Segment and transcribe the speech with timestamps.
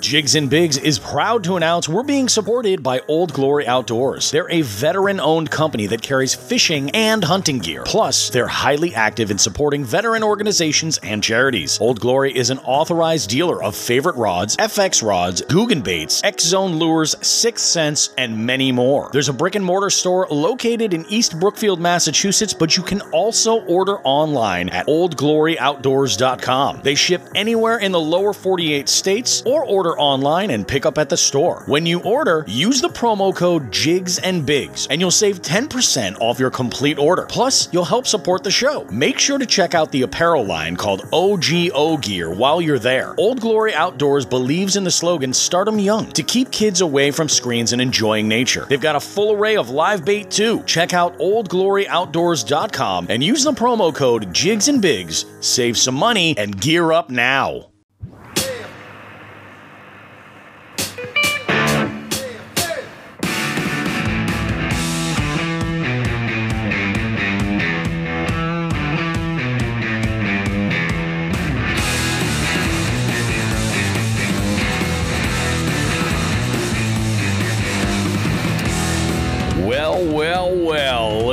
[0.00, 4.30] Jigs and Bigs is proud to announce we're being supported by Old Glory Outdoors.
[4.30, 7.84] They're a veteran owned company that carries fishing and hunting gear.
[7.86, 11.80] Plus, they're highly active in supporting veteran organizations and charities.
[11.80, 16.78] Old Glory is an authorized dealer of favorite rods, FX rods, Googan baits, X Zone
[16.78, 19.08] lures, Sixth Sense, and many more.
[19.12, 23.62] There's a brick and mortar store located in East Brookfield, Massachusetts, but you can also
[23.62, 26.80] order online at oldgloryoutdoors.com.
[26.82, 31.08] They ship anywhere in the lower 48 states or order online and pick up at
[31.08, 31.62] the store.
[31.66, 36.38] When you order, use the promo code JIGS and BIGS and you'll save 10% off
[36.38, 37.26] your complete order.
[37.28, 38.84] Plus, you'll help support the show.
[38.90, 43.14] Make sure to check out the apparel line called OGO Gear while you're there.
[43.18, 47.28] Old Glory Outdoors believes in the slogan Start 'em young to keep kids away from
[47.28, 48.66] screens and enjoying nature.
[48.68, 50.62] They've got a full array of live bait too.
[50.66, 55.26] Check out oldgloryoutdoors.com and use the promo code JIGS and BIGS.
[55.40, 57.73] Save some money and gear up now.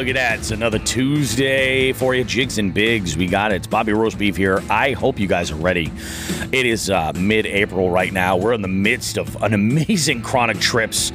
[0.02, 0.40] Look at that.
[0.40, 2.24] It's another Tuesday for you.
[2.24, 3.16] Jigs and Bigs.
[3.16, 3.58] We got it.
[3.58, 4.64] It's Bobby Roast Beef here.
[4.68, 5.92] I hope you guys are ready.
[6.52, 8.36] It is uh, mid April right now.
[8.36, 11.12] We're in the midst of an amazing Chronic Trips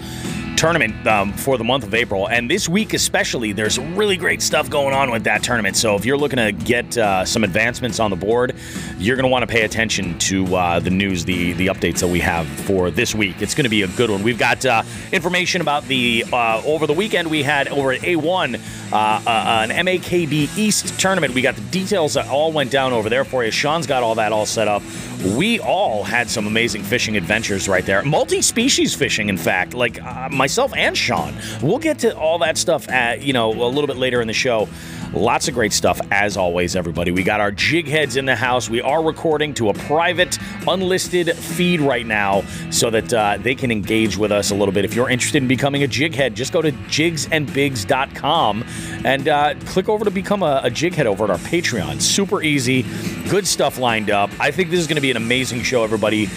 [0.56, 2.28] tournament um, for the month of April.
[2.28, 5.76] And this week, especially, there's really great stuff going on with that tournament.
[5.76, 8.56] So if you're looking to get uh, some advancements on the board,
[8.98, 12.08] you're going to want to pay attention to uh, the news, the, the updates that
[12.08, 13.42] we have for this week.
[13.42, 14.22] It's going to be a good one.
[14.22, 14.82] We've got uh,
[15.12, 19.86] information about the, uh, over the weekend, we had over at A1, uh, uh, an
[19.86, 21.34] MAKB East tournament.
[21.34, 23.50] We got the details that all went down over there for you.
[23.50, 24.82] Sean's got all that all set up.
[25.24, 28.02] We all had some amazing fishing adventures right there.
[28.02, 31.34] Multi species fishing, in fact, like uh, myself and Sean.
[31.62, 34.34] We'll get to all that stuff at, you know, a little bit later in the
[34.34, 34.68] show.
[35.16, 37.10] Lots of great stuff, as always, everybody.
[37.10, 38.68] We got our jig heads in the house.
[38.68, 40.38] We are recording to a private,
[40.68, 44.84] unlisted feed right now so that uh, they can engage with us a little bit.
[44.84, 48.64] If you're interested in becoming a jig head, just go to jigsandbigs.com
[49.06, 52.02] and uh, click over to become a, a jig head over at our Patreon.
[52.02, 52.84] Super easy,
[53.30, 54.28] good stuff lined up.
[54.38, 56.28] I think this is going to be an amazing show, everybody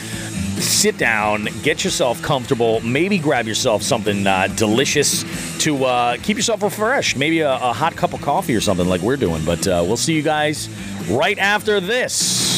[0.60, 5.24] sit down, get yourself comfortable, maybe grab yourself something uh, delicious
[5.60, 7.18] to uh, keep yourself refreshed.
[7.18, 9.44] Maybe a, a, hot cup of coffee or something like we're doing.
[9.46, 10.70] But uh, we'll see you guys
[11.10, 12.49] right after this.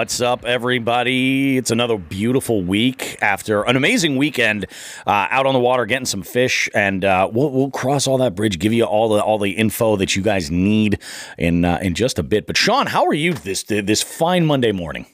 [0.00, 1.58] What's up, everybody?
[1.58, 4.64] It's another beautiful week after an amazing weekend
[5.06, 8.34] uh, out on the water, getting some fish, and uh, we'll, we'll, cross all that
[8.34, 11.00] bridge, give you all the all the info that you guys need
[11.36, 12.46] in uh, in just a bit.
[12.46, 15.04] But Sean, how are you this this fine Monday morning?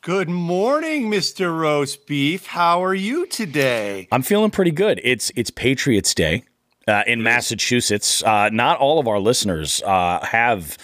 [0.00, 1.56] Good morning, Mr.
[1.56, 2.46] Roast Beef.
[2.46, 4.08] How are you today?
[4.10, 5.00] I'm feeling pretty good.
[5.04, 6.42] It's it's Patriots Day.
[6.86, 10.76] Uh, in Massachusetts, uh, not all of our listeners uh, have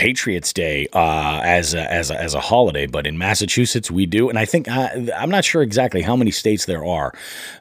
[0.00, 4.30] Patriots Day uh, as a, as a, as a holiday, but in Massachusetts we do,
[4.30, 7.12] and I think uh, I'm not sure exactly how many states there are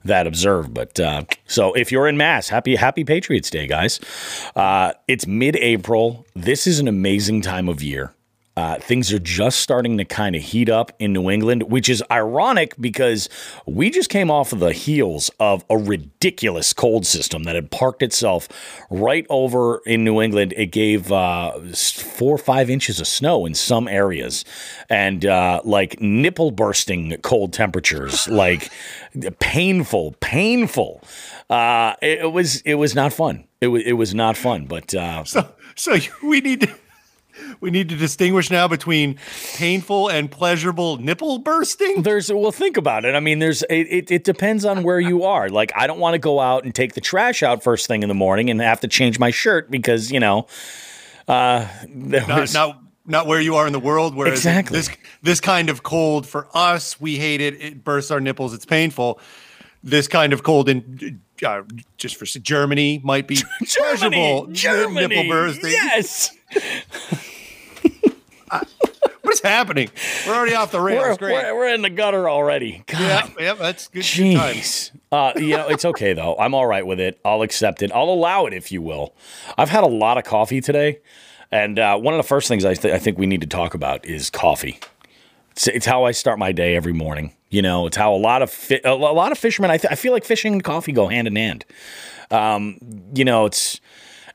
[0.05, 0.73] that observe.
[0.73, 3.99] But uh, so if you're in Mass, happy Happy Patriots Day, guys!
[4.55, 6.25] Uh, it's mid-April.
[6.33, 8.13] This is an amazing time of year.
[8.59, 12.03] Uh, things are just starting to kind of heat up in New England, which is
[12.11, 13.29] ironic because
[13.65, 18.03] we just came off of the heels of a ridiculous cold system that had parked
[18.03, 18.49] itself
[18.89, 20.53] right over in New England.
[20.57, 24.43] It gave uh, four or five inches of snow in some areas
[24.89, 28.69] and uh, like nipple bursting cold temperatures, like
[29.39, 31.01] painful, painful.
[31.49, 33.45] Uh, it, was it was not fun.
[33.61, 36.75] It was it was not fun, but uh, so so we need to
[37.61, 39.17] we need to distinguish now between
[39.55, 42.03] painful and pleasurable nipple bursting.
[42.03, 43.15] There's well, think about it.
[43.15, 45.49] I mean, there's it, it, it depends on where you are.
[45.49, 48.09] Like, I don't want to go out and take the trash out first thing in
[48.09, 50.47] the morning and have to change my shirt because you know,
[51.27, 52.53] uh, there not, was.
[52.53, 54.15] Not, not where you are in the world.
[54.15, 54.89] Where exactly this
[55.21, 57.61] this kind of cold for us, we hate it.
[57.61, 58.53] It bursts our nipples.
[58.53, 59.19] It's painful.
[59.81, 61.63] This kind of cold in uh,
[61.97, 64.47] just for Germany might be Germany, pleasurable.
[64.47, 65.71] Germany, nipple bursting.
[65.71, 66.31] Yes.
[68.49, 69.89] what is happening?
[70.27, 71.19] We're already off the rails.
[71.19, 72.83] We're, We're, we're, in the gutter already.
[72.87, 72.99] God.
[73.01, 74.03] Yeah, yeah, that's good.
[74.03, 74.91] Jeez.
[75.11, 76.35] Uh, you know, it's okay though.
[76.37, 77.19] I'm all right with it.
[77.25, 77.91] I'll accept it.
[77.91, 79.13] I'll allow it, if you will.
[79.57, 80.99] I've had a lot of coffee today,
[81.51, 83.73] And uh, one of the first things I, th- I think we need to talk
[83.73, 84.79] about is coffee.
[85.51, 87.33] It's, it's how I start my day every morning.
[87.49, 89.71] You know, it's how a lot of fi- a a lot of fishermen.
[89.71, 91.65] I, th- I feel like fishing and coffee go hand in hand.
[92.29, 92.77] Um,
[93.15, 93.81] you know, it's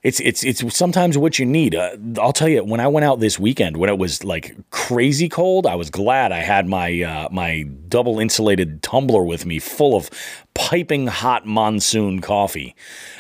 [0.05, 1.75] it's it's it's sometimes what you need.
[1.75, 5.31] Uh, I'll tell you, when I went out this weekend, when it was like crazy
[5.31, 9.97] cold, I was glad I had my uh, my double insulated tumbler with me, full
[9.97, 10.11] of
[10.53, 12.77] piping hot monsoon coffee,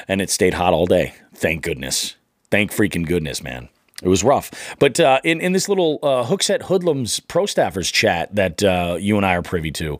[0.06, 1.14] and it stayed hot all day.
[1.34, 2.16] Thank goodness.
[2.50, 3.70] Thank freaking goodness, man.
[4.02, 4.50] It was rough.
[4.78, 9.16] But uh, in, in this little uh, Hookset Hoodlums pro staffers chat that uh, you
[9.16, 9.98] and I are privy to,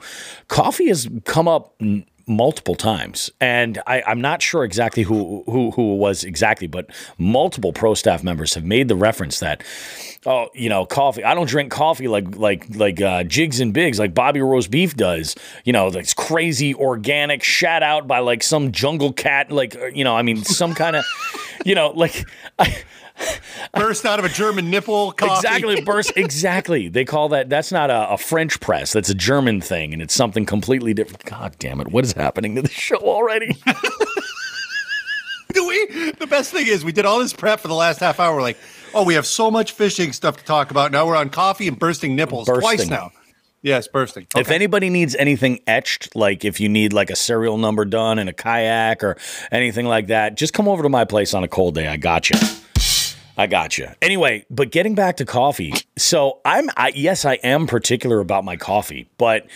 [0.49, 1.75] coffee has come up
[2.27, 3.31] multiple times.
[3.41, 8.23] And I, I'm not sure exactly who, who, who was exactly, but multiple pro staff
[8.23, 9.63] members have made the reference that,
[10.27, 11.25] oh, you know, coffee.
[11.25, 14.97] I don't drink coffee like like like uh, Jigs and Bigs, like Bobby Roast Beef
[14.97, 15.35] does.
[15.65, 20.05] You know, this crazy organic, shat out by like some jungle cat, like, uh, you
[20.05, 21.05] know, I mean, some kind of,
[21.65, 22.27] you know, like.
[22.59, 22.85] I,
[23.75, 25.35] Burst out of a German nipple coffee.
[25.35, 26.13] Exactly, burst.
[26.17, 26.89] Exactly.
[26.89, 27.49] They call that.
[27.49, 28.93] That's not a, a, French press.
[28.93, 31.25] That's a German thing, and it's something completely different.
[31.25, 31.89] God damn it!
[31.89, 33.57] What is happening to the show already?
[35.53, 36.13] Do we?
[36.19, 38.35] The best thing is we did all this prep for the last half hour.
[38.35, 38.59] We're like,
[38.95, 40.91] oh, we have so much fishing stuff to talk about.
[40.91, 42.63] Now we're on coffee and bursting nipples bursting.
[42.63, 43.13] twice now.
[43.63, 44.27] Yes, bursting.
[44.35, 44.41] Okay.
[44.41, 48.29] If anybody needs anything etched, like if you need like a serial number done in
[48.29, 49.17] a kayak or
[49.51, 51.89] anything like that, just come over to my place on a cold day.
[51.89, 52.39] I got you.
[53.37, 53.89] I got you.
[54.01, 55.75] Anyway, but getting back to coffee.
[55.97, 59.47] So I'm, I, yes, I am particular about my coffee, but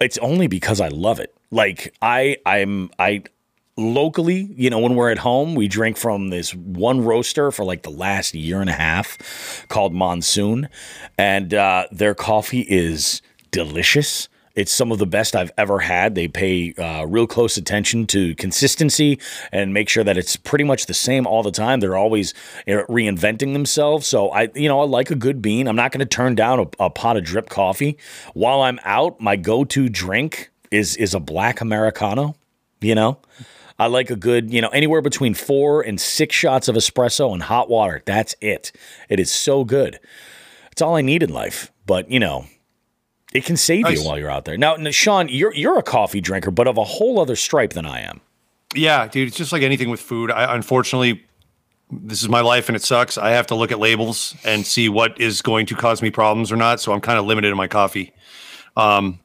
[0.00, 1.34] it's only because I love it.
[1.50, 3.22] Like I, I'm, I,
[3.76, 7.82] locally, you know, when we're at home, we drink from this one roaster for like
[7.82, 10.68] the last year and a half called Monsoon.
[11.16, 14.28] And uh, their coffee is delicious.
[14.60, 16.14] It's some of the best I've ever had.
[16.14, 19.18] They pay uh, real close attention to consistency
[19.52, 21.80] and make sure that it's pretty much the same all the time.
[21.80, 22.34] They're always
[22.66, 24.06] reinventing themselves.
[24.06, 25.66] So I, you know, I like a good bean.
[25.66, 27.96] I'm not going to turn down a, a pot of drip coffee.
[28.34, 32.36] While I'm out, my go-to drink is is a black americano.
[32.82, 33.18] You know,
[33.78, 37.44] I like a good, you know, anywhere between four and six shots of espresso and
[37.44, 38.02] hot water.
[38.04, 38.72] That's it.
[39.08, 39.98] It is so good.
[40.70, 41.72] It's all I need in life.
[41.86, 42.44] But you know,
[43.32, 43.98] it can save nice.
[43.98, 44.56] you while you're out there.
[44.56, 48.00] Now, Sean, you're you're a coffee drinker, but of a whole other stripe than I
[48.00, 48.20] am.
[48.74, 50.30] Yeah, dude, it's just like anything with food.
[50.30, 51.24] I unfortunately
[51.92, 53.18] this is my life and it sucks.
[53.18, 56.52] I have to look at labels and see what is going to cause me problems
[56.52, 56.80] or not.
[56.80, 58.12] So I'm kind of limited in my coffee.
[58.76, 59.18] Um,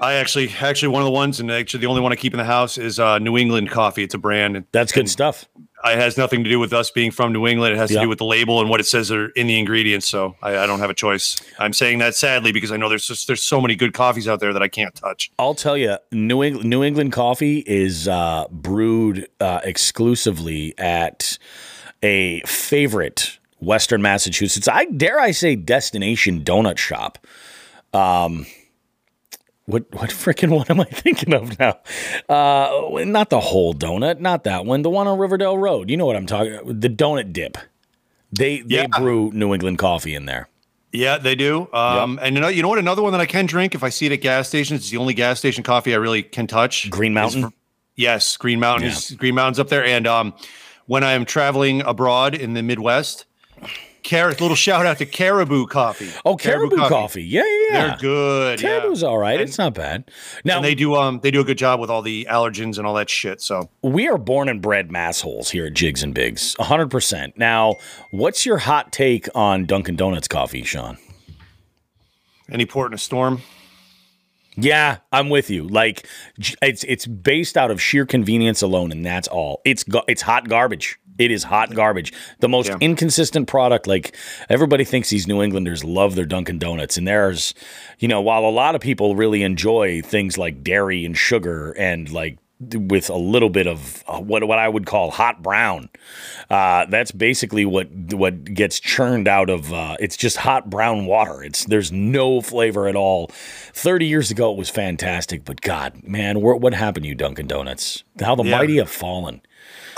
[0.00, 2.38] I actually, actually, one of the ones, and actually the only one I keep in
[2.38, 4.02] the house is uh, New England coffee.
[4.02, 4.64] It's a brand.
[4.72, 5.46] That's good stuff
[5.84, 7.74] it has nothing to do with us being from New England.
[7.74, 10.08] It has to do with the label and what it says are in the ingredients.
[10.08, 11.36] So I, I, don't have a choice.
[11.58, 14.40] I'm saying that sadly because I know there's just, there's so many good coffees out
[14.40, 15.30] there that I can't touch.
[15.38, 21.38] I'll tell you, New England, New England coffee is uh, brewed uh, exclusively at
[22.02, 24.68] a favorite Western Massachusetts.
[24.68, 27.18] I dare I say destination donut shop.
[27.92, 28.46] Um,
[29.68, 31.78] what what freaking one am I thinking of now?
[32.26, 34.80] Uh, not the whole donut, not that one.
[34.80, 35.90] The one on Riverdale Road.
[35.90, 36.54] You know what I'm talking.
[36.54, 36.80] about.
[36.80, 37.58] The donut dip.
[38.32, 38.86] They yeah.
[38.90, 40.48] they brew New England coffee in there.
[40.90, 41.68] Yeah, they do.
[41.74, 42.24] Um, yep.
[42.26, 42.78] And you know, you know what?
[42.78, 44.80] Another one that I can drink if I see it at gas stations.
[44.80, 46.88] It's the only gas station coffee I really can touch.
[46.90, 47.42] Green Mountain.
[47.42, 47.52] For,
[47.94, 48.96] yes, Green Mountain yeah.
[48.96, 49.84] is Green Mountain's up there.
[49.84, 50.32] And um,
[50.86, 53.26] when I am traveling abroad in the Midwest,
[54.04, 56.10] Car- little shout out to Caribou Coffee.
[56.24, 56.94] Oh, Caribou, Caribou coffee.
[56.94, 57.24] coffee.
[57.24, 58.58] Yeah, yeah, They're good.
[58.60, 59.08] Caribou's yeah.
[59.08, 59.40] all right.
[59.40, 60.10] And, it's not bad.
[60.44, 62.94] Now they do um they do a good job with all the allergens and all
[62.94, 63.40] that shit.
[63.40, 67.36] So we are born and bred massholes here at Jigs and Bigs, hundred percent.
[67.36, 67.76] Now,
[68.10, 70.98] what's your hot take on Dunkin' Donuts coffee, Sean?
[72.50, 73.42] Any port in a storm?
[74.56, 75.68] Yeah, I'm with you.
[75.68, 76.08] Like
[76.62, 79.60] it's it's based out of sheer convenience alone, and that's all.
[79.64, 80.98] It's it's hot garbage.
[81.18, 82.12] It is hot garbage.
[82.40, 82.78] The most yeah.
[82.80, 83.86] inconsistent product.
[83.86, 84.16] Like
[84.48, 87.54] everybody thinks these New Englanders love their Dunkin' Donuts, and there's,
[87.98, 92.10] you know, while a lot of people really enjoy things like dairy and sugar and
[92.10, 95.88] like with a little bit of uh, what what I would call hot brown.
[96.50, 99.72] Uh, that's basically what what gets churned out of.
[99.72, 101.42] Uh, it's just hot brown water.
[101.42, 103.28] It's there's no flavor at all.
[103.72, 108.02] Thirty years ago, it was fantastic, but God, man, what happened to you, Dunkin' Donuts?
[108.20, 108.58] How the yeah.
[108.58, 109.40] mighty have fallen.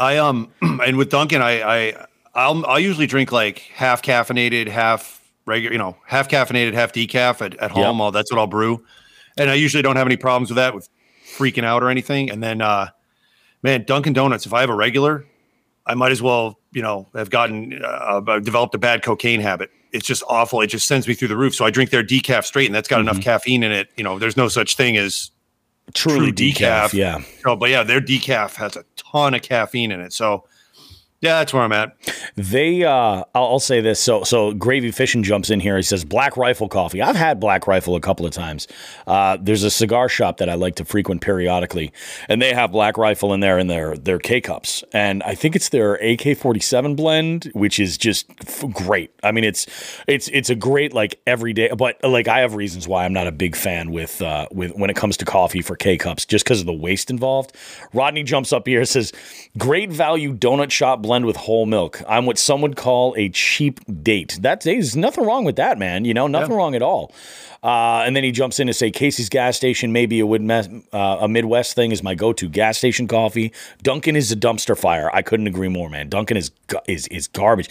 [0.01, 5.21] I um and with Dunkin', I I I'll I'll usually drink like half caffeinated, half
[5.47, 7.99] regular, you know, half caffeinated, half decaf at, at home.
[7.99, 8.05] Yep.
[8.05, 8.85] I'll, that's what I'll brew,
[9.37, 10.89] and I usually don't have any problems with that with
[11.37, 12.31] freaking out or anything.
[12.31, 12.89] And then, uh,
[13.63, 14.47] man, Dunkin' Donuts.
[14.47, 15.27] If I have a regular,
[15.87, 19.71] I might as well, you know, have gotten uh, developed a bad cocaine habit.
[19.93, 20.61] It's just awful.
[20.61, 21.55] It just sends me through the roof.
[21.55, 23.09] So I drink their decaf straight, and that's got mm-hmm.
[23.09, 23.91] enough caffeine in it.
[23.97, 25.31] You know, there's no such thing as
[25.95, 26.93] truly true decaf, decaf.
[26.93, 27.23] Yeah.
[27.43, 30.13] So, but yeah, their decaf has a ton of caffeine in it.
[30.13, 30.45] So
[31.21, 31.95] Yeah, that's where I'm at.
[32.37, 34.01] They, uh, I'll, I'll say this.
[34.01, 35.77] So, so Gravy Fishing jumps in here.
[35.77, 37.03] He says Black Rifle coffee.
[37.03, 38.67] I've had Black Rifle a couple of times.
[39.07, 41.93] Uh, there's a cigar shop that I like to frequent periodically,
[42.31, 45.57] and they have Black Rifle in there in their their K cups, and I think
[45.57, 48.27] it's their AK-47 blend, which is just
[48.73, 49.11] great.
[49.23, 49.67] I mean, it's
[50.09, 53.33] it's it's a great like everyday, but like I have reasons why I'm not a
[53.33, 56.61] big fan with uh, with when it comes to coffee for K cups, just because
[56.61, 57.55] of the waste involved.
[57.93, 59.13] Rodney jumps up here says,
[59.59, 62.01] "Great value donut shop." Blend with whole milk.
[62.09, 64.39] I'm what some would call a cheap date.
[64.41, 64.65] That's
[64.95, 66.05] nothing wrong with that, man.
[66.05, 66.57] You know, nothing yeah.
[66.57, 67.13] wrong at all.
[67.63, 71.29] Uh, and then he jumps in to say Casey's gas station, maybe a, uh, a
[71.29, 73.53] Midwest thing is my go-to gas station coffee.
[73.83, 75.11] Dunkin' is a dumpster fire.
[75.13, 76.09] I couldn't agree more, man.
[76.09, 76.51] Dunkin' is
[76.87, 77.69] is is garbage.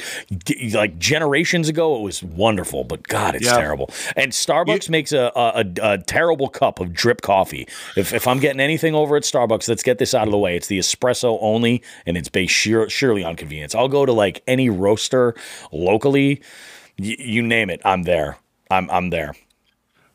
[0.73, 3.57] like generations ago, it was wonderful, but God, it's yeah.
[3.57, 3.89] terrible.
[4.15, 7.67] And Starbucks you, makes a, a, a, terrible cup of drip coffee.
[7.95, 10.55] If, if I'm getting anything over at Starbucks, let's get this out of the way.
[10.55, 13.73] It's the espresso only, and it's based sheer, surely on convenience.
[13.73, 15.33] I'll go to like any roaster
[15.71, 16.41] locally,
[16.99, 18.37] y- you name it, I'm there.
[18.69, 19.33] I'm I'm there.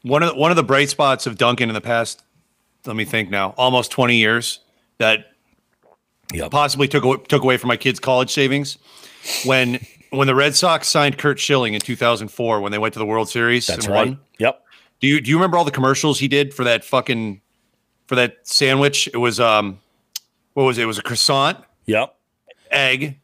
[0.05, 2.23] One of the, one of the bright spots of Dunkin' in the past,
[2.85, 4.61] let me think now, almost 20 years
[4.99, 5.33] that
[6.33, 6.51] yep.
[6.51, 8.79] possibly took took away from my kids' college savings
[9.45, 9.81] when
[10.11, 13.29] when the Red Sox signed Curt Schilling in 2004 when they went to the World
[13.29, 14.09] Series That's right.
[14.09, 14.21] Won.
[14.39, 14.63] Yep.
[15.01, 17.41] Do you do you remember all the commercials he did for that fucking
[18.07, 19.09] for that sandwich?
[19.09, 19.81] It was um
[20.53, 20.83] what was it?
[20.83, 21.59] It was a croissant.
[21.87, 22.15] Yep.
[22.71, 23.19] Egg,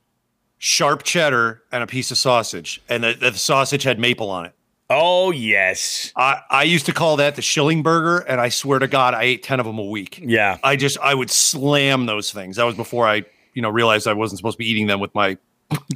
[0.59, 2.83] sharp cheddar, and a piece of sausage.
[2.89, 4.55] And the, the sausage had maple on it.
[4.91, 6.13] Oh yes.
[6.17, 9.23] I, I used to call that the Schilling burger, and I swear to God, I
[9.23, 10.21] ate ten of them a week.
[10.23, 10.59] Yeah.
[10.65, 12.57] I just I would slam those things.
[12.57, 15.15] That was before I you know realized I wasn't supposed to be eating them with
[15.15, 15.39] my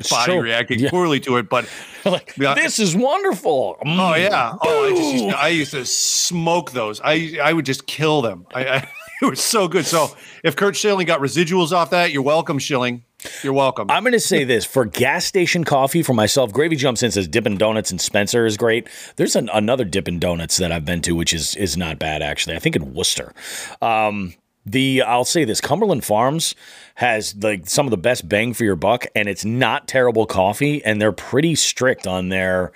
[0.08, 0.90] body reacting yeah.
[0.90, 1.48] poorly to it.
[1.48, 1.68] But
[2.04, 3.78] like, this is wonderful.
[3.84, 3.98] Mm.
[3.98, 4.54] Oh yeah.
[4.62, 7.00] Oh, I just used to, I used to smoke those.
[7.02, 8.46] I I would just kill them.
[8.54, 8.76] I, I
[9.22, 9.86] it was so good.
[9.86, 13.04] So if Curt Schilling got residuals off that, you're welcome, Schilling.
[13.43, 13.90] You're welcome.
[13.90, 16.52] I'm going to say this for gas station coffee for myself.
[16.52, 18.88] Gravy jumps in says Dippin' Donuts and Spencer is great.
[19.16, 22.57] There's an, another Dippin' Donuts that I've been to, which is is not bad actually.
[22.57, 23.33] I think in Worcester.
[23.81, 24.35] Um,
[24.66, 26.54] the I'll say this Cumberland Farms
[26.97, 30.85] has like some of the best bang for your buck, and it's not terrible coffee,
[30.85, 32.73] and they're pretty strict on their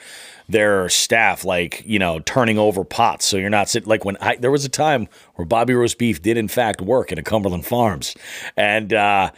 [0.48, 3.24] their staff, like you know, turning over pots.
[3.24, 6.20] So you're not sitting like when I there was a time where Bobby roast beef
[6.20, 8.14] did in fact work at a Cumberland Farms,
[8.56, 8.92] and.
[8.92, 9.30] uh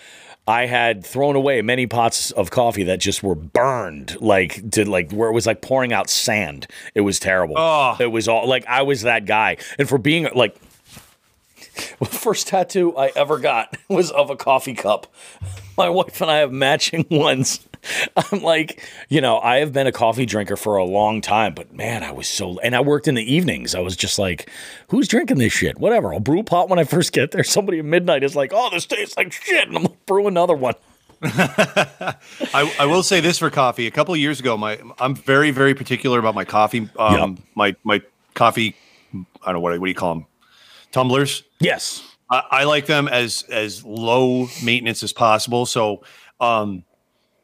[0.50, 5.12] I had thrown away many pots of coffee that just were burned, like to like
[5.12, 6.66] where it was like pouring out sand.
[6.92, 7.54] It was terrible.
[7.56, 7.96] Oh.
[8.00, 10.56] It was all like I was that guy, and for being like.
[12.00, 15.06] the first tattoo I ever got was of a coffee cup.
[15.78, 17.60] My wife and I have matching ones.
[18.16, 21.72] I'm like, you know, I have been a coffee drinker for a long time, but
[21.72, 23.74] man, I was so, and I worked in the evenings.
[23.74, 24.50] I was just like,
[24.88, 25.78] who's drinking this shit?
[25.78, 26.12] Whatever.
[26.12, 27.44] I'll brew a pot when I first get there.
[27.44, 29.68] Somebody at midnight is like, oh, this tastes like shit.
[29.68, 30.74] And I'm like, brew another one.
[31.22, 32.16] I,
[32.78, 33.86] I, will say this for coffee.
[33.86, 36.88] A couple years ago, my I'm very very particular about my coffee.
[36.98, 37.44] Um, yep.
[37.54, 38.74] my my coffee.
[39.12, 40.26] I don't know what what do you call them?
[40.92, 41.42] Tumblers.
[41.58, 42.02] Yes.
[42.30, 45.66] I, I like them as as low maintenance as possible.
[45.66, 46.02] So
[46.40, 46.84] um,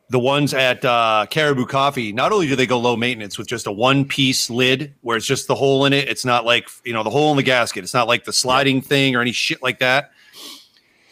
[0.09, 3.67] the ones at uh, Caribou Coffee, not only do they go low maintenance with just
[3.67, 6.93] a one piece lid where it's just the hole in it, it's not like, you
[6.93, 7.83] know, the hole in the gasket.
[7.83, 10.13] It's not like the sliding thing or any shit like that.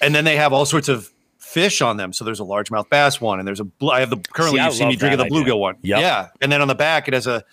[0.00, 2.12] And then they have all sorts of fish on them.
[2.12, 4.74] So there's a largemouth bass one, and there's a, I have the, currently see, you've
[4.74, 5.76] seen me drinking the bluegill one.
[5.82, 6.00] Yep.
[6.00, 6.28] Yeah.
[6.40, 7.44] And then on the back, it has a,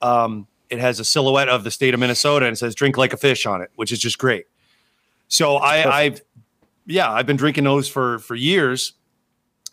[0.00, 3.12] um, it has a silhouette of the state of Minnesota and it says drink like
[3.12, 4.46] a fish on it, which is just great.
[5.28, 6.22] So I, I've,
[6.86, 8.94] yeah, I've been drinking those for, for years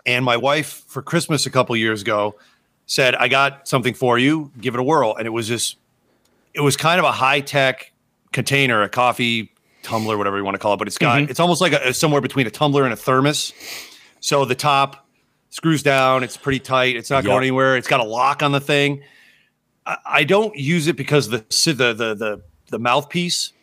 [0.06, 2.36] and my wife for Christmas a couple years ago
[2.86, 5.16] said, I got something for you, give it a whirl.
[5.16, 5.78] And it was just,
[6.54, 7.92] it was kind of a high tech
[8.32, 10.78] container, a coffee tumbler, whatever you want to call it.
[10.78, 11.32] But it's got, mm-hmm.
[11.32, 13.54] it's almost like a, somewhere between a tumbler and a thermos.
[14.20, 15.08] So the top
[15.50, 17.26] screws down, it's pretty tight, it's not yep.
[17.26, 17.78] going anywhere.
[17.78, 19.04] It's got a lock on the thing.
[19.86, 23.54] I, I don't use it because the, the, the, the, the mouthpiece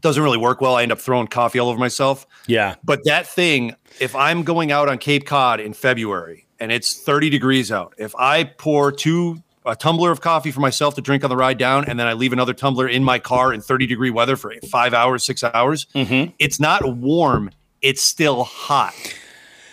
[0.00, 0.76] doesn't really work well.
[0.76, 2.26] I end up throwing coffee all over myself.
[2.46, 2.76] Yeah.
[2.82, 7.30] But that thing, if I'm going out on Cape Cod in February and it's 30
[7.30, 11.30] degrees out, if I pour two a tumbler of coffee for myself to drink on
[11.30, 14.10] the ride down, and then I leave another tumbler in my car in 30 degree
[14.10, 16.32] weather for five hours, six hours, mm-hmm.
[16.38, 17.50] it's not warm.
[17.80, 18.94] It's still hot.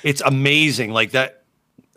[0.03, 0.91] It's amazing.
[0.91, 1.43] Like that.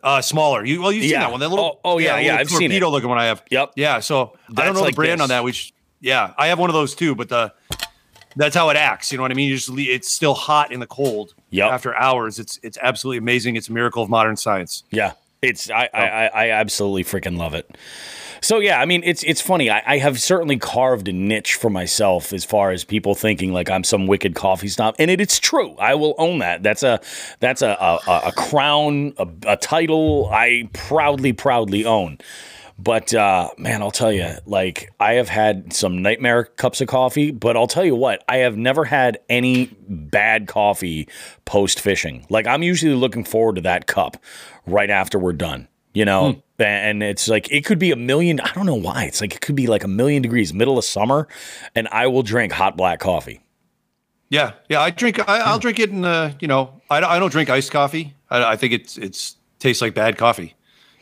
[0.03, 0.65] Uh, smaller.
[0.65, 1.39] You well, you've seen that one.
[1.39, 1.81] That little.
[1.85, 2.37] Oh, oh yeah, yeah.
[2.37, 2.83] I've seen it.
[2.83, 3.41] looking one I have.
[3.51, 3.75] Yep.
[3.77, 4.01] Yeah.
[4.01, 5.23] So That's I don't know like the brand this.
[5.23, 5.45] on that.
[5.45, 7.15] Which yeah, I have one of those too.
[7.15, 7.55] But the
[8.35, 9.13] that's how it acts.
[9.13, 9.49] You know what I mean?
[9.49, 11.35] You just it's still hot in the cold.
[11.53, 11.69] Yeah.
[11.69, 13.57] After hours, it's it's absolutely amazing.
[13.57, 14.85] It's a miracle of modern science.
[14.91, 15.13] Yeah.
[15.43, 15.99] It's I, oh.
[15.99, 17.77] I, I absolutely freaking love it.
[18.41, 19.71] So yeah, I mean, it's it's funny.
[19.71, 23.71] I, I, have certainly carved a niche for myself as far as people thinking like
[23.71, 25.77] I'm some wicked coffee snob, and it, it's true.
[25.79, 26.65] I will own that.
[26.65, 27.01] That's a
[27.39, 32.19] that's a a, a crown, a, a title I proudly proudly own.
[32.83, 37.31] But uh, man, I'll tell you, like I have had some nightmare cups of coffee,
[37.31, 41.09] but I'll tell you what, I have never had any bad coffee
[41.45, 42.27] post fishing.
[42.29, 44.17] Like I'm usually looking forward to that cup
[44.67, 45.69] right after we're done.
[45.95, 46.41] You know, hmm.
[46.59, 49.41] And it's like it could be a million i don't know why it's like it
[49.41, 51.27] could be like a million degrees middle of summer
[51.75, 53.41] and i will drink hot black coffee.
[54.29, 57.33] Yeah yeah i drink I, will drink it in uh you know I, I don't
[57.33, 58.15] drink iced coffee.
[58.31, 60.55] I, I think it's it's tastes like bad coffee.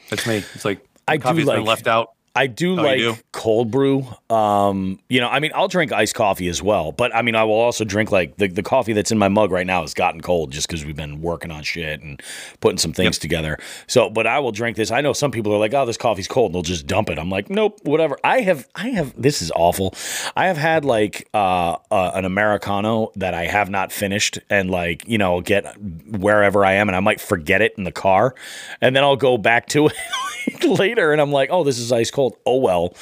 [0.09, 0.37] That's me.
[0.55, 3.17] It's like I do like, left out I do oh, like do?
[3.33, 4.07] cold brew.
[4.29, 7.43] Um, you know, I mean, I'll drink iced coffee as well, but I mean, I
[7.43, 10.21] will also drink like the, the coffee that's in my mug right now has gotten
[10.21, 12.23] cold just because we've been working on shit and
[12.61, 13.21] putting some things yep.
[13.21, 13.59] together.
[13.89, 14.93] So, but I will drink this.
[14.93, 17.19] I know some people are like, "Oh, this coffee's cold," and they'll just dump it.
[17.19, 18.17] I'm like, nope, whatever.
[18.23, 19.21] I have, I have.
[19.21, 19.95] This is awful.
[20.37, 25.07] I have had like uh, uh, an americano that I have not finished, and like
[25.09, 28.37] you know, get wherever I am, and I might forget it in the car,
[28.81, 29.89] and then I'll go back to
[30.47, 32.37] it later, and I'm like, oh, this is ice cold cold.
[32.45, 32.95] Oh well.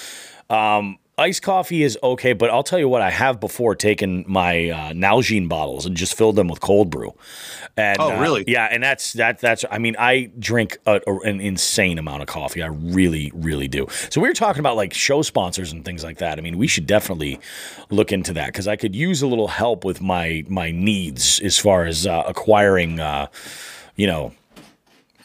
[0.51, 4.71] Um, iced coffee is okay, but I'll tell you what, I have before taken my
[4.71, 7.13] uh, Nalgene bottles and just filled them with cold brew.
[7.77, 8.43] And, oh, really?
[8.43, 9.41] Uh, yeah, and that's that.
[9.41, 12.63] That's I mean, I drink a, a, an insane amount of coffee.
[12.63, 13.87] I really, really do.
[14.11, 16.39] So we were talking about like show sponsors and things like that.
[16.39, 17.41] I mean, we should definitely
[17.91, 21.59] look into that because I could use a little help with my my needs as
[21.59, 23.27] far as uh, acquiring, uh,
[23.97, 24.33] you know,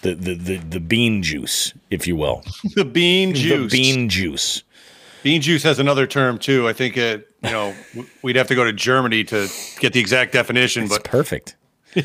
[0.03, 2.43] the, the, the, the bean juice, if you will.
[2.75, 3.71] the bean juice.
[3.71, 4.63] The bean juice.
[5.23, 6.67] Bean juice has another term too.
[6.67, 7.73] I think it, you know,
[8.21, 9.47] we'd have to go to Germany to
[9.79, 10.83] get the exact definition.
[10.83, 11.55] It's but perfect.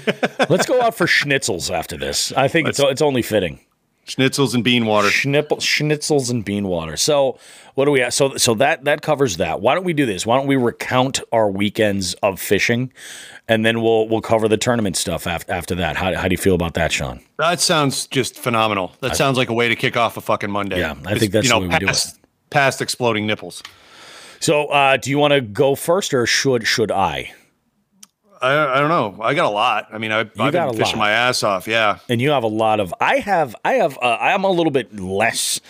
[0.49, 2.33] Let's go out for schnitzels after this.
[2.33, 3.61] I think it's it's only fitting.
[4.09, 5.11] Schnitzels and bean water.
[5.11, 6.97] Schnipple, schnitzels and bean water.
[6.97, 7.39] So
[7.75, 8.15] what do we have?
[8.15, 9.61] So so that that covers that.
[9.61, 10.25] Why don't we do this?
[10.25, 12.91] Why don't we recount our weekends of fishing,
[13.49, 15.97] and then we'll we'll cover the tournament stuff after after that.
[15.97, 17.21] How how do you feel about that, Sean?
[17.39, 18.93] That sounds just phenomenal.
[19.01, 20.81] That I, sounds like a way to kick off a fucking Monday.
[20.81, 22.51] Yeah, I think that's you know, the way we past, do it.
[22.51, 23.63] Past exploding nipples.
[24.41, 27.35] So, uh, do you want to go first, or should should I?
[28.41, 29.23] I, I don't know.
[29.23, 29.89] I got a lot.
[29.93, 31.05] I mean, I, have been fishing lot.
[31.05, 31.67] my ass off.
[31.67, 32.95] Yeah, and you have a lot of.
[33.01, 33.55] I have.
[33.65, 33.99] I have.
[34.01, 35.61] Uh, I'm a little bit less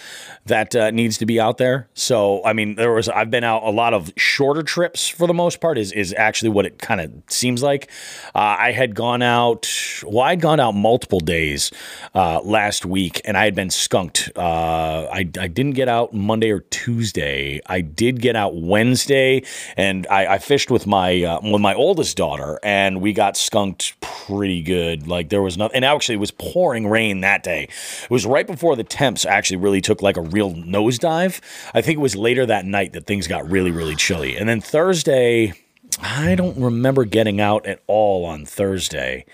[0.48, 1.88] that uh, needs to be out there.
[1.94, 5.34] So, I mean, there was I've been out a lot of shorter trips for the
[5.34, 5.78] most part.
[5.78, 7.90] Is is actually what it kind of seems like.
[8.34, 9.68] Uh, I had gone out.
[10.04, 11.70] Well, I'd gone out multiple days
[12.14, 14.30] uh, last week, and I had been skunked.
[14.36, 17.60] Uh, I I didn't get out Monday or Tuesday.
[17.66, 19.42] I did get out Wednesday,
[19.76, 24.00] and I, I fished with my uh, with my oldest daughter, and we got skunked
[24.00, 25.06] pretty good.
[25.06, 27.64] Like there was nothing, and actually it was pouring rain that day.
[27.64, 31.40] It was right before the temps actually really took like a real nosedive.
[31.74, 34.36] I think it was later that night that things got really, really chilly.
[34.36, 35.52] And then Thursday,
[36.00, 39.24] I don't remember getting out at all on Thursday.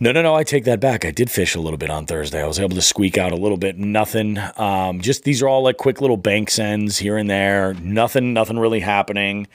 [0.00, 0.34] No, no, no.
[0.34, 1.04] I take that back.
[1.04, 2.42] I did fish a little bit on Thursday.
[2.42, 3.78] I was able to squeak out a little bit.
[3.78, 4.36] Nothing.
[4.56, 7.74] Um, just these are all like quick little bank ends here and there.
[7.74, 8.32] Nothing.
[8.32, 9.46] Nothing really happening.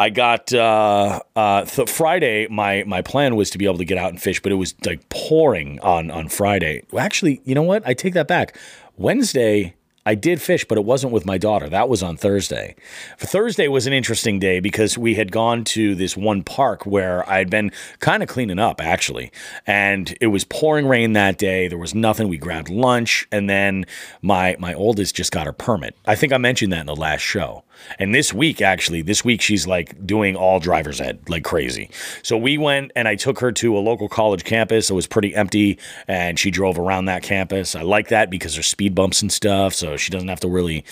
[0.00, 2.48] I got uh, uh, th- Friday.
[2.48, 4.74] My my plan was to be able to get out and fish, but it was
[4.84, 6.82] like pouring on on Friday.
[6.98, 7.86] Actually, you know what?
[7.86, 8.58] I take that back.
[8.96, 11.68] Wednesday I did fish, but it wasn't with my daughter.
[11.68, 12.74] That was on Thursday.
[13.18, 17.38] Thursday was an interesting day because we had gone to this one park where I
[17.38, 19.30] had been kind of cleaning up, actually.
[19.66, 21.68] And it was pouring rain that day.
[21.68, 22.28] There was nothing.
[22.28, 23.86] We grabbed lunch, and then
[24.22, 25.96] my my oldest just got her permit.
[26.04, 27.62] I think I mentioned that in the last show.
[27.98, 31.90] And this week, actually, this week she's like doing all driver's ed like crazy.
[32.22, 34.90] So we went and I took her to a local college campus.
[34.90, 37.74] It was pretty empty, and she drove around that campus.
[37.74, 40.84] I like that because there's speed bumps and stuff, so she doesn't have to really,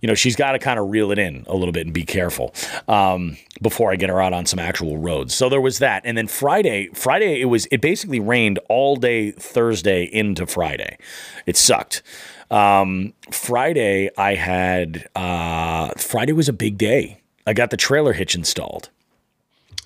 [0.00, 2.04] you know, she's got to kind of reel it in a little bit and be
[2.04, 2.54] careful
[2.88, 5.34] um, before I get her out on some actual roads.
[5.34, 9.30] So there was that, and then Friday, Friday it was it basically rained all day
[9.30, 10.98] Thursday into Friday.
[11.46, 12.02] It sucked.
[12.54, 17.20] Um, Friday, I had uh, Friday was a big day.
[17.44, 18.90] I got the trailer hitch installed.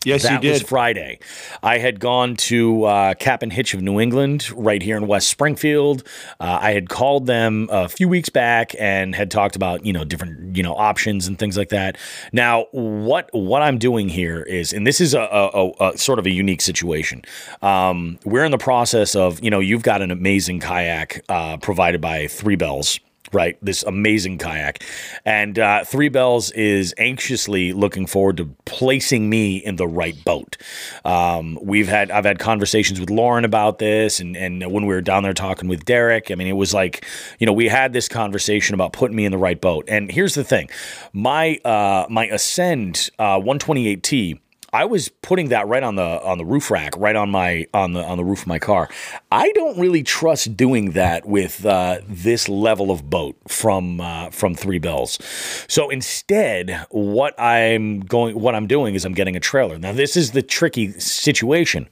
[0.08, 0.52] Yes, that you did.
[0.52, 1.18] was Friday.
[1.62, 5.28] I had gone to uh, Cap and Hitch of New England, right here in West
[5.28, 6.02] Springfield.
[6.40, 10.04] Uh, I had called them a few weeks back and had talked about you know
[10.04, 11.96] different you know options and things like that.
[12.32, 16.26] Now, what what I'm doing here is, and this is a, a, a sort of
[16.26, 17.22] a unique situation.
[17.62, 22.00] Um, we're in the process of you know you've got an amazing kayak uh, provided
[22.00, 23.00] by Three Bells
[23.32, 23.58] right?
[23.62, 24.82] This amazing kayak.
[25.24, 30.56] And uh, Three Bells is anxiously looking forward to placing me in the right boat.
[31.04, 35.00] Um, we've had I've had conversations with Lauren about this, and and when we were
[35.00, 37.04] down there talking with Derek, I mean, it was like
[37.38, 39.84] you know we had this conversation about putting me in the right boat.
[39.88, 40.70] And here's the thing,
[41.12, 44.38] my uh, my Ascend uh, 128T
[44.72, 47.94] I was putting that right on the on the roof rack, right on my on
[47.94, 48.88] the on the roof of my car.
[49.32, 54.54] I don't really trust doing that with uh, this level of boat from uh, from
[54.54, 55.18] Three Bells.
[55.68, 59.78] So instead, what I'm going, what I'm doing is I'm getting a trailer.
[59.78, 61.88] Now this is the tricky situation.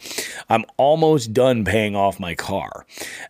[0.51, 2.85] I'm almost done paying off my car,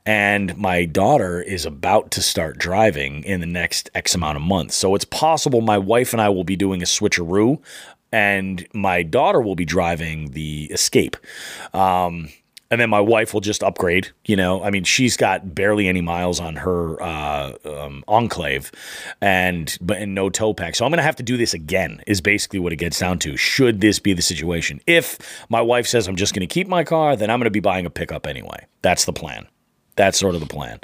[0.05, 4.75] and my daughter is about to start driving in the next X amount of months.
[4.75, 7.63] So it's possible my wife and I will be doing a switcheroo
[8.13, 11.17] and my daughter will be driving the Escape.
[11.75, 12.29] Um,
[12.71, 14.09] and then my wife will just upgrade.
[14.25, 18.73] You know, I mean, she's got barely any miles on her uh, um, Enclave,
[19.21, 20.75] and but and no tow pack.
[20.75, 22.03] So I'm gonna have to do this again.
[22.07, 23.37] Is basically what it gets down to.
[23.37, 24.81] Should this be the situation?
[24.87, 27.87] If my wife says I'm just gonna keep my car, then I'm gonna be buying
[27.87, 28.67] a pickup anyway.
[28.83, 29.47] That's the plan.
[29.97, 30.81] That's sort of the plan.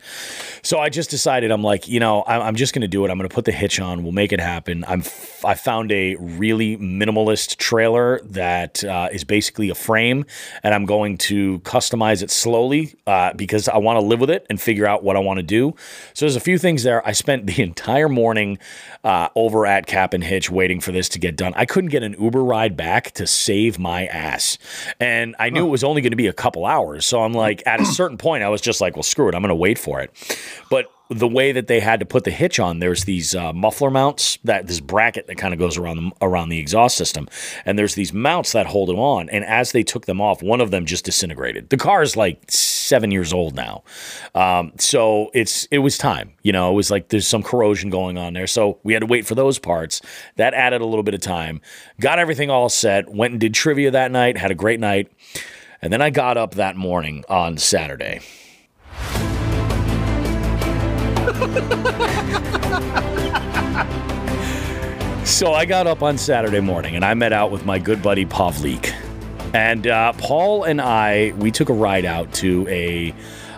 [0.62, 3.10] So I just decided I'm like, you know, I'm just going to do it.
[3.10, 4.02] I'm going to put the hitch on.
[4.02, 4.84] We'll make it happen.
[4.88, 10.24] I'm f- I found a really minimalist trailer that uh, is basically a frame,
[10.62, 14.46] and I'm going to customize it slowly uh, because I want to live with it
[14.48, 15.74] and figure out what I want to do.
[16.14, 17.06] So there's a few things there.
[17.06, 18.58] I spent the entire morning
[19.04, 21.52] uh, over at Cap and Hitch waiting for this to get done.
[21.56, 24.58] I couldn't get an Uber ride back to save my ass,
[25.00, 27.04] and I knew it was only going to be a couple hours.
[27.04, 29.34] So I'm like, at a certain point, I was just like, well, screw it.
[29.34, 30.10] I'm going to wait for it.
[30.70, 33.90] But the way that they had to put the hitch on, there's these uh, muffler
[33.90, 37.28] mounts that this bracket that kind of goes around the, around the exhaust system,
[37.64, 39.28] and there's these mounts that hold them on.
[39.28, 41.70] And as they took them off, one of them just disintegrated.
[41.70, 43.82] The car is like seven years old now,
[44.34, 46.32] um, so it's it was time.
[46.42, 49.06] You know, it was like there's some corrosion going on there, so we had to
[49.06, 50.00] wait for those parts.
[50.36, 51.60] That added a little bit of time.
[52.00, 53.08] Got everything all set.
[53.08, 54.38] Went and did trivia that night.
[54.38, 55.12] Had a great night,
[55.80, 58.20] and then I got up that morning on Saturday.
[65.24, 68.24] so I got up on Saturday morning and I met out with my good buddy
[68.24, 68.94] Pavlik.
[69.52, 73.12] And uh, Paul and I, we took a ride out to a,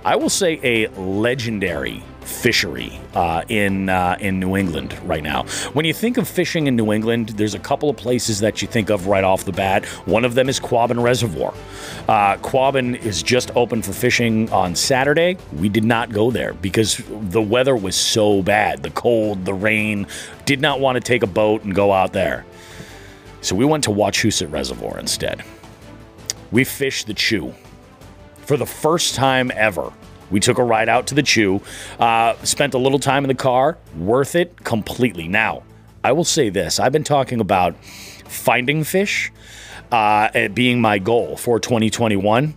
[0.04, 5.44] I will say, a legendary fishery uh, in uh, in New England right now.
[5.72, 8.68] When you think of fishing in New England, there's a couple of places that you
[8.68, 9.84] think of right off the bat.
[10.06, 11.54] One of them is Quabbin Reservoir.
[12.08, 15.36] Uh, Quabbin is just open for fishing on Saturday.
[15.56, 18.82] We did not go there because the weather was so bad.
[18.82, 20.06] The cold, the rain.
[20.44, 22.44] Did not want to take a boat and go out there.
[23.40, 25.44] So we went to Wachusett Reservoir instead.
[26.50, 27.54] We fished the Chew
[28.36, 29.92] for the first time ever.
[30.34, 31.60] We took a ride out to the Chew,
[32.00, 35.28] uh, spent a little time in the car, worth it completely.
[35.28, 35.62] Now,
[36.02, 37.76] I will say this I've been talking about
[38.26, 39.30] finding fish
[39.92, 42.52] uh, being my goal for 2021.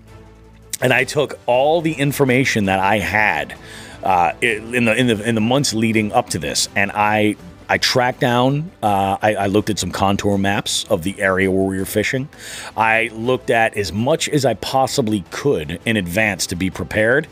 [0.81, 3.55] And I took all the information that I had
[4.01, 7.35] uh, in the in the in the months leading up to this, and I
[7.69, 8.71] I tracked down.
[8.81, 12.29] Uh, I, I, looked at some contour maps of the area where we were fishing.
[12.75, 17.27] I looked at as much as I possibly could in advance to be prepared.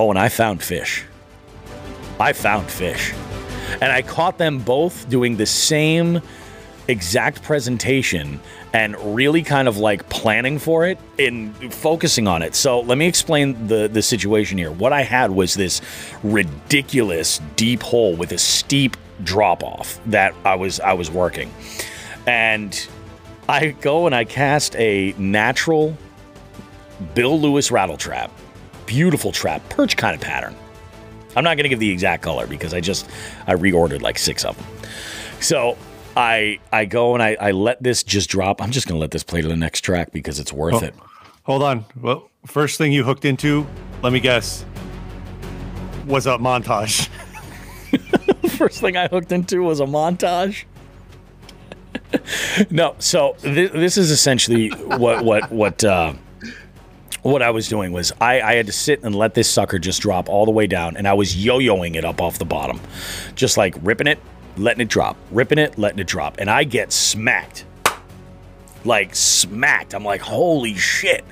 [0.00, 1.04] Oh, and I found fish.
[2.18, 3.12] I found fish.
[3.82, 6.22] And I caught them both doing the same
[6.88, 8.40] exact presentation
[8.72, 12.54] and really kind of like planning for it and focusing on it.
[12.54, 14.72] So let me explain the the situation here.
[14.72, 15.82] What I had was this
[16.22, 21.52] ridiculous deep hole with a steep drop off that I was I was working.
[22.26, 22.88] And
[23.50, 25.94] I go and I cast a natural
[27.14, 28.30] Bill Lewis rattle trap
[28.90, 30.56] beautiful trap, perch kind of pattern.
[31.36, 33.08] I'm not going to give the exact color because I just
[33.46, 34.66] I reordered like six of them.
[35.40, 35.78] So
[36.16, 38.60] I I go and I, I let this just drop.
[38.60, 40.86] I'm just going to let this play to the next track because it's worth oh,
[40.86, 40.94] it.
[41.44, 41.84] Hold on.
[42.00, 43.64] Well, first thing you hooked into,
[44.02, 44.64] let me guess,
[46.04, 47.08] was a montage.
[48.50, 50.64] first thing I hooked into was a montage.
[52.70, 55.84] no, so th- this is essentially what what what.
[55.84, 56.14] Uh,
[57.22, 60.00] what I was doing was I, I, had to sit and let this sucker just
[60.00, 62.80] drop all the way down, and I was yo-yoing it up off the bottom,
[63.34, 64.18] just like ripping it,
[64.56, 67.64] letting it drop, ripping it, letting it drop, and I get smacked,
[68.84, 69.94] like smacked.
[69.94, 71.24] I'm like, holy shit!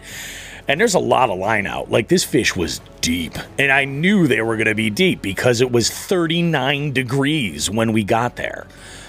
[0.67, 1.91] And there's a lot of line out.
[1.91, 5.61] Like this fish was deep, and I knew they were going to be deep because
[5.63, 8.67] it was 39 degrees when we got there.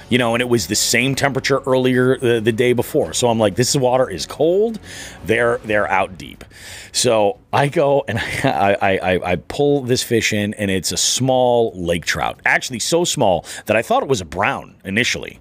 [0.10, 3.14] You know, and it was the same temperature earlier the, the day before.
[3.14, 4.80] So I'm like, this water is cold.
[5.24, 6.44] They're they're out deep.
[6.92, 11.72] So I go and I, I, I pull this fish in, and it's a small
[11.76, 12.40] lake trout.
[12.46, 15.40] Actually, so small that I thought it was a brown initially.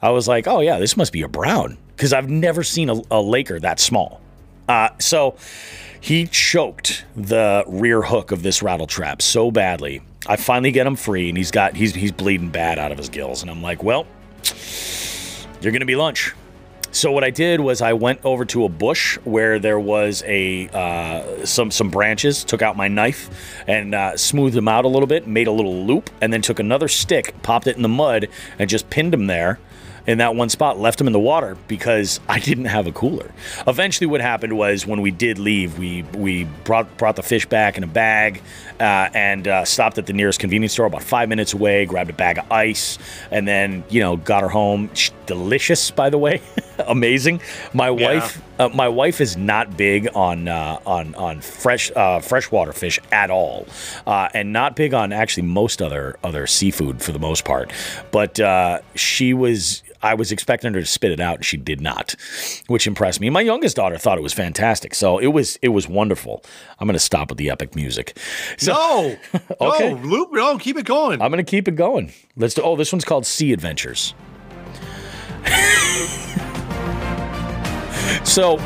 [0.00, 3.00] I was like, oh yeah, this must be a brown because I've never seen a,
[3.10, 4.20] a laker that small.
[4.68, 5.36] Uh, so
[6.02, 10.02] he choked the rear hook of this rattle trap so badly.
[10.26, 13.08] I finally get him free, and he's got he's he's bleeding bad out of his
[13.08, 14.04] gills, and I'm like, well,
[15.60, 16.34] you're gonna be lunch.
[16.90, 20.68] So what I did was I went over to a bush where there was a
[20.70, 22.42] uh, some some branches.
[22.42, 25.86] Took out my knife and uh, smoothed them out a little bit, made a little
[25.86, 29.28] loop, and then took another stick, popped it in the mud, and just pinned him
[29.28, 29.60] there
[30.06, 33.30] in that one spot, left them in the water because I didn't have a cooler.
[33.66, 37.76] Eventually, what happened was when we did leave, we we brought brought the fish back
[37.76, 38.42] in a bag
[38.80, 42.14] uh, and uh, stopped at the nearest convenience store about five minutes away, grabbed a
[42.14, 42.98] bag of ice,
[43.30, 44.90] and then you know got her home.
[45.26, 46.42] Delicious, by the way,
[46.88, 47.40] amazing.
[47.72, 48.14] My yeah.
[48.14, 52.98] wife, uh, my wife is not big on uh, on on fresh uh, freshwater fish
[53.12, 53.66] at all,
[54.06, 57.72] uh, and not big on actually most other other seafood for the most part.
[58.10, 58.40] But
[58.96, 62.16] she was I was expecting her to spit it out, and she did not,
[62.66, 63.30] which impressed me.
[63.30, 66.44] My youngest daughter thought it was fantastic, so it was it was wonderful.
[66.78, 68.18] I'm going to stop with the epic music.
[68.58, 69.16] So, no,
[69.60, 71.22] okay, no, loop, no, keep it going.
[71.22, 72.12] I'm going to keep it going.
[72.36, 72.62] Let's do.
[72.62, 74.14] Oh, this one's called Sea Adventures.
[78.24, 78.58] so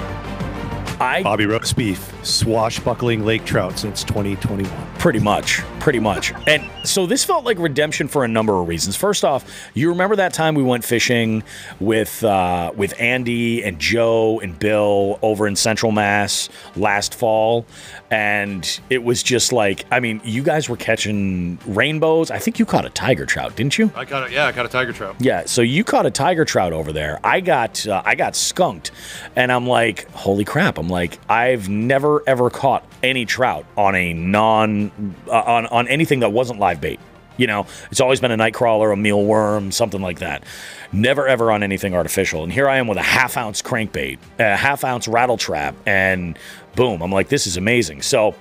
[1.01, 4.71] I Bobby roast beef, swashbuckling lake trout since 2021.
[4.99, 6.33] Pretty much, pretty much.
[6.47, 8.97] and so this felt like redemption for a number of reasons.
[8.97, 11.43] First off, you remember that time we went fishing
[11.81, 17.67] with uh, with Andy and Joe and Bill over in Central Mass last fall,
[18.11, 22.31] and it was just like, I mean, you guys were catching rainbows.
[22.31, 23.93] I think you caught a tiger trout, didn't you?
[23.95, 24.33] I caught it.
[24.33, 25.17] Yeah, I caught a tiger trout.
[25.19, 27.21] Yeah, so you caught a tiger trout over there.
[27.23, 28.93] I got uh, I got skunked,
[29.35, 30.79] and I'm like, holy crap!
[30.79, 35.89] I'm I'm like, I've never ever caught any trout on a non uh, on on
[35.89, 37.01] anything that wasn't live bait.
[37.37, 40.45] You know, it's always been a night crawler, a mealworm, something like that.
[40.93, 42.45] Never ever on anything artificial.
[42.45, 46.39] And here I am with a half ounce crankbait, a half ounce rattle trap, and
[46.77, 48.03] boom, I'm like, this is amazing.
[48.03, 48.35] So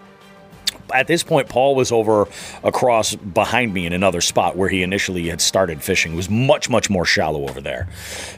[0.94, 2.28] at this point, Paul was over
[2.64, 6.14] across behind me in another spot where he initially had started fishing.
[6.14, 7.88] It was much, much more shallow over there.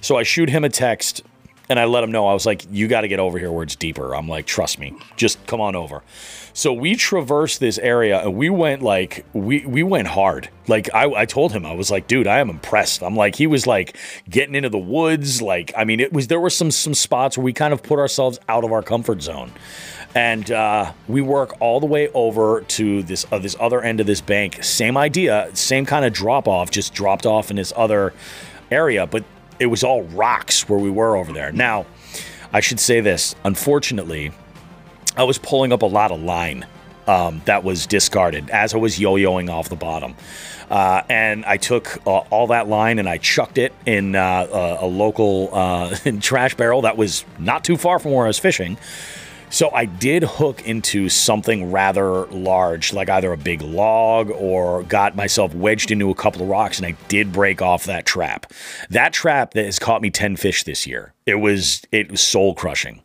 [0.02, 1.24] So I shoot him a text
[1.70, 3.64] and I let him know I was like, "You got to get over here where
[3.64, 6.02] it's deeper." I'm like, "Trust me, just come on over."
[6.58, 10.50] So we traversed this area and we went like we we went hard.
[10.68, 13.46] Like I, I told him I was like, "Dude, I am impressed." I'm like, he
[13.46, 13.96] was like
[14.28, 15.40] getting into the woods.
[15.40, 18.00] Like I mean, it was there were some some spots where we kind of put
[18.00, 19.52] ourselves out of our comfort zone.
[20.16, 24.08] And uh, we work all the way over to this uh, this other end of
[24.08, 24.64] this bank.
[24.64, 28.16] Same idea, same kind of drop off, just dropped off in this other
[28.72, 29.06] area.
[29.06, 29.26] But
[29.60, 31.52] it was all rocks where we were over there.
[31.52, 31.86] Now,
[32.52, 33.36] I should say this.
[33.44, 34.32] Unfortunately,
[35.18, 36.66] I was pulling up a lot of line
[37.08, 40.16] um, that was discarded as I was yo-yoing off the bottom.
[40.70, 44.86] Uh, and I took uh, all that line and I chucked it in uh, a,
[44.86, 48.78] a, local uh, trash barrel that was not too far from where I was fishing.
[49.50, 55.16] So I did hook into something rather large, like either a big log or got
[55.16, 58.52] myself wedged into a couple of rocks, and I did break off that trap.
[58.90, 61.14] That trap that has caught me 10 fish this year.
[61.26, 63.04] It was it was soul crushing.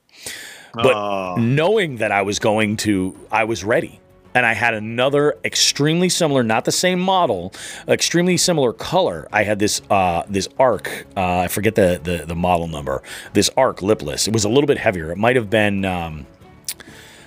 [0.75, 1.37] But uh.
[1.39, 3.99] knowing that I was going to I was ready.
[4.35, 7.53] And I had another extremely similar, not the same model,
[7.87, 9.29] extremely similar color.
[9.31, 11.07] I had this uh, this arc.
[11.15, 13.03] Uh, I forget the, the, the model number.
[13.35, 14.27] This arc lipless.
[14.27, 15.13] It was a little bit heavier.
[15.13, 16.27] It might have been um,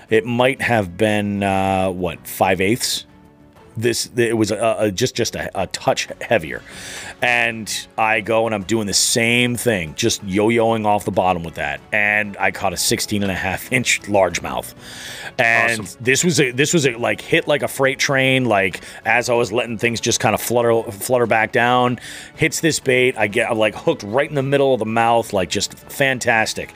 [0.09, 3.05] it might have been uh, what five eighths.
[3.77, 6.61] This it was a, a, just just a, a, touch heavier,
[7.25, 11.55] and I go and I'm doing the same thing, just yo-yoing off the bottom with
[11.55, 14.75] that, and I caught a 16 and a half inch largemouth,
[15.39, 16.03] and awesome.
[16.03, 18.45] this was a this was a like hit like a freight train.
[18.45, 21.99] Like as I was letting things just kind of flutter flutter back down,
[22.35, 25.33] hits this bait, I get I'm like hooked right in the middle of the mouth,
[25.33, 26.75] like just fantastic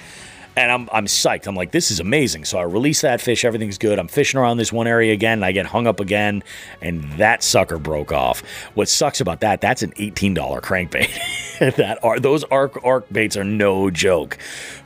[0.56, 1.48] and I'm, I'm psyched.
[1.48, 2.46] I'm like, this is amazing.
[2.46, 3.46] So I release that fish.
[3.46, 4.00] Everything's good.
[4.00, 6.44] I'm fishing around this one area again, and I get hung up again,
[6.82, 8.42] and that sucker broke off.
[8.74, 9.62] What sucks about that?
[9.62, 11.10] That's an $18 crankbait.
[11.76, 14.38] that are those arc arc baits are no joke.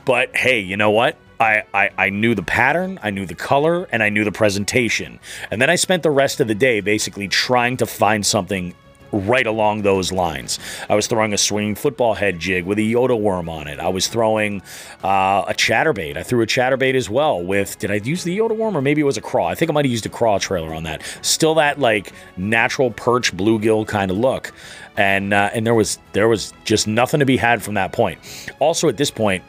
[0.04, 1.16] But hey, you know what?
[1.40, 5.18] I, I, I, knew the pattern, I knew the color, and I knew the presentation.
[5.50, 8.74] And then I spent the rest of the day basically trying to find something
[9.14, 10.58] right along those lines.
[10.88, 13.80] I was throwing a swinging football head jig with a Yoda worm on it.
[13.80, 14.60] I was throwing
[15.02, 16.16] uh, a chatterbait.
[16.16, 19.00] I threw a chatterbait as well with, did I use the Yoda worm or maybe
[19.00, 19.48] it was a craw?
[19.48, 21.02] I think I might have used a craw trailer on that.
[21.22, 24.52] Still that like natural perch bluegill kind of look.
[24.96, 28.20] And, uh, and there was there was just nothing to be had from that point.
[28.60, 29.42] Also, at this point,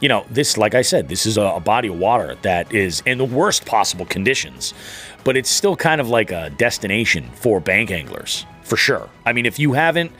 [0.00, 3.02] you know, this, like I said, this is a, a, body of water that is
[3.06, 4.74] in the worst possible conditions,
[5.22, 9.08] but it's still kind of like a destination for bank anglers for sure.
[9.24, 10.12] I mean, if you haven't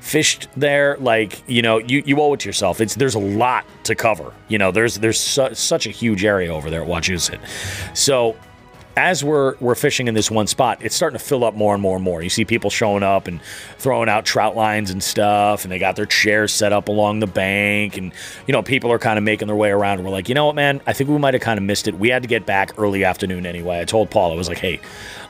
[0.00, 2.80] fished there, like you know, you, you owe it to yourself.
[2.80, 4.32] It's there's a lot to cover.
[4.48, 7.40] You know, there's there's su- such a huge area over there at Wachusett.
[7.96, 8.36] So
[8.96, 11.82] as we're we're fishing in this one spot, it's starting to fill up more and
[11.82, 12.22] more and more.
[12.22, 13.40] You see people showing up and
[13.78, 17.26] throwing out trout lines and stuff, and they got their chairs set up along the
[17.26, 18.12] bank, and
[18.46, 20.02] you know people are kind of making their way around.
[20.02, 20.80] We're like, you know what, man?
[20.86, 21.98] I think we might have kind of missed it.
[21.98, 23.80] We had to get back early afternoon anyway.
[23.80, 24.80] I told Paul, I was like, hey,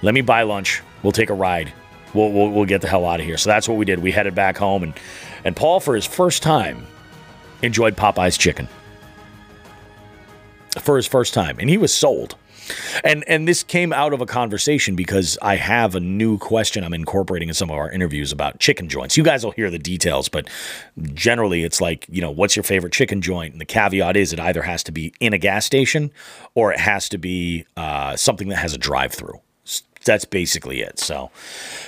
[0.02, 0.82] let me buy lunch.
[1.02, 1.72] We'll take a ride
[2.14, 3.36] we'll, we'll, we'll get the hell out of here.
[3.36, 4.00] So that's what we did.
[4.00, 4.94] We headed back home, and,
[5.44, 6.86] and Paul, for his first time,
[7.62, 8.68] enjoyed Popeye's chicken.
[10.78, 11.58] For his first time.
[11.58, 12.36] And he was sold.
[13.04, 16.94] And and this came out of a conversation because I have a new question I'm
[16.94, 19.16] incorporating in some of our interviews about chicken joints.
[19.16, 20.48] You guys will hear the details, but
[21.14, 23.52] generally it's like, you know, what's your favorite chicken joint?
[23.52, 26.10] And the caveat is it either has to be in a gas station
[26.54, 29.40] or it has to be uh, something that has a drive through
[30.06, 30.98] that's basically it.
[30.98, 31.30] So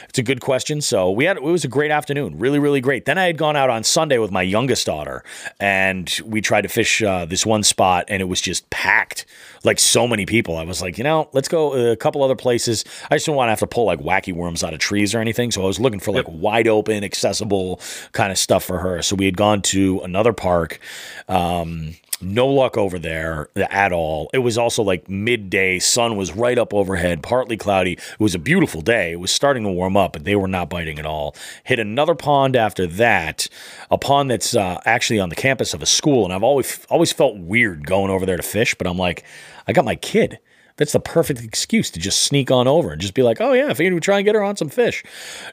[0.08, 0.80] it's a good question.
[0.80, 3.04] So we had it was a great afternoon, really, really great.
[3.06, 5.24] Then I had gone out on Sunday with my youngest daughter,
[5.58, 9.24] and we tried to fish uh, this one spot, and it was just packed,
[9.64, 10.56] like so many people.
[10.56, 12.84] I was like, you know, let's go a couple other places.
[13.10, 15.20] I just don't want to have to pull like wacky worms out of trees or
[15.20, 16.36] anything, so I was looking for like yep.
[16.36, 17.80] wide open, accessible
[18.12, 19.02] kind of stuff for her.
[19.02, 20.80] So we had gone to another park.
[21.28, 24.30] Um, no luck over there at all.
[24.32, 25.78] It was also like midday.
[25.78, 27.92] Sun was right up overhead, partly cloudy.
[27.92, 29.12] It was a beautiful day.
[29.12, 31.34] It was starting to warm up, but they were not biting at all.
[31.64, 33.48] Hit another pond after that,
[33.90, 36.24] a pond that's uh, actually on the campus of a school.
[36.24, 39.24] And I've always always felt weird going over there to fish, but I'm like,
[39.66, 40.38] I got my kid
[40.78, 43.66] that's the perfect excuse to just sneak on over and just be like, oh, yeah,
[43.66, 45.04] I figured we'd try and get her on some fish.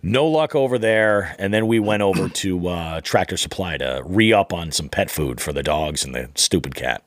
[0.01, 1.35] No luck over there.
[1.39, 5.09] And then we went over to uh, Tractor Supply to re up on some pet
[5.09, 7.03] food for the dogs and the stupid cat.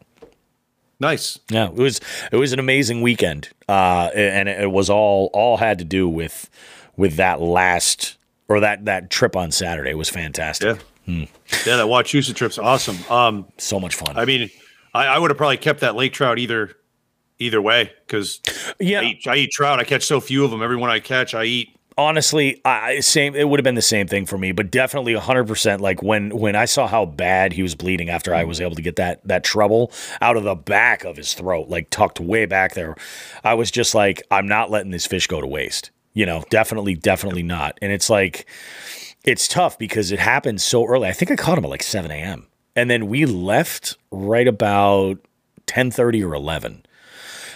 [1.01, 1.39] Nice.
[1.49, 2.01] Yeah, it was
[2.33, 6.51] it was an amazing weekend, uh, and it was all all had to do with
[6.97, 8.17] with that last
[8.49, 10.77] or that that trip on Saturday it was fantastic.
[11.07, 11.25] Yeah, hmm.
[11.65, 12.99] yeah, that Wachusett trip's awesome.
[13.09, 14.19] Um, so much fun.
[14.19, 14.51] I mean,
[14.93, 16.75] I, I would have probably kept that lake trout either
[17.39, 18.41] either way because
[18.79, 19.79] yeah, I eat, I eat, trout.
[19.79, 20.63] I catch so few of them.
[20.63, 21.75] Every one I catch, I eat.
[21.97, 23.35] Honestly, I same.
[23.35, 25.81] It would have been the same thing for me, but definitely hundred percent.
[25.81, 28.67] Like when when I saw how bad he was bleeding after I was mm-hmm.
[28.67, 32.21] able to get that that trouble out of the back of his throat, like tucked
[32.21, 32.95] way back there,
[33.43, 35.91] I was just like, I'm not letting this fish go to waste.
[36.15, 37.77] You know, definitely, definitely not.
[37.83, 38.47] And it's like,
[39.25, 41.09] it's tough because it happened so early.
[41.09, 42.47] I think I caught him at like seven a.m.
[42.77, 45.19] and then we left right about
[45.67, 46.85] ten thirty or eleven.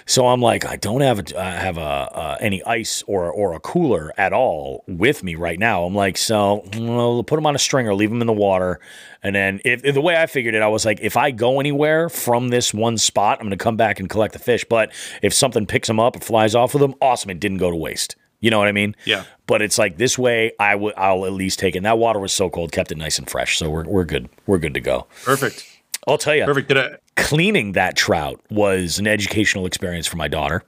[0.07, 3.55] So I'm like, I don't have a, uh, have a uh, any ice or or
[3.55, 5.85] a cooler at all with me right now.
[5.85, 8.81] I'm like, so well, put them on a string or leave them in the water,
[9.23, 11.61] and then if, if, the way I figured it, I was like, if I go
[11.61, 14.65] anywhere from this one spot, I'm going to come back and collect the fish.
[14.69, 17.71] But if something picks them up, it flies off with them, awesome, it didn't go
[17.71, 18.17] to waste.
[18.41, 18.97] You know what I mean?
[19.05, 19.25] Yeah.
[19.47, 21.79] But it's like this way, I would I'll at least take it.
[21.79, 23.57] And that water was so cold, kept it nice and fresh.
[23.57, 24.29] So we're we're good.
[24.47, 25.07] We're good to go.
[25.25, 25.72] Perfect.
[26.07, 26.45] I'll tell you.
[26.45, 26.69] Perfect.
[26.69, 30.65] Did I, cleaning that trout was an educational experience for my daughter,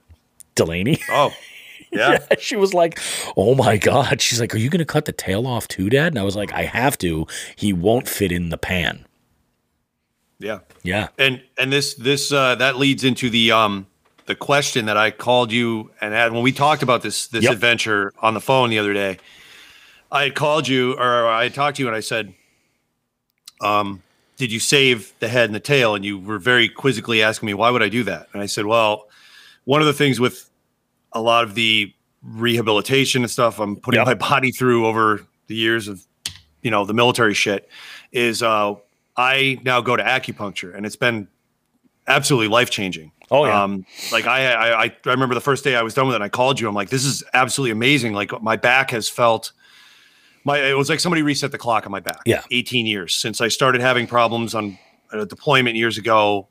[0.55, 0.99] Delaney.
[1.09, 1.33] Oh,
[1.91, 2.19] yeah.
[2.29, 2.37] yeah.
[2.39, 2.99] She was like,
[3.35, 6.13] "Oh my god!" She's like, "Are you going to cut the tail off too, Dad?"
[6.13, 7.27] And I was like, "I have to.
[7.55, 9.05] He won't fit in the pan."
[10.39, 10.59] Yeah.
[10.83, 11.09] Yeah.
[11.17, 13.87] And and this this uh, that leads into the um
[14.25, 17.53] the question that I called you and had when we talked about this this yep.
[17.53, 19.17] adventure on the phone the other day.
[20.11, 22.33] I had called you or I had talked to you and I said,
[23.59, 24.01] um,
[24.37, 25.95] did you save the head and the tail?
[25.95, 28.27] And you were very quizzically asking me, why would I do that?
[28.33, 29.07] And I said, well,
[29.63, 30.49] one of the things with
[31.13, 34.07] a lot of the rehabilitation and stuff I'm putting yep.
[34.07, 36.05] my body through over the years of,
[36.61, 37.69] you know, the military shit
[38.11, 38.75] is uh,
[39.15, 41.27] I now go to acupuncture and it's been
[42.07, 43.11] absolutely life changing.
[43.31, 43.63] Oh yeah.
[43.63, 46.17] Um, like I, I, I remember the first day I was done with it.
[46.17, 46.67] And I called you.
[46.67, 48.13] I'm like, this is absolutely amazing.
[48.13, 49.51] Like my back has felt
[50.45, 52.21] my it was like somebody reset the clock on my back.
[52.25, 54.77] Yeah, 18 years since I started having problems on
[55.11, 56.47] a deployment years ago.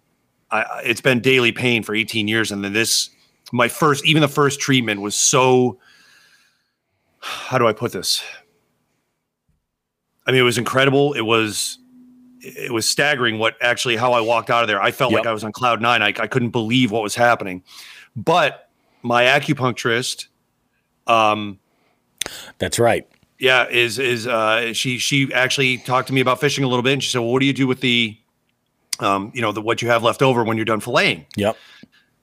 [0.51, 3.09] I, it's been daily pain for 18 years, and then this,
[3.53, 5.79] my first, even the first treatment was so.
[7.21, 8.23] How do I put this?
[10.27, 11.15] I mean, it was incredible.
[11.15, 11.79] It was
[12.41, 14.83] it was staggering what actually how I walked out of there.
[14.83, 15.21] I felt yep.
[15.21, 16.03] like I was on cloud nine.
[16.03, 17.63] I, I couldn't believe what was happening.
[18.15, 18.69] But
[19.03, 20.27] my acupuncturist,
[21.07, 21.59] um,
[22.59, 23.09] that's right
[23.45, 26.95] yeah, is is uh, she she actually talked to me about fishing a little bit,
[26.95, 28.17] and she said, "Well, what do you do with the,
[29.01, 31.57] um, you know, the what you have left over when you're done filleting?" Yep.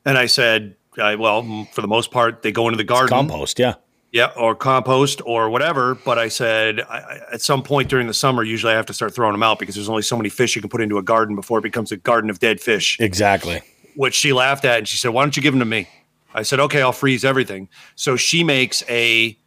[0.03, 3.59] And I said, I, "Well, for the most part, they go into the garden, Compost.
[3.59, 3.75] Yeah.
[4.11, 8.15] yeah, or compost or whatever." But I said, I, I, at some point during the
[8.15, 10.55] summer, usually I have to start throwing them out because there's only so many fish
[10.55, 12.99] you can put into a garden before it becomes a garden of dead fish.
[12.99, 13.61] Exactly.
[13.95, 15.87] which she laughed at and she said, Why don't you give them to me?
[16.33, 17.69] I said, Okay, I'll freeze everything.
[17.95, 19.37] So she makes a,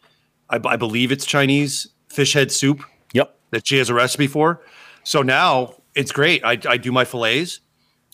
[0.54, 2.82] I, I believe it's Chinese fish head soup
[3.12, 3.36] Yep.
[3.50, 4.60] that she has a recipe for.
[5.02, 6.44] So now it's great.
[6.44, 7.60] I, I do my fillets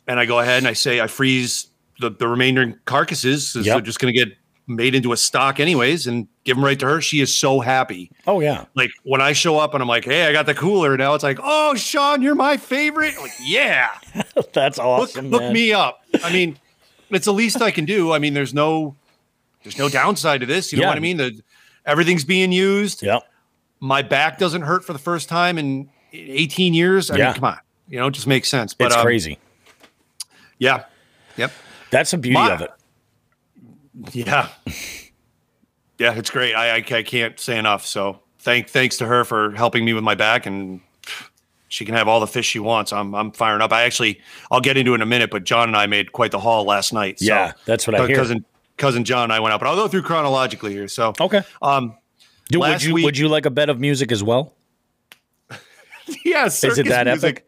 [0.07, 1.69] and I go ahead and I say, I freeze
[2.01, 3.49] the, the remaining carcasses.
[3.53, 3.67] So Yep.
[3.75, 4.37] they're just going to get
[4.67, 7.01] made into a stock anyways and give them right to her.
[7.01, 8.11] She is so happy.
[8.27, 8.67] Oh yeah.
[8.75, 10.97] Like when I show up and I'm like, Hey, I got the cooler.
[10.97, 13.15] Now it's like, Oh, Sean, you're my favorite.
[13.17, 13.91] I'm like, yeah
[14.53, 15.31] That's awesome.
[15.31, 15.53] look man.
[15.53, 16.01] me up.
[16.23, 16.59] I mean,
[17.11, 18.13] it's the least I can do.
[18.13, 18.95] I mean, there's no
[19.65, 20.73] there's no downside to this.
[20.73, 20.89] You know Yeah.
[20.91, 21.17] what I mean?
[21.19, 21.41] The
[21.87, 23.03] everything's being used.
[23.03, 23.23] Yep.
[23.81, 27.11] My back doesn't hurt for the first time in 18 years.
[27.11, 27.25] I Yeah.
[27.27, 27.59] mean, come on.
[27.89, 28.75] You know, it just makes sense.
[28.75, 29.39] But It's um, crazy.
[30.59, 30.85] Yeah.
[31.37, 31.53] Yep.
[31.91, 32.71] That's the beauty My- of it.
[34.13, 34.49] Yeah.
[35.99, 36.55] Yeah, it's great.
[36.55, 37.85] I, I I can't say enough.
[37.85, 40.81] So thank thanks to her for helping me with my back and
[41.69, 42.93] she can have all the fish she wants.
[42.93, 43.73] I'm I'm firing up.
[43.73, 44.21] I actually
[44.51, 46.65] I'll get into it in a minute, but John and I made quite the haul
[46.65, 47.19] last night.
[47.19, 48.17] So Yeah, that's what I hear.
[48.17, 48.45] cousin
[48.81, 50.89] cousin John and I went out, but I'll go through chronologically here.
[50.89, 51.43] So Okay.
[51.63, 51.95] um
[52.49, 54.55] Do, would you week- would you like a bed of music as well?
[56.25, 56.61] Yes.
[56.65, 57.45] Yeah, it that music.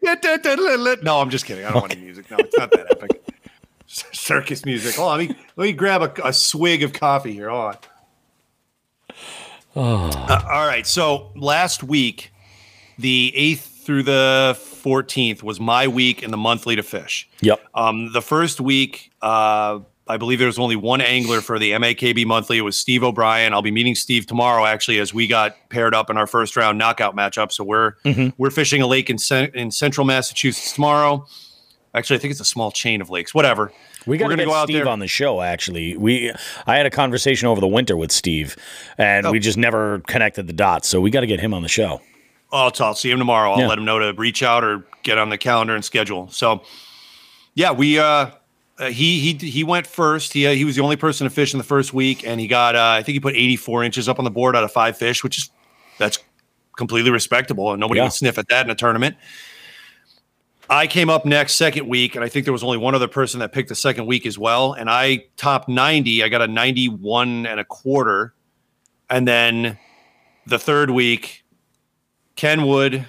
[1.03, 1.65] No, I'm just kidding.
[1.65, 2.31] I don't want any music.
[2.31, 3.21] No, it's not that epic.
[3.87, 4.95] Circus music.
[4.95, 7.49] Hold on, let me let me grab a, a swig of coffee here.
[7.49, 7.77] Hold on.
[9.75, 10.85] Uh, all right.
[10.87, 12.31] So last week,
[12.97, 17.27] the eighth through the fourteenth was my week in the monthly to fish.
[17.41, 17.59] Yep.
[17.75, 22.25] Um, the first week, uh, I believe there was only one angler for the MAKB
[22.25, 22.57] monthly.
[22.57, 23.53] It was Steve O'Brien.
[23.53, 26.77] I'll be meeting Steve tomorrow, actually, as we got paired up in our first round
[26.77, 27.51] knockout matchup.
[27.53, 27.93] So we're
[28.37, 29.17] we're fishing a lake in
[29.53, 31.25] in central Massachusetts tomorrow.
[31.95, 33.33] Actually, I think it's a small chain of lakes.
[33.33, 33.71] Whatever.
[34.05, 34.87] We got We're to go out Steve there.
[34.89, 35.41] on the show.
[35.41, 36.33] Actually, we
[36.67, 38.57] I had a conversation over the winter with Steve,
[38.97, 39.31] and Oh.
[39.31, 40.89] we just never connected the dots.
[40.89, 42.01] So we got to get him on the show.
[42.51, 43.53] Oh, I'll, I'll see him tomorrow.
[43.53, 43.67] I'll Yeah.
[43.67, 46.27] let him know to reach out or get on the calendar and schedule.
[46.31, 46.63] So,
[47.55, 48.31] yeah, we uh,
[48.79, 50.33] uh, he he he went first.
[50.33, 52.47] He uh, he was the only person to fish in the first week, and he
[52.47, 54.97] got uh, I think he put 84 inches up on the board out of five
[54.97, 55.49] fish, which is
[55.99, 56.17] that's
[56.77, 58.05] completely respectable, and nobody Yeah.
[58.05, 59.15] would sniff at that in a tournament.
[60.69, 63.41] I came up next second week, and I think there was only one other person
[63.41, 64.73] that picked the second week as well.
[64.73, 66.23] And I topped 90.
[66.23, 68.33] I got a 91 and a quarter.
[69.09, 69.77] And then
[70.47, 71.43] the third week,
[72.37, 73.05] Ken Wood,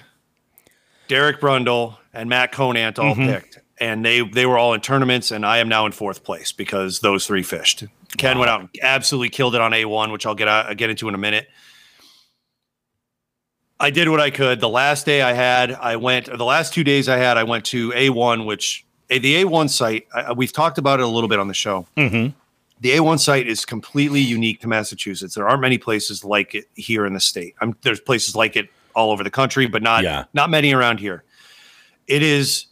[1.07, 3.59] Derek Brundle, and Matt Conant all picked.
[3.79, 6.99] And they they were all in tournaments, and I am now in fourth place because
[7.01, 7.83] those three fished.
[8.17, 11.09] Ken went out and absolutely killed it on A1, which I'll get out, get into
[11.09, 11.47] in a minute.
[13.79, 14.61] I did what I could.
[14.61, 16.29] The last day I had, I went.
[16.29, 19.69] or The last two days I had, I went to A1, which eh, the A1
[19.69, 20.07] site.
[20.13, 21.85] I, we've talked about it a little bit on the show.
[21.97, 22.33] Mm-hmm.
[22.79, 25.35] The A1 site is completely unique to Massachusetts.
[25.35, 27.55] There aren't many places like it here in the state.
[27.61, 30.25] i there's places like it all over the country, but not Yeah.
[30.33, 31.23] not many around here.
[32.07, 32.67] It is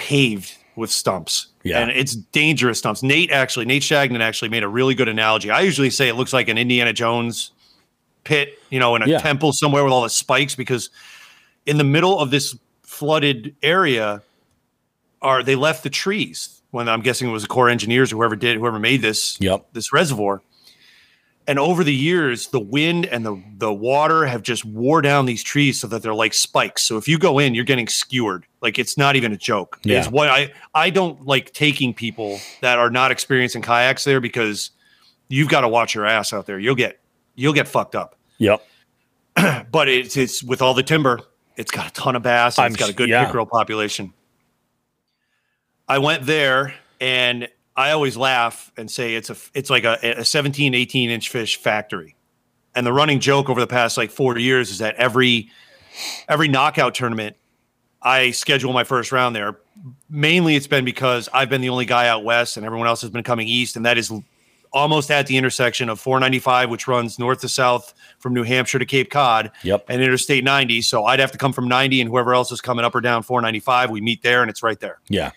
[0.00, 1.48] paved with stumps.
[1.62, 1.80] Yeah.
[1.80, 3.02] And it's dangerous stumps.
[3.02, 5.50] Nate actually, Nate Shagnon actually made a really good analogy.
[5.50, 7.50] I usually say it looks like an Indiana Jones
[8.24, 9.18] pit, you know, in a Yeah.
[9.18, 10.88] temple somewhere with all the spikes because
[11.66, 14.22] in the middle of this flooded area
[15.20, 18.36] are they left the trees when I'm guessing it was the Corps engineers or whoever
[18.36, 19.66] did whoever made this Yep.
[19.74, 20.40] this reservoir.
[21.50, 25.42] And over the years, the wind and the the water have just wore down these
[25.42, 26.84] trees so that they're like spikes.
[26.84, 28.46] So if you go in, you're getting skewered.
[28.60, 29.80] Like it's not even a joke.
[29.82, 29.98] Yeah.
[29.98, 34.20] It's what I I don't like taking people that are not experienced in kayaks there
[34.20, 34.70] because
[35.26, 36.60] you've got to watch your ass out there.
[36.60, 37.00] You'll get
[37.34, 38.14] you'll get fucked up.
[38.38, 38.64] Yep.
[39.72, 41.18] But it's it's with all the timber,
[41.56, 42.60] it's got a ton of bass.
[42.60, 43.24] It's got a good yeah.
[43.24, 44.14] pickerel population.
[45.88, 47.48] I went there and
[47.80, 51.56] I always laugh and say it's a it's like a, a 17, 18 inch fish
[51.56, 52.14] factory.
[52.74, 55.50] And the running joke over the past like four years is that every
[56.28, 57.36] every knockout tournament,
[58.02, 59.58] I schedule my first round there.
[60.08, 63.10] Mainly it's been because I've been the only guy out west and everyone else has
[63.10, 64.12] been coming east, and that is
[64.72, 68.86] almost at the intersection of 495, which runs north to south from New Hampshire to
[68.86, 69.86] Cape Cod, Yep.
[69.88, 70.80] and Interstate 90.
[70.82, 73.24] So I'd have to come from 90, and whoever else is coming up or down
[73.24, 75.00] 495, we meet there, and it's right there.
[75.08, 75.32] Yeah.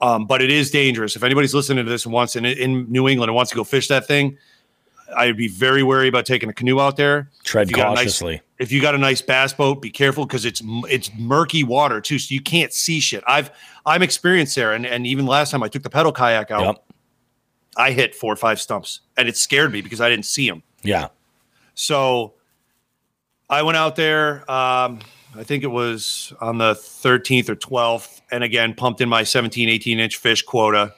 [0.00, 1.16] Um, but it is dangerous.
[1.16, 3.64] If anybody's listening to this and wants in, in New England and wants to go
[3.64, 4.36] fish that thing,
[5.16, 7.30] I'd be very wary about taking a canoe out there.
[7.44, 8.40] Tread If a nice- cautiously.
[8.58, 12.18] If you got a nice bass boat, be careful because it's it's murky water too,
[12.20, 13.22] so you can't see shit.
[13.26, 13.50] I've
[13.84, 16.84] I'm experienced there, and and even last time I took the pedal kayak out, Yep.
[17.76, 20.62] I hit four or five stumps, and it scared me because I didn't see them.
[20.84, 21.08] Yeah.
[21.74, 22.34] So
[23.50, 24.48] I went out there.
[24.50, 25.00] Um,
[25.36, 29.68] I think it was on the 13th or 12th, and again pumped in my 17,
[29.68, 30.94] 18 inch fish quota.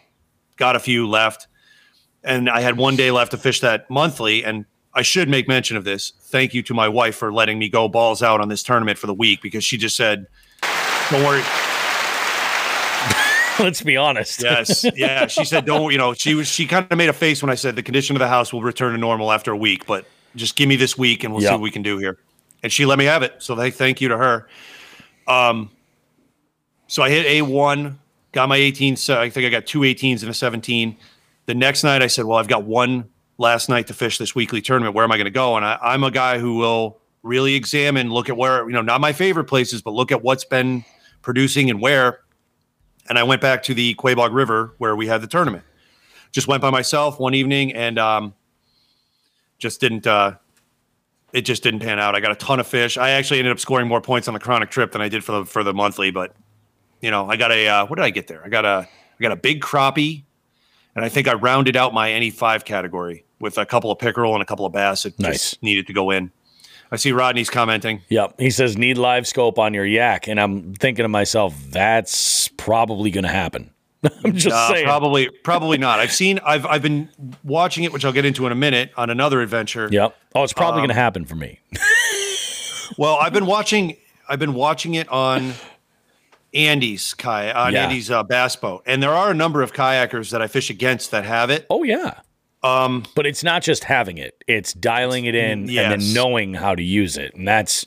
[0.56, 1.46] Got a few left,
[2.22, 4.44] and I had one day left to fish that monthly.
[4.44, 6.12] And I should make mention of this.
[6.20, 9.06] Thank you to my wife for letting me go balls out on this tournament for
[9.06, 10.26] the week because she just said,
[11.10, 11.42] "Don't worry."
[13.58, 14.42] Let's be honest.
[14.42, 15.26] yes, yeah.
[15.28, 16.46] She said, "Don't." You know, she was.
[16.48, 18.62] She kind of made a face when I said the condition of the house will
[18.62, 21.50] return to normal after a week, but just give me this week and we'll see
[21.50, 22.18] what we can do here.
[22.62, 23.34] And she let me have it.
[23.38, 24.48] So they thank you to her.
[25.26, 25.70] Um,
[26.86, 27.98] so I hit a one,
[28.32, 28.96] got my 18.
[28.96, 30.96] So I think I got two 18s and a 17.
[31.46, 34.60] The next night I said, well, I've got one last night to fish this weekly
[34.60, 34.94] tournament.
[34.94, 35.56] Where am I going to go?
[35.56, 39.00] And I, I'm a guy who will really examine, look at where, you know, not
[39.00, 40.84] my favorite places, but look at what's been
[41.22, 42.20] producing and where.
[43.08, 45.64] And I went back to the Quaboag River where we had the tournament.
[46.32, 48.34] Just went by myself one evening and um,
[49.58, 50.36] just didn't uh,
[51.36, 52.14] it just didn't pan out.
[52.14, 52.96] I got a ton of fish.
[52.96, 55.32] I actually ended up scoring more points on the chronic trip than I did for
[55.32, 56.10] the for the monthly.
[56.10, 56.34] But
[57.02, 58.42] you know, I got a uh, what did I get there?
[58.42, 60.24] I got a I got a big crappie,
[60.94, 64.32] and I think I rounded out my any five category with a couple of pickerel
[64.32, 65.50] and a couple of bass that nice.
[65.50, 66.32] just needed to go in.
[66.90, 68.00] I see Rodney's commenting.
[68.08, 68.40] Yep.
[68.40, 70.28] He says, need live scope on your yak.
[70.28, 73.72] And I'm thinking to myself, that's probably going to happen.
[74.24, 74.84] I'm just uh, saying.
[74.84, 75.98] Probably, probably not.
[75.98, 76.38] I've seen.
[76.44, 77.08] I've I've been
[77.44, 79.88] watching it, which I'll get into in a minute on another adventure.
[79.90, 80.16] Yep.
[80.34, 81.60] Oh, it's probably um, going to happen for me.
[82.98, 83.96] well, I've been watching.
[84.28, 85.54] I've been watching it on
[86.52, 87.84] Andy's kayak, on yeah.
[87.84, 91.10] Andy's uh, bass boat, and there are a number of kayakers that I fish against
[91.10, 91.66] that have it.
[91.70, 92.20] Oh yeah.
[92.62, 95.84] Um, but it's not just having it; it's dialing it in yes.
[95.84, 97.86] and then knowing how to use it, and that's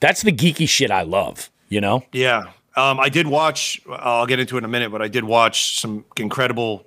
[0.00, 1.50] that's the geeky shit I love.
[1.68, 2.04] You know?
[2.12, 2.44] Yeah.
[2.76, 3.80] Um, I did watch.
[3.88, 6.86] I'll get into it in a minute, but I did watch some incredible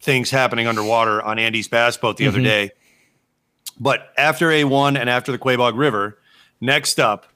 [0.00, 2.34] things happening underwater on Andy's bass boat the mm-hmm.
[2.34, 2.70] other day.
[3.80, 6.18] But after A1 and after the Quaboag River,
[6.60, 7.26] next up,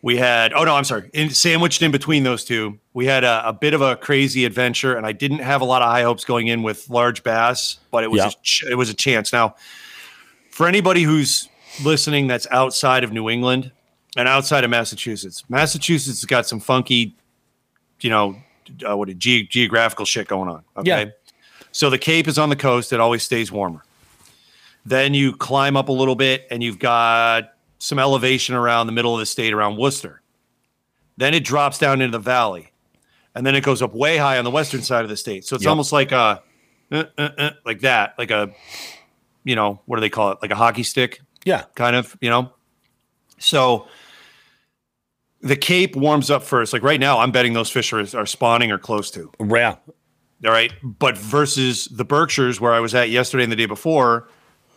[0.00, 3.48] we had, oh no, I'm sorry, in, sandwiched in between those two, we had a,
[3.48, 6.24] a, bit of a crazy adventure, and I didn't have a lot of high hopes
[6.24, 9.32] going in with large bass, but it was, a, it was a chance.
[9.32, 9.54] Now,
[10.50, 11.48] for anybody who's
[11.82, 13.72] listening that's outside of New England,
[14.16, 15.44] and outside of Massachusetts.
[15.48, 17.14] Massachusetts has got some funky,
[18.00, 18.36] you know,
[18.88, 20.62] uh, what a ge- geographical shit going on.
[20.76, 20.88] Okay.
[20.88, 21.10] Yeah.
[21.72, 23.82] So the Cape is on the coast; it always stays warmer.
[24.86, 29.14] Then you climb up a little bit, and you've got some elevation around the middle
[29.14, 30.20] of the state, around Worcester.
[31.16, 32.72] Then it drops down into the valley,
[33.34, 35.44] and then it goes up way high on the western side of the state.
[35.44, 35.70] So it's yep.
[35.70, 36.42] almost like a,
[36.92, 38.52] uh, uh, uh, like that, like a,
[39.44, 40.38] you know, what do they call it?
[40.42, 41.20] Like a hockey stick.
[41.44, 41.64] Yeah.
[41.74, 42.52] Kind of, you know.
[43.38, 43.86] So
[45.44, 46.72] the Cape warms up first.
[46.72, 49.30] Like right now, I'm betting those fish are, are spawning or close to.
[49.38, 49.76] Yeah.
[50.44, 50.72] All right.
[50.82, 54.28] But versus the Berkshires, where I was at yesterday and the day before,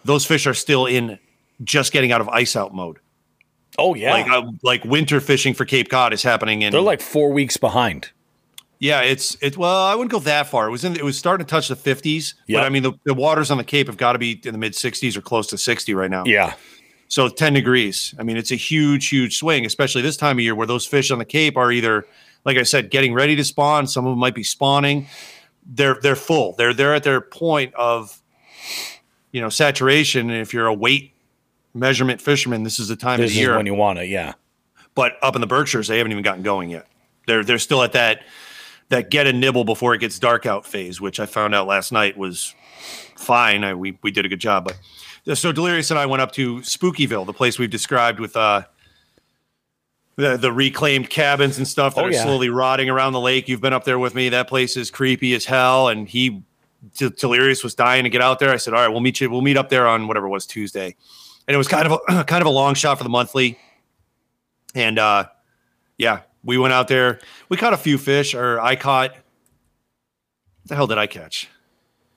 [0.05, 1.17] those fish are still in
[1.63, 2.99] just getting out of ice out mode.
[3.77, 4.11] Oh yeah.
[4.11, 6.71] Like uh, like winter fishing for Cape Cod is happening in.
[6.71, 8.11] They're like four weeks behind.
[8.79, 9.57] Yeah, it's it.
[9.57, 10.67] Well, I wouldn't go that far.
[10.67, 10.95] It was in.
[10.95, 12.35] It was starting to touch the fifties.
[12.47, 12.59] Yep.
[12.59, 14.59] But I mean, the, the waters on the Cape have got to be in the
[14.59, 16.23] mid sixties or close to sixty right now.
[16.25, 16.53] Yeah.
[17.09, 18.13] So 10 degrees.
[18.19, 21.09] I mean, it's a huge, huge swing, especially this time of year where those fish
[21.09, 22.05] on the Cape are either,
[22.43, 23.87] like I said, getting ready to spawn.
[23.87, 25.07] Some of them might be spawning.
[25.65, 26.53] They're they're full.
[26.53, 28.21] They're they're at their point of,
[29.31, 30.29] you know, saturation.
[30.29, 31.13] And if you're a weight
[31.73, 34.09] measurement fisherman, this is the time this of year when you want it.
[34.09, 34.33] Yeah.
[34.95, 36.87] But up in the Berkshires, they haven't even gotten going yet.
[37.27, 38.21] They're they're still at that
[38.89, 41.91] that get a nibble before it gets dark out phase, which I found out last
[41.91, 42.53] night was
[43.15, 43.63] fine.
[43.63, 44.77] I, we we did a good job, but
[45.33, 48.63] so Delirious and I went up to Spookyville, the place we've described with uh,
[50.15, 52.23] the the reclaimed cabins and stuff that oh, are yeah.
[52.23, 53.47] slowly rotting around the lake.
[53.47, 54.29] You've been up there with me.
[54.29, 55.89] That place is creepy as hell.
[55.89, 56.43] And he
[56.95, 58.51] Delirious was dying to get out there.
[58.51, 59.29] I said, "All right, we'll meet you.
[59.29, 60.95] We'll meet up there on whatever it was Tuesday."
[61.47, 63.59] And it was kind of a kind of a long shot for the monthly.
[64.75, 65.25] And uh,
[65.97, 67.19] yeah, we went out there.
[67.49, 69.11] We caught a few fish, or I caught.
[69.11, 71.49] What the hell did I catch?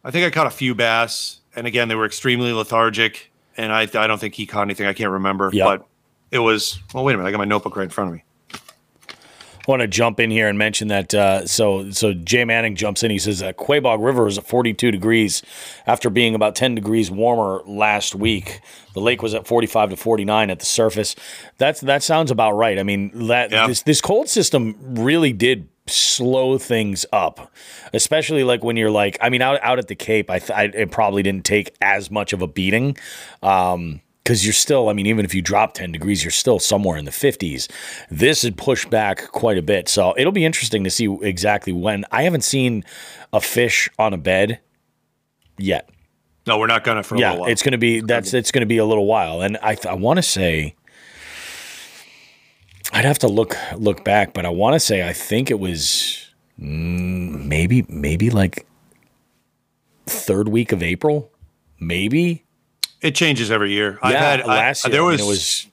[0.02, 3.30] I think I caught a few bass and again, they were extremely lethargic.
[3.57, 4.86] And I, I don't think he caught anything.
[4.86, 5.51] I can't remember.
[5.53, 5.66] Yep.
[5.66, 5.86] But
[6.30, 7.28] it was, well, wait a minute.
[7.28, 8.24] I got my notebook right in front of me.
[8.55, 11.12] I want to jump in here and mention that.
[11.12, 13.11] Uh, so, so Jay Manning jumps in.
[13.11, 15.42] He says that Quaboag River is at 42 degrees
[15.86, 18.61] after being about 10 degrees warmer last week.
[18.94, 21.14] The lake was at 45 to 49 at the surface.
[21.59, 22.78] That's that sounds about right.
[22.78, 23.66] I mean, that yeah.
[23.66, 27.53] this this cold system really did slow things up,
[27.93, 30.64] especially like when you're like, I mean, out out at the Cape, I, th- I
[30.64, 32.97] it probably didn't take as much of a beating.
[33.43, 36.97] Um, because you're still, I mean, even if you drop 10 degrees, you're still somewhere
[36.97, 37.68] in the 50s.
[38.11, 39.88] This had pushed back quite a bit.
[39.88, 42.05] So it'll be interesting to see exactly when.
[42.12, 42.84] I haven't seen
[43.32, 44.61] a fish on a bed
[45.59, 45.88] yet.
[46.47, 49.07] No, we're not gonna for yeah, it's gonna be that's it's gonna be a little
[49.07, 49.41] while.
[49.43, 50.74] And I I want to say
[52.93, 56.30] I'd have to look look back, but I want to say I think it was
[56.61, 58.66] mm, maybe maybe like
[60.07, 61.30] third week of April,
[61.78, 62.45] maybe.
[63.01, 63.93] It changes every year.
[64.03, 65.66] Yeah, I've had last I, year there was, it was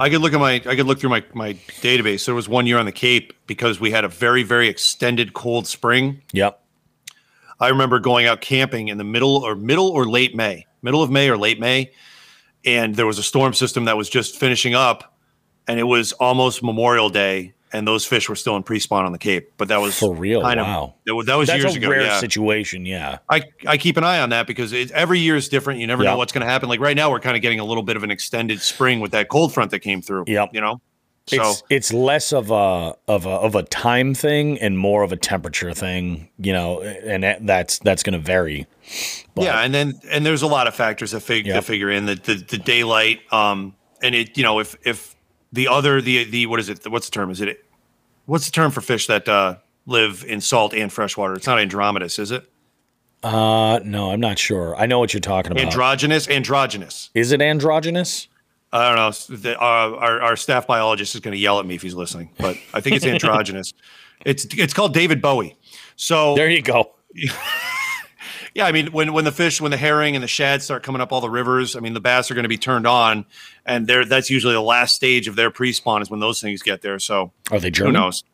[0.00, 2.26] I could look at my I could look through my my database.
[2.26, 5.66] There was one year on the Cape because we had a very very extended cold
[5.66, 6.22] spring.
[6.32, 6.62] yep.
[7.60, 11.10] I remember going out camping in the middle or middle or late May, middle of
[11.10, 11.90] May or late May,
[12.64, 15.17] and there was a storm system that was just finishing up,
[15.68, 19.18] and it was almost Memorial Day, and those fish were still in pre-spawn on the
[19.18, 19.52] Cape.
[19.58, 20.84] But that was For real, kind wow.
[20.84, 21.90] Of, that was, that was That's years a ago.
[21.90, 22.18] rare yeah.
[22.20, 23.18] situation, yeah.
[23.30, 25.78] I, I keep an eye on that because it, every year is different.
[25.80, 26.10] You never Yeah.
[26.12, 26.68] know what's going to happen.
[26.68, 29.10] Like right now, we're kind of getting a little bit of an extended spring with
[29.12, 30.24] that cold front that came through.
[30.26, 30.50] Yep.
[30.54, 30.80] You know,
[31.26, 35.12] so It's it's less of a of a of a time thing and more of
[35.12, 38.66] a temperature thing, you know, and that's that's going to vary.
[39.34, 41.54] But- yeah, and then and there's a lot of factors that, fig- Yep.
[41.54, 43.20] that figure in the, the the daylight.
[43.30, 45.14] Um, and it you know if if
[45.52, 46.86] the other the the what is it?
[46.90, 47.30] What's the term?
[47.30, 47.64] Is it
[48.26, 51.34] what's the term for fish that uh, live in salt and freshwater?
[51.34, 52.48] It's not anadromous, is it?
[53.22, 54.76] Uh, no, I'm not sure.
[54.76, 55.64] I know what you're talking about.
[55.64, 57.10] Androgynous, androgynous.
[57.14, 58.28] Is it androgynous?
[58.72, 59.36] I don't know.
[59.36, 62.30] The, uh, our our staff biologist is going to yell at me if he's listening,
[62.38, 63.72] but I think it's androgynous.
[64.24, 65.56] it's it's called David Bowie.
[65.96, 66.92] So There you go.
[68.54, 71.00] Yeah, I mean, when when the fish, when the herring and the shad start coming
[71.00, 73.26] up all the rivers, I mean, the bass are going to be turned on,
[73.66, 76.82] and they're that's usually the last stage of their pre-spawn is when those things get
[76.82, 76.98] there.
[76.98, 77.94] So Are they German?
[77.94, 78.24] who knows?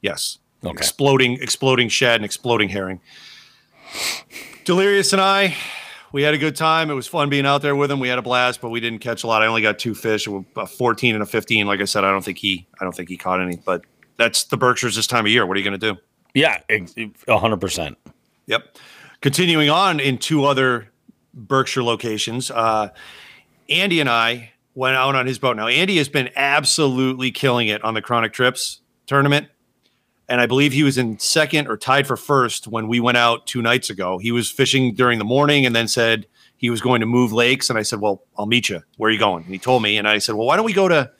[0.00, 0.72] Yes, Okay.
[0.76, 3.00] exploding, exploding shad and exploding herring.
[4.64, 5.56] Delirious and I,
[6.12, 6.90] we had a good time.
[6.90, 8.00] It was fun being out there with him.
[8.00, 9.42] We had a blast, but we didn't catch a lot.
[9.42, 11.66] I only got two fish, a 14 and a 15.
[11.66, 13.56] Like I said, I don't think he, I don't think he caught any.
[13.56, 13.82] But
[14.16, 15.46] that's the Berkshires this time of year.
[15.46, 16.00] What are you going to do?
[16.34, 16.60] Yeah,
[17.26, 17.96] a hundred percent.
[18.46, 18.76] Yep.
[19.20, 20.90] Continuing on in two other
[21.34, 22.90] Berkshire locations, uh,
[23.68, 25.56] Andy and I went out on his boat.
[25.56, 29.48] Now, Andy has been absolutely killing it on the Chronic Trips tournament.
[30.28, 33.46] And I believe he was in second or tied for first when we went out
[33.46, 34.18] two nights ago.
[34.18, 36.26] He was fishing during the morning and then said
[36.58, 37.70] he was going to move lakes.
[37.70, 38.82] And I said, Well, I'll meet you.
[38.98, 39.44] Where are you going?
[39.44, 39.96] And he told me.
[39.96, 41.10] And I said, Well, why don't we go to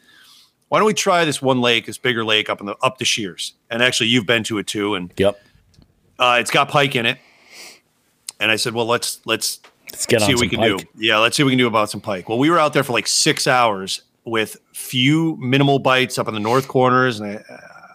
[0.69, 3.07] why don't we try this one lake, this bigger lake up in the up the
[3.07, 3.55] Shires?
[3.71, 4.95] And actually you've been to it too.
[4.95, 5.41] And Yep.
[6.19, 7.19] uh, it's got pike in it.
[8.41, 9.61] And I said, well, let's let's
[9.91, 10.77] Let's get see what we can pike.
[10.79, 10.85] do.
[10.99, 12.29] Yeah, let's see what we can do about some pike.
[12.29, 16.35] Well, we were out there for like six hours with few minimal bites up in
[16.35, 17.45] the north corners, and I,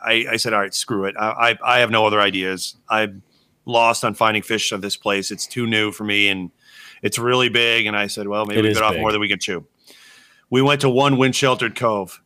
[0.04, 1.16] I, I said, all right, screw it.
[1.20, 2.76] I, I, I have no other ideas.
[2.89, 3.22] I'm
[3.66, 5.30] lost on finding fish of this place.
[5.30, 6.50] It's too new for me, and
[7.04, 7.86] it's really big.
[7.86, 9.64] And I said, well, maybe It we bit off more than we can chew.
[10.50, 12.22] We went to one wind sheltered cove,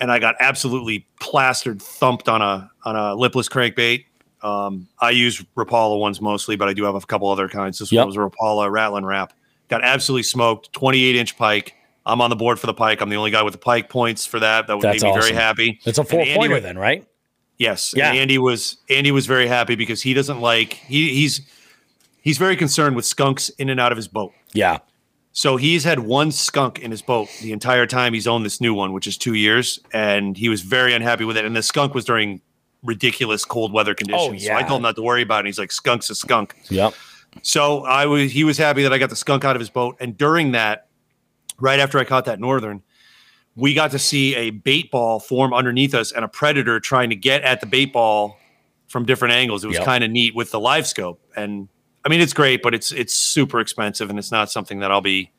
[0.00, 4.06] and I got absolutely plastered, thumped on a on a lipless crankbait.
[4.46, 7.78] Um, I use Rapala ones mostly, but I do have a couple other kinds.
[7.78, 8.00] This Yep.
[8.00, 9.32] one was a Rapala Rattlin' Rap.
[9.68, 10.72] Got absolutely smoked.
[10.72, 11.74] 28 inch pike.
[12.04, 13.00] I'm on the board for the pike.
[13.00, 14.68] I'm the only guy with the pike points for that.
[14.68, 15.22] That would That's make me awesome.
[15.22, 15.80] very happy.
[15.84, 17.04] It's a four Andy pointer then, right?
[17.58, 17.92] Yes.
[17.96, 18.10] Yeah.
[18.10, 21.40] And Andy was Andy was very happy because he doesn't like he he's
[22.20, 24.32] he's very concerned with skunks in and out of his boat.
[24.52, 24.78] Yeah.
[25.32, 28.72] So he's had one skunk in his boat the entire time he's owned this new
[28.72, 31.44] one, which is two years, and he was very unhappy with it.
[31.44, 32.40] And the skunk was during
[32.82, 34.22] ridiculous cold weather conditions.
[34.44, 34.66] Oh, so I Oh, yeah.
[34.66, 35.40] told him not to worry about it.
[35.40, 36.94] And he's like, "Skunk's a skunk." Yep.
[37.42, 39.96] So I was he was happy that I got the skunk out of his boat.
[40.00, 40.88] And during that,
[41.58, 42.82] right after I caught that northern,
[43.54, 47.16] we got to see a bait ball form underneath us and a predator trying to
[47.16, 48.38] get at the bait ball
[48.88, 49.64] from different angles.
[49.64, 49.84] It was Yep.
[49.84, 51.20] kind of neat with the live scope.
[51.36, 51.68] And
[52.04, 55.00] I mean it's great, but it's it's super expensive and it's not something that I'll
[55.00, 55.30] be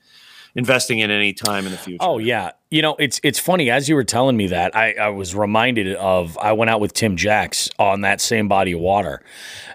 [0.55, 1.97] investing in any time in the future.
[2.01, 5.09] Oh yeah, you know it's it's funny as you were telling me that I, I
[5.09, 9.21] was reminded of I went out with Tim Jacks on that same body of water,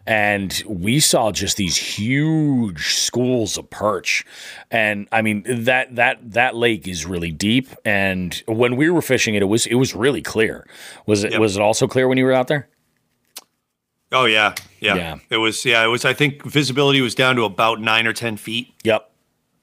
[0.06, 4.24] and we saw just these huge schools of perch,
[4.70, 9.34] and I mean that that that lake is really deep, and when we were fishing
[9.34, 10.66] it, it was it was really clear.
[11.06, 11.40] Was it Yep.
[11.40, 12.68] was it also clear when you were out there?
[14.14, 15.18] Oh yeah, yeah, Yeah.
[15.30, 16.04] It was yeah, it was.
[16.04, 18.74] I think visibility was down to about nine or ten feet.
[18.84, 19.10] Yep.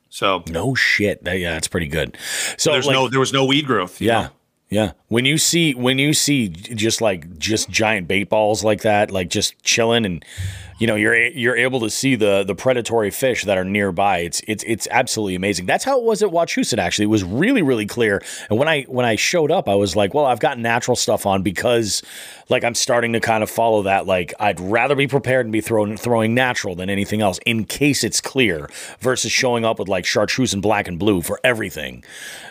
[0.09, 1.23] So No shit.
[1.23, 2.17] That, yeah, that's pretty good.
[2.57, 4.01] So there's like, no there was no weed growth.
[4.01, 4.21] Yeah.
[4.23, 4.29] know?
[4.69, 4.91] Yeah.
[5.07, 9.29] When you see when you see just like just giant bait balls like that, like
[9.29, 10.23] just chilling and
[10.79, 14.19] you know, you're you're able to see the the predatory fish that are nearby.
[14.19, 15.65] It's it's it's absolutely amazing.
[15.65, 17.05] That's how it was at Wachusett actually.
[17.05, 18.23] It was really really clear.
[18.49, 21.25] And when I when I showed up, I was like, well, I've got natural stuff
[21.25, 22.01] on because
[22.49, 25.61] like I'm starting to kind of follow that like I'd rather be prepared and be
[25.61, 28.69] throwing throwing natural than anything else in case it's clear
[28.99, 32.03] versus showing up with like chartreuse and black and blue for everything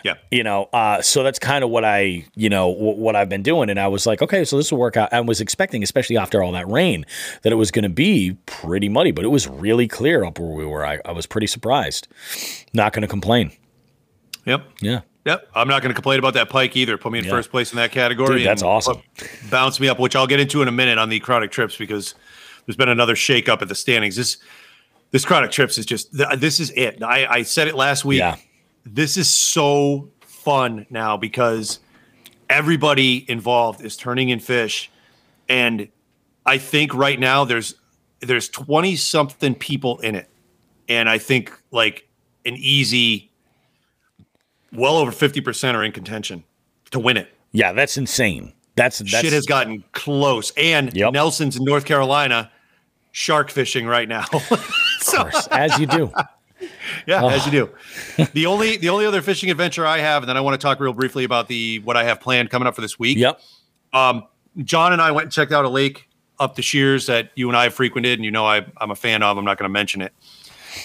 [0.03, 0.15] yeah.
[0.31, 3.43] you know uh, so that's kind of what i you know w- what i've been
[3.43, 6.17] doing and i was like okay so this will work out i was expecting especially
[6.17, 7.05] after all that rain
[7.41, 10.51] that it was going to be pretty muddy but it was really clear up where
[10.51, 12.07] we were i, I was pretty surprised
[12.73, 13.51] not going to complain
[14.45, 14.63] Yep.
[14.81, 16.97] yeah Yep, I'm not going to complain about that pike either.
[16.97, 17.31] Put me in yeah.
[17.31, 18.39] first place in that category.
[18.39, 19.01] Dude, that's awesome.
[19.51, 22.15] Bounce me up, which I'll get into in a minute on the chronic trips because
[22.65, 24.15] there's been another shakeup at the standings.
[24.15, 24.37] This
[25.11, 27.03] this chronic trips is just this is it.
[27.03, 28.19] I, I said it last week.
[28.19, 28.37] Yeah.
[28.85, 31.79] This is so fun now because
[32.49, 34.89] everybody involved is turning in fish,
[35.49, 35.89] and
[36.45, 37.75] I think right now there's
[38.21, 40.29] there's 20 something people in it.
[40.87, 42.07] And I think like
[42.45, 43.31] an easy
[44.73, 46.43] well over 50% are in contention
[46.91, 47.33] to win it.
[47.51, 48.53] Yeah, that's insane.
[48.75, 50.51] That's, that's shit has gotten close.
[50.57, 51.13] And yep.
[51.13, 52.51] Nelson's in North Carolina
[53.11, 54.23] shark fishing right now.
[55.01, 56.11] so, course, as you do.
[57.07, 57.29] Yeah, oh.
[57.29, 57.69] as you do.
[58.33, 60.81] The only the only other fishing adventure I have, and then I want to talk
[60.81, 63.17] real briefly about the what I have planned coming up for this week.
[63.17, 63.39] Yep.
[63.93, 66.08] Um, John and I went and checked out a lake
[66.39, 68.95] up the Shires that you and I have frequented, and you know I, am a
[68.95, 69.37] fan of.
[69.37, 70.13] I'm not going to mention it.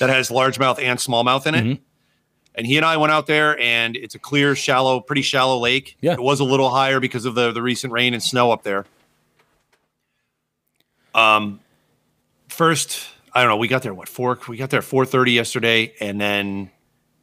[0.00, 1.64] That has largemouth and smallmouth in it.
[1.64, 1.82] Mm-hmm.
[2.56, 5.96] And he and I went out there, and it's a clear, shallow, pretty shallow lake.
[6.00, 6.12] Yeah.
[6.12, 8.86] It was a little higher because of the the recent rain and snow up there.
[11.14, 11.60] Um,
[12.48, 13.56] first, I don't know.
[13.56, 14.38] We got there what four?
[14.48, 16.70] We got there four thirty yesterday, and then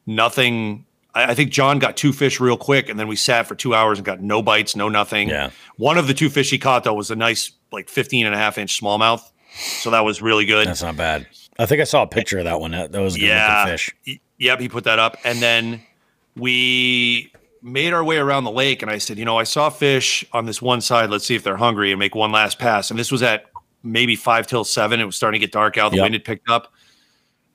[0.05, 3.75] nothing I, think John got two fish real quick, and then we sat for two
[3.75, 5.29] hours and got no bites, no nothing.
[5.29, 5.51] Yeah.
[5.77, 8.37] One of the two fish he caught though was a nice like 15 and a
[8.37, 9.21] half inch smallmouth.
[9.53, 10.67] So that was really good.
[10.67, 11.27] That's not bad.
[11.59, 12.71] I think I saw a picture of that one.
[12.71, 13.65] That, was a good yeah.
[13.65, 13.91] fish.
[14.37, 15.17] Yep, he put that up.
[15.23, 15.81] And then
[16.35, 20.25] we made our way around the lake and I said, you know, I saw fish
[20.31, 21.09] on this one side.
[21.09, 22.89] Let's see if they're hungry and make one last pass.
[22.89, 23.45] And this was at
[23.83, 24.99] maybe five till seven.
[24.99, 25.91] It was starting to get dark out.
[25.91, 26.05] The yep.
[26.05, 26.73] wind had picked up.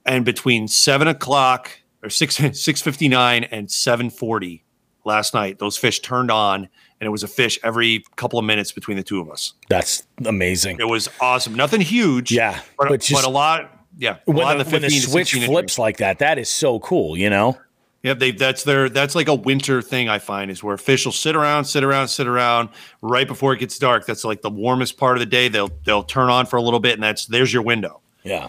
[0.04, 1.70] And between seven o'clock
[2.02, 4.64] or six six fifty nine and seven forty
[5.04, 5.58] last night.
[5.58, 6.68] Those fish turned on,
[7.00, 9.54] and it was a fish every couple of minutes between the two of us.
[9.68, 10.78] That's amazing.
[10.80, 11.54] It was awesome.
[11.54, 13.72] Nothing huge, yeah, but, but, just, but a lot.
[13.98, 17.16] Yeah, when, lot the, the when the switch flips like that, that is so cool.
[17.16, 17.58] You know.
[18.02, 21.12] Yeah, they that's their that's like a winter thing I find is where fish will
[21.12, 22.68] sit around, sit around, sit around
[23.02, 24.06] right before it gets dark.
[24.06, 25.48] That's like the warmest part of the day.
[25.48, 28.00] They'll they'll turn on for a little bit, and that's there's your window.
[28.22, 28.48] Yeah.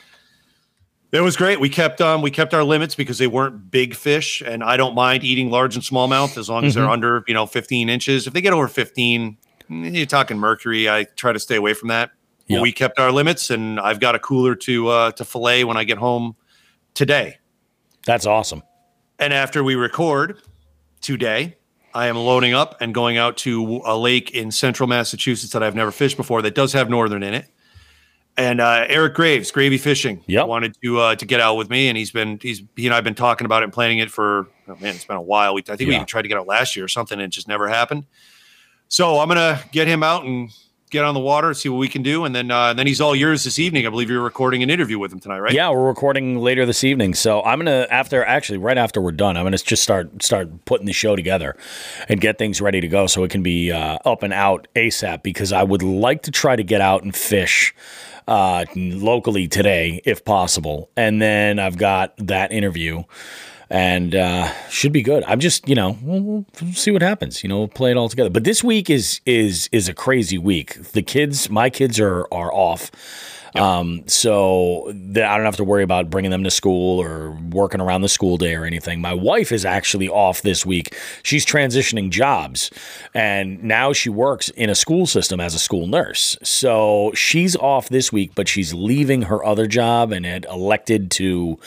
[1.12, 1.60] It was great.
[1.60, 4.93] We kept um we kept our limits because they weren't big fish, and I don't
[4.93, 6.82] mind eating large and smallmouth as long as mm-hmm.
[6.82, 8.28] they're under you know 15 inches.
[8.28, 9.38] If they get over 15,
[9.70, 10.89] you're talking mercury.
[10.89, 12.12] I try to stay away from that.
[12.47, 12.62] Yep.
[12.62, 15.86] We kept our limits, and I've got a cooler to uh, to fillet when I
[15.86, 16.36] get home
[16.93, 17.38] today.
[18.05, 18.64] That's awesome.
[19.20, 20.41] And after we record
[21.01, 21.58] today,
[21.93, 25.76] I am loading up and going out to a lake in central Massachusetts that I've
[25.76, 27.47] never fished before that does have northern in it
[28.38, 30.47] and uh, Eric Graves, Gravy Fishing, yep.
[30.47, 33.03] wanted to uh, to get out with me, and he's been he's he and I've
[33.03, 35.55] been talking about it and planning it for oh man, it's been a while.
[35.55, 35.88] We I think yeah.
[35.88, 38.05] we even tried to get out last year or something, and it just never happened.
[38.89, 40.51] So I'm gonna get him out and
[40.89, 43.01] get on the water, and see what we can do, and then uh, then he's
[43.01, 43.85] all yours this evening.
[43.85, 45.53] I believe you're recording an interview with him tonight, right?
[45.53, 47.13] Yeah, we're recording later this evening.
[47.13, 50.85] So I'm gonna after actually right after we're done, I'm gonna just start start putting
[50.85, 51.55] the show together
[52.09, 55.23] and get things ready to go so it can be uh, up and out asap.
[55.23, 57.73] Because I would like to try to get out and fish
[58.27, 60.89] uh, locally today, if possible.
[60.95, 63.03] And then I've got that interview
[63.70, 65.24] and uh, should be good.
[65.28, 67.43] I'm just, you know, we'll, we'll, see what happens.
[67.43, 68.30] You know, we'll play it all together.
[68.30, 70.91] But this week is is is a crazy week.
[70.91, 72.91] The kids, my kids are are off.
[73.58, 77.82] Um, so that I don't have to worry about bringing them to school or working
[77.82, 79.01] around the school day or anything.
[79.01, 80.95] My wife is actually off this week.
[81.24, 82.72] She's transitioning jobs
[83.14, 86.38] and now she works in a school system as a school nurse.
[86.43, 91.60] So she's off this week, but she's leaving her other job and had elected to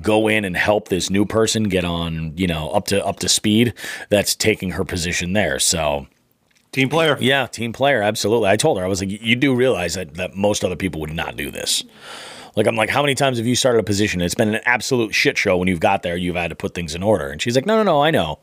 [0.00, 3.28] go in and help this new person get on, you know, up to up to
[3.28, 3.74] speed
[4.08, 5.58] that's taking her position there.
[5.58, 6.06] So
[6.76, 7.16] Team player.
[7.18, 8.02] Yeah, team player.
[8.02, 8.50] Absolutely.
[8.50, 11.14] I told her, I was like, you do realize that, that most other people would
[11.14, 11.82] not do this.
[12.54, 14.20] Like, I'm like, how many times have you started a position?
[14.20, 16.18] It's been an absolute shit show when you've got there.
[16.18, 17.28] You've had to put things in order.
[17.28, 18.40] And she's like, no, no, no, I know.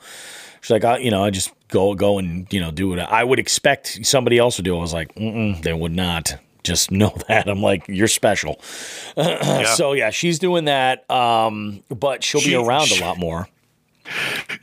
[0.62, 3.24] She's like, I, you know, I just go, go and, you know, do what I
[3.24, 4.76] would expect somebody else to do.
[4.76, 6.36] I was like, they would not.
[6.64, 7.48] Just know that.
[7.48, 8.60] I'm like, you're special.
[9.16, 9.76] yeah.
[9.76, 11.08] So, yeah, she's doing that.
[11.08, 13.48] Um, but she'll she, be around she, a lot more.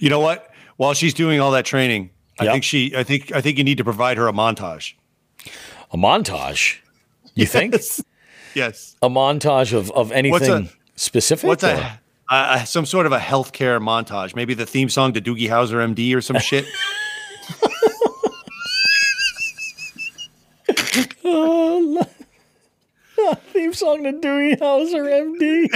[0.00, 0.50] You know what?
[0.76, 2.10] While she's doing all that training,
[2.40, 2.52] I yep.
[2.54, 2.96] think she.
[2.96, 3.32] I think.
[3.32, 4.94] I think you need to provide her a montage.
[5.92, 6.78] A montage.
[7.34, 7.52] You yes.
[7.52, 7.74] think?
[8.54, 8.96] yes.
[9.02, 11.46] A montage of of anything what's a, specific.
[11.46, 14.34] What's a, uh, some sort of a healthcare montage?
[14.34, 16.64] Maybe the theme song to Doogie Howser MD or some shit.
[21.24, 22.06] oh,
[23.52, 25.68] theme song to Doogie Howser MD.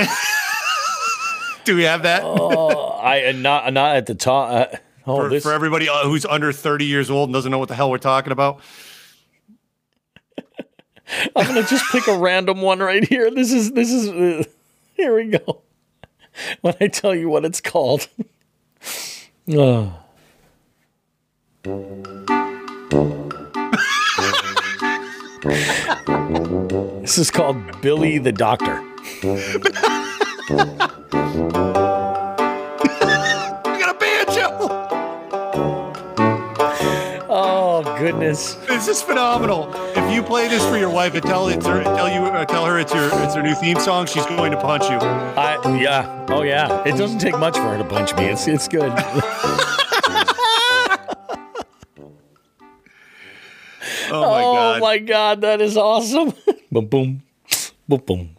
[1.64, 2.22] Do we have that?
[2.24, 4.50] oh, I not not at the top.
[4.50, 5.42] Uh, Oh, for, this...
[5.42, 7.98] for everybody uh, who's under 30 years old and doesn't know what the hell we're
[7.98, 8.60] talking about.
[11.36, 13.30] I'm gonna just pick a random one right here.
[13.30, 14.44] This is this is uh,
[14.94, 15.62] here we go.
[16.62, 18.08] When I tell you what it's called.
[19.52, 20.00] oh.
[27.02, 28.82] this is called Billy the Doctor.
[38.04, 38.54] Goodness!
[38.68, 39.72] This is phenomenal.
[39.96, 42.66] If you play this for your wife and tell it her, tell you uh, tell
[42.66, 44.96] her it's your it's her new theme song, she's going to punch you.
[44.98, 46.26] I yeah.
[46.28, 46.82] Oh yeah.
[46.86, 48.26] It doesn't take much for her to punch me.
[48.26, 48.92] It's it's good.
[54.10, 54.80] Oh my oh god.
[54.80, 56.34] my god, that is awesome.
[56.70, 57.22] boom boom.
[57.88, 58.36] Boom boom.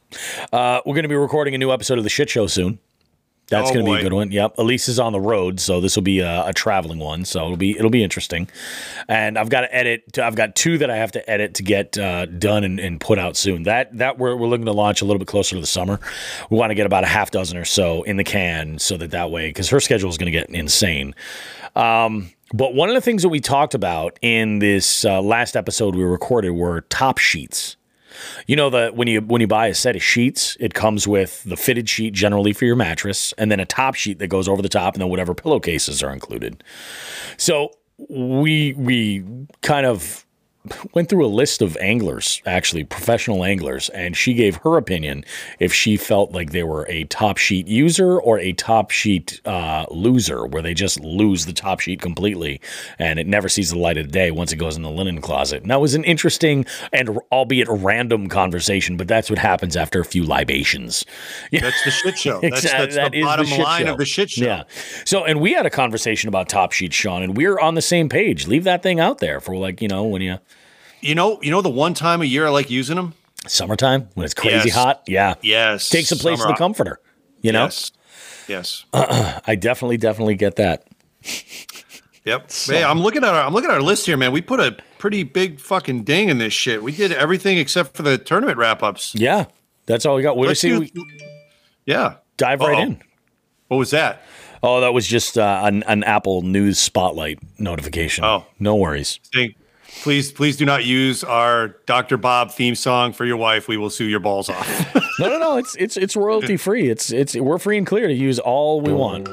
[0.53, 2.79] Uh, we're gonna be recording a new episode of the shit show soon.
[3.47, 4.31] That's Oh, going to be a good one.
[4.31, 4.57] Yep.
[4.57, 7.25] Elise is on the road, so this will be a, a traveling one.
[7.25, 8.49] So it'll be it'll be interesting.
[9.07, 10.17] And I've got to edit.
[10.17, 13.19] I've got two that I have to edit to get uh, done and, and put
[13.19, 13.63] out soon.
[13.63, 15.99] That that we're, we're looking to launch a little bit closer to the summer.
[16.49, 19.11] We want to get about a half dozen or so in the can, so that
[19.11, 21.13] that way, because her schedule is going to get insane.
[21.75, 25.93] Um, but one of the things that we talked about in this uh, last episode
[25.95, 27.77] we recorded were top sheets.
[28.47, 31.43] You know that when you when you buy a set of sheets, it comes with
[31.43, 34.61] the fitted sheet generally for your mattress, and then a top sheet that goes over
[34.61, 36.63] the top, and then whatever pillowcases are included.
[37.37, 39.23] So we we
[39.61, 40.24] kind of
[40.93, 45.23] went through a list of anglers, actually professional anglers, and she gave her opinion
[45.59, 49.85] if she felt like they were a top sheet user or a top sheet uh,
[49.91, 52.59] loser, where they just lose the top sheet completely
[52.99, 55.21] and it never sees the light of the day once it goes in the linen
[55.21, 55.61] closet.
[55.61, 60.05] And that was an interesting and albeit random conversation, but that's what happens after a
[60.05, 61.05] few libations.
[61.51, 62.39] That's the shit show.
[62.41, 63.91] That's, that's That the the bottom shit line show.
[63.93, 64.45] of the shit show.
[64.45, 64.63] Yeah.
[65.05, 68.09] So, and we had a conversation about top sheet, Sean, and we're on the same
[68.09, 68.47] page.
[68.47, 70.37] Leave that thing out there for like, you know, when you
[71.01, 73.13] You know, you know the one time a year I like using them.
[73.47, 74.75] summertime when it's crazy Yes.
[74.75, 75.03] hot.
[75.07, 75.35] Yeah.
[75.41, 76.99] Yes, Takes the place of the comforter.
[77.41, 77.91] You know, Yes,
[78.47, 78.85] yes.
[78.93, 80.87] I definitely, definitely get that.
[82.25, 82.49] Yep.
[82.65, 84.31] Hey, I'm looking at our I'm looking at our list here, man.
[84.31, 86.81] We put a pretty big fucking ding in this shit.
[86.81, 89.13] We did everything except for the tournament wrap ups.
[89.15, 89.45] Yeah.
[89.85, 90.35] That's all we got.
[90.35, 90.69] What Let's see?
[90.69, 90.91] do- We
[91.85, 92.15] Yeah.
[92.37, 92.81] dive right Uh-oh.
[92.81, 93.01] in.
[93.67, 94.23] What was that?
[94.63, 98.23] Oh, that was just uh, an, an Apple News Spotlight notification.
[98.23, 98.47] Oh.
[98.59, 99.19] no worries.
[100.03, 102.17] Please, please do not use our Dr.
[102.17, 103.67] Bob theme song for your wife.
[103.67, 104.95] We will sue your balls off.
[105.17, 105.57] No, no, no.
[105.57, 106.89] It's it's it's royalty free.
[106.89, 109.29] It's it's we're free and clear to use all we want.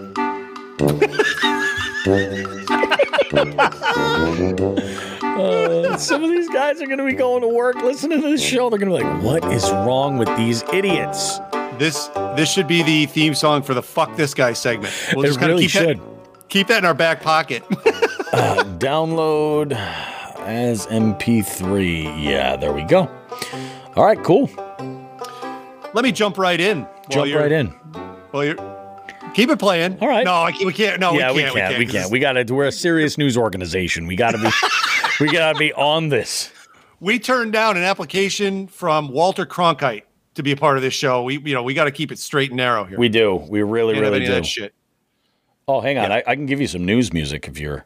[5.24, 8.42] Uh, some of these guys are going to be going to work listening to this
[8.42, 8.70] show.
[8.70, 11.38] They're going to be like, "What is wrong with these idiots?"
[11.78, 14.94] this this should be the theme song for the fuck this guy segment.
[15.14, 15.98] We'll It just really keep should.
[15.98, 17.62] That, keep that in our back pocket.
[18.78, 19.72] Download
[20.47, 22.22] as MP3.
[22.22, 23.09] Yeah, there we go.
[23.97, 24.51] All right, cool.
[25.95, 26.86] Let me jump right in.
[27.11, 27.74] Jump right in.
[28.32, 28.57] Well, you're
[29.34, 29.99] keep it playing.
[30.01, 30.24] All right.
[30.24, 31.01] No, can't- we can't.
[31.01, 31.55] No, yeah, we can't.
[31.55, 31.78] we can't.
[31.78, 32.11] We can't.
[32.11, 32.55] We got to.
[32.55, 34.07] We're a serious news organization.
[34.07, 34.51] We got to be.
[35.24, 36.51] we got to be on this.
[37.01, 40.03] we turned down an application from Walter Cronkite
[40.34, 41.22] to be a part of this show.
[41.24, 42.99] We, you know, we got to keep it straight and narrow here.
[42.99, 43.36] We do.
[43.36, 44.32] We really, Can't really do.
[44.32, 44.72] that shit.
[45.68, 46.11] Oh, hang on.
[46.11, 47.84] I, I can give you some news music if you're.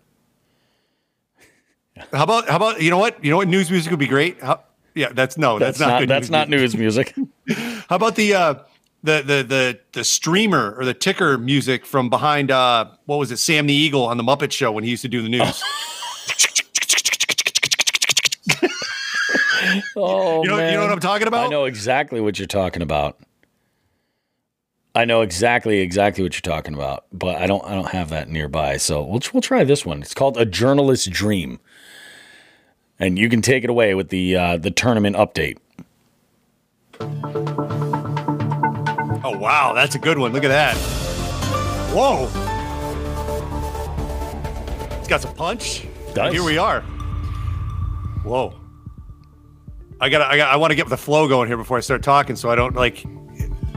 [2.12, 4.40] How about how about you know what you know what news music would be great.
[4.42, 4.61] How,
[4.94, 6.09] yeah, that's no, that's, not, good.
[6.09, 6.78] that's news not music.
[6.80, 7.16] news music.
[7.88, 8.55] How about the uh,
[9.03, 13.38] the the the the streamer or the ticker music from behind uh, what was it,
[13.38, 15.62] Sam the Eagle on the Muppet Show when he used to do the news.
[19.97, 21.47] Oh You know- you know what I'm talking about?
[21.47, 23.18] I know exactly what you're talking about.
[24.94, 28.28] I know exactly exactly what you're talking about, but I don't I don't have that
[28.30, 28.78] nearby.
[28.78, 30.01] So we'll we'll try this one.
[30.01, 31.59] It's called A Journalist's Dream.
[32.99, 35.59] And you can take it away with the uh, the tournament update.
[39.22, 40.32] Oh wow, that's a good one.
[40.32, 40.76] Look at that.
[41.92, 42.30] Whoa.
[44.99, 45.86] It's got some punch.
[46.14, 46.32] Does.
[46.32, 46.80] Here we are.
[48.22, 48.55] Whoa.
[50.01, 52.03] I got I got I want to get the flow going here before I start
[52.03, 53.05] talking so I don't like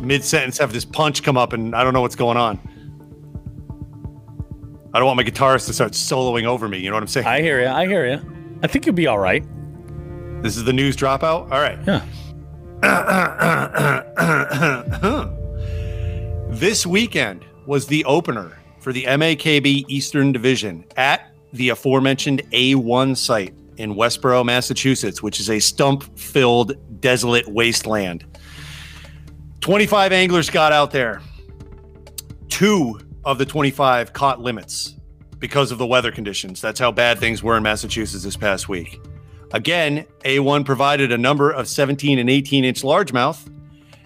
[0.01, 2.59] mid sentence have this punch come up and I don't know what's going on.
[4.93, 7.27] I don't want my guitarist to start soloing over me, you know what I'm saying?
[7.27, 7.67] I hear you.
[7.67, 8.38] I hear you.
[8.61, 9.43] I think you'll be all right.
[10.41, 11.51] this is the news dropout.
[11.51, 11.77] All right.
[11.85, 12.01] Yeah.
[16.49, 23.53] This weekend was the opener for the MAKB Eastern Division at the aforementioned A1 site
[23.77, 28.25] in Westboro, Massachusetts, which is a stump filled, desolate wasteland.
[29.61, 31.21] 25 anglers got out there.
[32.49, 34.95] Two of the 25 caught limits
[35.39, 36.61] because of the weather conditions.
[36.61, 38.99] That's how bad things were in Massachusetts this past week.
[39.51, 43.51] Again, A1 provided a number of 17 and 18 inch largemouth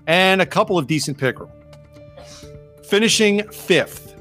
[0.07, 1.51] and a couple of decent pickerel.
[2.83, 4.15] Finishing fifth.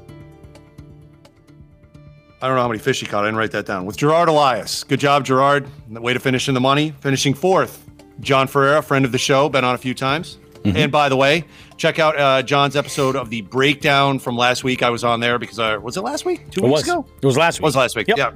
[2.41, 3.23] I don't know how many fish he caught.
[3.23, 3.85] I didn't write that down.
[3.85, 4.83] With Gerard Elias.
[4.83, 5.65] Good job, Gerard.
[5.89, 6.93] Way to finish in the money.
[6.99, 7.85] Finishing fourth,
[8.19, 10.39] John Ferreira, friend of the show, been on a few times.
[10.63, 10.77] Mm-hmm.
[10.77, 11.43] And by the way,
[11.77, 14.81] check out uh, John's episode of the breakdown from last week.
[14.81, 16.49] I was on there because I was it last week?
[16.51, 16.83] Two it weeks was.
[16.83, 17.05] ago?
[17.21, 17.63] It was last week.
[17.63, 18.07] It was last week.
[18.07, 18.17] Yep.
[18.17, 18.31] Yeah.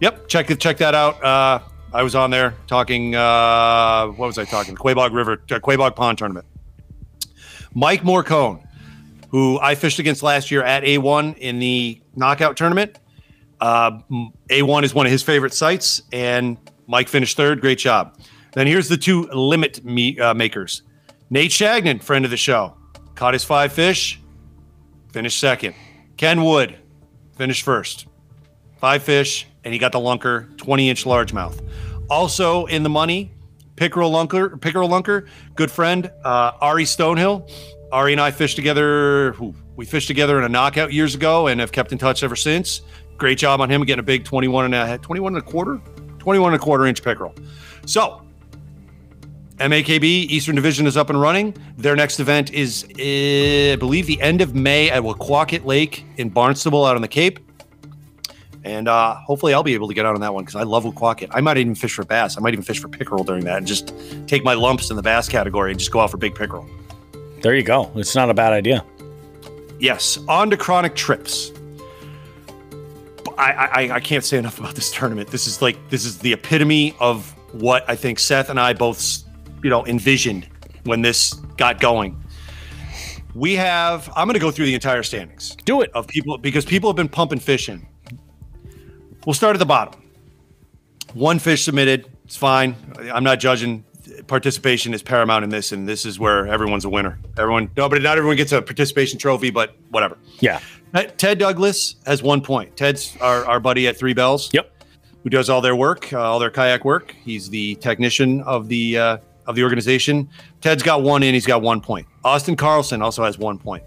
[0.00, 0.28] Yep.
[0.28, 0.58] Check.
[0.58, 1.22] Check that out.
[1.24, 1.60] Uh,
[1.92, 3.14] I was on there talking.
[3.14, 4.74] Uh, what was I talking?
[4.76, 6.46] Quaboag River, uh, Quaboag Pond tournament.
[7.74, 8.62] Mike Morcone,
[9.30, 12.98] who I fished against last year at A1 in the knockout tournament.
[13.60, 14.00] Uh,
[14.50, 17.60] A1 is one of his favorite sites, and Mike finished third.
[17.60, 18.18] Great job.
[18.52, 20.82] Then here's the two limit me, uh, makers.
[21.32, 22.74] Nate Shagnon, friend of the show,
[23.14, 24.20] caught his five fish,
[25.12, 25.76] finished second.
[26.16, 26.76] Ken Wood
[27.36, 28.06] finished first.
[28.78, 31.64] Five fish, and he got the lunker, 20 inch largemouth.
[32.10, 33.30] Also in the money,
[33.76, 37.48] pickerel lunker, pickerel lunker, good friend, uh, Ari Stonehill.
[37.92, 39.36] Ari and I fished together.
[39.76, 42.82] We fished together in a knockout years ago and have kept in touch ever since.
[43.18, 45.80] Great job on him getting a big 21 and a 21 and a quarter,
[46.18, 47.34] 21 and a quarter inch pickerel.
[47.86, 48.22] So
[49.60, 51.54] MAKB Eastern Division is up and running.
[51.76, 56.30] Their next event is, uh, I believe, the end of May at Wequaquet Lake in
[56.30, 57.38] Barnstable out on the Cape.
[58.64, 60.84] And uh, hopefully, I'll be able to get out on that one because I love
[60.84, 61.28] Wequaquet.
[61.30, 62.36] I might even fish for bass.
[62.36, 63.94] I might even fish for pickerel during that and just
[64.26, 66.68] take my lumps in the bass category and just go out for big pickerel.
[67.42, 67.90] There you go.
[67.94, 68.84] It's not a bad idea.
[69.78, 70.18] Yes.
[70.28, 71.52] On to chronic trips.
[73.38, 75.30] I, I, I can't say enough about this tournament.
[75.30, 79.22] This is like this is the epitome of what I think Seth and I both,
[79.62, 80.48] you know, envisioned
[80.84, 82.22] when this got going.
[83.34, 84.10] We have.
[84.16, 85.56] I'm going to go through the entire standings.
[85.64, 87.86] Do it of people because people have been pumping fish in.
[89.26, 90.00] We'll start at the bottom.
[91.14, 92.08] One fish submitted.
[92.24, 92.74] It's fine.
[93.12, 93.84] I'm not judging.
[94.26, 97.18] Participation is paramount in this, and this is where everyone's a winner.
[97.38, 100.18] Everyone, no, but not everyone gets a participation trophy, but whatever.
[100.40, 100.60] Yeah.
[101.16, 102.76] Ted Douglas has one point.
[102.76, 104.50] Ted's our, our buddy at Three Bells.
[104.52, 104.72] Yep.
[105.22, 107.14] Who does all their work, uh, all their kayak work.
[107.24, 109.16] He's the technician of the uh,
[109.50, 110.28] of the organization.
[110.60, 111.34] Ted's got one in.
[111.34, 112.06] He's got one point.
[112.24, 113.82] Austin Carlson also has one point.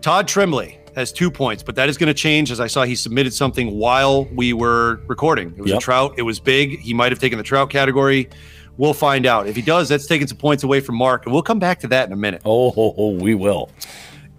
[0.00, 2.94] Todd Tremblay has two points, but that is going to change as I saw he
[2.96, 5.54] submitted something while we were recording.
[5.56, 5.78] It was Yep.
[5.78, 6.14] a trout.
[6.18, 6.80] It was big.
[6.80, 8.28] He might have taken the trout category.
[8.76, 9.46] We'll find out.
[9.46, 11.86] If he does, that's taking some points away from Mark, and we'll come back to
[11.88, 12.40] that in a minute.
[12.44, 13.70] Oh, ho, ho, we will.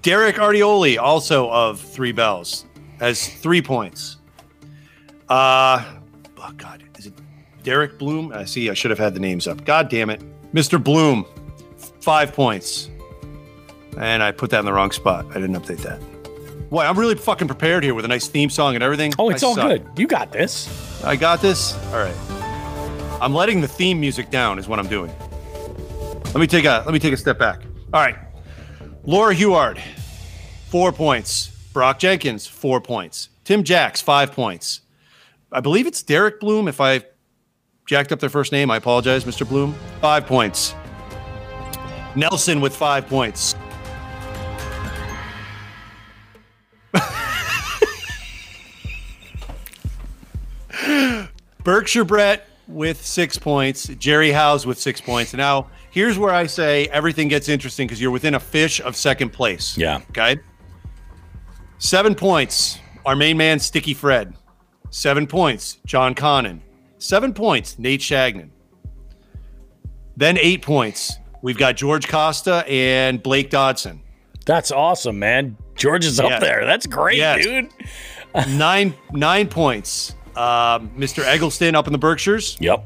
[0.02, 2.66] Derek Artioli, also of Three Bells,
[3.00, 4.18] has three points.
[5.30, 5.84] Uh,
[6.40, 6.84] oh God,
[7.64, 8.32] Derek Bloom?
[8.34, 8.70] I see.
[8.70, 9.64] I should have had the names up.
[9.66, 10.22] God damn it,
[10.54, 10.82] Mr.
[10.84, 11.26] Bloom,
[12.02, 12.90] five points.
[13.98, 15.26] And I put that in the wrong spot.
[15.32, 16.00] I didn't update that.
[16.70, 19.14] Boy, I'm really fucking prepared here with a nice theme song and everything.
[19.20, 19.68] Oh, it's I all suck.
[19.68, 19.86] good.
[19.98, 21.04] You got this.
[21.04, 21.74] I got this.
[21.88, 22.16] All right.
[23.22, 25.12] I'm letting the theme music down is what I'm doing.
[26.26, 27.62] Let me take a let me take a step back.
[27.94, 28.16] All right.
[29.04, 29.82] Laura Heward,
[30.70, 31.50] four points.
[31.74, 33.30] Brock Jenkins, four points.
[33.44, 34.82] Tim Jacks, five points.
[35.52, 36.68] I believe it's Derek Bloom.
[36.70, 37.04] If I
[37.92, 39.46] jacked up their first name, I apologize, Mr.
[39.46, 39.76] Bloom.
[40.00, 40.74] Five points.
[42.16, 43.54] Nelson with five points.
[51.66, 55.34] Berkshire Brett with six points, Jerry Howes with six points.
[55.34, 59.34] Now, here's where I say everything gets interesting because you're within a fish of second
[59.34, 59.78] place.
[59.78, 60.00] Yeah.
[60.12, 60.38] Okay.
[61.78, 64.34] Seven points, our main man, Sticky Fred.
[64.92, 66.62] Seven points, John Connon.
[67.02, 68.50] Seven points, Nate Shagnon.
[70.16, 74.02] Then eight points, we've got George Costa and Blake Dodson.
[74.46, 75.58] That's awesome, man.
[75.76, 76.42] George is up Yes.
[76.42, 76.64] there.
[76.66, 77.44] That's great, Yes.
[77.44, 77.70] dude.
[78.50, 81.24] Nine nine points, um, Mr.
[81.26, 82.56] Eggleston up in the Berkshires.
[82.60, 82.86] Yep.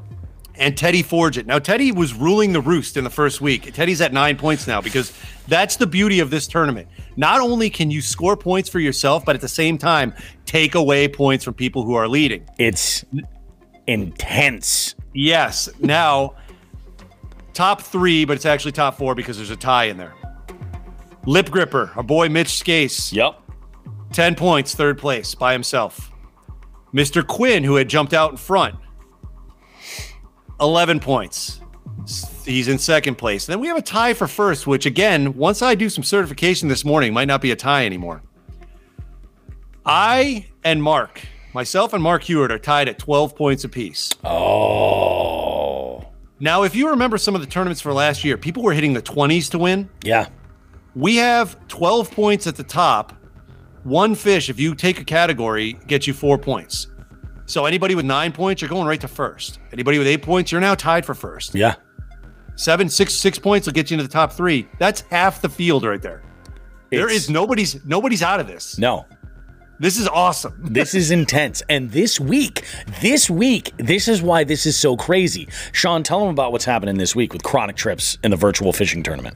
[0.58, 1.46] and Teddy Forget.
[1.46, 3.74] Now, Teddy was ruling the roost in the first week.
[3.74, 5.12] Teddy's at nine points now because
[5.50, 6.88] that's the beauty of this tournament.
[7.18, 10.14] Not only can you score points for yourself, but at the same time,
[10.46, 12.48] take away points from people who are leading.
[12.58, 13.04] It's
[13.88, 14.96] intense.
[15.14, 15.70] Yes.
[15.80, 16.36] Now,
[17.54, 20.14] top three, but it's actually top four because there's a tie in there.
[21.26, 23.42] Lip Gripper, our boy Mitch Skase, Yep.
[24.14, 26.12] 10 points, third place by himself.
[26.94, 27.26] Mr.
[27.26, 28.76] Quinn, who had jumped out in front,
[30.62, 31.60] 11 points.
[32.46, 33.46] He's in second place.
[33.46, 36.86] Then we have a tie for first, which again, once I do some certification this
[36.86, 38.22] morning, might not be a tie anymore.
[39.86, 41.22] I and Mark,
[41.56, 44.12] myself and Mark Hewitt, are tied at 12 points apiece.
[44.24, 46.04] Oh.
[46.40, 49.02] Now, if you remember some of the tournaments for last year, people were hitting the
[49.02, 49.90] 20s to win.
[50.04, 50.28] Yeah.
[50.96, 53.14] We have 12 points at the top.
[53.84, 56.88] One fish, if you take a category, gets you four points.
[57.46, 59.60] So anybody with nine points, you're going right to first.
[59.72, 61.56] Anybody with eight points, you're now tied for first.
[61.56, 61.76] Yeah.
[62.58, 64.68] Seven, six, six points will get you into the top three.
[64.78, 66.22] That's half the field right there.
[66.92, 68.78] There It's- is nobody's nobody's out of this.
[68.78, 69.06] No.
[69.80, 70.54] This is awesome.
[70.64, 71.62] this is intense.
[71.70, 72.64] And this week,
[73.02, 75.48] this week, this is why this is so crazy.
[75.74, 79.04] Sean, tell them about what's happening this week with Chronic Trips in the virtual fishing
[79.04, 79.36] tournament.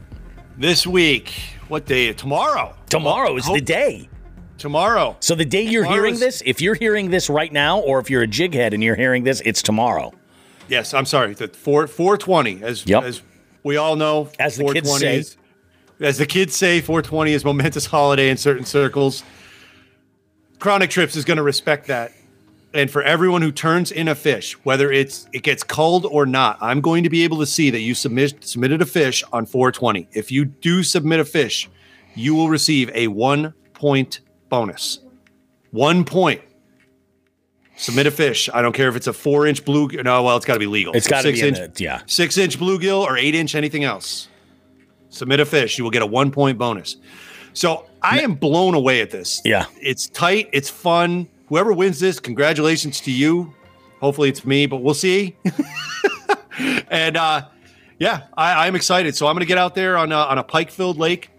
[0.57, 1.33] This week,
[1.67, 2.13] what day?
[2.13, 2.75] Tomorrow.
[2.89, 4.09] Tomorrow is the day.
[4.57, 5.15] Tomorrow.
[5.21, 8.23] So the day you're hearing this, if you're hearing this right now, or if you're
[8.23, 10.13] a jig head and you're hearing this, it's tomorrow.
[10.67, 11.33] Yes, I'm sorry.
[11.33, 13.03] The four four twenty, as Yep.
[13.03, 13.21] as
[13.63, 15.17] we all know, As the kids 420 say.
[15.19, 15.37] is-
[16.01, 19.23] as the kids say, 420 is momentous holiday in certain circles.
[20.59, 22.11] Chronic Trips is going to respect that,
[22.73, 26.57] and for everyone who turns in a fish, whether it's it gets culled or not,
[26.61, 30.09] I'm going to be able to see that you submit submitted a fish on 420.
[30.11, 31.69] If you do submit a fish,
[32.13, 34.99] you will receive a one point bonus.
[35.71, 36.41] One point.
[37.77, 38.49] Submit a fish.
[38.53, 39.87] I don't care if it's a four inch blue.
[39.87, 40.93] No, well, it's got to be legal.
[40.93, 42.01] It's got to be in inch, the, yeah.
[42.05, 44.27] six inch bluegill or eight inch anything else.
[45.09, 45.77] Submit a fish.
[45.77, 46.97] You will get a one point bonus.
[47.53, 49.41] So I am blown away at this.
[49.43, 49.65] Yeah.
[49.81, 50.49] It's tight.
[50.53, 51.27] It's fun.
[51.47, 53.53] Whoever wins this, congratulations to you.
[53.99, 55.35] Hopefully it's me, but we'll see.
[56.89, 57.47] and uh,
[57.97, 59.15] yeah, I, I'm excited.
[59.15, 61.31] So I'm going to get out there on a, on a pike filled lake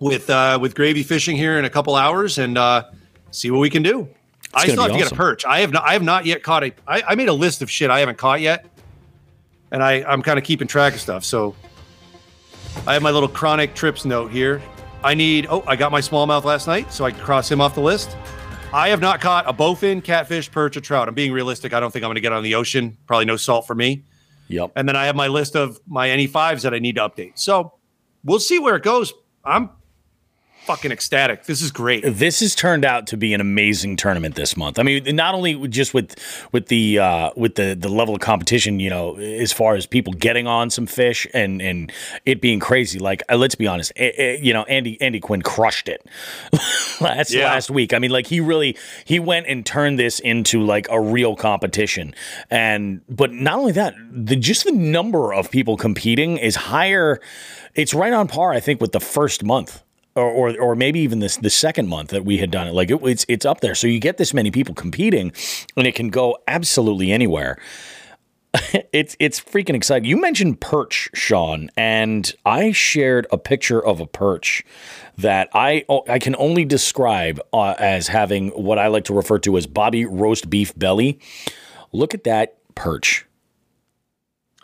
[0.00, 2.84] with uh, with gravy fishing here in a couple hours and uh,
[3.30, 4.08] see what we can do.
[4.54, 5.08] I gonna still have be to awesome.
[5.08, 5.44] get a perch.
[5.44, 5.84] I have not.
[5.84, 6.72] I have not yet caught a.
[6.86, 8.66] I, I made a list of shit I haven't caught yet,
[9.70, 11.24] and I I'm kind of keeping track of stuff.
[11.24, 11.54] So
[12.86, 14.62] I have my little chronic trips note here.
[15.02, 15.46] I need.
[15.48, 18.16] Oh, I got my smallmouth last night, so I can cross him off the list.
[18.72, 21.08] I have not caught a bowfin, catfish, perch, or trout.
[21.08, 21.72] I'm being realistic.
[21.72, 22.98] I don't think I'm going to get on the ocean.
[23.06, 24.04] Probably no salt for me.
[24.48, 24.72] Yep.
[24.76, 27.38] And then I have my list of my NE5s that I need to update.
[27.38, 27.74] So
[28.24, 29.12] we'll see where it goes.
[29.44, 29.70] I'm
[30.68, 31.44] fucking ecstatic.
[31.44, 32.04] This is great.
[32.06, 34.78] This has turned out to be an amazing tournament this month.
[34.78, 36.14] I mean, not only just with
[36.52, 40.12] with the uh, with the the level of competition, you know, as far as people
[40.12, 41.90] getting on some fish and and
[42.26, 42.98] it being crazy.
[42.98, 46.04] Like, uh, let's be honest, eh, eh, you know, Andy Andy Quinn crushed it
[47.00, 47.46] last Yeah.
[47.46, 47.94] last week.
[47.94, 52.14] I mean, like he really he went and turned this into like a real competition.
[52.50, 57.20] And but not only that, the just the number of people competing is higher.
[57.74, 59.82] It's right on par, I think, with the first month
[60.14, 62.72] or, or, or maybe even this the second month that we had done it.
[62.74, 63.74] Like it, it's it's up there.
[63.74, 65.32] So you get this many people competing,
[65.76, 67.58] and it can go absolutely anywhere.
[68.92, 70.08] it's it's freaking exciting.
[70.08, 74.64] You mentioned perch, Sean, and I shared a picture of a perch
[75.18, 79.56] that I I can only describe uh, as having what I like to refer to
[79.58, 81.20] as Bobby roast beef belly.
[81.92, 83.26] Look at that perch.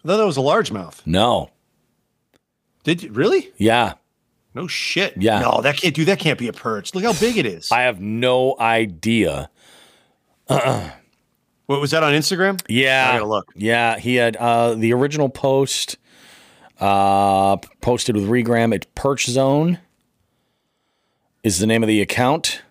[0.02, 1.00] I thought that was a largemouth.
[1.06, 1.50] No,
[2.84, 3.52] Did you really?
[3.56, 3.94] yeah,
[4.54, 5.14] No shit.
[5.16, 5.40] Yeah.
[5.40, 6.04] No, that can't do.
[6.04, 6.94] That can't be a perch.
[6.94, 7.72] Look how big it is.
[7.72, 9.50] I have no idea.
[10.46, 11.00] what
[11.66, 12.62] was that on Instagram?
[12.68, 13.50] Yeah, I gotta look.
[13.56, 15.96] Yeah, he had uh, the original post
[16.78, 18.72] uh, posted with Regram.
[18.72, 19.80] It's Perch Zone
[21.42, 22.62] is the name of the account,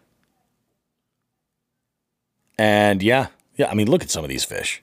[2.58, 3.28] and yeah,
[3.58, 3.70] yeah.
[3.70, 4.82] I mean, look at some of these fish.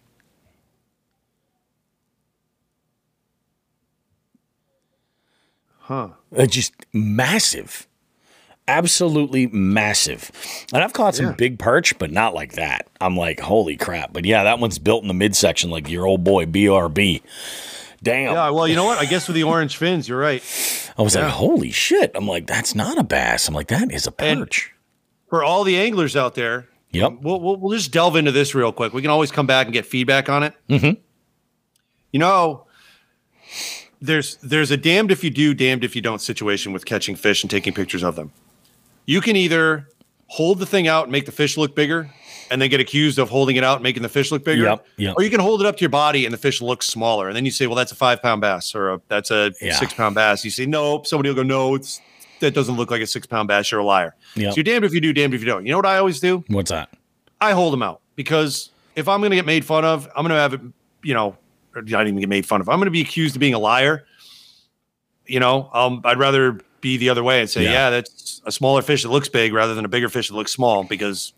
[5.78, 6.10] Huh.
[6.32, 7.86] They're just massive,
[8.68, 10.30] absolutely massive.
[10.72, 11.32] And I've caught some Yeah.
[11.32, 12.86] big perch, but not like that.
[13.00, 14.12] I'm like, holy crap!
[14.12, 17.22] But yeah, that one's built in the midsection like your old boy BRB.
[18.02, 18.32] Damn.
[18.32, 18.50] Yeah.
[18.50, 18.98] Well, you know what?
[18.98, 20.42] I guess with the orange fins, you're right.
[20.96, 21.24] I was Yeah.
[21.24, 22.12] like, holy shit.
[22.14, 23.46] I'm like, that's not a bass.
[23.46, 24.72] I'm like, that is a And- perch.
[25.28, 27.12] For all the anglers out there, yep.
[27.20, 28.92] we'll, we'll, we'll just delve into this real quick.
[28.92, 30.54] We can always come back and get feedback on it.
[30.68, 30.98] Mm-hmm.
[32.10, 32.66] You know,
[34.00, 37.42] there's there's a damned if you do, damned if you don't situation with catching fish
[37.42, 38.32] and taking pictures of them.
[39.06, 39.88] You can either
[40.26, 42.08] hold the thing out and make the fish look bigger,
[42.50, 44.62] and then get accused of holding it out and making the fish look bigger.
[44.64, 45.14] Yep, yep.
[45.16, 47.36] Or you can hold it up to your body and the fish looks smaller, and
[47.36, 49.74] then you say, "Well, that's a five pound bass," or a, "That's a Yeah.
[49.74, 52.00] six pound bass." You say, "Nope." Somebody will go, "No, it's
[52.40, 54.14] that doesn't look like a six pound bass." You're a liar.
[54.36, 54.52] Yep.
[54.52, 55.66] So you're damned if you do, damned if you don't.
[55.66, 56.44] You know what I always do?
[56.48, 56.88] What's that?
[57.40, 60.28] I hold them out because if I'm going to get made fun of, I'm going
[60.30, 60.60] to have it,
[61.02, 61.36] you know,
[61.74, 62.68] not even get made fun of.
[62.68, 64.04] I'm going to be accused of being a liar.
[65.26, 67.70] You know, um, I'd rather be the other way and say, Yeah.
[67.72, 67.90] yeah.
[67.90, 70.84] that's a smaller fish that looks big rather than a bigger fish that looks small
[70.84, 71.32] because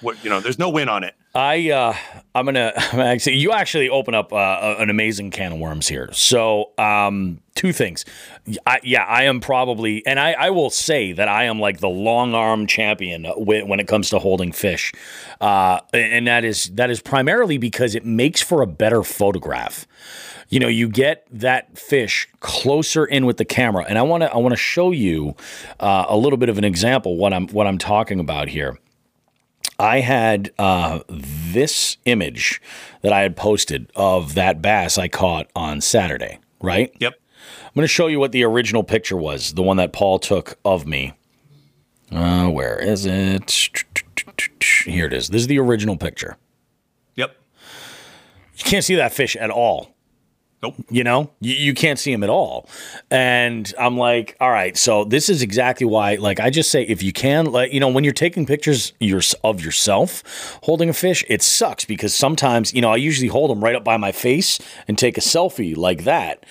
[0.00, 1.14] what, you know, there's no win on it.
[1.34, 1.94] I uh,
[2.34, 6.08] I'm gonna actually you actually open up uh, an amazing can of worms here.
[6.12, 8.04] So um, two things.
[8.66, 11.88] I, yeah, I am probably, and I, I will say that I am like the
[11.88, 14.92] long arm champion when, it comes to holding fish,
[15.40, 19.86] uh, and that is that is primarily because it makes for a better photograph.
[20.48, 24.32] You know, you get that fish closer in with the camera, and I want to
[24.32, 25.36] I want to show you
[25.78, 28.76] uh, a little bit of an example what I'm what I'm talking about here.
[29.80, 32.60] I had uh, this image
[33.00, 36.94] that I had posted of that bass I caught on Saturday, right?
[37.00, 37.14] Yep.
[37.64, 40.58] I'm going to show you what the original picture was, the one that Paul took
[40.66, 41.14] of me.
[42.12, 43.50] Uh, where is it?
[44.84, 45.28] Here it is.
[45.28, 46.36] This is the original picture.
[47.14, 47.34] Yep.
[48.58, 49.94] You can't see that fish at all.
[50.62, 50.74] Nope.
[50.90, 52.68] You know, you, you can't see him at all.
[53.10, 57.02] And I'm like, all right, so this is exactly why, like, I just say if
[57.02, 61.24] you can, like, you know, when you're taking pictures your, of yourself holding a fish,
[61.28, 64.60] it sucks because sometimes, you know, I usually hold them right up by my face
[64.86, 66.44] and take a selfie like that.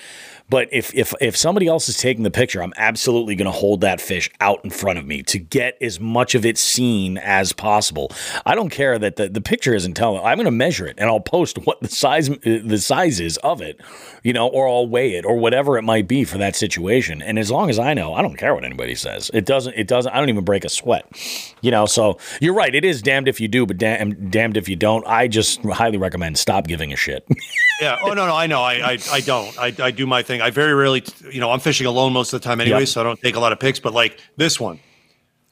[0.50, 3.80] But if if if somebody else is taking the picture, I'm absolutely going to hold
[3.82, 7.52] that fish out in front of me to get as much of it seen as
[7.52, 8.10] possible.
[8.44, 10.24] I don't care that the, the picture isn't telling.
[10.24, 13.62] I'm going to measure it and I'll post what the size the size is of
[13.62, 13.80] it,
[14.24, 17.22] you know, or I'll weigh it or whatever it might be for that situation.
[17.22, 19.30] And as long as I know, I don't care what anybody says.
[19.32, 19.74] It doesn't.
[19.76, 20.12] It doesn't.
[20.12, 21.06] I don't even break a sweat,
[21.60, 21.86] you know.
[21.86, 22.74] So you're right.
[22.74, 25.06] It is damned if you do, but damn, damned if you don't.
[25.06, 27.24] I just highly recommend stop giving a shit.
[27.80, 27.98] yeah.
[28.02, 28.34] Oh no, no.
[28.34, 28.62] I know.
[28.62, 29.58] I I, I don't.
[29.58, 30.40] I, I do my thing.
[30.40, 32.88] I very rarely, you know, I'm fishing alone most of the time anyway, yep.
[32.88, 33.78] so I don't take a lot of pics.
[33.78, 34.80] But like this one,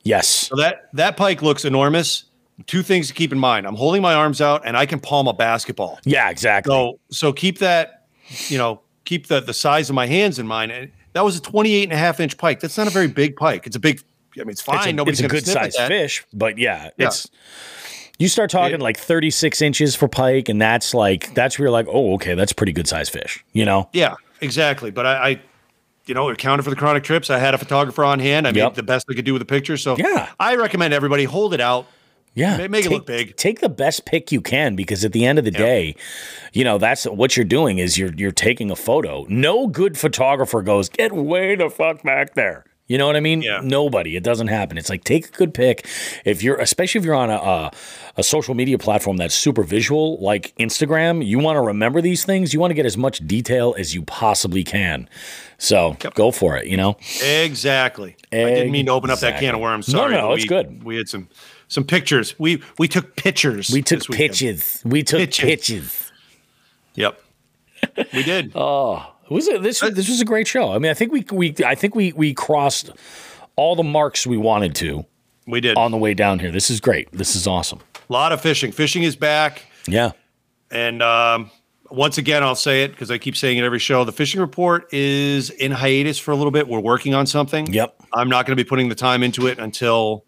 [0.02, 0.28] yes.
[0.28, 2.24] So that that pike looks enormous.
[2.66, 5.28] Two things to keep in mind: I'm holding my arms out, and I can palm
[5.28, 5.98] a basketball.
[6.04, 6.70] Yeah, exactly.
[6.70, 8.06] So so keep that,
[8.48, 10.72] you know, keep the the size of my hands in mind.
[10.72, 12.60] And that was a 28 and a half inch pike.
[12.60, 13.66] That's not a very big pike.
[13.66, 14.02] It's a big.
[14.36, 14.78] I mean, it's fine.
[14.78, 17.06] It's a, Nobody's it's a good size fish, but yeah, yeah.
[17.06, 17.28] it's
[18.18, 21.72] you start talking it, like 36 inches for pike, and that's like that's where you're
[21.72, 23.88] like, oh, okay, that's pretty good size fish, you know?
[23.92, 24.90] Yeah, exactly.
[24.90, 25.40] But I, I
[26.06, 27.30] you know, it accounted for the chronic trips.
[27.30, 28.46] I had a photographer on hand.
[28.46, 28.70] I yep.
[28.72, 29.76] made the best I could do with the picture.
[29.76, 31.86] So yeah, I recommend everybody hold it out.
[32.34, 33.36] Yeah, make, make take, it look big.
[33.36, 35.60] Take the best pick you can because at the end of the yep.
[35.60, 35.96] day,
[36.52, 39.26] you know that's what you're doing is you're you're taking a photo.
[39.28, 42.64] No good photographer goes get way the fuck back there.
[42.88, 43.42] You know what I mean?
[43.42, 43.60] Yeah.
[43.62, 44.16] Nobody.
[44.16, 44.78] It doesn't happen.
[44.78, 45.86] It's like take a good pick.
[46.24, 47.70] If you're, especially if you're on a, a,
[48.16, 52.54] a social media platform that's super visual, like Instagram, you want to remember these things.
[52.54, 55.06] You want to get as much detail as you possibly can.
[55.58, 56.14] So yep.
[56.14, 56.66] go for it.
[56.66, 56.96] You know.
[57.22, 58.16] Exactly.
[58.16, 58.16] exactly.
[58.32, 59.86] I didn't mean to open up that can of worms.
[59.86, 60.14] Sorry.
[60.14, 60.82] No, no, it's we, good.
[60.82, 61.28] We had some
[61.68, 62.34] some pictures.
[62.38, 63.70] We we took pictures.
[63.70, 64.82] We took pitches.
[64.86, 66.10] We took pitches.
[66.94, 67.20] Yep.
[68.14, 68.52] We did.
[68.54, 69.12] oh.
[69.30, 69.80] Was it this?
[69.80, 70.72] This was a great show.
[70.72, 72.90] I mean, I think we we I think we we crossed
[73.56, 75.04] all the marks we wanted to.
[75.46, 76.50] We did on the way down here.
[76.50, 77.10] This is great.
[77.12, 77.80] This is awesome.
[78.08, 78.72] A lot of fishing.
[78.72, 79.64] Fishing is back.
[79.86, 80.12] Yeah.
[80.70, 81.50] And um,
[81.90, 84.04] once again, I'll say it because I keep saying it every show.
[84.04, 86.68] The fishing report is in hiatus for a little bit.
[86.68, 87.72] We're working on something.
[87.72, 87.96] Yep.
[88.14, 90.24] I'm not going to be putting the time into it until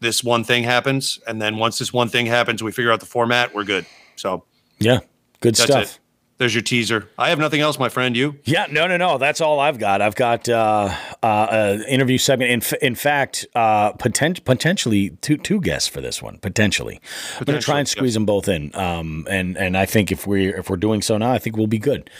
[0.00, 3.06] this one thing happens, and then once this one thing happens, we figure out the
[3.06, 3.54] format.
[3.54, 3.86] We're good.
[4.16, 4.44] So.
[4.78, 5.00] Yeah.
[5.40, 5.84] Good stuff.
[5.84, 5.98] It.
[6.38, 7.08] There's your teaser.
[7.16, 8.14] I have nothing else, my friend.
[8.14, 8.36] You?
[8.44, 9.16] Yeah, no, no, no.
[9.16, 10.02] That's all I've got.
[10.02, 12.50] I've got uh, uh, an interview segment.
[12.50, 16.36] In, f- in fact, uh, potent- potentially two two guests for this one.
[16.38, 18.74] Potentially, potentially I'm going to try and squeeze them both in.
[18.74, 21.68] Um, and and I think if we if we're doing so now, I think we'll
[21.68, 22.10] be good.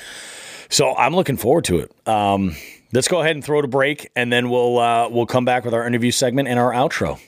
[0.71, 2.09] So I'm looking forward to it.
[2.09, 2.57] Um,
[2.95, 5.67] let's go ahead and throw it a break, and then we'll uh, we'll come back
[5.67, 7.21] with our interview segment and our outro.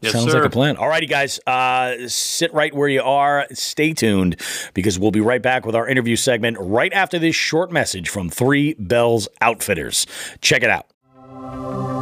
[0.00, 0.38] Yes, Sounds sir.
[0.38, 0.76] like a plan.
[0.76, 1.38] All righty, guys.
[1.46, 3.46] Uh, sit right where you are.
[3.52, 4.40] Stay tuned
[4.72, 8.30] because we'll be right back with our interview segment right after this short message from
[8.30, 10.06] Three Bells Outfitters.
[10.40, 11.99] Check it out.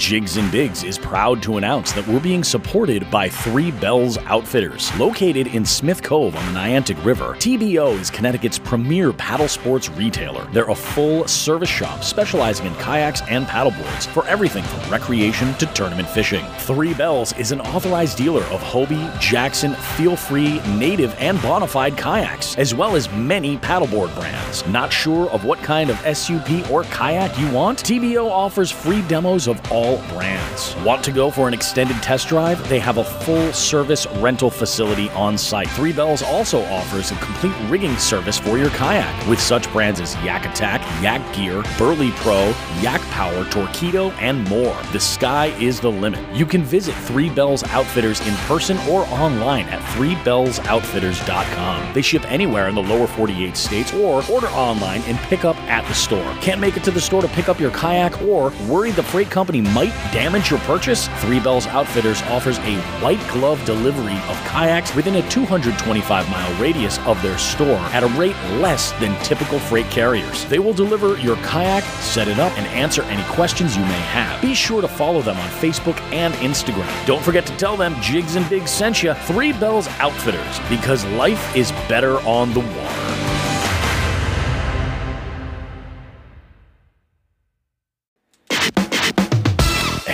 [0.00, 4.90] Jigs and Bigs is proud to announce that we're being supported by Three Bells Outfitters.
[4.98, 10.48] Located in Smith Cove on the Niantic River, TBO is Connecticut's premier paddle sports retailer.
[10.52, 15.66] They're a full service shop specializing in kayaks and paddleboards for everything from recreation to
[15.66, 16.46] tournament fishing.
[16.60, 22.56] Three Bells is an authorized dealer of Hobie, Jackson, Feel Free, Native, and Bonafide kayaks,
[22.56, 24.66] as well as many paddleboard brands.
[24.68, 27.82] Not sure of what kind of SUP or kayak you want?
[27.82, 30.74] TBO offers free demos of all all brands.
[30.76, 32.68] Want to go for an extended test drive?
[32.68, 35.68] They have a full service rental facility on site.
[35.70, 40.14] Three Bells also offers a complete rigging service for your kayak with such brands as
[40.16, 44.76] Yak Attack, Yak Gear, BerleyPro, Yak Power, Torqeedo, and more.
[44.92, 46.20] The sky is the limit.
[46.34, 51.94] You can visit Three Bells Outfitters in person or online at threebellsoutfitters.com.
[51.94, 55.86] They ship anywhere in the lower 48 states or order online and pick up at
[55.86, 56.34] the store.
[56.40, 59.30] Can't make it to the store to pick up your kayak or worry the freight
[59.30, 64.36] company might might damage your purchase, Three Bells Outfitters offers a white glove delivery of
[64.44, 69.58] kayaks within a 225 mile radius of their store at a rate less than typical
[69.58, 70.44] freight carriers.
[70.44, 74.42] They will deliver your kayak, set it up, and answer any questions you may have.
[74.42, 77.06] Be sure to follow them on Facebook and Instagram.
[77.06, 81.56] Don't forget to tell them Jigs and Bigs sent you Three Bells Outfitters because life
[81.56, 83.29] is better on the water.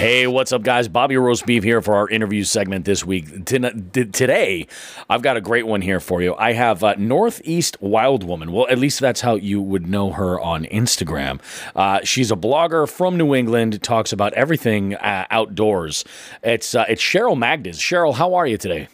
[0.07, 0.87] Hey, what's up, guys?
[0.87, 3.45] Bobby Roast Beef here for our interview segment this week.
[3.45, 4.69] Today,
[5.11, 6.37] I've got a great one here for you.
[6.37, 8.53] I have uh, Northeast Wild Woman.
[8.53, 11.41] Well, at least that's how you would know her on Instagram.
[11.75, 16.05] Uh, she's a blogger from New England, talks about everything uh, outdoors.
[16.41, 17.81] It's uh, it's Cheryl Magdes.
[17.81, 18.87] Cheryl, how are you today?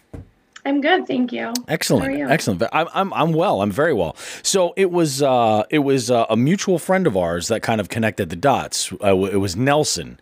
[0.64, 1.52] I'm good, thank you.
[1.68, 2.26] Excellent, you?
[2.26, 2.62] excellent.
[2.72, 3.60] I'm, I'm I'm well.
[3.60, 4.16] I'm very well.
[4.42, 7.90] So it was uh, it was uh, a mutual friend of ours that kind of
[7.90, 8.90] connected the dots.
[9.04, 10.18] Uh, it was Nelson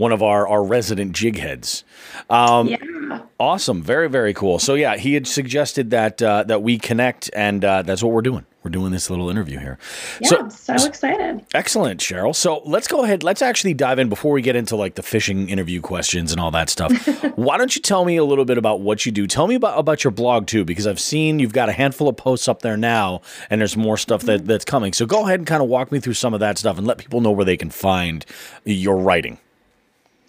[0.00, 1.84] one of our, our resident jig heads.
[2.30, 3.20] Um, yeah.
[3.38, 3.82] Awesome.
[3.82, 4.58] Very, very cool.
[4.58, 8.22] So, yeah, he had suggested that uh, that we connect, and uh, that's what we're
[8.22, 8.46] doing.
[8.62, 9.78] We're doing this little interview here.
[10.20, 11.46] Yeah, so, I'm so excited.
[11.54, 12.34] Excellent, Cheryl.
[12.34, 13.22] So let's go ahead.
[13.22, 16.50] Let's actually dive in before we get into like the fishing interview questions and all
[16.50, 16.92] that stuff.
[17.36, 19.26] Why don't you tell me a little bit about what you do?
[19.26, 22.18] Tell me about, about your blog too, because I've seen you've got a handful of
[22.18, 24.92] posts up there now, and there's more stuff that, that's coming.
[24.92, 26.98] So go ahead and kind of walk me through some of that stuff and let
[26.98, 28.26] people know where they can find
[28.66, 29.38] your writing.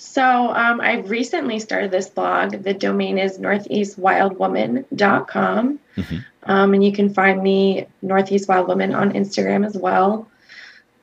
[0.01, 2.63] So um, I've recently started this blog.
[2.63, 5.79] The domain is northeastwildwoman.com.
[5.95, 6.17] Mm-hmm.
[6.43, 10.27] Um, and you can find me Northeast Wild Woman on Instagram as well.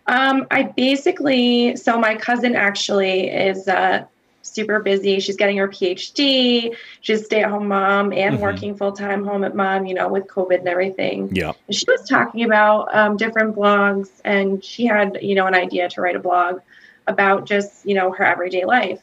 [0.08, 4.04] Um, I basically, so my cousin actually is uh,
[4.42, 5.20] super busy.
[5.20, 6.74] She's getting her PhD.
[7.00, 8.42] She's a stay at home mom and mm-hmm.
[8.42, 11.32] working full time home at mom, you know, with COVID and everything.
[11.32, 11.52] Yeah.
[11.68, 15.88] And she was talking about um, different blogs and she had, you know, an idea
[15.90, 16.62] to write a blog
[17.08, 19.00] about just, you know, her everyday life.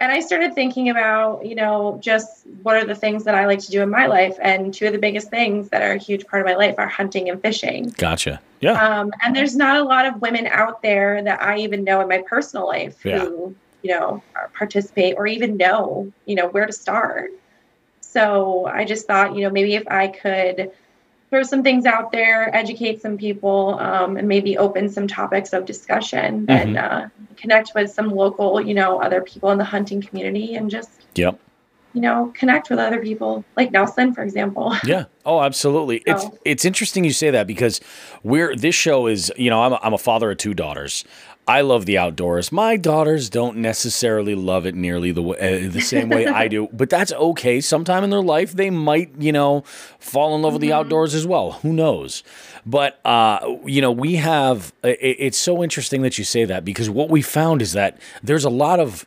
[0.00, 3.58] And I started thinking about, you know, just what are the things that I like
[3.60, 4.36] to do in my life.
[4.40, 6.86] And two of the biggest things that are a huge part of my life are
[6.86, 7.88] hunting and fishing.
[7.96, 8.40] Gotcha.
[8.60, 8.74] Yeah.
[8.74, 12.06] Um, and there's not a lot of women out there that I even know in
[12.06, 13.18] my personal life yeah.
[13.18, 14.22] who, you know,
[14.56, 17.32] participate or even know, you know, where to start.
[18.00, 20.70] So I just thought, you know, maybe if I could
[21.30, 25.66] throw some things out there, educate some people, um, and maybe open some topics of
[25.66, 26.50] discussion mm-hmm.
[26.50, 30.70] and uh, connect with some local, you know, other people in the hunting community and
[30.70, 31.38] just, yep.
[31.92, 34.74] you know, connect with other people like Nelson, for example.
[34.84, 35.04] Yeah.
[35.26, 36.02] Oh, absolutely.
[36.06, 36.14] So.
[36.14, 37.82] It's it's interesting you say that because
[38.22, 41.04] we're this show is, you know, I'm a, I'm a father of two daughters.
[41.48, 42.52] I love the outdoors.
[42.52, 46.68] My daughters don't necessarily love it nearly the way, uh, the same way I do,
[46.74, 47.62] but that's okay.
[47.62, 49.62] Sometime in their life, they might, you know,
[49.98, 50.80] fall in love with the mm-hmm.
[50.80, 51.52] outdoors as well.
[51.52, 52.22] Who knows?
[52.66, 54.74] But uh, you know, we have.
[54.84, 58.44] It, it's so interesting that you say that because what we found is that there's
[58.44, 59.06] a lot of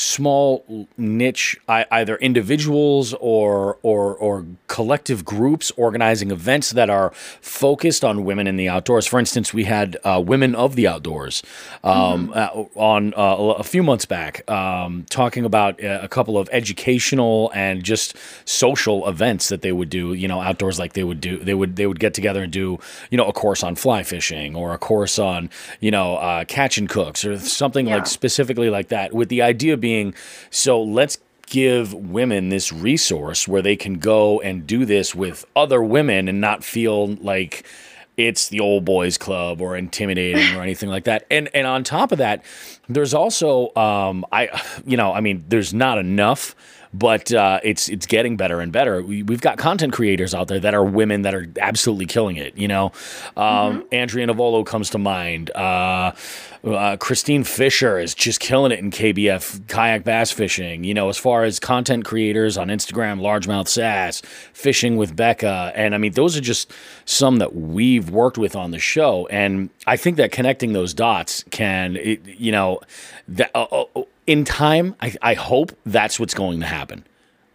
[0.00, 7.10] small niche either individuals or or or collective groups organizing events that are
[7.42, 11.42] focused on women in the outdoors for instance we had uh, women of the outdoors
[11.84, 12.32] um, mm-hmm.
[12.32, 17.50] uh, on uh, a few months back um, talking about uh, a couple of educational
[17.54, 18.16] and just
[18.46, 21.76] social events that they would do you know outdoors like they would do they would
[21.76, 22.78] they would get together and do
[23.10, 26.78] you know a course on fly fishing or a course on you know uh, catch
[26.78, 27.96] and cooks or something yeah.
[27.96, 29.89] like specifically like that with the idea being
[30.50, 35.82] so let's give women this resource where they can go and do this with other
[35.82, 37.66] women and not feel like
[38.16, 41.26] it's the old boys club or intimidating or anything like that.
[41.30, 42.44] And and on top of that,
[42.88, 44.48] there's also um, I
[44.86, 46.54] you know I mean there's not enough
[46.92, 49.02] but uh, it's it's getting better and better.
[49.02, 52.56] We, have got content creators out there that are women that are absolutely killing it.
[52.56, 52.86] You know,
[53.36, 53.94] um, mm-hmm.
[53.94, 55.50] Andrea Navolo comes to mind.
[55.52, 56.12] Uh,
[56.64, 60.82] uh, Christine Fisher is just killing it in KBF kayak bass fishing.
[60.82, 64.20] You know, as far as content creators on Instagram, largemouth sass,
[64.52, 66.72] fishing with Becca, and I mean those are just
[67.04, 69.28] some that we've worked with on the show.
[69.28, 72.80] And I think that connecting those dots can, it, you know,
[73.28, 73.50] that.
[73.54, 77.04] Uh, uh in time, I, I hope that's what's going to happen.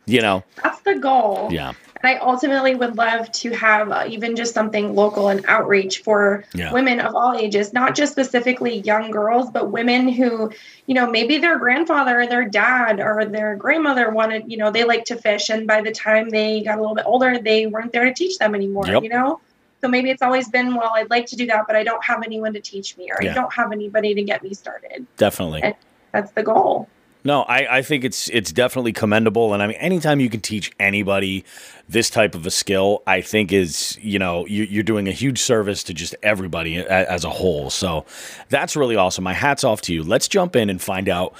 [0.05, 1.49] You know, that's the goal.
[1.51, 1.73] Yeah.
[2.03, 6.43] And I ultimately would love to have uh, even just something local and outreach for
[6.53, 6.71] yeah.
[6.71, 10.51] women of all ages, not just specifically young girls, but women who,
[10.85, 14.83] you know, maybe their grandfather or their dad or their grandmother wanted, you know, they
[14.83, 15.49] like to fish.
[15.49, 18.37] And by the time they got a little bit older, they weren't there to teach
[18.37, 19.01] them anymore, yep.
[19.01, 19.39] you know?
[19.81, 22.21] So maybe it's always been, well, I'd like to do that, but I don't have
[22.23, 23.31] anyone to teach me or yeah.
[23.31, 25.07] I don't have anybody to get me started.
[25.17, 25.63] Definitely.
[25.63, 25.75] And
[26.15, 26.87] that's the goal.
[27.25, 30.71] No, I, I think it's it's definitely commendable, and I mean, anytime you can teach
[30.79, 31.43] anybody
[31.89, 35.39] this type of a skill, I think is you know you, are doing a huge
[35.39, 37.71] service to just everybody as a whole.
[37.71, 38.05] So
[38.49, 39.23] that's really awesome.
[39.23, 40.03] My hats off to you.
[40.03, 41.35] Let's jump in and find out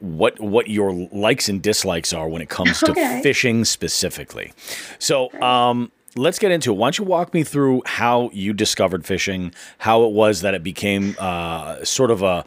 [0.00, 3.20] what what your likes and dislikes are when it comes to okay.
[3.22, 4.52] fishing specifically.
[4.98, 5.32] So.
[5.40, 6.74] Um, let's get into it.
[6.74, 10.64] Why don't you walk me through how you discovered fishing, how it was that it
[10.64, 12.44] became uh, sort of a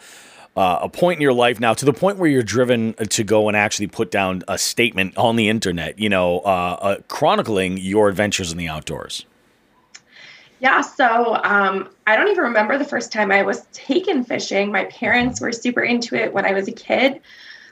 [0.55, 3.47] uh, a point in your life now to the point where you're driven to go
[3.47, 8.07] and actually put down a statement on the internet, you know, uh, uh, chronicling your
[8.09, 9.25] adventures in the outdoors?
[10.59, 14.71] Yeah, so um, I don't even remember the first time I was taken fishing.
[14.71, 17.19] My parents were super into it when I was a kid.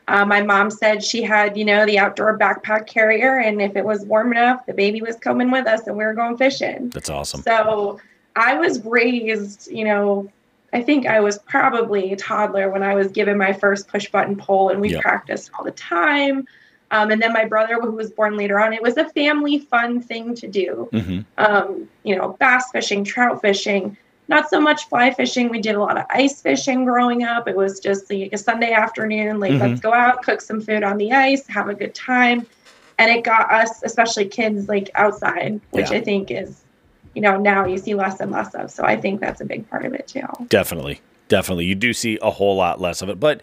[0.08, 3.86] Uh, my mom said she had, you know, the outdoor backpack carrier, and if it
[3.86, 6.90] was warm enough, the baby was coming with us, and we were going fishing.
[6.90, 7.44] That's awesome.
[7.44, 8.02] So
[8.36, 10.30] I was raised, you know,
[10.74, 14.36] I think I was probably a toddler when I was given my first push button
[14.38, 16.48] pole, and we practiced all the time.
[16.92, 20.02] Um, and then my brother, who was born later on, it was a family fun
[20.02, 20.90] thing to do.
[20.92, 21.22] Mm-hmm.
[21.38, 25.50] Um, you know, bass fishing, trout fishing, not so much fly fishing.
[25.50, 27.48] We did a lot of ice fishing growing up.
[27.48, 29.62] It was just like a Sunday afternoon, like mm-hmm.
[29.62, 32.46] let's go out, cook some food on the ice, have a good time.
[32.98, 35.98] And it got us, especially kids, like outside, which yeah.
[35.98, 36.61] I think is,
[37.14, 38.72] you know, now you see less and less of.
[38.72, 40.28] So I think that's a big part of it too.
[40.48, 41.02] Definitely
[41.32, 43.42] definitely you do see a whole lot less of it but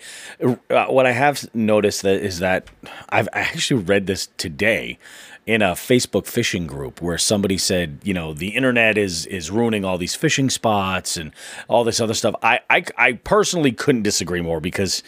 [0.69, 2.69] uh, what i have noticed that is that
[3.09, 4.99] i've actually read this today
[5.47, 9.87] in a facebook fishing group where somebody said you know the internet is is ruining
[9.87, 11.33] all these fishing spots and
[11.67, 15.03] all this other stuff i i, I personally couldn't disagree more because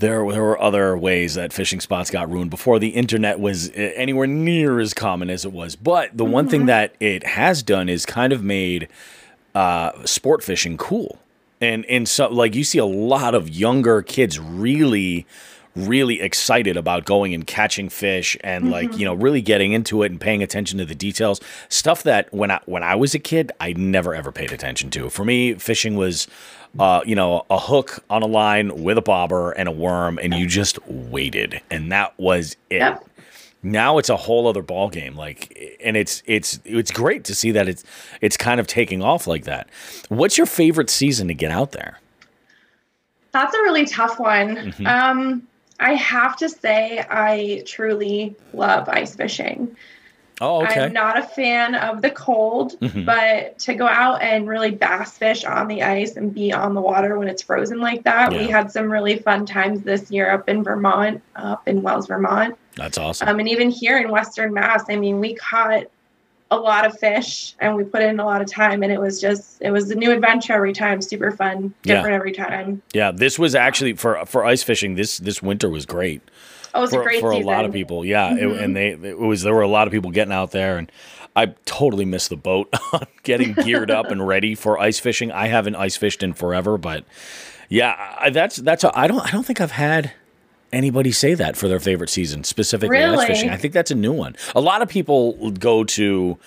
[0.00, 3.92] there, there were other ways that fishing spots got ruined before the internet was uh,
[3.94, 5.76] anywhere near as common as it was.
[5.76, 6.32] But the mm-hmm.
[6.32, 6.66] one thing mm-hmm.
[6.66, 8.88] that it has done is kind of made
[9.54, 11.18] uh, sport fishing cool
[11.60, 15.26] and and so like you see a lot of younger kids really
[15.76, 18.72] really excited about going and catching fish and mm-hmm.
[18.72, 22.32] like you know really getting into it and paying attention to the details stuff that
[22.32, 25.54] when I when I was a kid I never ever paid attention to for me
[25.54, 26.26] fishing was
[26.78, 30.34] uh, you know a hook on a line with a bobber and a worm and
[30.34, 32.78] you just waited and that was it.
[32.78, 33.06] Yep.
[33.62, 37.50] Now it's a whole other ball game like and it's it's it's great to see
[37.50, 37.84] that it's
[38.20, 39.68] it's kind of taking off like that.
[40.08, 41.98] What's your favorite season to get out there?
[43.32, 44.56] That's a really tough one.
[44.56, 44.86] Mm-hmm.
[44.86, 45.42] um
[45.82, 49.74] i have to say i truly love ice fishing
[50.40, 50.80] Oh, okay.
[50.80, 53.04] I'm not a fan of the cold, mm-hmm.
[53.04, 56.80] but to go out and really bass fish on the ice and be on the
[56.80, 58.38] water when it's frozen like that, yeah.
[58.38, 62.56] we had some really fun times this year up in Vermont, up in Wells, Vermont.
[62.76, 63.28] That's awesome.
[63.28, 65.84] Um, and even here in Western Mass, I mean, we caught
[66.50, 69.20] a lot of fish and we put in a lot of time and it was
[69.20, 72.16] just it was a new adventure every time super fun different yeah.
[72.16, 76.20] every time yeah this was actually for for ice fishing this this winter was great
[76.74, 78.04] Oh, it for, a for a lot of people.
[78.04, 78.50] Yeah, mm-hmm.
[78.50, 80.90] it, and they it was there were a lot of people getting out there, and
[81.34, 85.30] I totally missed the boat on getting geared up and ready for ice fishing.
[85.32, 87.04] I haven't ice fished in forever, but
[87.68, 90.12] yeah, I, that's that's a, I don't I don't think I've had
[90.72, 93.18] anybody say that for their favorite season specifically really?
[93.18, 93.50] ice fishing.
[93.50, 94.36] I think that's a new one.
[94.54, 96.38] A lot of people go to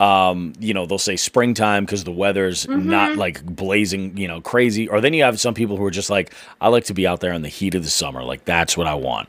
[0.00, 2.88] um, you know, they'll say springtime because the weather's mm-hmm.
[2.88, 4.88] not like blazing, you know, crazy.
[4.88, 7.18] Or then you have some people who are just like, I like to be out
[7.18, 8.22] there in the heat of the summer.
[8.22, 9.28] Like that's what I want.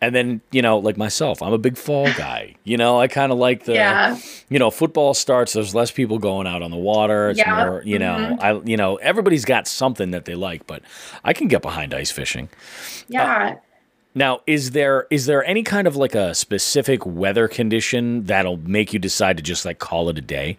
[0.00, 2.54] And then, you know, like myself, I'm a big fall guy.
[2.64, 4.18] you know, I kind of like the, yeah.
[4.48, 5.52] you know, football starts.
[5.52, 7.30] There's less people going out on the water.
[7.30, 7.64] It's yeah.
[7.64, 8.40] more, you know, mm-hmm.
[8.40, 10.82] I, you know, everybody's got something that they like, but
[11.24, 12.48] I can get behind ice fishing.
[13.08, 13.56] Yeah.
[13.56, 13.65] Uh,
[14.16, 18.94] now, is there is there any kind of like a specific weather condition that'll make
[18.94, 20.58] you decide to just like call it a day?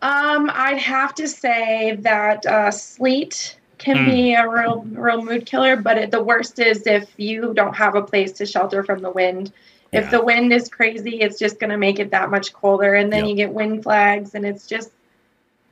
[0.00, 4.06] Um, I'd have to say that uh, sleet can mm.
[4.06, 7.94] be a real real mood killer, but it, the worst is if you don't have
[7.94, 9.52] a place to shelter from the wind.
[9.92, 10.00] Yeah.
[10.00, 13.12] If the wind is crazy, it's just going to make it that much colder, and
[13.12, 13.30] then yep.
[13.30, 14.90] you get wind flags, and it's just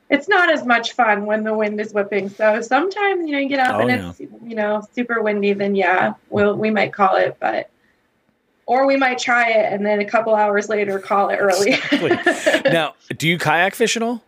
[0.09, 2.29] it's not as much fun when the wind is whipping.
[2.29, 4.09] So sometimes, you know, you get up oh, and yeah.
[4.09, 7.69] it's, you know, super windy, then yeah, we'll, we might call it, but,
[8.65, 11.73] or we might try it and then a couple hours later call it early.
[11.91, 12.71] Exactly.
[12.71, 14.21] now, do you kayak fish at all?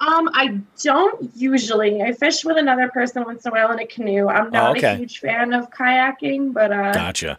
[0.00, 2.02] Um, I don't usually.
[2.02, 4.28] I fish with another person once in a while in a canoe.
[4.28, 4.94] I'm not oh, okay.
[4.94, 7.38] a huge fan of kayaking, but uh, gotcha.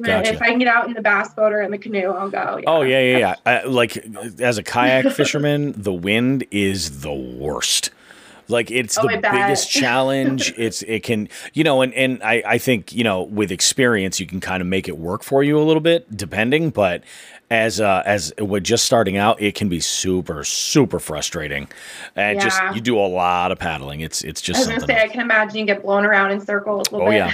[0.00, 0.34] Gotcha.
[0.34, 2.58] If I can get out in the bass boat or in the canoe, I'll go.
[2.58, 2.64] Yeah.
[2.66, 3.34] Oh yeah, yeah, yeah.
[3.46, 3.96] I, like
[4.40, 7.90] as a kayak fisherman, the wind is the worst.
[8.48, 10.52] Like it's oh, the biggest challenge.
[10.56, 14.26] It's it can you know, and and I I think you know with experience you
[14.26, 17.04] can kind of make it work for you a little bit depending, but
[17.50, 21.68] as uh, as we're just starting out, it can be super super frustrating,
[22.16, 22.42] and yeah.
[22.44, 24.00] just you do a lot of paddling.
[24.00, 24.68] It's it's just.
[24.68, 26.86] I was gonna say, I can imagine you get blown around in circles.
[26.92, 27.14] oh bit.
[27.14, 27.32] yeah,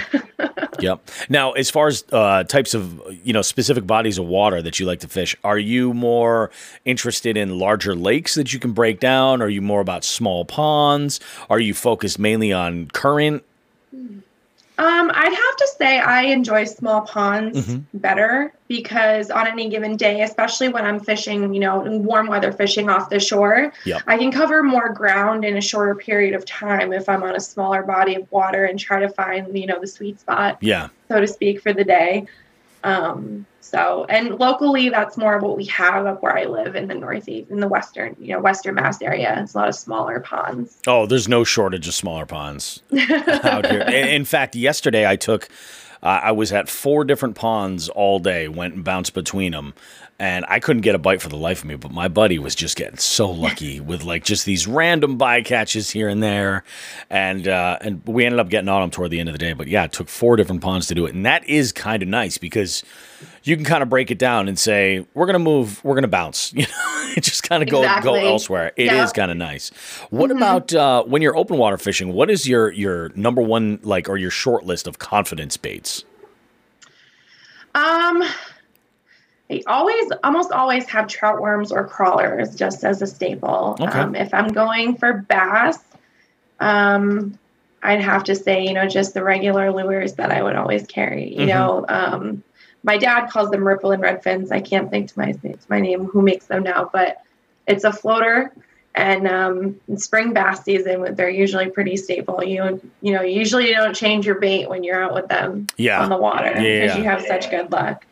[0.79, 1.09] yep.
[1.29, 4.85] Now, as far as uh, types of you know specific bodies of water that you
[4.85, 6.51] like to fish, are you more
[6.85, 9.41] interested in larger lakes that you can break down?
[9.41, 11.19] Are you more about small ponds?
[11.49, 13.43] Are you focused mainly on current?
[14.81, 17.99] Um, I'd have to say I enjoy small ponds mm-hmm.
[17.99, 22.89] better because on any given day, especially when I'm fishing, you know, warm weather fishing
[22.89, 24.01] off the shore, yep.
[24.07, 27.39] I can cover more ground in a shorter period of time if I'm on a
[27.39, 31.21] smaller body of water and try to find, you know, the sweet spot, yeah, so
[31.21, 32.25] to speak, for the day.
[32.83, 36.89] Um, So, and locally, that's more of what we have up where I live in
[36.89, 39.39] the northeast, in the western, you know, western Mass area.
[39.41, 40.77] It's a lot of smaller ponds.
[40.87, 42.83] Oh, there's no shortage of smaller ponds
[43.43, 43.79] out here.
[43.83, 45.47] In fact, yesterday I took,
[46.03, 49.73] uh, I was at four different ponds all day, went and bounced between them
[50.21, 51.75] and I couldn't get a bite for the life of me.
[51.75, 56.07] But my buddy was just getting so lucky with like just these random bycatches here
[56.07, 56.63] and there,
[57.09, 59.53] and uh, and we ended up getting on them toward the end of the day.
[59.53, 62.07] But yeah, it took four different ponds to do it, and that is kind of
[62.07, 62.83] nice because
[63.43, 66.53] you can kind of break it down and say we're gonna move, we're gonna bounce.
[66.61, 68.21] You know, just kind of go exactly.
[68.21, 68.71] go elsewhere.
[68.77, 69.03] It yeah.
[69.03, 69.69] is kind of nice.
[70.11, 70.37] What mm-hmm.
[70.37, 72.13] about uh, when you're open water fishing?
[72.13, 76.05] What is your your number one like or your short list of confidence baits?
[77.73, 78.23] Um
[79.51, 83.75] I always, almost always have trout worms or crawlers just as a staple.
[83.79, 83.99] Okay.
[83.99, 85.79] Um, if I'm going for bass,
[86.59, 87.37] um,
[87.83, 91.31] I'd have to say, you know, just the regular lures that I would always carry.
[91.31, 91.47] You mm-hmm.
[91.47, 92.43] know, um,
[92.83, 94.51] my dad calls them ripple and red fins.
[94.51, 97.21] I can't think to my to my name who makes them now, but
[97.67, 98.53] it's a floater.
[98.93, 102.43] And um, in spring bass season, they're usually pretty stable.
[102.43, 106.01] You you know, usually you don't change your bait when you're out with them yeah.
[106.01, 106.97] on the water because yeah.
[106.97, 108.05] you have such good luck.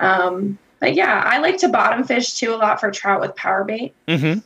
[0.00, 3.64] Um, but yeah, I like to bottom fish too a lot for trout with power
[3.64, 3.94] bait.
[4.06, 4.40] Mm-hmm.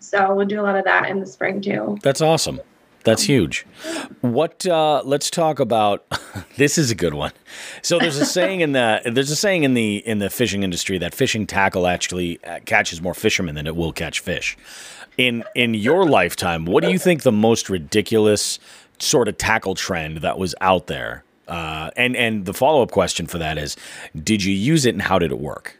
[0.00, 1.98] So we'll do a lot of that in the spring too.
[2.02, 2.60] That's awesome.
[3.04, 3.64] That's huge.
[4.20, 4.66] What?
[4.66, 6.04] Uh, let's talk about.
[6.56, 7.30] this is a good one.
[7.82, 10.98] So there's a saying in the there's a saying in the in the fishing industry
[10.98, 14.56] that fishing tackle actually uh, catches more fishermen than it will catch fish.
[15.16, 18.58] In in your lifetime, what do you think the most ridiculous
[18.98, 23.26] sort of tackle trend that was out there uh, and and the follow up question
[23.26, 23.76] for that is,
[24.20, 25.78] did you use it and how did it work?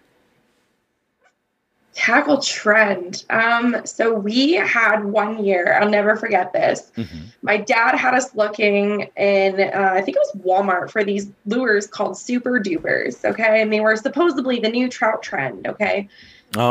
[1.94, 3.24] Tackle trend.
[3.30, 5.78] Um, so we had one year.
[5.80, 6.90] I'll never forget this.
[6.96, 7.18] Mm-hmm.
[7.42, 11.86] My dad had us looking in, uh, I think it was Walmart for these lures
[11.86, 13.24] called Super Dupers.
[13.24, 15.68] Okay, and they were supposedly the new trout trend.
[15.68, 16.08] Okay,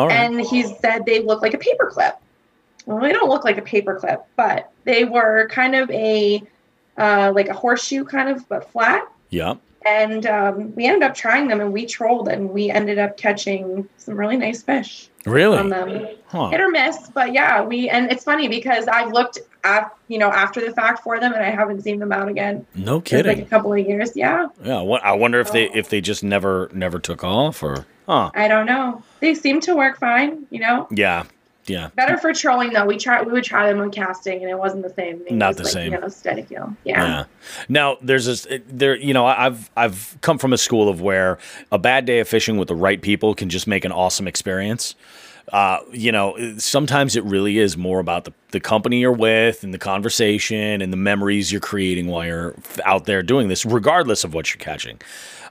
[0.09, 2.15] and he said they look like a paperclip.
[2.85, 6.43] Well, they don't look like a paperclip, but they were kind of a
[6.97, 9.07] uh, like a horseshoe kind of, but flat.
[9.29, 9.55] Yeah.
[9.85, 13.87] And um, we ended up trying them and we trolled and we ended up catching
[13.97, 15.09] some really nice fish.
[15.25, 15.57] Really?
[15.57, 16.07] On them.
[16.27, 16.49] Huh.
[16.49, 20.29] Hit or miss, but yeah, we and it's funny because I've looked at you know
[20.29, 22.65] after the fact for them and I haven't seen them out again.
[22.75, 23.37] No kidding.
[23.37, 24.47] Like a couple of years, yeah.
[24.63, 24.81] Yeah.
[24.81, 28.31] What I wonder if they if they just never never took off or huh?
[28.33, 29.03] I don't know.
[29.19, 30.87] They seem to work fine, you know.
[30.91, 31.23] Yeah.
[31.65, 31.89] Yeah.
[31.95, 32.85] Better for trolling though.
[32.85, 35.21] We try we would try them on casting and it wasn't the same.
[35.25, 35.93] It Not the like, same.
[35.93, 36.75] You know.
[36.83, 37.03] Yeah.
[37.03, 37.23] yeah.
[37.69, 41.37] Now there's this there you know I've I've come from a school of where
[41.71, 44.95] a bad day of fishing with the right people can just make an awesome experience.
[45.51, 49.73] Uh, you know, sometimes it really is more about the, the company you're with and
[49.73, 54.33] the conversation and the memories you're creating while you're out there doing this, regardless of
[54.33, 55.01] what you're catching.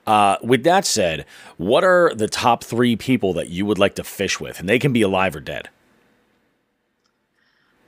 [0.06, 1.26] Uh, with that said,
[1.58, 4.58] what are the top three people that you would like to fish with?
[4.58, 5.68] And they can be alive or dead.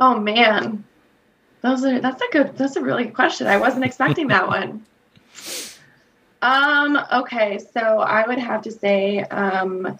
[0.04, 0.84] Oh man,
[1.62, 3.46] those are that's a good that's a really good question.
[3.46, 4.84] I wasn't expecting that one.
[6.42, 7.00] Um.
[7.10, 9.98] Okay, so I would have to say, um,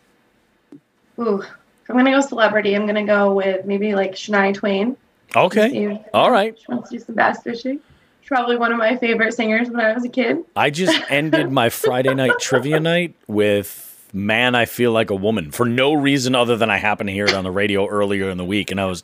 [1.19, 1.43] ooh,
[1.89, 2.75] I'm gonna go celebrity.
[2.75, 4.95] I'm gonna go with maybe like Shania Twain.
[5.35, 6.05] Okay.
[6.13, 6.55] All right.
[6.59, 7.81] She wants to do some bass fishing.
[8.21, 10.45] She's probably one of my favorite singers when I was a kid.
[10.55, 15.51] I just ended my Friday night trivia night with "Man, I Feel Like a Woman"
[15.51, 18.37] for no reason other than I happened to hear it on the radio earlier in
[18.37, 19.03] the week, and I was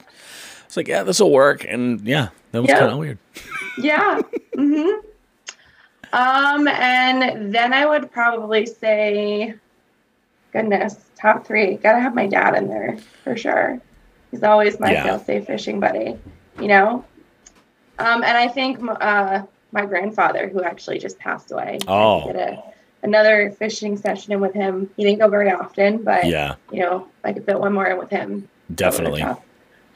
[0.70, 1.64] it's like, yeah, this will work.
[1.68, 2.78] And yeah, that was yep.
[2.78, 3.18] kind of weird.
[3.78, 4.20] yeah.
[4.54, 5.04] Mm-hmm.
[6.12, 9.56] Um, and then I would probably say,
[10.52, 11.74] goodness, top three.
[11.74, 13.80] Gotta have my dad in there for sure.
[14.30, 15.02] He's always my yeah.
[15.02, 16.16] fail-safe fishing buddy,
[16.60, 17.04] you know?
[17.98, 19.42] Um, and I think uh,
[19.72, 21.80] my grandfather, who actually just passed away.
[21.88, 22.28] Oh.
[22.28, 22.62] did a,
[23.02, 24.88] another fishing session in with him.
[24.96, 26.54] He didn't go very often, but, yeah.
[26.70, 28.48] you know, I could fit one more in with him.
[28.72, 29.24] Definitely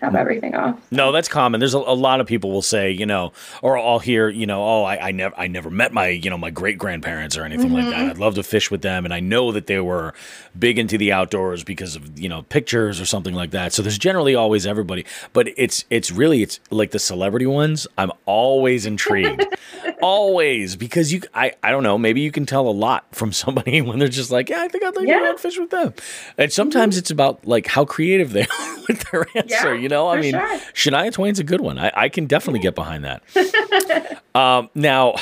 [0.05, 0.79] top everything off.
[0.91, 1.61] No, that's common.
[1.61, 3.33] There's a, a, lot of people will say, you know,
[3.63, 6.39] or I'll hear, you know, oh, I, I never, I never met my, you know,
[6.39, 7.77] my great grandparents or anything mm-hmm.
[7.77, 7.97] like that.
[7.97, 8.11] Mm-hmm.
[8.11, 10.15] I'd love to fish with them, and I know that they were
[10.59, 13.73] big into the outdoors because of you know pictures or something like that.
[13.73, 17.87] So there's generally always everybody, but it's it's really it's like the celebrity ones.
[17.99, 19.45] I'm always intrigued,
[20.05, 23.81] always because you, I, I don't know, maybe you can tell a lot from somebody
[23.83, 25.21] when they're just like, yeah, I think I'd like yeah.
[25.21, 25.95] to fish with them,
[26.37, 27.01] and sometimes mm-hmm.
[27.01, 29.75] it's about like how creative they are with their answer.
[29.75, 29.81] Yeah.
[29.81, 30.59] You know I mean, sure.
[30.75, 31.79] Shania Twain's a good one.
[31.79, 34.23] I, I can definitely get behind that.
[34.35, 35.15] um, now,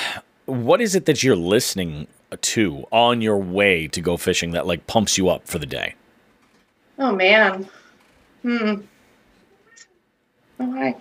[0.47, 2.09] what is it that you're listening
[2.41, 5.95] to on your way to go fishing that like pumps you up for the day?
[6.99, 7.69] Oh man,
[8.43, 8.75] hmm.
[10.59, 10.97] Oh hi.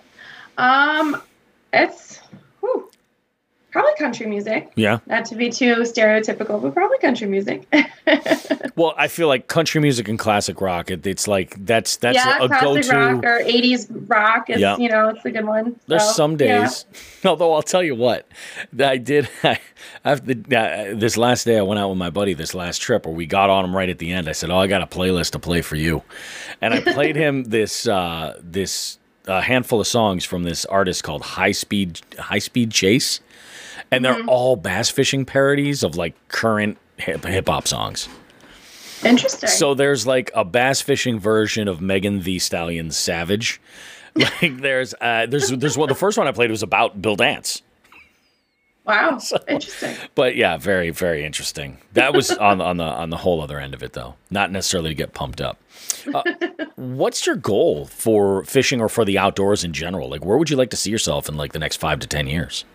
[0.56, 1.20] Um,
[1.72, 2.20] it's.
[3.72, 4.70] Probably country music.
[4.74, 4.98] Yeah.
[5.06, 7.66] Not to be too stereotypical, but probably country music.
[8.76, 10.90] well, I feel like country music and classic rock.
[10.90, 12.90] It, it's like that's that's yeah, a go-to.
[12.90, 14.50] rock or '80s rock.
[14.50, 14.76] Is, yeah.
[14.76, 15.80] You know, it's a good one.
[15.86, 16.84] There's some days.
[17.24, 17.30] Yeah.
[17.30, 18.28] Although I'll tell you what,
[18.78, 19.30] I did.
[19.42, 19.58] I,
[20.04, 22.34] after uh, this last day, I went out with my buddy.
[22.34, 24.28] This last trip, where we got on him right at the end.
[24.28, 26.02] I said, "Oh, I got a playlist to play for you,"
[26.60, 31.22] and I played him this uh, this a handful of songs from this artist called
[31.22, 33.20] High Speed High Speed Chase,
[33.92, 34.28] and they're mm-hmm.
[34.28, 38.08] all bass fishing parodies of like current hip hop songs.
[39.04, 39.48] Interesting.
[39.48, 43.60] So there's like a bass fishing version of Megan Thee Stallion Savage.
[44.14, 47.62] Like there's uh, there's there's one the first one I played was about Bill Dance.
[48.84, 49.96] Wow, so, interesting.
[50.14, 51.78] But yeah, very very interesting.
[51.94, 54.90] That was on on the on the whole other end of it though, not necessarily
[54.90, 55.58] to get pumped up.
[56.12, 56.22] Uh,
[56.76, 60.10] what's your goal for fishing or for the outdoors in general?
[60.10, 62.26] Like, where would you like to see yourself in like the next five to ten
[62.26, 62.66] years?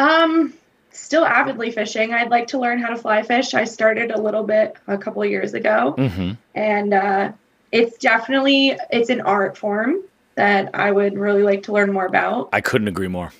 [0.00, 0.54] Um,
[0.92, 2.12] still avidly fishing.
[2.12, 3.54] I'd like to learn how to fly fish.
[3.54, 6.32] I started a little bit a couple of years ago, mm-hmm.
[6.54, 7.32] and uh,
[7.72, 10.02] it's definitely it's an art form
[10.36, 12.48] that I would really like to learn more about.
[12.52, 13.32] I couldn't agree more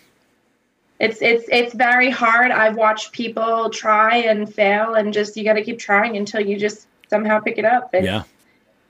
[1.01, 2.51] it's it's it's very hard.
[2.51, 6.59] I've watched people try and fail, and just you got to keep trying until you
[6.59, 7.91] just somehow pick it up.
[7.95, 8.25] It's, yeah,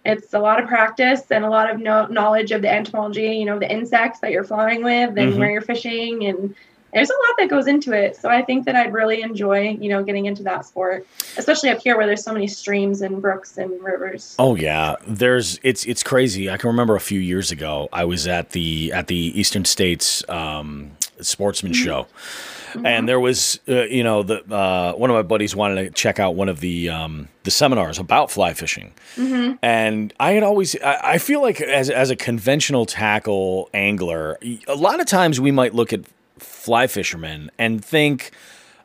[0.04, 3.36] it's a lot of practice and a lot of no, knowledge of the entomology.
[3.36, 5.38] You know, the insects that you're flying with, and mm-hmm.
[5.38, 6.54] where you're fishing, and
[6.92, 8.16] there's a lot that goes into it.
[8.16, 11.06] So I think that I'd really enjoy, you know, getting into that sport,
[11.36, 14.34] especially up here where there's so many streams and brooks and rivers.
[14.38, 16.50] Oh yeah, there's it's it's crazy.
[16.50, 20.28] I can remember a few years ago I was at the at the Eastern States
[20.28, 21.84] um, Sportsman mm-hmm.
[21.84, 22.06] Show.
[22.70, 22.86] Mm-hmm.
[22.86, 26.20] And there was, uh, you know, the uh, one of my buddies wanted to check
[26.20, 29.54] out one of the um, the seminars about fly fishing, mm-hmm.
[29.60, 34.38] and I had always, I, I feel like as as a conventional tackle angler,
[34.68, 36.02] a lot of times we might look at
[36.40, 38.30] fly fishermen and think,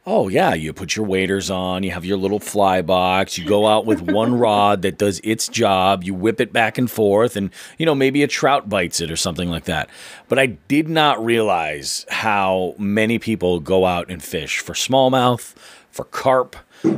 [0.06, 3.66] oh yeah, you put your waders on, you have your little fly box, you go
[3.66, 7.50] out with one rod that does its job, you whip it back and forth, and
[7.78, 9.90] you know maybe a trout bites it or something like that.
[10.28, 15.54] But I did not realize how many people go out and fish for smallmouth,
[15.92, 16.56] for carp,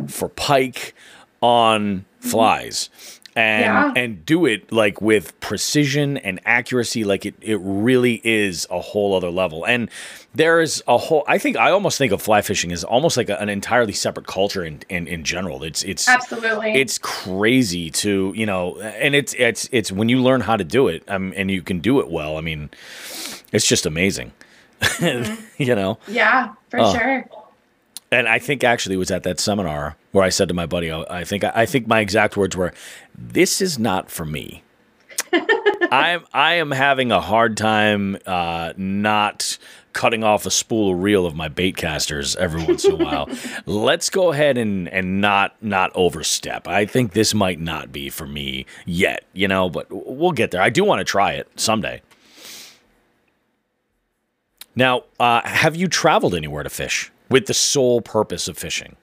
[0.08, 0.94] for pike
[1.42, 2.90] on flies
[3.38, 4.02] and yeah.
[4.02, 9.16] and do it like with precision and accuracy like it it really is a whole
[9.16, 9.64] other level.
[9.64, 9.92] And
[10.34, 13.40] there's a whole i think i almost think of fly fishing as almost like a,
[13.40, 15.64] an entirely separate culture in, in in general.
[15.64, 16.74] It's it's absolutely.
[16.74, 20.88] it's crazy to you know and it's it's it's when you learn how to do
[20.88, 22.70] it um, and you can do it well i mean
[23.52, 24.34] it's just amazing.
[24.80, 25.64] Mm-hmm.
[25.64, 25.98] you know?
[26.08, 27.30] Yeah for uh, sure
[28.12, 30.92] and I think actually it was at that seminar where I said to my buddy,
[30.92, 32.74] I think I think my exact words were,
[33.18, 34.64] "This is not for me."
[35.92, 39.58] I'm I am having a hard time uh, not
[39.94, 43.28] cutting off a spool of reel of my bait casters every once in a while.
[43.66, 46.68] Let's go ahead and and not not overstep.
[46.68, 50.62] I think this might not be for me yet, you know, but we'll get there.
[50.62, 52.02] I do want to try it someday.
[54.76, 57.12] Now, uh, have you traveled anywhere to fish?
[57.30, 58.96] With the sole purpose of fishing?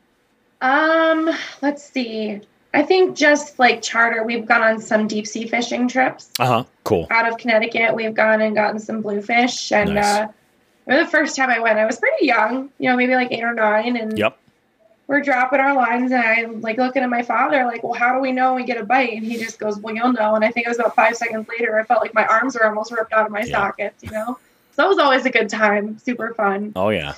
[0.61, 1.31] Um,
[1.63, 2.41] let's see.
[2.73, 6.31] I think just like charter, we've gone on some deep sea fishing trips.
[6.39, 6.65] Uh huh.
[6.83, 7.07] Cool.
[7.11, 9.71] Out of Connecticut, we've gone and gotten some bluefish.
[9.71, 10.05] And nice.
[10.05, 10.27] uh,
[10.87, 13.55] the first time I went, I was pretty young, you know, maybe like eight or
[13.55, 13.97] nine.
[13.97, 14.39] And yep.
[15.07, 18.21] we're dropping our lines, and I'm like looking at my father, like, well, how do
[18.21, 19.13] we know we get a bite?
[19.13, 20.35] And he just goes, well, you'll know.
[20.35, 22.67] And I think it was about five seconds later, I felt like my arms were
[22.67, 23.53] almost ripped out of my yeah.
[23.53, 24.39] sockets, you know?
[24.73, 26.73] So that was always a good time, super fun.
[26.75, 27.15] Oh, yeah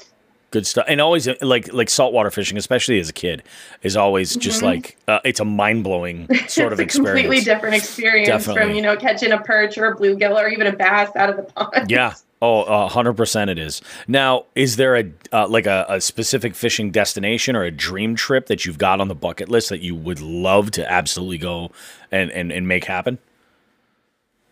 [0.57, 3.43] good stuff and always like like saltwater fishing especially as a kid
[3.83, 4.41] is always mm-hmm.
[4.41, 8.63] just like uh, it's a mind-blowing sort of experience completely different experience Definitely.
[8.63, 11.37] from you know catching a perch or a bluegill or even a bass out of
[11.37, 13.81] the pond yeah Oh, hundred percent, it is.
[14.07, 18.49] Now, is there a uh, like a, a, specific fishing destination or a dream trip
[18.49, 21.71] that you've got on the bucket list that you would love to absolutely go
[22.13, 23.19] and and, and make happen?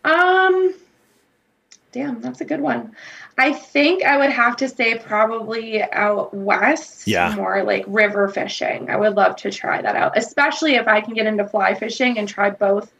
[0.03, 0.73] Um,
[1.91, 2.95] damn, that's a good one.
[3.37, 7.05] I think I would have to say probably out west.
[7.05, 7.35] Yeah.
[7.35, 8.89] More like river fishing.
[8.89, 12.17] I would love to try that out, especially if I can get into fly fishing
[12.17, 12.91] and try both.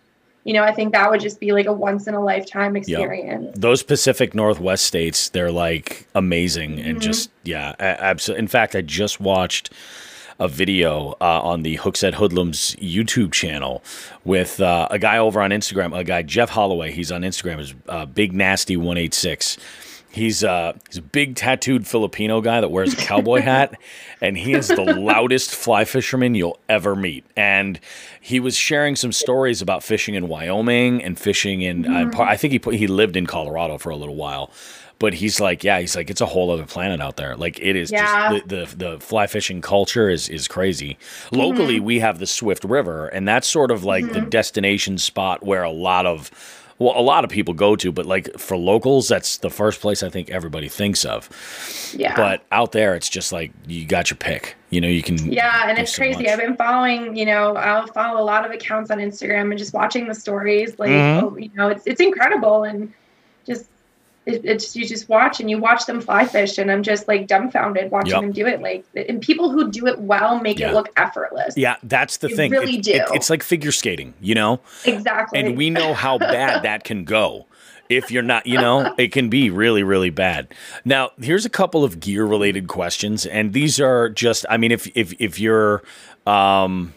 [0.43, 3.45] You know, I think that would just be like a once in a lifetime experience.
[3.45, 3.55] Yep.
[3.55, 6.99] Those Pacific Northwest states, they're like amazing and mm-hmm.
[6.99, 8.43] just, yeah, absolutely.
[8.43, 9.71] In fact, I just watched
[10.37, 13.81] a video uh, on the Hookset Hoodlums YouTube channel
[14.23, 16.91] with uh, a guy over on Instagram, a guy Jeff Holloway.
[16.91, 19.57] He's on Instagram, is uh, Big Nasty One Eight Six,
[20.15, 23.77] He's uh he's a big tattooed Filipino guy that wears a cowboy hat,
[24.21, 27.25] and he is the loudest fly fisherman you'll ever meet.
[27.35, 27.81] And
[28.21, 31.85] he was sharing some stories about fishing in Wyoming and fishing in.
[31.85, 32.21] Uh, mm-hmm.
[32.21, 34.51] I think he put, he lived in Colorado for a little while,
[34.99, 37.35] but he's like, yeah, he's like, it's a whole other planet out there.
[37.35, 38.31] Like it is yeah.
[38.31, 40.97] just the, the, the fly fishing culture is is crazy.
[41.33, 41.85] Locally, mm-hmm.
[41.85, 44.13] we have the Swift River, and that's sort of like mm-hmm.
[44.13, 46.31] the destination spot where a lot of
[46.77, 50.03] well, a lot of people go to, but like for locals, that's the first place
[50.03, 51.30] I think everybody thinks of.
[51.95, 52.15] Yeah.
[52.15, 54.56] But out there, it's just like you got your pick.
[54.72, 55.31] You know, you can.
[55.31, 56.23] Yeah, and it's so crazy.
[56.23, 56.34] Much.
[56.34, 57.15] I've been following.
[57.15, 60.77] You know, I'll follow a lot of accounts on Instagram and just watching the stories.
[60.77, 61.26] Like, mm-hmm.
[61.26, 63.05] oh, you know, it's it's incredible and just it,
[64.26, 67.91] it's you just watch and you watch them fly fish and i'm just like dumbfounded
[67.91, 68.22] watching yep.
[68.22, 70.69] them do it like and people who do it well make yeah.
[70.69, 73.72] it look effortless yeah that's the they thing really it, do it, it's like figure
[73.72, 77.45] skating you know exactly and we know how bad that can go
[77.88, 80.47] if you're not, you know, it can be really, really bad.
[80.85, 84.88] Now, here's a couple of gear related questions, and these are just, I mean, if
[84.97, 85.84] if if you're,
[86.26, 86.94] um,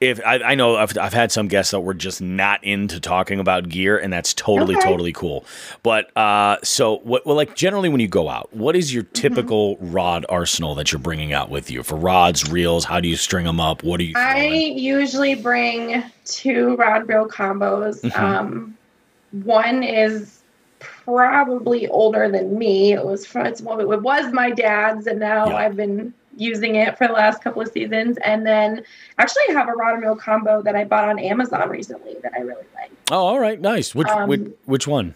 [0.00, 3.40] if I, I, know I've, I've had some guests that were just not into talking
[3.40, 4.84] about gear and that's totally okay.
[4.84, 5.44] totally cool
[5.82, 9.12] but uh so what well like generally when you go out what is your mm-hmm.
[9.12, 9.92] typical mm-hmm.
[9.92, 13.46] rod arsenal that you're bringing out with you for rods reels how do you string
[13.46, 18.24] them up what do you i usually bring two rod reel combos mm-hmm.
[18.24, 18.76] um
[19.44, 20.42] one is
[20.78, 25.56] probably older than me it was from it's, it was my dad's and now yeah.
[25.56, 28.18] i've been using it for the last couple of seasons.
[28.18, 28.84] And then
[29.18, 32.32] actually I have a rod and reel combo that I bought on Amazon recently that
[32.34, 32.90] I really like.
[33.10, 33.60] Oh, all right.
[33.60, 33.94] Nice.
[33.94, 35.14] Which, um, which, which one?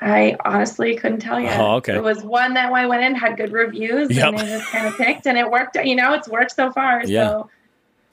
[0.00, 1.48] I honestly couldn't tell you.
[1.48, 1.94] Oh, okay.
[1.94, 4.28] It was one that I went in, had good reviews, yep.
[4.28, 5.76] and I just kind of picked, and it worked.
[5.76, 7.04] You know, it's worked so far.
[7.04, 7.28] Yeah.
[7.28, 7.50] So,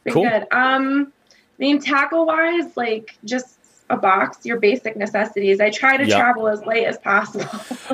[0.10, 0.24] cool.
[0.24, 0.46] good.
[0.52, 3.57] Um, I mean, tackle wise, like just
[3.90, 5.62] a box, your basic necessities.
[5.62, 6.18] I try to yep.
[6.18, 7.48] travel as late as possible.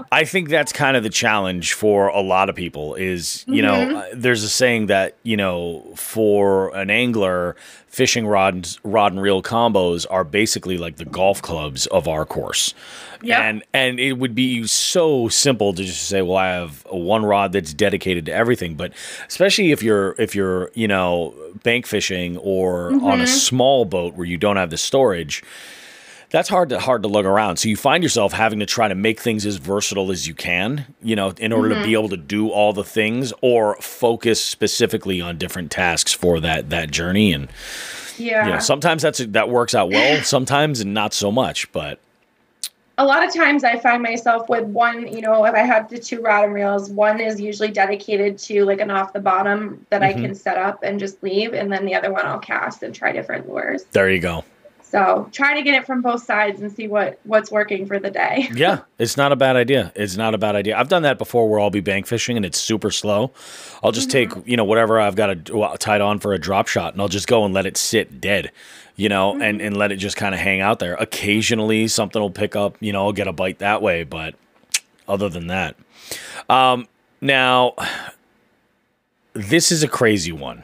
[0.12, 3.92] I think that's kind of the challenge for a lot of people is, you mm-hmm.
[3.92, 7.56] know, uh, there's a saying that, you know, for an angler,
[7.88, 12.74] fishing rods, rod and reel combos are basically like the golf clubs of our course.
[13.22, 13.40] Yep.
[13.40, 17.54] And and it would be so simple to just say, well, I have one rod
[17.54, 18.74] that's dedicated to everything.
[18.74, 18.94] But
[19.28, 23.06] especially if you're if you're, you know, bank fishing or mm-hmm.
[23.06, 23.34] on a mm-hmm.
[23.34, 25.44] small boat where you don't have the storage,
[26.34, 27.58] that's hard to hard to lug around.
[27.58, 30.88] So you find yourself having to try to make things as versatile as you can,
[31.04, 31.82] you know, in order mm-hmm.
[31.82, 36.40] to be able to do all the things or focus specifically on different tasks for
[36.40, 37.34] that that journey.
[37.34, 37.50] And
[38.18, 41.72] yeah, you know, sometimes that's that works out well, sometimes and not so much.
[41.72, 42.00] But
[42.98, 46.00] a lot of times I find myself with one, you know, if I have the
[46.00, 50.02] two rod and reels, one is usually dedicated to like an off the bottom that
[50.02, 50.18] mm-hmm.
[50.18, 52.96] I can set up and just leave, and then the other one I'll cast and
[52.96, 53.84] try different lures.
[53.92, 54.44] There you go.
[54.94, 58.12] So try to get it from both sides and see what what's working for the
[58.12, 58.48] day.
[58.54, 59.92] yeah, it's not a bad idea.
[59.96, 60.78] It's not a bad idea.
[60.78, 63.32] I've done that before where I'll be bank fishing and it's super slow.
[63.84, 64.36] I'll just mm-hmm.
[64.36, 67.08] take you know whatever I've got a, tied on for a drop shot and I'll
[67.08, 68.52] just go and let it sit dead.
[68.96, 69.42] You know, mm-hmm.
[69.42, 70.94] and, and let it just kind of hang out there.
[70.94, 72.78] Occasionally, something will pick up.
[72.80, 74.36] You know, I'll get a bite that way, but
[75.08, 75.76] other than that,
[76.52, 76.88] um,
[77.20, 77.74] now
[79.34, 80.64] this is a crazy one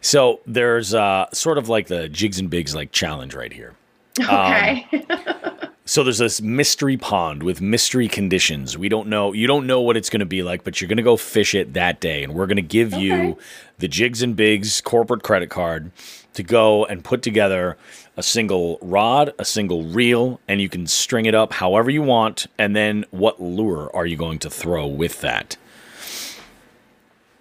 [0.00, 3.74] so there's uh, sort of like the jigs and bigs like challenge right here.
[4.18, 4.86] Okay.
[5.10, 8.78] Um, so there's this mystery pond with mystery conditions.
[8.78, 9.32] We don't know.
[9.32, 11.54] You don't know what it's going to be like, but you're going to go fish
[11.54, 13.02] it that day, and we're going to give okay.
[13.02, 13.38] you
[13.78, 15.90] the jigs and bigs corporate credit card
[16.34, 17.76] to go and put together
[18.16, 22.46] a single rod, a single reel, and you can string it up however you want.
[22.58, 25.56] And then what lure are you going to throw with that?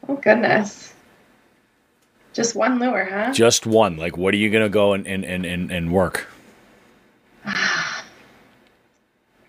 [0.07, 0.93] Oh goodness.
[2.33, 3.33] Just one lure, huh?
[3.33, 3.97] Just one.
[3.97, 6.27] Like, what are you gonna go and and and and, and work?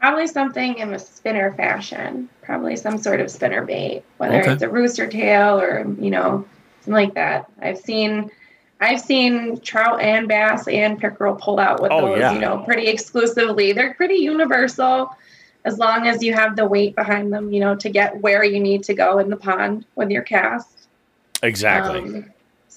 [0.01, 2.29] Probably something in a spinner fashion.
[2.43, 4.53] Probably some sort of spinner bait, whether okay.
[4.53, 6.47] it's a rooster tail or you know
[6.81, 7.51] something like that.
[7.61, 8.31] I've seen.
[8.83, 12.33] I've seen trout and bass and pickerel pulled out with oh, those, yeah.
[12.33, 13.75] you know, pretty exclusively.
[13.75, 15.15] They're pretty universal
[15.65, 18.59] as long as you have the weight behind them, you know, to get where you
[18.59, 20.89] need to go in the pond with your cast.
[21.43, 22.01] Exactly.
[22.01, 22.31] Um,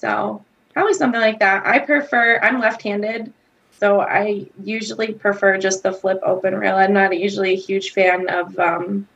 [0.04, 0.44] so
[0.74, 1.66] probably something like that.
[1.66, 3.32] I prefer, I'm left handed.
[3.80, 6.76] So I usually prefer just the flip open reel.
[6.76, 9.08] I'm not usually a huge fan of, um,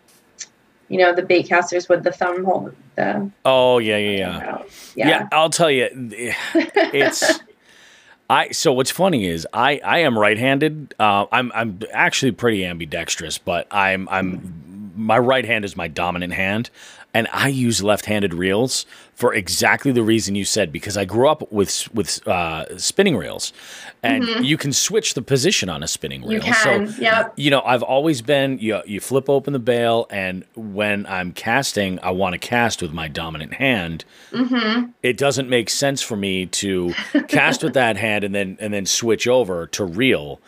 [0.88, 2.74] you know, the bait casters with the thumb hold.
[2.96, 4.62] The oh yeah, yeah, yeah.
[4.94, 5.08] yeah.
[5.08, 7.40] Yeah, I'll tell you, it's.
[8.30, 10.94] I so what's funny is I I am right-handed.
[10.98, 16.32] Uh, I'm I'm actually pretty ambidextrous, but I'm I'm my right hand is my dominant
[16.32, 16.70] hand.
[17.14, 21.50] And I use left-handed reels for exactly the reason you said because I grew up
[21.50, 23.52] with with uh, spinning reels,
[24.02, 24.44] and mm-hmm.
[24.44, 26.34] you can switch the position on a spinning reel.
[26.34, 27.32] You can, so, yep.
[27.36, 31.98] You know, I've always been you you flip open the bail, and when I'm casting,
[32.00, 34.04] I want to cast with my dominant hand.
[34.30, 34.90] Mm-hmm.
[35.02, 36.94] It doesn't make sense for me to
[37.26, 40.40] cast with that hand and then and then switch over to reel.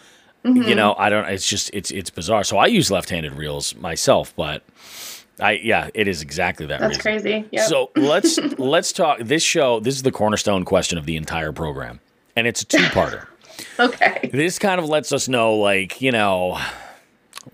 [0.44, 0.62] Mm-hmm.
[0.62, 1.24] You know, I don't.
[1.26, 2.44] It's just it's it's bizarre.
[2.44, 4.62] So I use left-handed reels myself, but
[5.40, 6.80] I yeah, it is exactly that.
[6.80, 7.22] That's reason.
[7.22, 7.48] crazy.
[7.50, 7.68] Yep.
[7.68, 9.20] So let's let's talk.
[9.20, 12.00] This show, this is the cornerstone question of the entire program,
[12.36, 13.26] and it's a two-parter.
[13.78, 14.30] okay.
[14.32, 16.58] This kind of lets us know, like you know,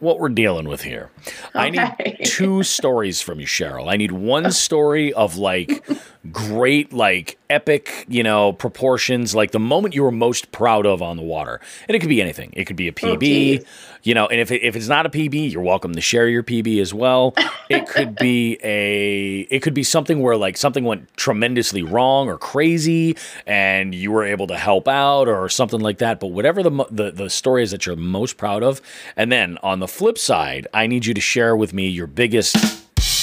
[0.00, 1.10] what we're dealing with here.
[1.54, 1.58] Okay.
[1.58, 3.88] I need two stories from you, Cheryl.
[3.88, 5.86] I need one story of like
[6.32, 11.16] great, like epic, you know, proportions, like the moment you were most proud of on
[11.16, 11.60] the water.
[11.88, 12.52] And it could be anything.
[12.54, 13.64] It could be a PB, oh,
[14.06, 16.44] you know, and if, it, if it's not a PB, you're welcome to share your
[16.44, 17.34] PB as well.
[17.68, 22.38] it could be a, it could be something where like something went tremendously wrong or
[22.38, 23.16] crazy
[23.48, 26.20] and you were able to help out or something like that.
[26.20, 28.80] But whatever the, the, the story is that you're most proud of.
[29.16, 32.56] And then on the flip side, I need you to share with me your biggest,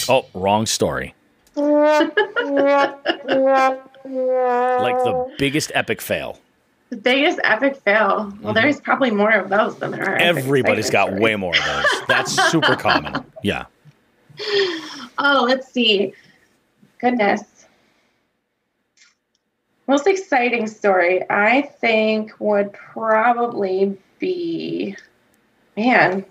[0.10, 1.16] oh, wrong story
[1.56, 2.16] like
[4.04, 6.40] the biggest epic fail.
[6.94, 7.98] The biggest epic fail.
[8.08, 8.54] Well, mm-hmm.
[8.54, 10.16] there's probably more of those than there are.
[10.16, 11.24] Everybody's got stories.
[11.24, 11.86] way more of those.
[12.08, 13.26] That's super common.
[13.42, 13.66] Yeah.
[15.18, 16.14] Oh, let's see.
[17.00, 17.66] Goodness.
[19.88, 24.96] Most exciting story, I think, would probably be,
[25.76, 26.24] man,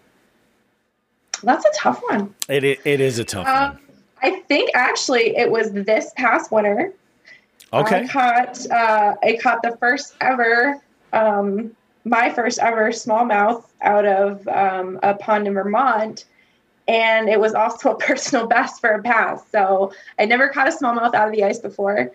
[1.42, 2.34] that's a tough one.
[2.48, 3.80] It it, is a tough uh, one.
[4.22, 6.92] I think actually it was this past winter.
[7.72, 8.02] Okay.
[8.02, 10.80] I caught uh, I caught the first ever
[11.12, 11.74] um,
[12.04, 16.24] my first ever smallmouth out of um, a pond in Vermont.
[16.88, 19.42] And it was also a personal best for a bass.
[19.50, 22.10] So I never caught a smallmouth out of the ice before.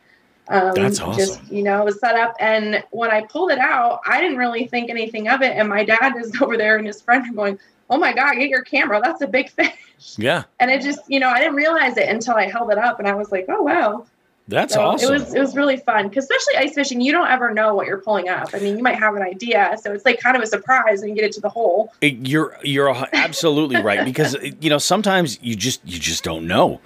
[0.49, 1.19] Um, That's awesome.
[1.19, 2.34] Just, you know, it was set up.
[2.39, 5.57] And when I pulled it out, I didn't really think anything of it.
[5.57, 7.59] And my dad is over there and his friend are going,
[7.89, 9.01] Oh my God, get your camera.
[9.03, 9.71] That's a big fish.
[10.17, 10.43] Yeah.
[10.59, 13.07] And it just, you know, I didn't realize it until I held it up and
[13.07, 14.05] I was like, oh, wow.
[14.48, 15.14] That's so awesome.
[15.14, 17.86] It was it was really fun because especially ice fishing, you don't ever know what
[17.86, 18.49] you're pulling up.
[18.53, 21.10] I mean, you might have an idea, so it's like kind of a surprise when
[21.10, 21.94] you get it to the hole.
[22.02, 26.80] You're you're absolutely right because you know sometimes you just you just don't know,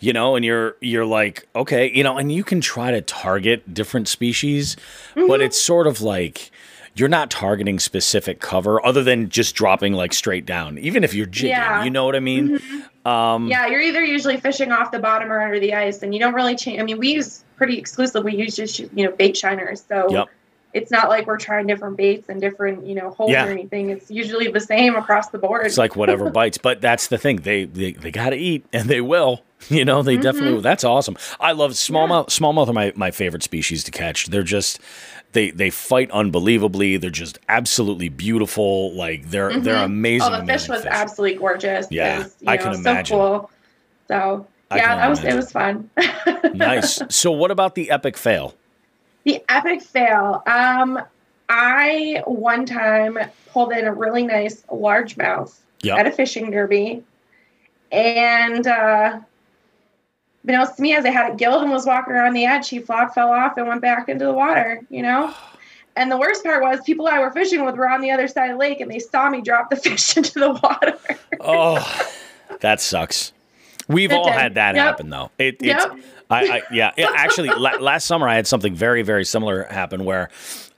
[0.00, 3.72] you know, and you're you're like okay, you know, and you can try to target
[3.72, 4.76] different species,
[5.14, 5.28] mm-hmm.
[5.28, 6.50] but it's sort of like
[6.96, 10.78] you're not targeting specific cover other than just dropping like straight down.
[10.78, 11.84] Even if you're jigging, yeah.
[11.84, 12.58] you know what I mean?
[12.58, 12.80] Mm-hmm.
[13.04, 16.20] Um, yeah, you're either usually fishing off the bottom or under the ice, and you
[16.20, 16.80] don't really change.
[16.80, 18.24] I mean, we use pretty exclusive.
[18.24, 20.28] We use just you know bait shiners, so yep.
[20.72, 23.46] it's not like we're trying different baits and different you know holes yeah.
[23.46, 23.90] or anything.
[23.90, 25.66] It's usually the same across the board.
[25.66, 27.36] It's like whatever bites, but that's the thing.
[27.36, 29.42] They they, they got to eat, and they will.
[29.70, 30.22] You know, they mm-hmm.
[30.22, 30.60] definitely.
[30.60, 31.16] That's awesome.
[31.40, 32.28] I love smallmouth.
[32.28, 32.38] Yeah.
[32.38, 34.26] Smallmouth are my my favorite species to catch.
[34.26, 34.78] They're just
[35.34, 36.96] they they fight unbelievably.
[36.96, 38.94] They're just absolutely beautiful.
[38.94, 39.62] Like they're mm-hmm.
[39.62, 40.32] they're amazing.
[40.32, 40.92] Oh, the fish was fish.
[40.92, 41.86] absolutely gorgeous.
[41.90, 43.16] Yeah, was, I know, can imagine.
[43.16, 43.50] So cool.
[44.08, 45.34] So yeah, that was imagine.
[45.34, 45.90] it was fun.
[46.54, 47.02] nice.
[47.10, 48.54] So what about the epic fail?
[49.24, 50.42] The epic fail.
[50.46, 51.00] Um,
[51.48, 53.18] I one time
[53.50, 55.98] pulled in a really nice largemouth yep.
[55.98, 57.02] at a fishing derby,
[57.92, 59.20] and uh,
[60.44, 62.78] Unbeknownst to me, as I had it gilled and was walking around the edge, He
[62.78, 65.32] flop fell off and went back into the water, you know?
[65.96, 68.50] And the worst part was people I were fishing with were on the other side
[68.50, 70.98] of the lake and they saw me drop the fish into the water.
[71.40, 72.10] oh,
[72.60, 73.32] that sucks.
[73.88, 74.34] We've it all did.
[74.34, 74.84] had that yep.
[74.84, 75.30] happen though.
[75.38, 75.96] It, it's, yep.
[76.30, 80.30] I, I, yeah, actually, last summer I had something very, very similar happen where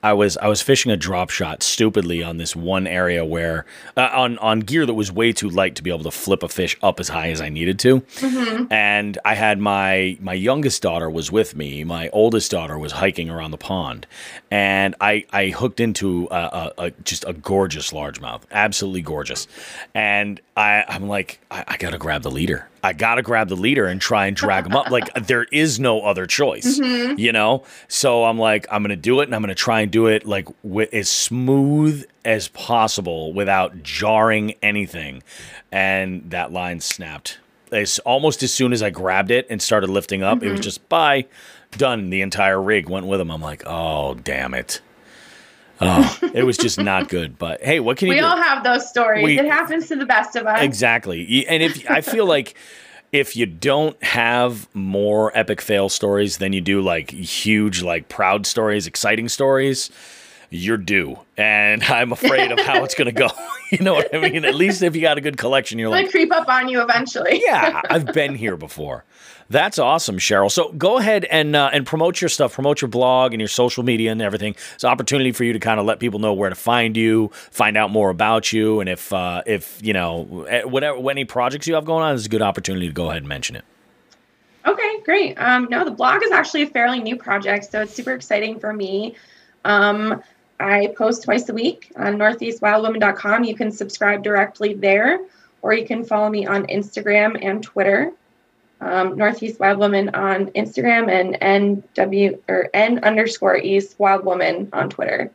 [0.07, 3.67] I was I was fishing a drop shot stupidly on this one area where
[3.97, 6.49] uh, on on gear that was way too light to be able to flip a
[6.49, 8.73] fish up as high as I needed to, mm-hmm.
[8.73, 11.83] and I had my my youngest daughter was with me.
[11.83, 14.07] My oldest daughter was hiking around the pond,
[14.49, 19.49] and I I hooked into a, a, a just a gorgeous largemouth, absolutely gorgeous,
[19.93, 22.69] and I I'm like I, I got to grab the leader.
[22.87, 24.91] I got to grab the leader and try and drag him up.
[24.91, 27.19] Like there is no other choice, mm-hmm.
[27.19, 27.65] you know?
[27.89, 30.07] So I'm like, I'm going to do it and I'm going to try and do
[30.07, 35.25] it like w- as smooth as possible without jarring anything.
[35.73, 37.39] And that line snapped.
[37.73, 40.47] It's almost as soon as I grabbed it and started lifting up, mm-hmm.
[40.47, 40.65] it was mm-hmm.
[40.65, 41.27] just bye,
[41.73, 42.11] done.
[42.11, 43.33] The entire rig went with him.
[43.33, 44.81] I'm like, oh, damn it.
[45.81, 47.39] Oh, it was just not good.
[47.39, 49.25] But hey, what can you we all have those stories.
[49.25, 50.63] We, it happens to the best of us.
[50.63, 51.47] Exactly.
[51.47, 52.55] And if I feel like
[53.13, 58.47] if you don't have more epic fail stories than you do like huge, like proud
[58.47, 59.91] stories, exciting stories,
[60.51, 61.19] you're due.
[61.37, 63.29] And I'm afraid of how it's going to go.
[63.71, 64.45] you know what I mean?
[64.45, 67.43] At least if you got a good collection, you're like, creep up on you eventually.
[67.45, 69.05] yeah, I've been here before.
[69.49, 70.51] That's awesome, Cheryl.
[70.51, 73.85] So go ahead and uh, and promote your stuff, promote your blog and your social
[73.85, 74.57] media and everything.
[74.75, 77.31] It's an opportunity for you to kind of let people know where to find you,
[77.51, 81.67] find out more about you, and if uh, if you know eh, whatever any projects
[81.69, 83.65] you have going on, it's a good opportunity to go ahead and mention it.
[84.67, 85.37] Okay, great.
[85.37, 88.73] Um, no, the blog is actually a fairly new project, so it's super exciting for
[88.73, 89.15] me.
[89.65, 90.23] Um,
[90.59, 93.45] I post twice a week on northeastwildwoman.com.
[93.45, 95.21] You can subscribe directly there,
[95.63, 98.13] or you can follow me on Instagram and Twitter
[98.81, 104.91] um, Northeast Wild Woman on Instagram and NW or N underscore East Wild Woman on
[104.91, 105.31] Twitter.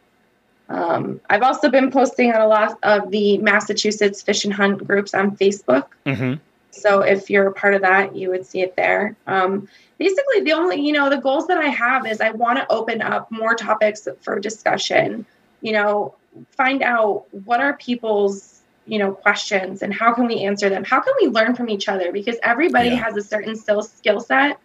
[0.69, 5.13] Um, I've also been posting on a lot of the Massachusetts fish and hunt groups
[5.13, 5.87] on Facebook.
[6.05, 6.35] Mm-hmm.
[6.71, 9.17] So if you're a part of that, you would see it there.
[9.27, 12.71] Um, basically, the only, you know, the goals that I have is I want to
[12.71, 15.25] open up more topics for discussion,
[15.61, 16.15] you know,
[16.51, 18.50] find out what are people's
[18.85, 20.83] you know questions and how can we answer them?
[20.83, 22.11] How can we learn from each other?
[22.11, 22.95] Because everybody yeah.
[22.95, 24.59] has a certain skill skill set.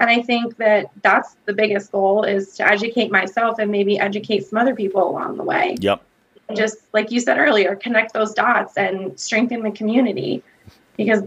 [0.00, 4.46] And i think that that's the biggest goal is to educate myself and maybe educate
[4.46, 5.76] some other people along the way.
[5.80, 6.02] Yep.
[6.48, 10.42] And just like you said earlier connect those dots and strengthen the community.
[10.96, 11.22] Because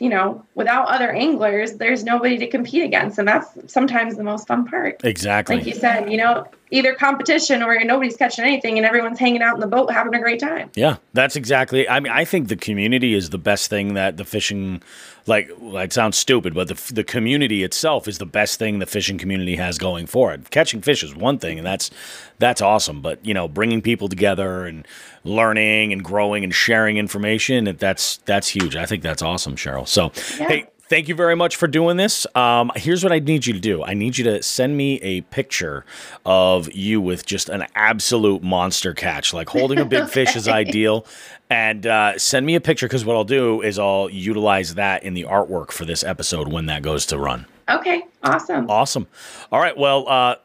[0.00, 3.18] you know, without other anglers, there's nobody to compete against.
[3.18, 5.00] And that's sometimes the most fun part.
[5.04, 5.56] Exactly.
[5.56, 9.54] Like you said, you know, either competition or nobody's catching anything and everyone's hanging out
[9.54, 10.70] in the boat having a great time.
[10.74, 11.88] Yeah, that's exactly.
[11.88, 14.82] I mean, I think the community is the best thing that the fishing,
[15.26, 19.16] like, it sounds stupid, but the, the community itself is the best thing the fishing
[19.16, 20.50] community has going for it.
[20.50, 21.90] Catching fish is one thing, and that's
[22.38, 23.00] that's awesome.
[23.00, 24.86] But you know, bringing people together and
[25.24, 28.76] learning and growing and sharing information, that's that's huge.
[28.76, 29.88] I think that's awesome, Cheryl.
[29.88, 30.48] So, yeah.
[30.48, 32.26] hey, thank you very much for doing this.
[32.34, 35.22] Um, here's what I need you to do I need you to send me a
[35.22, 35.84] picture
[36.24, 39.32] of you with just an absolute monster catch.
[39.32, 40.12] Like holding a big okay.
[40.12, 41.06] fish is ideal.
[41.54, 45.14] And uh, send me a picture because what I'll do is I'll utilize that in
[45.14, 47.46] the artwork for this episode when that goes to run.
[47.68, 48.68] Okay, awesome.
[48.68, 49.06] Awesome.
[49.52, 49.76] All right.
[49.76, 50.36] Well, uh,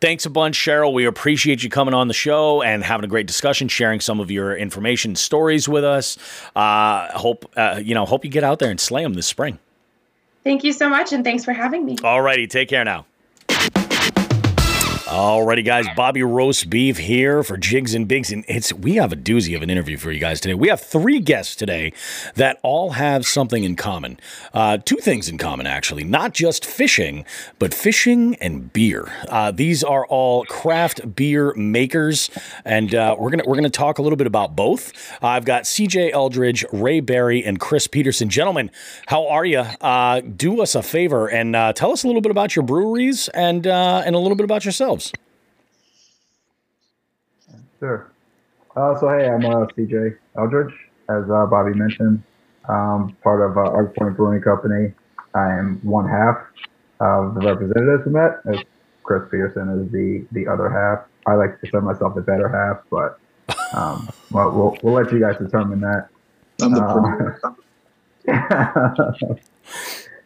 [0.00, 0.92] Thanks a bunch, Cheryl.
[0.92, 4.30] We appreciate you coming on the show and having a great discussion, sharing some of
[4.30, 6.18] your information, stories with us.
[6.54, 8.04] Uh, hope uh, you know.
[8.04, 9.58] Hope you get out there and slay them this spring.
[10.42, 11.96] Thank you so much, and thanks for having me.
[12.04, 13.06] All righty, take care now.
[15.14, 19.16] Alrighty, guys, Bobby Roast Beef here for Jigs and Bigs, and it's we have a
[19.16, 20.54] doozy of an interview for you guys today.
[20.54, 21.92] We have three guests today
[22.34, 24.18] that all have something in common,
[24.52, 27.24] uh, two things in common actually, not just fishing,
[27.60, 29.12] but fishing and beer.
[29.28, 32.28] Uh, these are all craft beer makers,
[32.64, 34.92] and uh, we're gonna we're gonna talk a little bit about both.
[35.22, 36.10] I've got C.J.
[36.10, 38.28] Eldridge, Ray Berry, and Chris Peterson.
[38.28, 38.68] Gentlemen,
[39.06, 39.60] how are you?
[39.80, 43.28] Uh, do us a favor and uh, tell us a little bit about your breweries
[43.28, 45.03] and uh, and a little bit about yourselves.
[47.84, 48.10] Sure.
[48.76, 50.72] Uh, so hey, I'm uh, CJ Eldridge,
[51.10, 52.22] as uh, Bobby mentioned,
[52.66, 54.94] um, part of uh, ArcPoint Brewing Company.
[55.34, 56.38] I am one half
[57.00, 58.60] of the representatives from that, as
[59.02, 61.06] Chris Peterson is the the other half.
[61.26, 63.20] I like to consider myself the better half, but
[63.74, 66.08] um, well, we'll we'll let you guys determine that.
[66.62, 67.52] I'm the uh,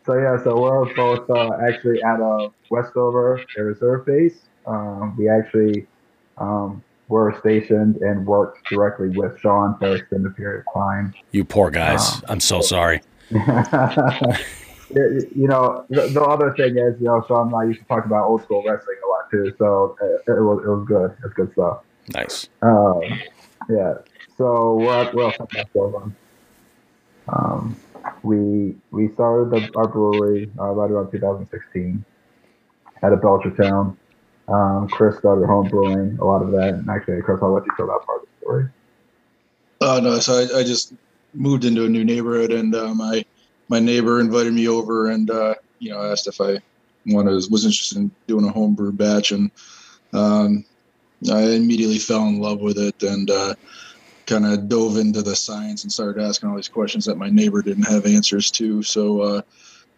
[0.06, 4.42] so yeah, so we're both uh, actually at a Westover Air Reserve base.
[4.64, 5.88] Um, we actually
[6.36, 11.14] um, were stationed and worked directly with Sean for an extended period of time.
[11.32, 12.16] You poor guys.
[12.16, 13.00] Um, I'm so sorry.
[13.30, 13.40] you
[15.48, 18.26] know, the, the, other thing is, you know, Sean and I used to talk about
[18.26, 19.54] old school wrestling a lot too.
[19.58, 21.16] So it, it was it was good.
[21.24, 21.82] It's good stuff.
[22.14, 22.48] Nice.
[22.62, 23.02] Um,
[23.68, 23.94] yeah.
[24.36, 26.16] So what what else am
[27.28, 27.76] I Um,
[28.22, 32.04] we we started the, our brewery uh, right around 2016
[33.02, 33.96] at a Belchertown.
[34.48, 37.72] Um, Chris started home brewing a lot of that, and actually, Chris, I'll let you
[37.76, 38.68] tell that part of the story.
[39.80, 40.18] Oh no!
[40.20, 40.94] So I, I just
[41.34, 43.24] moved into a new neighborhood, and uh, my
[43.68, 46.58] my neighbor invited me over, and uh, you know, asked if I
[47.06, 49.50] wanted was interested in doing a homebrew batch, and
[50.14, 50.64] um,
[51.30, 53.54] I immediately fell in love with it, and uh,
[54.24, 57.62] kind of dove into the science and started asking all these questions that my neighbor
[57.62, 58.82] didn't have answers to.
[58.82, 59.42] So, uh,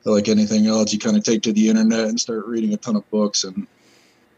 [0.05, 2.97] like anything else, you kind of take to the internet and start reading a ton
[2.97, 3.67] of books and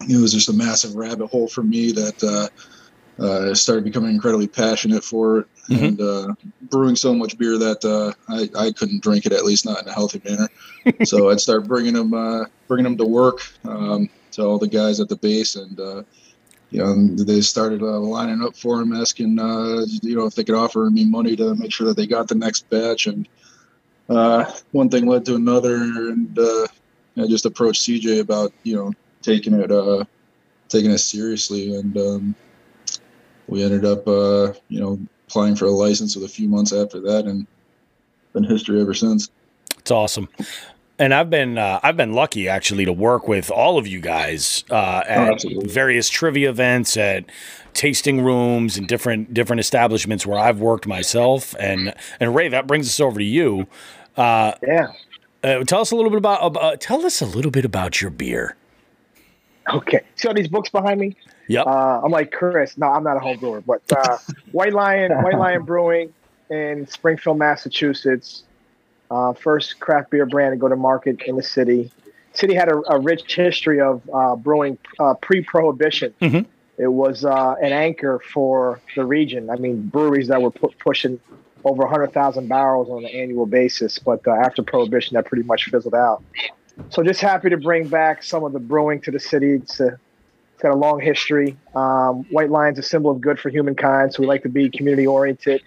[0.08, 4.46] it was just a massive rabbit hole for me that uh, uh, started becoming incredibly
[4.46, 5.84] passionate for it mm-hmm.
[5.84, 9.64] and uh, brewing so much beer that uh, I, I couldn't drink it at least
[9.64, 10.48] not in a healthy manner.
[11.04, 15.00] so I'd start bringing them uh, bringing them to work um, to all the guys
[15.00, 15.78] at the base and.
[15.78, 16.02] Uh,
[16.70, 19.36] you know, they started lining up for him, asking,
[20.02, 22.34] you know, if they could offer me money to make sure that they got the
[22.34, 23.06] next batch.
[23.06, 23.28] And
[24.06, 28.92] one thing led to another, and I just approached CJ about, you know,
[29.22, 30.04] taking it uh,
[30.68, 32.34] taking it seriously, and um,
[33.46, 37.00] we ended up, uh, you know, applying for a license with a few months after
[37.00, 37.46] that, and
[38.32, 39.30] been history ever since.
[39.78, 40.28] It's awesome.
[40.98, 44.64] And I've been uh, I've been lucky actually to work with all of you guys
[44.70, 47.24] uh, at oh, various trivia events, at
[47.74, 51.56] tasting rooms, and different different establishments where I've worked myself.
[51.58, 53.66] And and Ray, that brings us over to you.
[54.16, 54.92] Uh, yeah.
[55.42, 58.10] Uh, tell us a little bit about uh, tell us a little bit about your
[58.10, 58.56] beer.
[59.68, 60.00] Okay.
[60.16, 61.16] See all these books behind me?
[61.48, 61.66] Yep.
[61.66, 62.76] Uh, I'm like Chris.
[62.78, 64.18] No, I'm not a home brewer, but uh,
[64.52, 66.12] White Lion, White Lion Brewing
[66.50, 68.44] in Springfield, Massachusetts.
[69.10, 71.90] Uh, first craft beer brand to go to market in the city.
[72.32, 76.14] City had a, a rich history of uh, brewing uh, pre-prohibition.
[76.22, 76.48] Mm-hmm.
[76.78, 79.50] It was uh, an anchor for the region.
[79.50, 81.20] I mean, breweries that were pu- pushing
[81.64, 86.22] over 100,000 barrels on an annual basis, but after prohibition, that pretty much fizzled out.
[86.90, 89.54] So just happy to bring back some of the brewing to the city.
[89.54, 91.56] It's, a, it's got a long history.
[91.74, 95.06] Um, White Lion's a symbol of good for humankind, so we like to be community
[95.06, 95.62] oriented.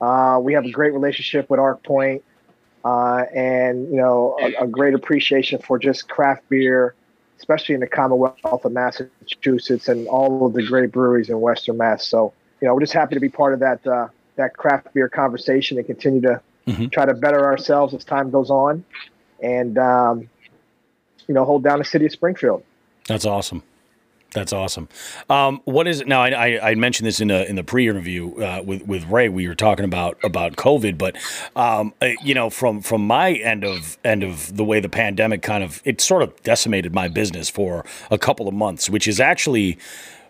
[0.00, 2.22] Uh, we have a great relationship with ArcPoint,
[2.84, 6.94] uh, and you know a, a, great appreciation for just craft beer,
[7.38, 12.04] especially in the Commonwealth of Massachusetts and all of the great breweries in Western Mass.
[12.04, 15.08] So you know we're just happy to be part of that uh, that craft beer
[15.08, 16.86] conversation and continue to mm-hmm.
[16.86, 18.84] try to better ourselves as time goes on
[19.42, 20.28] and um,
[21.26, 22.62] you know hold down the city of Springfield.
[23.06, 23.62] That's awesome.
[24.32, 24.88] That's awesome.
[25.28, 26.22] Um, what is it now?
[26.22, 29.28] I, I, I, mentioned this in a, in the pre-interview uh, with with Ray.
[29.28, 31.16] We were talking about about COVID, but
[31.54, 35.42] um, uh, you know, from from my end of end of the way the pandemic
[35.42, 39.20] kind of it sort of decimated my business for a couple of months, which is
[39.20, 39.78] actually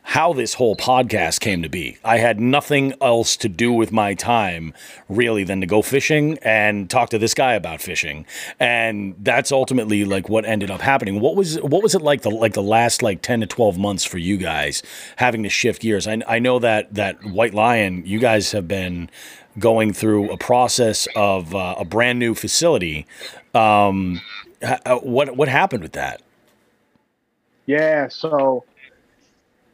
[0.05, 1.97] how this whole podcast came to be.
[2.05, 4.75] I had nothing else to do with my time
[5.09, 8.27] really than to go fishing and talk to this guy about fishing.
[8.59, 11.21] And that's ultimately like what ended up happening.
[11.21, 14.05] What was what was it like the like the last like 10 to 12 months
[14.05, 14.83] for you guys
[15.17, 16.09] having to shift gears?
[16.09, 19.09] I, I know that that White Lion, you guys have been
[19.59, 23.07] going through a process of uh, a brand new facility.
[23.55, 24.21] Um,
[25.03, 26.23] what what happened with that?
[27.67, 28.65] Yeah, so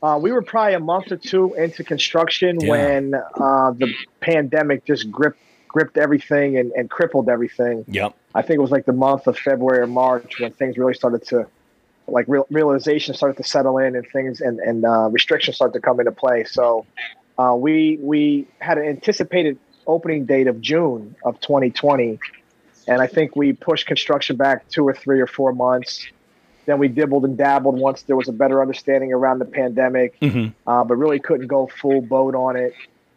[0.03, 2.71] uh, we were probably a month or two into construction yeah.
[2.71, 5.39] when uh, the pandemic just gripped
[5.69, 7.85] gripped everything and, and crippled everything.
[7.89, 8.15] Yep.
[8.35, 11.25] I think it was like the month of February or March when things really started
[11.27, 11.47] to,
[12.07, 15.81] like real, realization started to settle in and things and and uh, restrictions started to
[15.81, 16.45] come into play.
[16.45, 16.87] So
[17.39, 22.19] uh, we we had an anticipated opening date of June of 2020,
[22.87, 26.07] and I think we pushed construction back two or three or four months.
[26.69, 30.49] Then we dibbled and dabbled once there was a better understanding around the pandemic, mm-hmm.
[30.69, 32.75] uh, but really couldn't go full boat on it.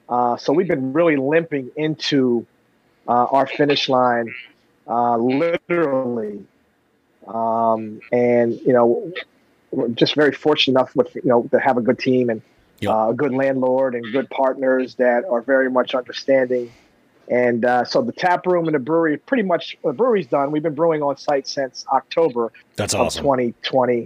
[0.07, 2.47] Uh, so we've been really limping into
[3.09, 4.33] uh, our finish line,
[4.87, 6.45] uh, literally.
[7.27, 9.11] Um, and you know,
[9.71, 12.41] we're just very fortunate enough with you know to have a good team and
[12.79, 12.93] yep.
[12.93, 16.71] Uh, a good landlord and good partners that are very much understanding
[17.31, 20.51] and uh, so the tap room and the brewery, pretty much the brewery's done.
[20.51, 23.23] We've been brewing on site since October That's of awesome.
[23.23, 24.05] 2020.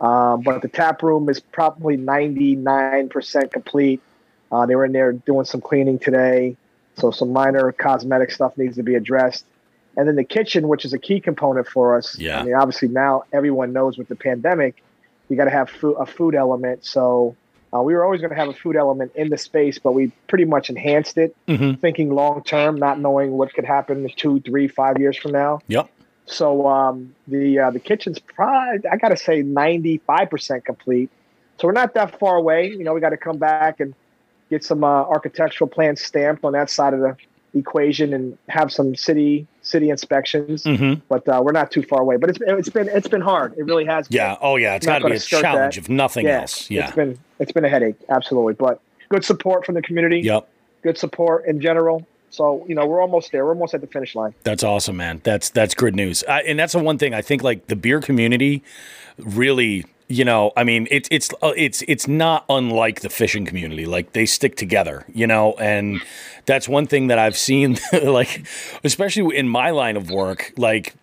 [0.00, 4.00] Um, but the tap room is probably 99% complete.
[4.52, 6.56] Uh, they were in there doing some cleaning today.
[6.96, 9.44] So some minor cosmetic stuff needs to be addressed.
[9.96, 12.16] And then the kitchen, which is a key component for us.
[12.18, 12.38] Yeah.
[12.38, 14.80] I mean, obviously now everyone knows with the pandemic,
[15.28, 16.84] you got to have food, a food element.
[16.84, 17.34] So
[17.72, 20.10] uh, we were always going to have a food element in the space, but we
[20.26, 21.74] pretty much enhanced it, mm-hmm.
[21.74, 25.60] thinking long term, not knowing what could happen two, three, five years from now.
[25.68, 25.88] Yep.
[26.26, 31.10] So um, the uh, the kitchen's probably I got to say ninety five percent complete.
[31.58, 32.70] So we're not that far away.
[32.70, 33.94] You know, we got to come back and
[34.48, 37.16] get some uh, architectural plans stamped on that side of the
[37.54, 40.64] equation and have some city city inspections.
[40.64, 41.00] Mm-hmm.
[41.08, 42.16] But uh, we're not too far away.
[42.16, 43.54] But it's it's been it's been hard.
[43.56, 44.08] It really has.
[44.08, 44.16] Been.
[44.16, 44.36] Yeah.
[44.40, 44.76] Oh yeah.
[44.76, 45.80] It's got to be a challenge that.
[45.80, 46.70] if nothing yeah, else.
[46.70, 46.86] Yeah.
[46.86, 47.96] It's been it's been a headache.
[48.08, 48.54] Absolutely.
[48.54, 50.20] But good support from the community.
[50.20, 50.48] Yep.
[50.82, 52.06] Good support in general.
[52.30, 53.44] So you know we're almost there.
[53.44, 54.34] We're almost at the finish line.
[54.44, 55.20] That's awesome, man.
[55.24, 56.22] That's that's good news.
[56.28, 58.62] I, and that's the one thing I think like the beer community
[59.18, 63.86] really you know, I mean, it's it's uh, it's it's not unlike the fishing community.
[63.86, 66.02] Like they stick together, you know, and
[66.46, 67.78] that's one thing that I've seen.
[68.02, 68.44] like,
[68.82, 70.94] especially in my line of work, like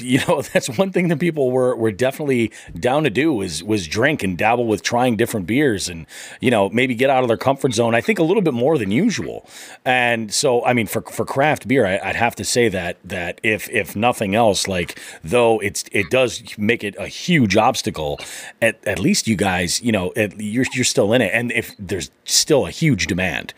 [0.00, 3.86] you know that's one thing that people were were definitely down to do was was
[3.86, 6.06] drink and dabble with trying different beers and
[6.40, 8.78] you know maybe get out of their comfort zone i think a little bit more
[8.78, 9.48] than usual.
[9.84, 13.40] And so i mean for for craft beer I, would have to say that that
[13.42, 18.18] if if nothing else like though it's it does make it a huge obstacle
[18.60, 21.32] at, at least you guys you know it, you're you're still in it.
[21.32, 23.54] And if there's still a huge demand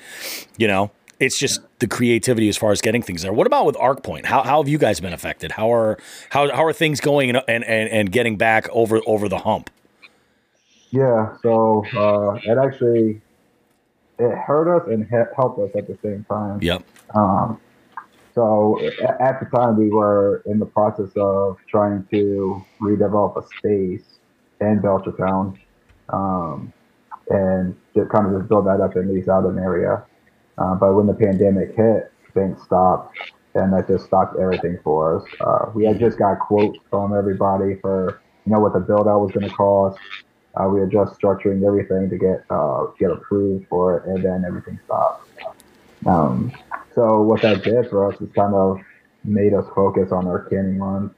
[0.56, 3.32] you know it's just the creativity as far as getting things there.
[3.32, 4.24] What about with ArcPoint?
[4.24, 5.52] How, how have you guys been affected?
[5.52, 5.98] How are
[6.30, 9.70] how, how are things going and, and, and getting back over over the hump?
[10.90, 13.20] Yeah, so uh, it actually
[14.18, 15.06] it hurt us and
[15.36, 16.60] helped us at the same time.
[16.62, 16.82] Yep.
[17.14, 17.60] Um,
[18.34, 18.80] so
[19.20, 24.04] at the time, we were in the process of trying to redevelop a space
[24.60, 25.58] in Belchertown,
[26.10, 26.72] um,
[27.28, 30.04] and just kind of just build that up and lease out an area.
[30.58, 33.16] Uh, but when the pandemic hit, things stopped,
[33.54, 35.28] and that just stopped everything for us.
[35.40, 39.20] Uh, we had just got quotes from everybody for you know what the build out
[39.20, 39.98] was going to cost.
[40.54, 44.44] Uh, we were just structuring everything to get uh, get approved for it, and then
[44.44, 45.28] everything stopped.
[46.06, 46.52] Um,
[46.94, 48.80] so what that did for us is kind of
[49.24, 51.12] made us focus on our canning runs.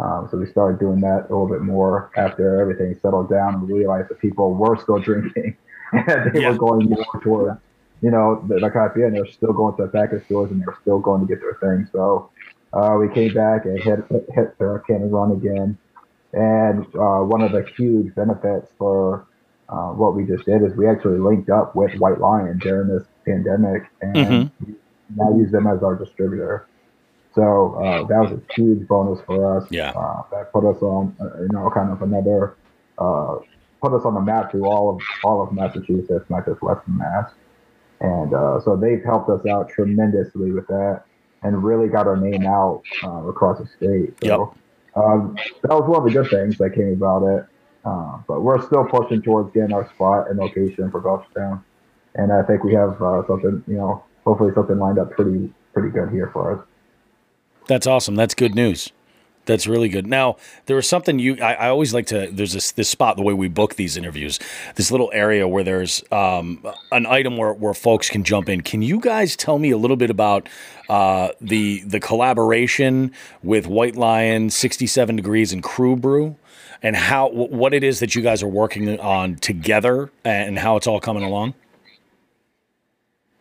[0.00, 3.68] Um, so we started doing that a little bit more after everything settled down, and
[3.68, 5.56] we realized that people were still drinking,
[5.92, 6.50] and they yeah.
[6.50, 7.58] were going more toward,
[8.04, 10.76] you know, the, the coffee, and they're still going to the of stores, and they're
[10.82, 11.88] still going to get their thing.
[11.90, 12.30] So
[12.74, 14.00] uh, we came back and hit
[14.34, 15.78] hit the canning run again.
[16.34, 19.26] And uh, one of the huge benefits for
[19.70, 23.04] uh, what we just did is we actually linked up with White Lion during this
[23.24, 24.72] pandemic and mm-hmm.
[25.16, 26.66] now use them as our distributor.
[27.34, 29.66] So uh, that was a huge bonus for us.
[29.70, 32.56] Yeah, uh, that put us on, uh, you know, kind of another
[32.98, 33.36] uh,
[33.80, 37.30] put us on the map through all of all of Massachusetts, not just Western Mass.
[38.00, 38.30] And
[38.62, 41.04] so they've helped us out tremendously with that,
[41.42, 44.14] and really got our name out across the state.
[44.22, 44.58] So, yep
[44.96, 47.46] um, that was one of the good things that came about it.
[47.84, 51.62] Uh, but we're still pushing towards getting our spot and location for Belchertown,
[52.14, 55.90] and I think we have uh, something, you know, hopefully something lined up pretty pretty
[55.90, 56.66] good here for us.
[57.66, 58.14] That's awesome.
[58.14, 58.90] That's good news.
[59.46, 60.06] That's really good.
[60.06, 63.22] Now, there was something you, I, I, always like to, there's this, this spot, the
[63.22, 64.38] way we book these interviews,
[64.76, 68.62] this little area where there's um, an item where, where folks can jump in.
[68.62, 70.48] Can you guys tell me a little bit about
[70.88, 73.12] uh, the, the collaboration
[73.42, 76.36] with White Lion, 67 Degrees, and Crew Brew?
[76.82, 80.86] And how what it is that you guys are working on together, and how it's
[80.86, 81.54] all coming along.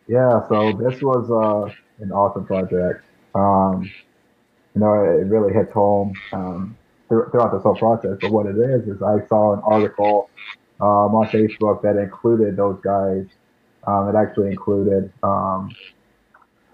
[0.07, 3.03] Yeah, so this was uh, an awesome project.
[3.35, 3.91] Um,
[4.75, 6.77] you know, it really hits home um,
[7.07, 8.17] throughout this whole process.
[8.21, 10.29] But what it is is I saw an article
[10.81, 13.25] um, on Facebook that included those guys.
[13.85, 15.69] Um, it actually included um,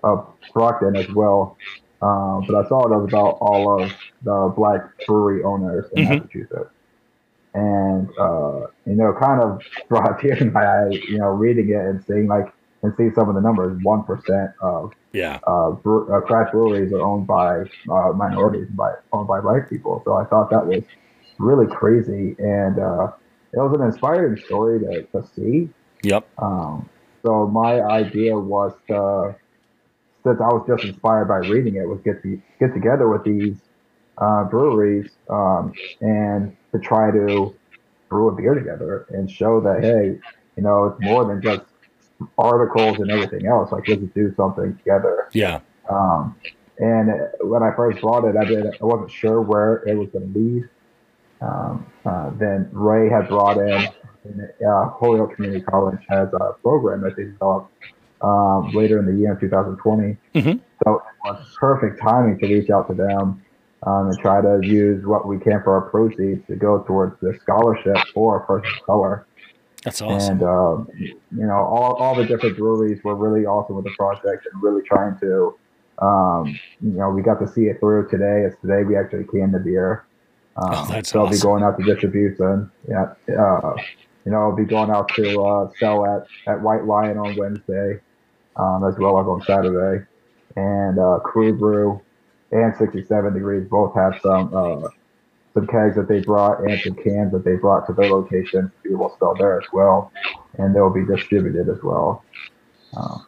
[0.03, 0.23] uh,
[0.53, 1.57] Brockton as well.
[2.01, 3.91] Um, but I saw it was about all of
[4.23, 6.13] the black brewery owners in mm-hmm.
[6.13, 6.69] Massachusetts.
[7.53, 11.75] And, uh, you know, kind of brought tears in my eye, you know, reading it
[11.75, 15.39] and seeing like, and see some of the numbers, 1% of yeah.
[15.47, 17.61] Uh, bre- uh, craft breweries are owned by
[17.91, 20.01] uh, minorities, by owned by black people.
[20.05, 20.83] So I thought that was
[21.39, 23.11] really crazy, and uh,
[23.51, 25.69] it was an inspiring story to, to see.
[26.03, 26.27] Yep.
[26.37, 26.89] Um,
[27.23, 29.35] so my idea was to,
[30.23, 33.57] since I was just inspired by reading it, was get to get together with these
[34.19, 37.55] uh, breweries um, and to try to
[38.09, 40.19] brew a beer together and show that hey,
[40.55, 41.68] you know, it's more than just
[42.37, 43.71] articles and everything else.
[43.71, 45.29] Like, let's do something together.
[45.33, 45.59] Yeah.
[45.89, 46.35] Um,
[46.79, 48.65] and when I first bought it, I did.
[48.65, 50.63] I wasn't sure where it was going to be.
[51.41, 53.87] Um, uh, then Ray had brought in,
[54.65, 57.71] uh, Holyoke Community College has a program that they developed
[58.21, 60.17] um, later in the year in 2020.
[60.35, 60.59] Mm-hmm.
[60.83, 63.43] So it was perfect timing to reach out to them
[63.83, 67.37] um, and try to use what we can for our proceeds to go towards the
[67.41, 69.25] scholarship for a person of color.
[69.83, 70.33] That's awesome.
[70.33, 74.47] And um, you know, all, all the different breweries were really awesome with the project
[74.51, 75.57] and really trying to,
[75.99, 76.47] um,
[76.81, 78.43] you know, we got to see it through today.
[78.45, 80.05] It's today we actually canned the beer.
[80.57, 81.27] Um, oh, that's so awesome.
[81.27, 82.71] I'll be going out to distribution.
[82.89, 83.13] Yeah.
[83.29, 83.75] Uh,
[84.25, 87.99] you know, I'll be going out to uh, sell at, at White Lion on Wednesday,
[88.57, 90.05] um, as well as on Saturday.
[90.57, 92.01] And uh, Crew Brew
[92.51, 94.89] and 67 Degrees both have some uh,
[95.53, 98.71] some kegs that they brought and some cans that they brought to their location.
[98.83, 100.11] We will sell there as well,
[100.57, 102.23] and they'll be distributed as well.
[102.95, 103.19] Uh,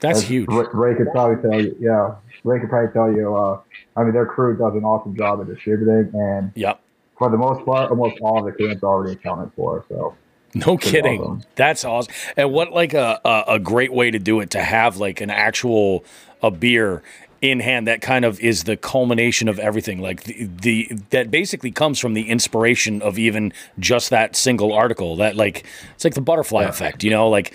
[0.00, 0.48] That's huge.
[0.48, 2.14] Ray, Ray, could probably tell you, yeah,
[2.44, 3.36] Ray could probably tell you.
[3.36, 3.60] Uh,
[3.96, 6.80] I mean, their crew does an awesome job of distributing, and yep.
[7.18, 9.84] for the most part, almost all of the cans are already accounted for.
[9.88, 10.16] So.
[10.54, 11.20] No kidding.
[11.20, 11.42] Awesome.
[11.56, 12.14] That's awesome.
[12.36, 15.30] And what like a, a, a great way to do it to have like an
[15.30, 16.04] actual
[16.44, 17.02] a beer
[17.50, 20.00] in hand that kind of is the culmination of everything.
[20.00, 25.16] Like the, the that basically comes from the inspiration of even just that single article.
[25.16, 25.64] That like
[25.94, 26.68] it's like the butterfly yeah.
[26.68, 27.28] effect you know?
[27.28, 27.54] Like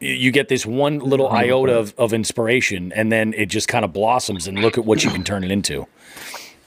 [0.00, 3.92] you get this one little iota of, of inspiration and then it just kind of
[3.92, 5.86] blossoms and look at what you can turn it into.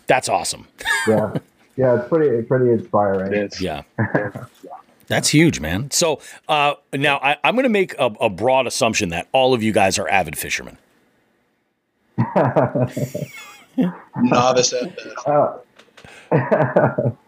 [0.07, 0.67] That's awesome.
[1.07, 1.33] Yeah.
[1.77, 3.33] Yeah it's pretty pretty inspiring.
[3.33, 3.83] It's, yeah.
[5.07, 5.91] That's huge, man.
[5.91, 9.61] So uh, now I, am going to make a, a broad assumption that all of
[9.61, 10.77] you guys are avid fishermen.
[14.17, 15.27] Novice at best.
[15.27, 15.57] Uh,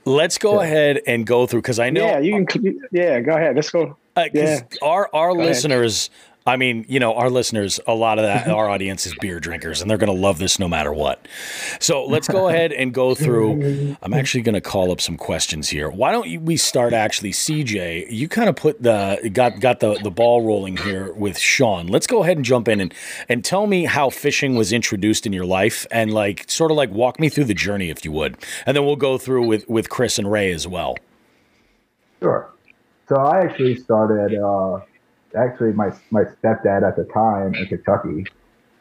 [0.06, 0.68] Let's go yeah.
[0.68, 2.06] ahead and go through because I know.
[2.06, 2.80] Yeah, you can.
[2.92, 3.56] Yeah, go ahead.
[3.56, 3.98] Let's go.
[4.16, 4.62] Uh, yeah.
[4.82, 6.10] Our our go listeners.
[6.10, 9.40] Ahead I mean, you know, our listeners, a lot of that, our audience is beer
[9.40, 11.26] drinkers, and they're going to love this no matter what.
[11.80, 13.96] So let's go ahead and go through.
[14.02, 15.90] I'm actually going to call up some questions here.
[15.90, 18.12] Why don't we start actually, CJ?
[18.12, 21.88] You kind of put the got got the the ball rolling here with Sean.
[21.88, 22.94] Let's go ahead and jump in and
[23.30, 26.90] and tell me how fishing was introduced in your life, and like sort of like
[26.90, 29.90] walk me through the journey, if you would, and then we'll go through with with
[29.90, 30.98] Chris and Ray as well.
[32.22, 32.50] Sure.
[33.08, 34.38] So I actually started.
[34.38, 34.82] Uh,
[35.36, 38.26] actually my my stepdad at the time in Kentucky.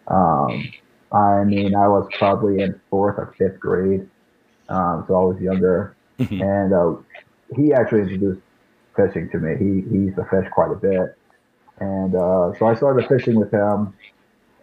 [0.08, 0.72] Um,
[1.12, 4.08] I mean, I was probably in fourth or fifth grade,
[4.68, 6.40] um, so I was younger, mm-hmm.
[6.40, 6.96] and uh,
[7.54, 8.40] he actually introduced
[8.96, 9.56] fishing to me.
[9.58, 11.16] He he used to fish quite a bit,
[11.80, 13.94] and uh, so I started fishing with him.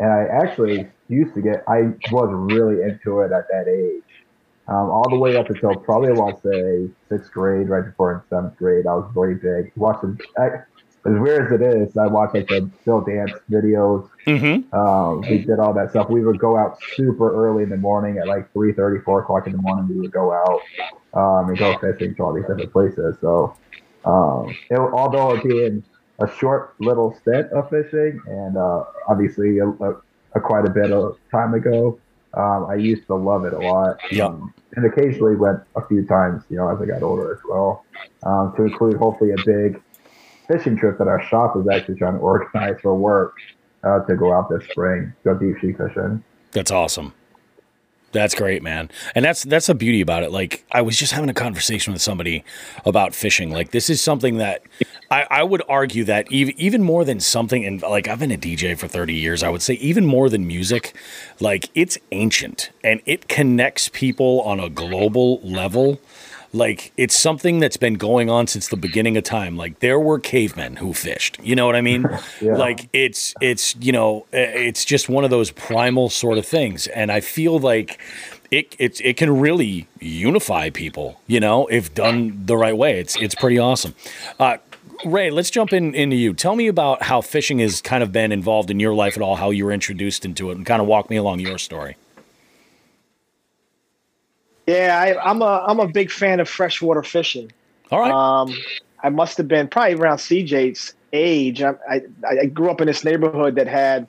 [0.01, 1.63] And I actually used to get.
[1.67, 4.25] I was really into it at that age,
[4.69, 8.13] um, all the way up until probably I want to say sixth grade, right before
[8.13, 8.87] in seventh grade.
[8.87, 9.73] I was very big.
[9.75, 10.17] Watching
[11.05, 14.09] as weird as it is, I watched like the Bill Dance videos.
[14.27, 14.75] Mm-hmm.
[14.75, 16.09] Um, we did all that stuff.
[16.09, 19.47] We would go out super early in the morning at like 3 30, 4 o'clock
[19.47, 19.87] in the morning.
[19.87, 20.61] We would go out
[21.13, 23.15] um, and go fishing to all these different places.
[23.21, 23.55] So,
[24.03, 25.83] um, it, although it being
[26.19, 30.01] a short little stint of fishing and uh, obviously a, a,
[30.35, 31.97] a, quite a bit of time ago,
[32.33, 33.99] um, I used to love it a lot.
[34.11, 34.25] Yeah.
[34.25, 37.85] Um, and occasionally went a few times, you know, as I got older as well,
[38.23, 39.81] um, to include hopefully a big
[40.49, 43.35] fishing trip that our shop is actually trying to organize for work
[43.83, 46.23] uh, to go out this spring, go deep sea fishing.
[46.51, 47.13] That's awesome.
[48.11, 48.89] That's great, man.
[49.13, 50.31] And that's that's the beauty about it.
[50.31, 52.43] Like I was just having a conversation with somebody
[52.83, 53.51] about fishing.
[53.51, 54.63] Like this is something that
[55.11, 58.37] I, I would argue that even even more than something and like I've been a
[58.37, 60.95] DJ for 30 years, I would say even more than music,
[61.39, 65.99] like it's ancient and it connects people on a global level
[66.53, 69.55] like it's something that's been going on since the beginning of time.
[69.57, 71.39] Like there were cavemen who fished.
[71.43, 72.05] You know what I mean?
[72.41, 72.55] yeah.
[72.55, 77.11] Like it's it's you know it's just one of those primal sort of things, and
[77.11, 77.99] I feel like
[78.51, 81.21] it it it can really unify people.
[81.27, 83.95] You know, if done the right way, it's it's pretty awesome.
[84.39, 84.57] Uh,
[85.05, 86.33] Ray, let's jump in into you.
[86.33, 89.37] Tell me about how fishing has kind of been involved in your life at all,
[89.37, 91.95] how you were introduced into it, and kind of walk me along your story.
[94.69, 97.51] Yeah, I, am a I'm a big fan of freshwater fishing.
[97.89, 98.11] All right.
[98.11, 98.53] Um,
[99.01, 101.63] I must have been probably around CJ's age.
[101.63, 102.01] I, I,
[102.41, 104.07] I grew up in this neighborhood that had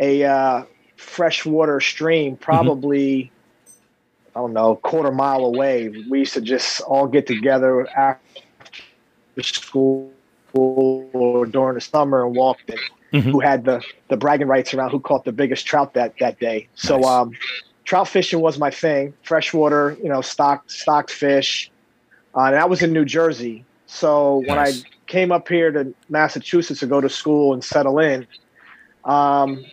[0.00, 0.62] a uh,
[0.96, 2.42] freshwater stream, mm-hmm.
[2.42, 4.38] probably mm-hmm.
[4.38, 5.88] I don't know, quarter mile away.
[6.08, 10.10] We used to just all get together after school
[10.54, 12.80] or during the summer and walk it.
[13.12, 13.30] Mm-hmm.
[13.30, 16.68] Who had the the bragging rights around who caught the biggest trout that that day?
[16.74, 17.06] So nice.
[17.06, 17.32] um,
[17.86, 19.14] trout fishing was my thing.
[19.22, 21.70] Freshwater, you know, stocked stocked fish.
[22.34, 23.64] Uh, and that was in New Jersey.
[23.86, 24.72] So when I
[25.06, 28.26] came up here to Massachusetts to go to school and settle in,
[29.04, 29.64] um,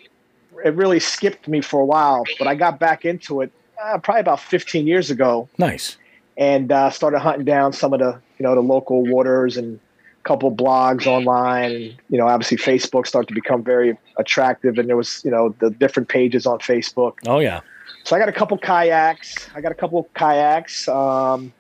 [0.64, 2.24] it really skipped me for a while.
[2.40, 3.52] But I got back into it
[3.84, 5.50] uh, probably about 15 years ago.
[5.58, 5.98] Nice.
[6.38, 10.24] And uh, started hunting down some of the you know the local waters and a
[10.24, 11.72] couple blogs online.
[11.72, 15.54] And, you know, obviously Facebook started to become very attractive, and there was you know
[15.60, 17.14] the different pages on Facebook.
[17.28, 17.62] Oh yeah.
[18.04, 19.50] So I got a couple kayaks.
[19.56, 20.88] I got a couple kayaks.
[20.88, 21.54] Um,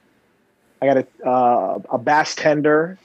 [0.81, 2.97] I got a uh, a bass tender.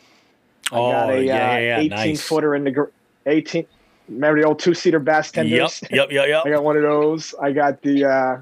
[0.73, 2.23] Oh, I got a yeah, uh, yeah, uh, 18 nice.
[2.23, 2.91] footer in the
[3.27, 3.67] 18.
[4.09, 5.83] Remember the old two seater bass tenders?
[5.83, 6.43] Yep, yep, yep, yep.
[6.47, 7.35] I got one of those.
[7.41, 8.05] I got the.
[8.07, 8.41] Uh,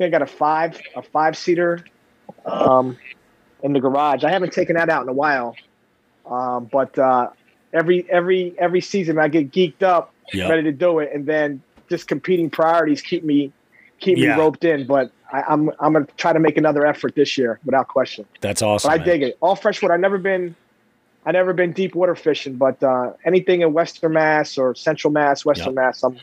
[0.00, 1.84] I, I got a five a five seater
[2.44, 2.98] um,
[3.62, 4.24] in the garage.
[4.24, 5.56] I haven't taken that out in a while,
[6.26, 7.30] um, but uh,
[7.72, 10.50] every every every season I get geeked up, yep.
[10.50, 13.52] ready to do it, and then just competing priorities keep me
[14.00, 14.36] keep yeah.
[14.36, 14.86] me roped in.
[14.86, 18.26] But I, am I'm, I'm gonna try to make another effort this year without question.
[18.40, 18.90] That's awesome.
[18.90, 19.38] But I dig it.
[19.40, 19.94] All freshwater.
[19.94, 20.54] I've never been
[21.26, 25.44] I never been deep water fishing, but uh, anything in Western Mass or Central Mass,
[25.44, 25.74] Western yep.
[25.74, 26.18] Mass, I'm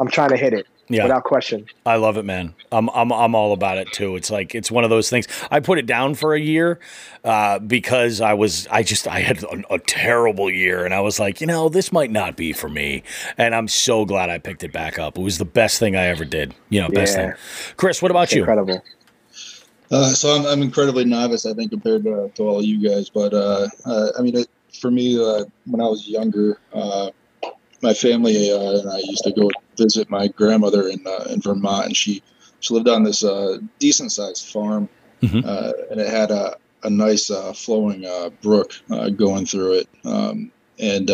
[0.00, 1.04] I'm trying to hit it yeah.
[1.04, 1.66] without question.
[1.86, 2.54] I love it, man.
[2.72, 4.16] I'm I'm I'm all about it too.
[4.16, 5.26] It's like it's one of those things.
[5.50, 6.80] I put it down for a year
[7.24, 11.18] uh, because I was I just I had a, a, terrible year, and I was
[11.18, 13.02] like, you know, this might not be for me.
[13.36, 15.18] And I'm so glad I picked it back up.
[15.18, 16.54] It was the best thing I ever did.
[16.68, 17.30] You know, best yeah.
[17.30, 17.40] thing.
[17.76, 18.42] Chris, what about it's you?
[18.42, 18.82] Incredible.
[19.90, 23.08] Uh, so I'm, I'm incredibly novice, I think, compared to, to all of you guys.
[23.08, 24.48] But uh, uh I mean, it,
[24.80, 27.10] for me, uh, when I was younger, uh,
[27.82, 31.96] my family and I used to go visit my grandmother in uh, in Vermont, and
[31.96, 32.22] she
[32.60, 34.88] she lived on this uh, decent sized farm,
[35.22, 35.40] mm-hmm.
[35.44, 39.88] uh, and it had a a nice uh, flowing uh, brook uh, going through it,
[40.04, 41.10] um, and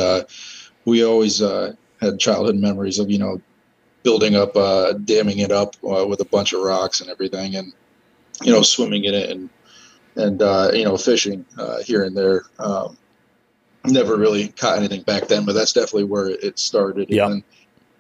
[0.85, 3.41] we always had childhood memories of you know
[4.03, 4.55] building up,
[5.05, 7.73] damming it up with a bunch of rocks and everything, and
[8.43, 9.51] you know, swimming in it and
[10.17, 12.45] and uh, you know, fishing uh, here and there.
[12.59, 12.97] Um,
[13.85, 17.11] never really caught anything back then, but that's definitely where it started.
[17.11, 17.27] Yeah.
[17.27, 17.43] And,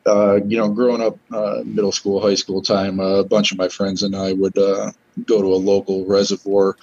[0.06, 3.59] uh, you know, growing up, uh, middle school, high school time, uh, a bunch of
[3.59, 4.93] my friends and I would uh,
[5.27, 6.77] go to a local reservoir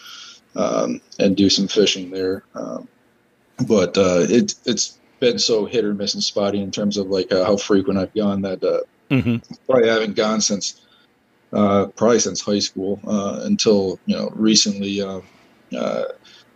[0.55, 2.43] um, and do some fishing there.
[2.55, 2.87] Um,
[3.67, 7.31] but uh, it, it's been so hit or miss and spotty in terms of like
[7.31, 9.37] uh, how frequent I've gone that Mm-hmm.
[9.65, 10.85] probably haven't gone since
[11.51, 15.03] probably since high school until you know recently.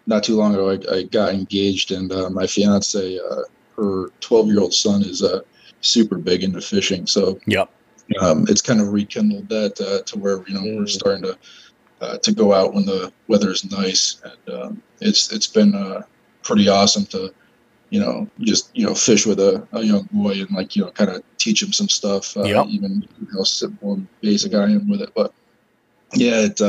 [0.08, 3.20] Not too long ago, I, I got engaged, and my fiance,
[3.78, 5.44] her 12 year old son, is a
[5.82, 7.06] super big into fishing.
[7.08, 7.70] So Yep.
[8.22, 10.90] um, it's kind of rekindled that uh, to where you know we're Mm.
[10.90, 11.38] starting to
[12.02, 16.02] uh, to go out when the weather is nice, and um, it's it's been uh,
[16.44, 17.34] pretty awesome to
[17.90, 20.92] you know just you know fish with a, a young boy and like you know
[20.92, 22.36] kind of teach him some stuff.
[22.38, 22.68] Uh, Yep.
[22.70, 25.34] Even you know simple and basic I am with it, but
[26.16, 26.62] yeah, it.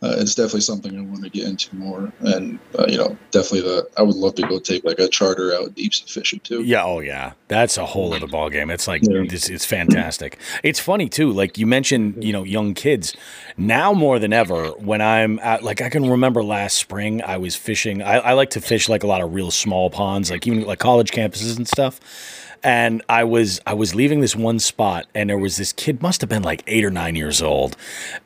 [0.00, 3.62] Uh, it's definitely something I want to get into more, and uh, you know, definitely
[3.62, 6.62] the I would love to go take like a charter out deep sea fishing too.
[6.62, 8.70] Yeah, oh yeah, that's a whole other ball game.
[8.70, 9.22] It's like Yeah.
[9.22, 10.38] it's, it's fantastic.
[10.62, 11.32] It's funny too.
[11.32, 13.16] Like you mentioned, you know, young kids.
[13.56, 17.56] Now more than ever, when I'm at, like, I can remember last spring I was
[17.56, 18.00] fishing.
[18.00, 20.78] I, I like to fish like a lot of real small ponds, like even like
[20.78, 21.98] college campuses and stuff.
[22.62, 26.20] And I was I was leaving this one spot, and there was this kid, must
[26.20, 27.76] have been like eight or nine years old,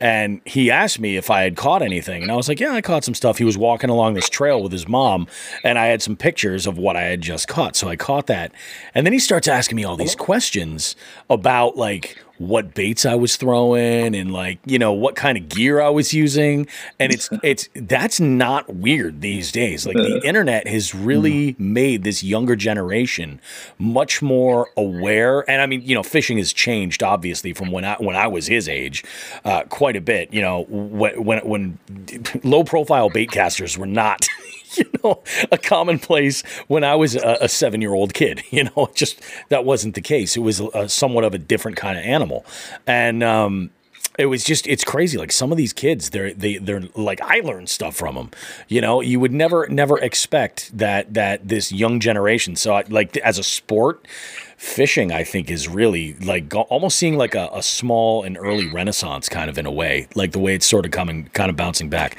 [0.00, 2.80] and he asked me if I had caught anything, and I was like, yeah, I
[2.80, 3.38] caught some stuff.
[3.38, 5.26] He was walking along this trail with his mom,
[5.62, 8.52] and I had some pictures of what I had just caught, so I caught that,
[8.94, 10.96] and then he starts asking me all these questions
[11.28, 15.80] about like what baits I was throwing and like you know what kind of gear
[15.80, 16.66] I was using.
[16.98, 19.86] And it's it's that's not weird these days.
[19.86, 23.40] Like the internet has really made this younger generation
[23.78, 25.48] much more aware.
[25.48, 28.46] And I mean you know fishing has changed obviously from when I when I was
[28.46, 29.04] his age
[29.44, 30.32] uh, quite a bit.
[30.32, 31.78] You know when when, when
[32.42, 34.26] low profile bait casters were not
[34.78, 38.42] you know, a commonplace when I was a, a seven year old kid.
[38.52, 40.36] You know, just that wasn't the case.
[40.36, 42.44] It was a, somewhat of a different kind of animal.
[42.86, 43.70] And, um,
[44.18, 47.40] it was just it's crazy like some of these kids they're they they're like i
[47.40, 48.30] learned stuff from them
[48.68, 53.38] you know you would never never expect that that this young generation so like as
[53.38, 54.06] a sport
[54.62, 58.68] fishing i think is really like go, almost seeing like a, a small and early
[58.72, 61.56] renaissance kind of in a way like the way it's sort of coming kind of
[61.56, 62.16] bouncing back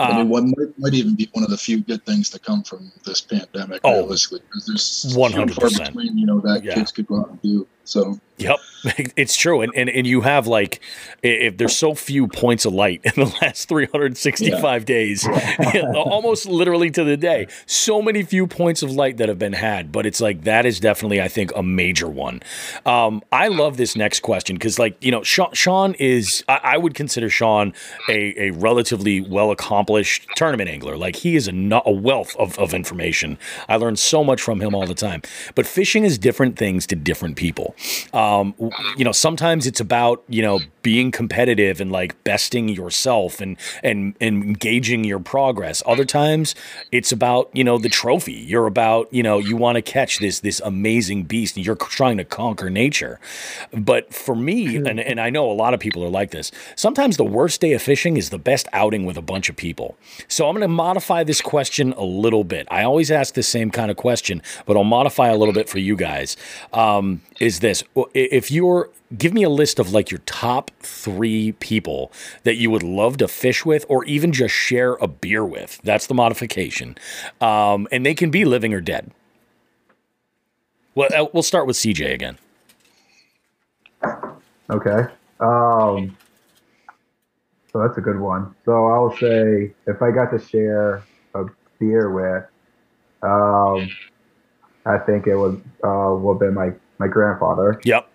[0.00, 2.38] I Uh, mean, one might, might even be one of the few good things to
[2.38, 3.80] come from this pandemic.
[3.84, 5.32] Oh, realistically, because there's 100%.
[5.32, 6.74] few and far between, you know, that Yeah.
[6.74, 7.66] kids could go out and do.
[7.86, 8.58] So Yep,
[9.16, 10.80] it's true, and, and and you have like
[11.22, 15.26] if there's so few points of light in the last 365 days,
[15.94, 19.90] almost literally to the day, so many few points of light that have been had.
[19.90, 22.42] But it's like that is definitely, I think, a major one.
[22.84, 26.76] Um, I love this next question because, like, you know, Sean, Sean is I, I
[26.76, 27.72] would consider Sean
[28.10, 30.98] a, a relatively well accomplished tournament angler.
[30.98, 33.38] Like he is a, no- a wealth of, of information.
[33.66, 35.22] I learn so much from him all the time.
[35.54, 37.74] But fishing is different things to different people.
[38.12, 38.54] Um,
[38.96, 44.14] you know, sometimes it's about you know being competitive and like besting yourself and and
[44.20, 45.82] and engaging your progress.
[45.84, 46.54] Other times
[46.92, 48.34] it's about you know the trophy.
[48.34, 52.18] You're about you know you want to catch this this amazing beast and you're trying
[52.18, 53.18] to conquer nature.
[53.72, 56.52] But for me, and and I know a lot of people are like this.
[56.76, 59.96] Sometimes the worst day of fishing is the best outing with a bunch of people.
[60.28, 62.68] So I'm going to modify this question a little bit.
[62.70, 65.80] I always ask the same kind of question, but I'll modify a little bit for
[65.80, 66.36] you guys.
[66.72, 67.82] Um, is this
[68.14, 72.12] if you're give me a list of like your top three people
[72.42, 75.80] that you would love to fish with or even just share a beer with.
[75.82, 76.96] That's the modification.
[77.40, 79.10] Um, and they can be living or dead.
[80.94, 82.38] Well uh, we'll start with cj again.
[84.70, 85.12] Okay.
[85.40, 86.16] Um,
[87.72, 88.54] so that's a good one.
[88.64, 91.04] So I'll say if I got to share
[91.34, 91.44] a
[91.78, 92.44] beer with,
[93.22, 93.90] um,
[94.86, 98.08] I think it would uh, would have been my my grandfather, yep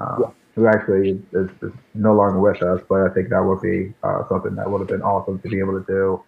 [0.00, 2.80] uh, who actually is, is no longer with us.
[2.88, 5.58] But I think that would be uh, something that would have been awesome to be
[5.58, 6.22] able to do,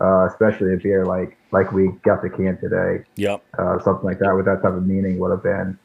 [0.00, 3.04] uh, especially a beer like like we got the can today.
[3.16, 5.78] yep uh, something like that with that type of meaning would have been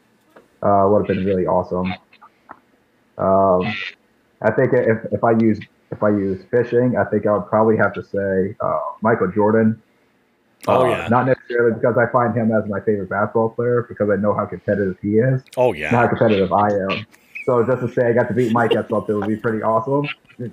[0.62, 1.94] uh, would have been really awesome.
[3.18, 3.62] Um,
[4.42, 5.60] I think if, if I use
[5.92, 9.82] if I use fishing, I think I would probably have to say uh, Michael Jordan.
[10.68, 11.08] Oh, Uh, yeah.
[11.10, 14.46] not necessarily because I find him as my favorite basketball player, because I know how
[14.46, 15.92] competitive he is, oh yeah.
[15.92, 17.06] not yeah how competitive I am.
[17.46, 20.08] So just to say I got to beat Mike at something would be pretty awesome.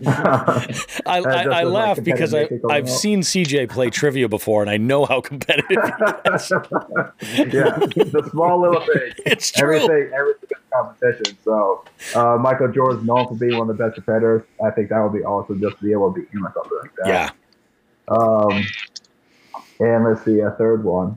[0.06, 0.76] I,
[1.06, 2.88] I, I laugh like because I, I've out.
[2.88, 5.70] seen CJ play trivia before, and I know how competitive.
[5.72, 5.84] yeah,
[7.78, 9.12] the small little thing.
[9.24, 9.76] It's true.
[9.76, 11.38] Everything, everything is competition.
[11.44, 11.84] So
[12.14, 14.42] uh, Michael Jordan's known for being one of the best defenders.
[14.64, 16.78] I think that would be awesome just to be able to beat him or something
[16.82, 17.08] like that.
[17.08, 17.30] Yeah.
[18.14, 18.64] Um,
[19.80, 21.16] and let's see a third one.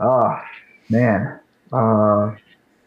[0.00, 0.44] Ah,
[0.88, 1.38] man.
[1.72, 2.34] Uh,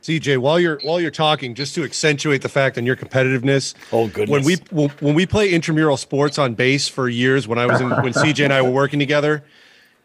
[0.03, 3.73] CJ, while you're while you're talking, just to accentuate the fact on your competitiveness.
[3.93, 4.29] Oh goodness!
[4.29, 7.79] When we when, when we play intramural sports on base for years, when I was
[7.79, 9.45] in when CJ and I were working together,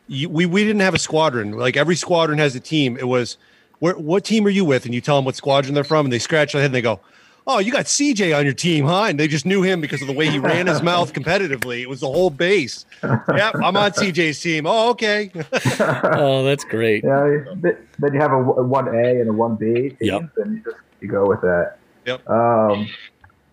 [0.06, 1.50] you, we we didn't have a squadron.
[1.50, 2.96] Like every squadron has a team.
[2.96, 3.38] It was,
[3.80, 4.84] where, what team are you with?
[4.84, 6.82] And you tell them what squadron they're from, and they scratch their head and they
[6.82, 7.00] go,
[7.48, 9.04] oh, you got CJ on your team, huh?
[9.04, 11.80] And they just knew him because of the way he ran his mouth competitively.
[11.80, 12.84] It was the whole base.
[13.02, 14.66] yep, I'm on CJ's team.
[14.66, 15.32] Oh, okay.
[15.80, 17.02] oh, that's great.
[17.02, 19.96] Yeah, then you have a one A and a one B.
[20.00, 20.30] Yep.
[20.36, 21.78] And you just you go with that.
[22.06, 22.28] Yep.
[22.28, 22.88] Um,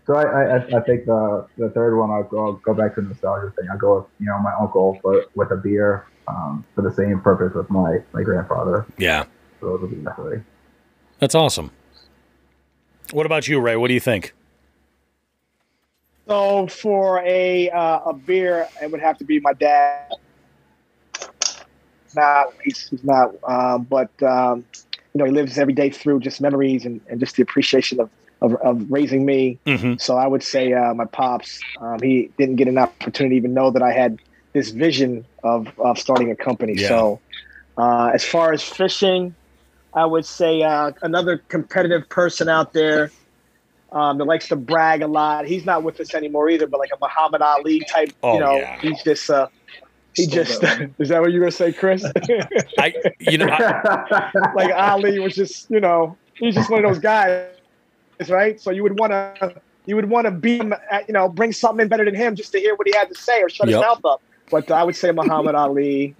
[0.06, 3.02] so I, I, I think the the third one I'll go, I'll go back to
[3.02, 3.68] the nostalgia thing.
[3.72, 7.22] I'll go with you know my uncle but with a beer um, for the same
[7.22, 8.86] purpose with my my grandfather.
[8.98, 9.26] Yeah.
[9.62, 10.44] So it'll be definitely.
[11.20, 11.72] That's awesome.
[13.16, 13.78] What about you, Ray?
[13.78, 14.34] What do you think?
[16.28, 20.12] So for a uh, a beer, it would have to be my dad.
[22.14, 24.66] Not he's, he's not, um, but um,
[25.14, 28.10] you know he lives every day through just memories and, and just the appreciation of
[28.42, 29.60] of, of raising me.
[29.66, 29.94] Mm-hmm.
[29.98, 31.62] So I would say uh, my pops.
[31.80, 34.20] Um, he didn't get an opportunity to even know that I had
[34.52, 36.74] this vision of of starting a company.
[36.76, 36.90] Yeah.
[36.90, 37.22] So
[37.78, 39.34] uh, as far as fishing,
[39.96, 43.12] I would say uh, another competitive person out there
[43.92, 45.46] um, that likes to brag a lot.
[45.46, 48.58] He's not with us anymore either, but like a Muhammad Ali type, oh, you know,
[48.58, 48.80] yeah.
[48.82, 49.48] he's just uh,
[50.14, 50.64] he just
[51.00, 52.04] is that what you're gonna say, Chris?
[52.78, 57.02] I you know I, like Ali was just you know he's just one of those
[57.02, 57.48] guys,
[58.28, 58.60] right?
[58.60, 61.54] So you would want to you would want to be him, at, you know, bring
[61.54, 63.68] something in better than him just to hear what he had to say or shut
[63.68, 63.78] yep.
[63.78, 64.22] his mouth up.
[64.50, 66.16] But I would say Muhammad Ali.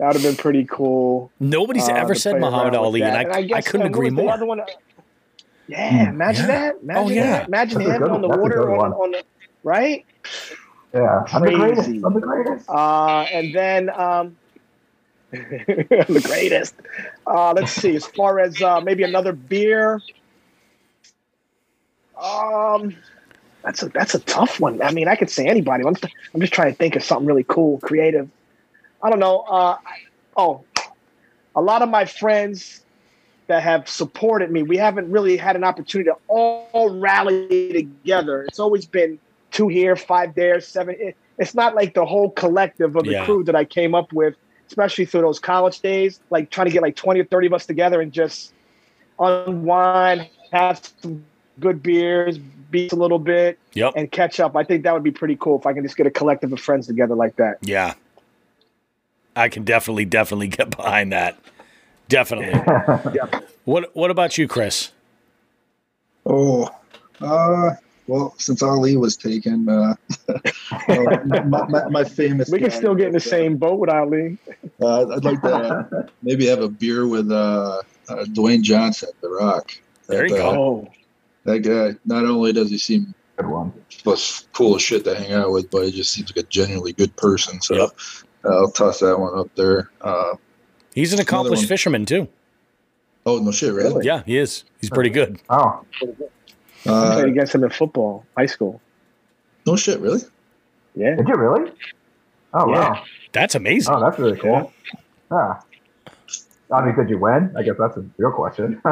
[0.00, 1.30] That would have been pretty cool.
[1.40, 4.34] Nobody's uh, ever said Muhammad Ali, and I, and I, guess, I couldn't agree more.
[4.46, 4.62] One,
[5.68, 6.70] yeah, imagine yeah.
[6.70, 6.76] that.
[6.82, 7.30] Imagine oh, yeah.
[7.30, 7.48] that.
[7.48, 9.22] Imagine him on the water on, on, the
[9.62, 10.06] right.
[10.94, 11.24] Yeah.
[11.30, 11.88] I'm the greatest.
[11.88, 12.70] I'm the greatest.
[12.70, 14.36] Uh, and then um,
[15.32, 16.76] the greatest.
[17.26, 17.94] Uh, let's see.
[17.94, 20.00] As far as uh, maybe another beer,
[22.16, 22.96] um,
[23.62, 24.80] that's a that's a tough one.
[24.80, 25.84] I mean, I could say anybody.
[25.84, 25.94] I'm,
[26.34, 28.30] I'm just trying to think of something really cool, creative.
[29.02, 29.40] I don't know.
[29.40, 29.76] Uh,
[30.36, 30.64] oh,
[31.56, 32.82] a lot of my friends
[33.46, 38.42] that have supported me, we haven't really had an opportunity to all rally together.
[38.44, 39.18] It's always been
[39.50, 41.12] two here, five there, seven.
[41.38, 43.24] It's not like the whole collective of the Yeah.
[43.24, 44.36] crew that I came up with,
[44.68, 47.66] especially through those college days, like trying to get like 20 or 30 of us
[47.66, 48.52] together and just
[49.18, 51.24] unwind, have some
[51.58, 53.94] good beers, beat a little bit, Yep.
[53.96, 54.54] and catch up.
[54.56, 56.60] I think that would be pretty cool if I can just get a collective of
[56.60, 57.58] friends together like that.
[57.62, 57.94] Yeah.
[59.40, 61.38] I can definitely, definitely get behind that.
[62.08, 62.62] Definitely.
[63.64, 64.90] What What about you, Chris?
[66.26, 66.68] Oh,
[67.20, 67.70] uh,
[68.06, 69.94] well, since Ali was taken, uh,
[70.88, 72.48] well, my, my, my famous.
[72.50, 74.38] We can still get in the same boat with Ali.
[74.80, 79.70] Uh, I'd like to maybe have a beer with uh, uh, Dwayne Johnson, The Rock.
[80.08, 80.90] There you That, uh, go.
[81.44, 81.98] That guy.
[82.04, 83.72] Not only does he seem Good one.
[84.04, 86.92] was cool as shit to hang out with, but he just seems like a genuinely
[86.92, 87.60] good person.
[87.60, 87.90] So Yep.
[88.44, 89.90] I'll toss that one up there.
[90.00, 90.34] Uh,
[90.94, 92.28] He's an accomplished fisherman too.
[93.26, 94.04] oh no shit, really?
[94.06, 94.64] Yeah, he is.
[94.80, 95.40] He's pretty good.
[95.50, 98.80] Oh, I Uh, played against him in football, high school.
[99.66, 100.20] no shit, really?
[100.96, 101.16] Yeah.
[101.16, 101.70] did you really?
[102.54, 102.90] Oh Yeah.
[102.92, 103.02] wow.
[103.32, 103.94] That's amazing.
[103.94, 104.72] Oh, that's really cool.
[105.30, 105.60] Yeah.
[106.72, 107.52] I mean, did you win?
[107.56, 108.80] I guess that's a real question.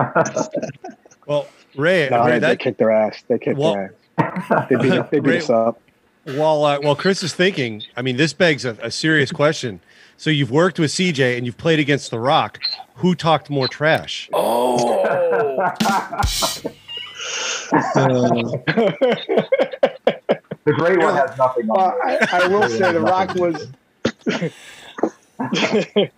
[1.27, 1.47] Well,
[1.77, 3.23] Ray, No, Ray they that, kicked their ass.
[3.29, 4.66] They kicked Well- their ass.
[4.70, 5.79] They beat, they beat us up.
[6.37, 9.81] While uh, while Chris is thinking, I mean, this begs a, a serious question.
[10.17, 12.59] So you've worked with CJ and you've played against The Rock.
[12.97, 14.29] Who talked more trash?
[14.33, 15.05] Oh,
[20.65, 23.69] the great one has nothing Uh, on I, I will say The Rock was.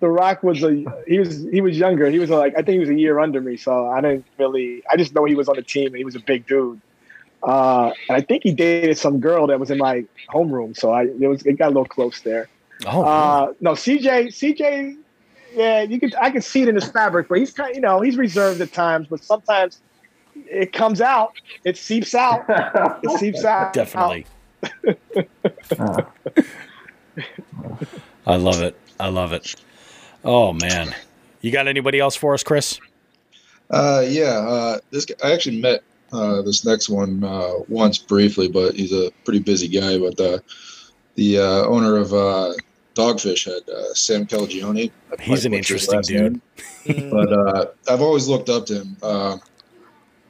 [0.00, 2.10] the Rock was a he was he was younger.
[2.10, 4.82] He was like I think he was a year under me, so I didn't really.
[4.90, 5.86] I just know he was on the team.
[5.88, 6.80] and He was a big dude.
[7.42, 11.02] Uh, and I think he dated some girl that was in my homeroom, so I
[11.04, 12.48] it was it got a little close there.
[12.86, 14.96] oh, Uh, no, CJ, CJ,
[15.54, 18.00] yeah, you could I can see it in his fabric, but he's kind, you know,
[18.00, 19.80] he's reserved at times, but sometimes
[20.34, 21.32] it comes out,
[21.64, 23.72] it seeps out, it seeps out.
[23.72, 24.26] definitely.
[28.26, 28.76] I love it.
[29.00, 29.54] I love it.
[30.24, 30.94] Oh man,
[31.40, 32.80] you got anybody else for us, Chris?
[33.70, 35.82] Uh, yeah, uh, this guy, I actually met
[36.12, 39.98] uh, this next one uh, once briefly, but he's a pretty busy guy.
[39.98, 40.38] But uh,
[41.14, 42.52] the uh, owner of uh,
[42.94, 44.90] Dogfish Head uh, Sam Calagione.
[45.20, 46.40] He's an interesting dude.
[47.10, 49.38] but uh, I've always looked up to him uh,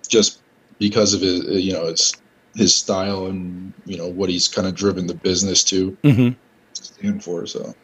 [0.09, 0.43] just
[0.79, 2.15] because of his, you know, his
[2.55, 6.31] his style and you know what he's kind of driven the business to Mm-hmm.
[6.73, 7.47] stand for.
[7.47, 7.75] So,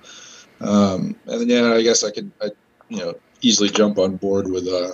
[0.61, 2.51] um, and then yeah, I guess I could, I,
[2.89, 4.93] you know, easily jump on board with uh,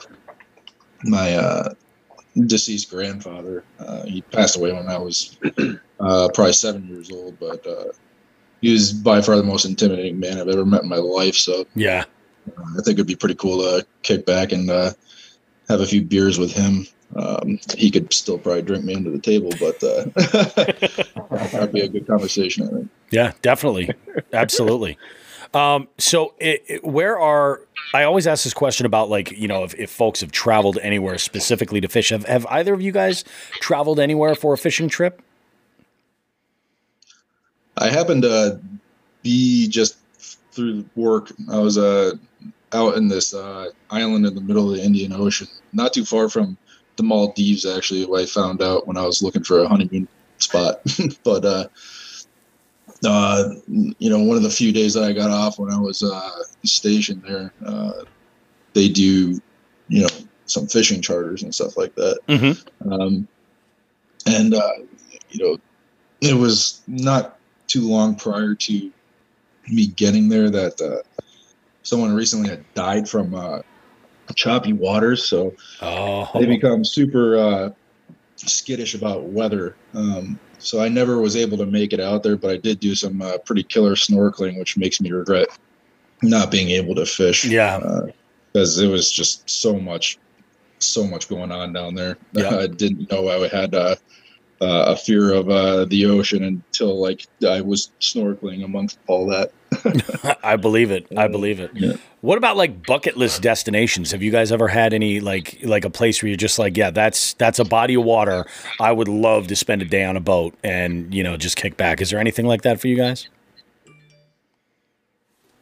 [1.05, 1.75] my uh,
[2.47, 3.65] deceased grandfather.
[3.79, 5.37] Uh, he passed away when I was
[6.01, 7.85] uh, probably seven years old, but uh,
[8.61, 11.35] he was by far the most intimidating man I've ever met in my life.
[11.35, 12.05] So Yeah.
[12.49, 14.93] uh, I think it'd be pretty cool to kick back and uh,
[15.69, 16.87] have a few beers with him.
[17.17, 20.05] Um, he could still probably drink me under the table, but uh,
[21.53, 22.67] that'd be a good conversation.
[22.67, 22.91] I think.
[23.11, 23.91] Yeah, definitely.
[24.33, 24.97] Absolutely.
[25.53, 27.61] Um, so it, it- where are
[27.93, 31.19] I always ask this question about like, you know, if, if folks have traveled anywhere
[31.19, 32.11] specifically to fish.
[32.11, 33.25] Have have either of you guys
[33.55, 35.21] traveled anywhere for a fishing trip?
[37.77, 38.61] I happened to
[39.23, 39.97] be just
[40.53, 41.33] through work.
[41.51, 42.13] I was uh,
[42.73, 46.29] out in this uh, island in the middle of the Indian Ocean, not too far
[46.29, 46.57] from
[46.97, 47.65] the Maldives.
[47.67, 50.07] Actually, I found out when I was looking for a honeymoon
[50.39, 50.81] spot.
[51.25, 51.65] but uh,
[53.05, 56.03] uh, you know, one of the few days that I got off when I was
[56.03, 58.05] uh, stationed there, uh,
[58.75, 59.41] they do,
[59.89, 60.09] you know,
[60.47, 62.19] some fishing charters and stuff like that.
[62.29, 62.93] Mm-hmm.
[62.93, 63.29] Um,
[64.27, 64.73] and uh,
[65.31, 65.59] you know,
[66.21, 68.93] it was not too long prior to
[69.69, 71.23] me getting there that uh,
[71.83, 73.61] someone recently had died from uh,
[74.35, 75.25] choppy waters.
[75.25, 77.71] So Oh, they become super uh,
[78.37, 79.77] skittish about weather.
[79.95, 82.95] Um, so I never was able to make it out there, but I did do
[82.95, 85.49] some uh, pretty killer snorkeling, which makes me regret
[86.23, 87.45] not being able to fish.
[87.45, 88.03] Yeah.
[88.53, 90.19] because it was just so much,
[90.79, 92.19] so much going on down there.
[92.33, 92.57] Yeah.
[92.59, 93.97] I didn't know I had uh,
[94.61, 99.53] uh, a fear of uh, the ocean until like I was snorkeling amongst all that.
[100.45, 101.07] I believe it.
[101.17, 101.71] I believe it.
[101.75, 101.95] Yeah.
[102.23, 104.13] What about like bucket list destinations?
[104.13, 106.91] Have you guys ever had any like like a place where you're just like, yeah,
[106.91, 108.45] that's that's a body of water.
[108.79, 111.79] I would love to spend a day on a boat and you know just kick
[111.79, 112.03] back.
[112.03, 113.29] Is there anything like that for you guys?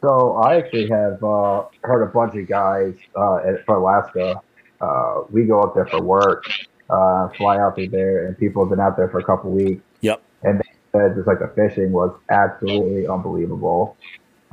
[0.01, 4.41] So I actually have uh, heard a bunch of guys uh, at, for Alaska.
[4.81, 6.45] Uh, we go up there for work,
[6.89, 9.81] uh, fly out through there, and people have been out there for a couple weeks.
[10.01, 10.21] Yep.
[10.43, 13.97] And they said just like the fishing was absolutely unbelievable.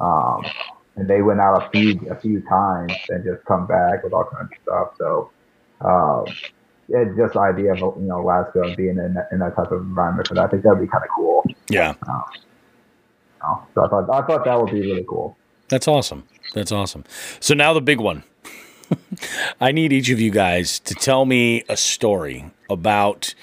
[0.01, 0.45] Um,
[0.97, 4.25] and they went out a few a few times and just come back with all
[4.25, 4.89] kinds of stuff.
[4.99, 5.31] So
[5.81, 6.27] um,
[7.17, 9.83] just the idea of you know Alaska and being in that, in that type of
[9.83, 11.45] environment that, I think that'd be kind of cool.
[11.69, 11.95] Yeah.
[12.07, 12.25] Know?
[13.75, 15.37] So I thought I thought that would be really cool.
[15.69, 16.25] That's awesome.
[16.55, 17.05] That's awesome.
[17.41, 18.25] So now the big one.
[19.61, 23.35] I need each of you guys to tell me a story about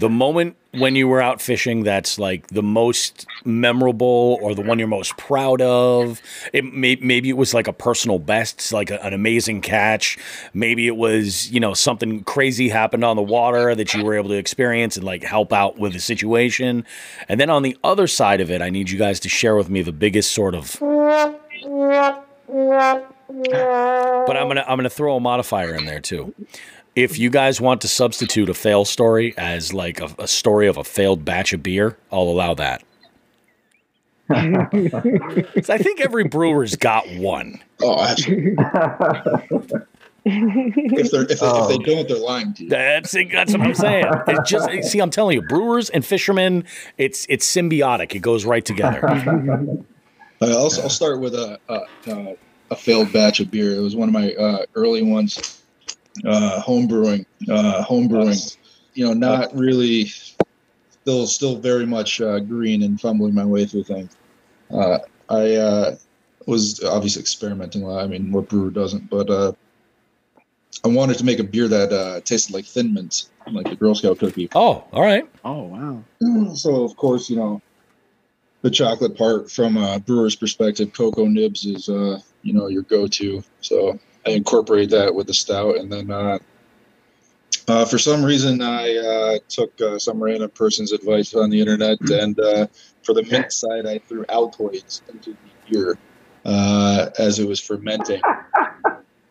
[0.00, 4.78] the moment when you were out fishing that's like the most memorable or the one
[4.78, 6.22] you're most proud of.
[6.54, 10.16] It may, maybe it was like a personal best, like a, an amazing catch.
[10.54, 14.30] Maybe it was, you know, something crazy happened on the water that you were able
[14.30, 16.86] to experience and like help out with the situation.
[17.28, 19.68] And then on the other side of it, I need you guys to share with
[19.68, 20.78] me the biggest sort of
[23.30, 26.34] but I'm gonna I'm gonna throw a modifier in there too.
[26.96, 30.76] If you guys want to substitute a fail story as like a, a story of
[30.76, 32.82] a failed batch of beer, I'll allow that.
[34.32, 37.60] I think every brewer's got one.
[37.82, 38.54] Oh, absolutely.
[40.24, 42.68] if they're if they, if they don't, they're lying to you.
[42.68, 44.04] That's that's what I'm saying.
[44.28, 46.64] It just see, I'm telling you, brewers and fishermen,
[46.98, 48.14] it's it's symbiotic.
[48.14, 49.84] It goes right together.
[50.42, 52.36] Uh, I'll, I'll start with a, a, a,
[52.70, 53.74] a failed batch of beer.
[53.74, 55.59] It was one of my uh, early ones,
[56.24, 57.26] uh, home brewing.
[57.48, 58.38] Uh, home brewing,
[58.94, 60.06] you know, not really,
[60.90, 64.16] still still very much uh, green and fumbling my way through things.
[64.70, 64.98] Uh,
[65.28, 65.96] I uh,
[66.46, 68.04] was obviously experimenting a lot.
[68.04, 69.08] I mean, what brewer doesn't?
[69.10, 69.52] But uh,
[70.84, 73.94] I wanted to make a beer that uh, tasted like Thin Mints, like the Girl
[73.94, 74.48] Scout cookie.
[74.54, 75.28] Oh, all right.
[75.44, 76.54] Oh wow.
[76.54, 77.62] So of course, you know,
[78.62, 83.42] the chocolate part from a brewer's perspective, cocoa nibs is uh, you know, your go-to.
[83.60, 86.38] So I incorporate that with the stout, and then uh,
[87.68, 92.00] uh, for some reason I uh, took uh, some random person's advice on the internet,
[92.10, 92.66] and uh,
[93.02, 95.98] for the mint side, I threw Altoids into the beer
[96.44, 98.20] uh, as it was fermenting.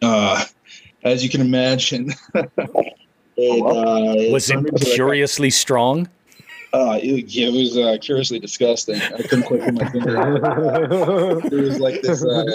[0.02, 0.42] Uh,
[1.04, 2.14] as you can imagine.
[2.34, 2.48] it,
[3.38, 6.08] uh, Was it into like curiously strong?
[6.74, 9.02] uh, it, yeah, it was uh, curiously disgusting.
[9.02, 11.50] I couldn't quite put my finger on it.
[11.50, 12.46] There was like this uh,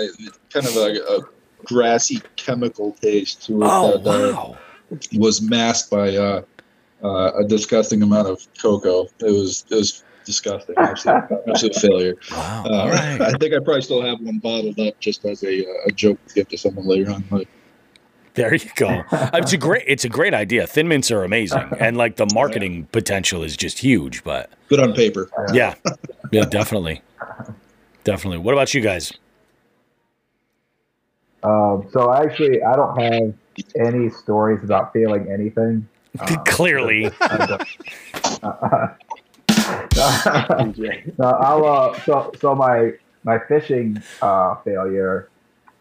[0.50, 1.20] kind of a, a
[1.65, 4.59] grassy chemical taste to it Oh that uh, wow!
[5.17, 6.43] was masked by uh,
[7.02, 9.07] uh, a disgusting amount of cocoa.
[9.20, 12.15] It was it was disgusting, absolute, absolute failure.
[12.31, 12.65] Wow!
[12.67, 13.20] Uh, All right.
[13.20, 16.18] I think I probably still have one bottled up just as a, uh, a joke
[16.28, 17.25] to give to someone later on.
[17.31, 17.47] But
[18.34, 18.89] There you go.
[19.10, 19.84] Uh, It's a great.
[19.86, 20.67] It's a great idea.
[20.67, 24.25] Thin mints are amazing, and like the marketing potential is just huge.
[24.25, 25.28] But good on paper.
[25.52, 25.75] yeah,
[26.33, 27.02] yeah, definitely,
[28.05, 28.39] definitely.
[28.39, 29.12] What about you guys?
[31.44, 33.34] Um, so actually, I don't have
[33.78, 35.86] any stories about feeling anything.
[36.18, 37.05] Um, Clearly,
[41.18, 42.92] no, I'll, uh, so so my
[43.24, 45.28] my fishing uh, failure.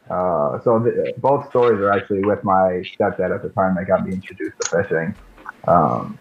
[0.09, 4.05] Uh, so th- both stories are actually with my stepdad at the time that got
[4.05, 5.15] me introduced to fishing.
[5.65, 6.19] Um,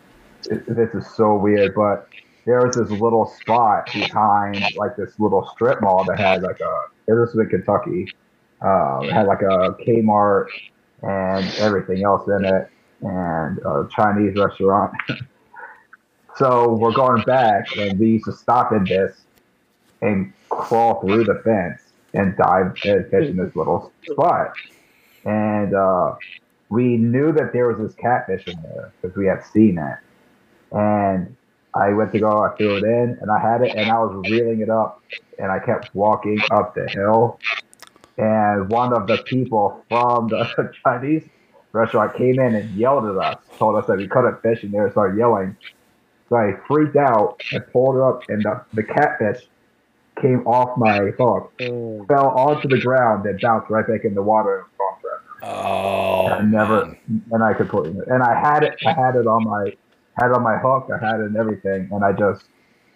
[0.48, 2.08] it, this is so weird, but
[2.46, 6.82] there was this little spot behind like this little strip mall that had like a.
[7.08, 8.08] It was in Kentucky.
[8.64, 10.46] It had like a Kmart
[11.02, 12.70] and everything else in it,
[13.02, 14.92] and a Chinese restaurant.
[16.36, 19.20] So we're going back, and we used to stop in this
[20.00, 21.82] and crawl through the fence
[22.14, 24.54] and dive and fish in this little spot.
[25.24, 26.14] And uh,
[26.70, 29.98] we knew that there was this catfish in there because we had seen it.
[30.74, 31.36] And
[31.74, 34.26] I went to go, I threw it in, and I had it, and I was
[34.30, 35.02] reeling it up,
[35.38, 37.38] and I kept walking up the hill.
[38.18, 41.28] And one of the people from the Chinese
[41.72, 44.90] restaurant came in and yelled at us, told us that we couldn't fish in there,
[44.90, 45.56] started yelling.
[46.28, 49.42] So I freaked out and pulled her up, and the, the catfish
[50.20, 52.06] came off my hook, Mm.
[52.08, 55.56] fell onto the ground, and bounced right back in the water and was gone forever.
[55.56, 57.24] oh, I never, man.
[57.32, 59.70] and I completely, and I had it, I had it on my,
[60.20, 62.44] had it on my hook, I had it and everything, and I just,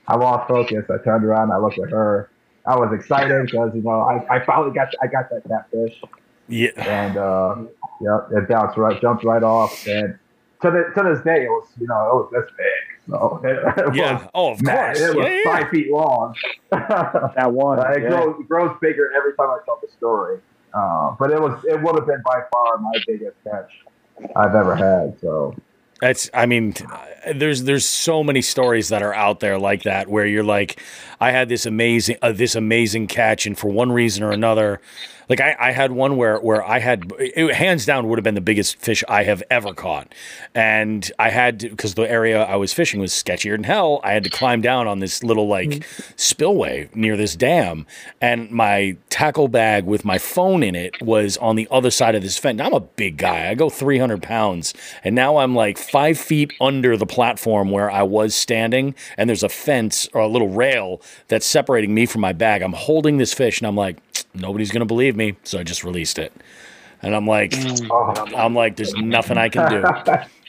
[0.09, 0.85] I lost focus.
[0.91, 2.31] I turned around, I looked at her.
[2.67, 6.01] I was excited because you know I, I finally got I got that catfish,
[6.49, 6.70] Yeah.
[6.77, 7.57] and uh,
[8.01, 10.19] yep, it bounced right, jumped right off, and
[10.62, 13.11] to the to this day it was you know it was this big.
[13.11, 13.57] So it,
[13.89, 14.15] it Yeah.
[14.19, 15.01] was, Oh, of man, course.
[15.01, 15.53] it was Yeah, yeah.
[15.61, 16.35] five feet long.
[16.70, 17.78] That one.
[17.78, 18.09] it, yeah.
[18.09, 20.41] grows, grows bigger every time I tell the story.
[20.75, 23.70] Uh, but it was it would have been by far my biggest catch
[24.35, 25.19] I've ever had.
[25.20, 25.55] So
[26.00, 26.28] That's.
[26.34, 26.75] I mean,
[27.34, 30.81] there's there's so many stories that are out there like that where you're like,
[31.20, 34.81] I had this amazing uh, this amazing catch, and for one reason or another,
[35.29, 38.35] like I, I had one where where I had it, hands down would have been
[38.35, 40.15] the biggest fish I have ever caught,
[40.55, 44.01] and I had because the area I was fishing was sketchier than hell.
[44.05, 46.13] I had to climb down on this little like mm-hmm.
[46.17, 47.87] spillway near this dam,
[48.21, 52.23] and my tackle bag with my phone in it was on the other side of
[52.23, 52.59] this fence.
[52.59, 53.49] Now, I'm a big guy.
[53.49, 58.03] I go 300 pounds, and now I'm like five feet under the platform where I
[58.03, 62.33] was standing, and there's a fence or a little rail that's separating me from my
[62.33, 62.63] bag.
[62.63, 63.97] I'm holding this fish, and I'm like,
[64.35, 66.33] nobody's gonna believe me, so I just released it,
[67.03, 67.55] and I'm like,
[67.91, 69.85] oh, I'm like, there's nothing I can do.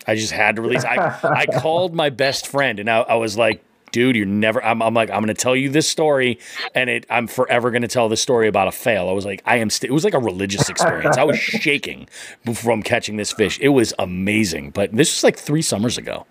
[0.08, 0.86] I just had to release.
[0.86, 3.64] I I called my best friend, and I, I was like.
[3.94, 4.62] Dude, you're never.
[4.66, 6.40] I'm, I'm like, I'm gonna tell you this story,
[6.76, 7.06] and it.
[7.10, 9.08] I'm forever gonna tell this story about a fail.
[9.08, 9.70] I was like, I am.
[9.70, 11.18] St- it was like a religious experience.
[11.18, 12.10] I was shaking
[12.54, 13.58] from catching this fish.
[13.62, 14.72] It was amazing.
[14.72, 16.26] But this was like three summers ago.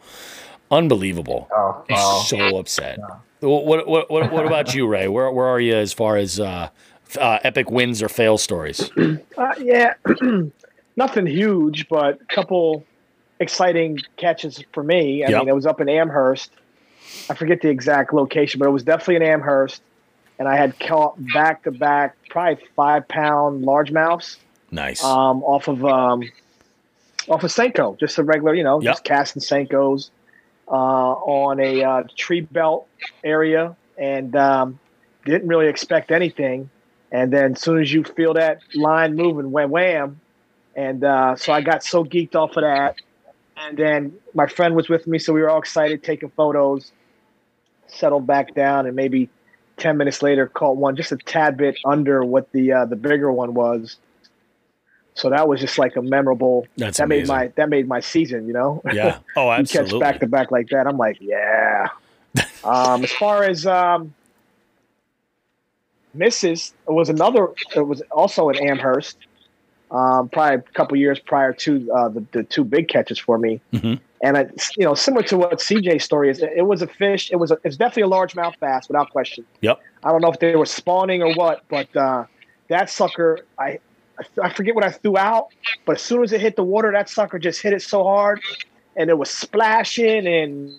[0.71, 1.49] Unbelievable.
[1.51, 2.25] oh, oh.
[2.29, 2.99] So upset.
[3.41, 5.09] What, what what what about you, Ray?
[5.09, 6.69] Where where are you as far as uh,
[7.19, 8.91] uh, epic wins or fail stories?
[9.39, 9.93] Uh, yeah,
[10.97, 12.87] nothing huge, but a couple
[13.39, 15.23] exciting catches for me.
[15.27, 15.41] I Yep.
[15.41, 16.51] mean, it was up in Amherst.
[17.29, 19.83] I forget the exact location, but it was definitely in Amherst.
[20.39, 24.39] And I had caught back to back, probably five pound largemouths
[24.71, 25.03] Nice.
[25.05, 26.23] um, off of um,
[27.29, 28.93] off of Senko, just a regular, you know, Yep.
[28.95, 30.09] just casting Senkos
[30.67, 32.89] uh, on a uh, tree belt
[33.23, 34.79] area, and um,
[35.27, 36.71] didn't really expect anything.
[37.17, 40.21] And then as soon as you feel that line moving, wham wham,
[40.75, 42.97] and uh, so I got so geeked off of that.
[43.57, 46.93] And then my friend was with me, so we were all excited, taking photos.
[47.87, 49.31] Settled back down, and maybe
[49.79, 53.33] ten minutes later, caught one just a tad bit under what the uh, the bigger
[53.33, 53.97] one was.
[55.15, 56.67] So that was just like a memorable.
[56.77, 58.47] That's that made my that made my season.
[58.47, 58.83] You know.
[58.93, 59.21] yeah.
[59.37, 61.89] Oh, you catch back to back like that, I'm like, yeah.
[62.65, 64.13] um, as far as um,
[66.17, 67.49] misses, it was another.
[67.75, 69.19] It was also in Amherst.
[69.89, 73.61] Um, probably a couple years prior to uh, the, the two big catches for me,
[73.73, 74.01] Mhm.
[74.21, 76.43] and it's you know similar to what CJ's story is.
[76.43, 77.31] It was a fish.
[77.31, 79.47] It was a, it's definitely a largemouth bass without question.
[79.61, 79.81] Yep.
[80.03, 82.25] I don't know if they were spawning or what, but uh,
[82.69, 83.79] that sucker, I
[84.43, 85.49] I forget what I threw out,
[85.85, 88.41] but as soon as it hit the water, that sucker just hit it so hard,
[88.97, 90.75] and it was splashing and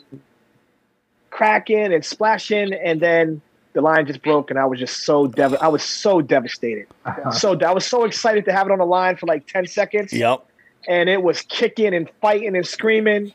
[1.29, 3.41] cracking and splashing, and then
[3.77, 6.87] the line just broke, and I was just so dev- I was so devastated.
[7.31, 10.11] so I was so excited to have it on the line for like ten seconds.
[10.11, 10.43] Yep.
[10.87, 13.33] And it was kicking and fighting and screaming,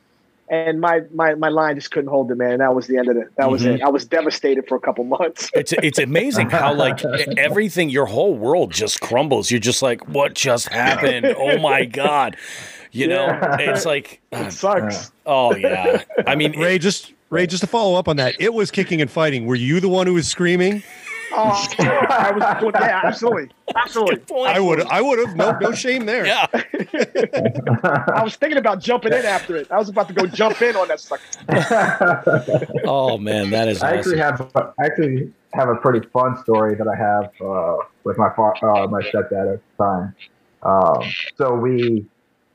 [0.49, 2.53] and my my my line just couldn't hold it, man.
[2.53, 3.29] And that was the end of it.
[3.37, 3.77] That was Mhm.
[3.77, 3.83] it.
[3.83, 5.49] I was devastated for a couple months.
[5.55, 7.05] It's it's amazing how like
[7.39, 9.51] everything, your whole world just crumbles.
[9.51, 11.27] You're just like, what just happened?
[11.39, 12.37] Oh my god!
[12.91, 15.13] You know, it's like, it sucks.
[15.25, 16.03] oh yeah.
[16.27, 19.11] I mean, Ray, just Ray, just to follow up on that, it was kicking and
[19.11, 19.47] fighting.
[19.47, 20.83] Were you the one who was screaming?
[21.33, 24.21] Oh, I was, yeah, absolutely, absolutely.
[24.45, 25.35] I would, I would have.
[25.35, 26.27] No, no shame there.
[26.27, 26.47] Yeah.
[26.53, 29.73] I was thinking about jumping in after it.
[29.73, 32.69] I was about to go jump in on that sucker.
[32.85, 36.87] Oh man, that is I actually have I actually have a pretty fun story that
[36.87, 40.15] I have uh, with my fa- uh, my stepdad at the time.
[40.65, 42.05] Um, so we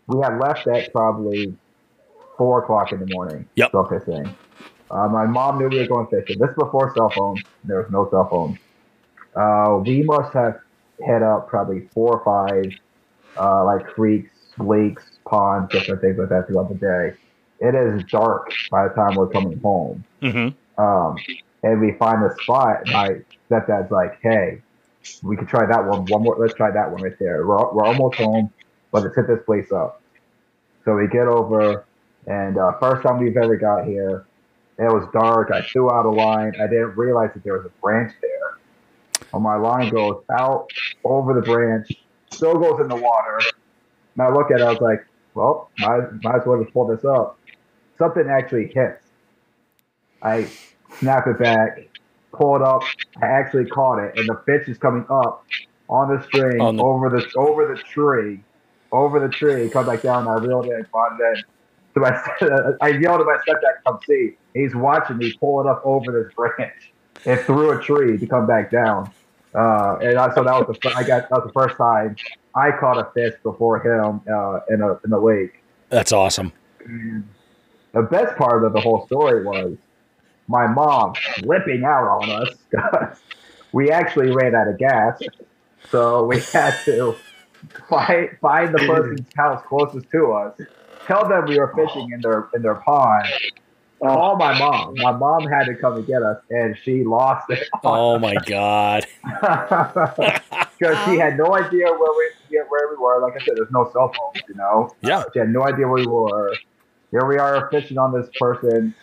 [0.05, 1.57] we had left at probably
[2.37, 3.47] four o'clock in the morning.
[3.55, 3.71] Yep.
[3.71, 4.33] Go fishing.
[4.89, 6.39] Uh, my mom knew we were going fishing.
[6.39, 7.41] This is before cell phones.
[7.63, 8.57] There was no cell phones.
[9.35, 10.59] Uh, we must have
[10.99, 12.71] hit up probably four or five
[13.39, 17.17] uh, like creeks, lakes, ponds, different things like that throughout the day.
[17.59, 20.03] It is dark by the time we're coming home.
[20.21, 20.81] Mm-hmm.
[20.81, 21.17] Um,
[21.63, 22.81] and we find a spot.
[22.87, 23.17] My
[23.49, 24.61] stepdad's like, "Hey,
[25.23, 26.05] we could try that one.
[26.05, 26.37] One more.
[26.39, 27.45] Let's try that one right there.
[27.45, 28.51] We're, we're almost home,
[28.91, 30.01] but let's hit this place up."
[30.85, 31.85] So we get over,
[32.27, 34.25] and uh, first time we've ever got here,
[34.77, 35.49] it was dark.
[35.51, 36.53] I threw out a line.
[36.61, 39.29] I didn't realize that there was a branch there.
[39.33, 40.69] And my line goes out
[41.03, 41.91] over the branch,
[42.31, 43.39] still goes in the water.
[44.15, 44.63] And I look at it.
[44.63, 47.39] I was like, "Well, might, might as well just pull this up."
[47.97, 49.03] Something actually hits.
[50.21, 50.47] I
[50.99, 51.87] snap it back,
[52.31, 52.83] pull it up.
[53.21, 55.45] I actually caught it, and the fish is coming up
[55.89, 58.43] on the string On the- over the over the tree,
[58.91, 59.69] over the tree.
[59.69, 60.27] Come back down.
[60.27, 61.45] I reeled in, caught it.
[61.99, 64.35] My, I yelled at my stepdad to come see.
[64.53, 66.93] He's watching me pull it up over this branch
[67.25, 69.11] and through a tree to come back down.
[69.53, 72.15] Uh, and I, so that was the I got that was the first time
[72.53, 75.63] I caught a fish before him uh, in a in a lake.
[75.89, 76.51] That's awesome.
[77.93, 79.77] The best part of the whole story was
[80.47, 83.17] my mom flipping out on us because
[83.71, 85.21] we actually ran out of gas.
[85.89, 87.15] So we had to
[87.89, 90.59] find, find the person's house closest to us,
[91.07, 93.25] tell them we were fishing in their in their pond,
[93.99, 94.93] call my mom.
[94.97, 99.05] My mom had to come and get us, and she lost it Oh my god.
[100.77, 103.21] because she had no idea where we where we were.
[103.21, 104.93] Like I said, there's no cell phones, you know.
[105.01, 105.23] Yeah.
[105.33, 106.55] She had no idea where we were.
[107.11, 108.93] Here we are fishing on this person,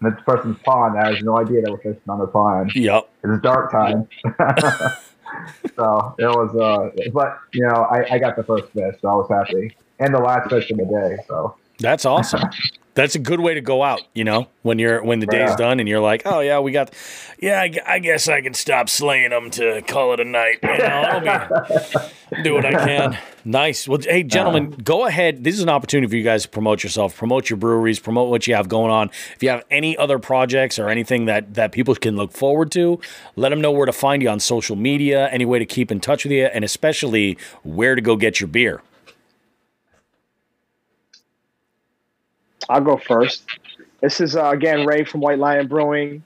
[0.00, 0.98] this person's pond.
[0.98, 2.72] I has no idea that we're fishing on the pond.
[2.74, 3.08] Yep.
[3.22, 4.08] It's dark time.
[5.76, 9.14] so it was, uh, but you know, I, I got the first fish, so I
[9.14, 11.22] was happy, and the last fish of the day.
[11.28, 12.42] So That's awesome.
[12.94, 15.56] That's a good way to go out, you know, when you're when the day's Yeah.
[15.56, 16.92] done and you're like, oh yeah, we got,
[17.40, 20.58] yeah, I, I guess I can stop slaying them to call it a night.
[20.62, 23.18] You know, I'll be, do what I can.
[23.44, 23.86] Nice.
[23.86, 24.82] Well, hey, gentlemen, uh-huh.
[24.82, 25.44] go ahead.
[25.44, 28.46] This is an opportunity for you guys to promote yourself, promote your breweries, promote what
[28.48, 29.08] you have going on.
[29.36, 33.00] If you have any other projects or anything that that people can look forward to,
[33.36, 36.00] let them know where to find you on social media, any way to keep in
[36.00, 38.82] touch with you, and especially where to go get your beer.
[42.68, 43.44] I'll go first.
[44.00, 46.22] This is uh, again Ray from White Lion Brewing,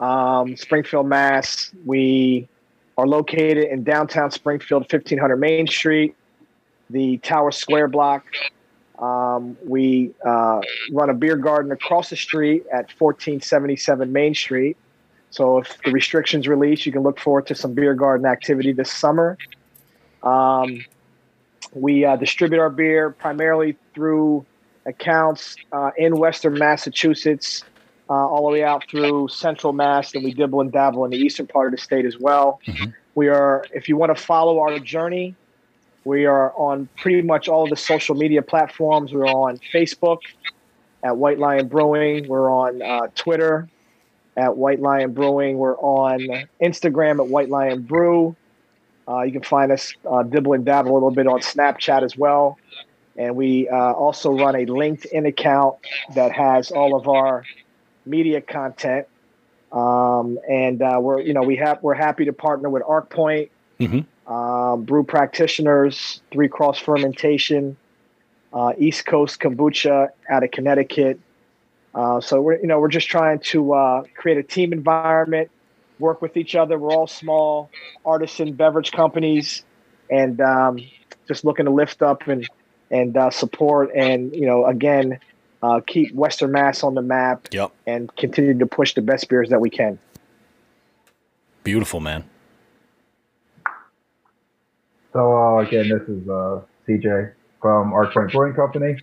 [0.00, 1.72] um, Springfield, Mass.
[1.84, 2.48] We
[2.96, 6.14] are located in downtown Springfield, 1500 Main Street,
[6.90, 8.24] the Tower Square block.
[8.98, 10.60] Um, we uh,
[10.92, 14.76] run a beer garden across the street at 1477 Main Street.
[15.30, 18.92] So if the restrictions release, you can look forward to some beer garden activity this
[18.92, 19.36] summer.
[20.22, 20.84] Um,
[21.72, 24.46] we uh, distribute our beer primarily through
[24.86, 27.64] accounts uh, in Western Massachusetts,
[28.10, 31.16] uh, all the way out through Central Mass, and we dibble and dabble in the
[31.16, 32.60] eastern part of the state as well.
[33.14, 35.34] We are, if you want to follow our journey,
[36.04, 39.12] we are on pretty much all the social media platforms.
[39.12, 40.18] We're on Facebook
[41.02, 42.28] at White Lion Brewing.
[42.28, 43.68] We're on uh, Twitter
[44.36, 45.56] at White Lion Brewing.
[45.58, 48.36] We're on Instagram at White Lion Brew.
[49.06, 52.16] Uh, you can find us uh, dibble and dabble a little bit on Snapchat as
[52.16, 52.58] well.
[53.16, 55.76] And we uh, also run a LinkedIn account
[56.14, 57.44] that has all of our
[58.04, 59.06] media content.
[59.72, 64.06] Um, and uh, we're, you know, we have we're happy to partner with ArcPoint, Mhm.
[64.28, 67.76] um, Brew Practitioners, Three Cross Fermentation,
[68.52, 71.18] uh, East Coast Kombucha out of Connecticut.
[71.94, 75.50] Uh, so we're, you know, we're just trying to uh, create a team environment,
[75.98, 76.78] work with each other.
[76.78, 77.70] We're all small
[78.04, 79.64] artisan beverage companies,
[80.10, 80.78] and um,
[81.28, 82.48] just looking to lift up and
[82.94, 85.18] and uh, support and you know again
[85.62, 87.72] uh, keep Western Mass on the map Yep.
[87.86, 89.98] and continue to push the best beers that we can.
[91.64, 92.22] Beautiful, man.
[95.12, 97.32] So uh, again, this is uh, CJ
[97.62, 98.96] from ArcPoint Brewing Company.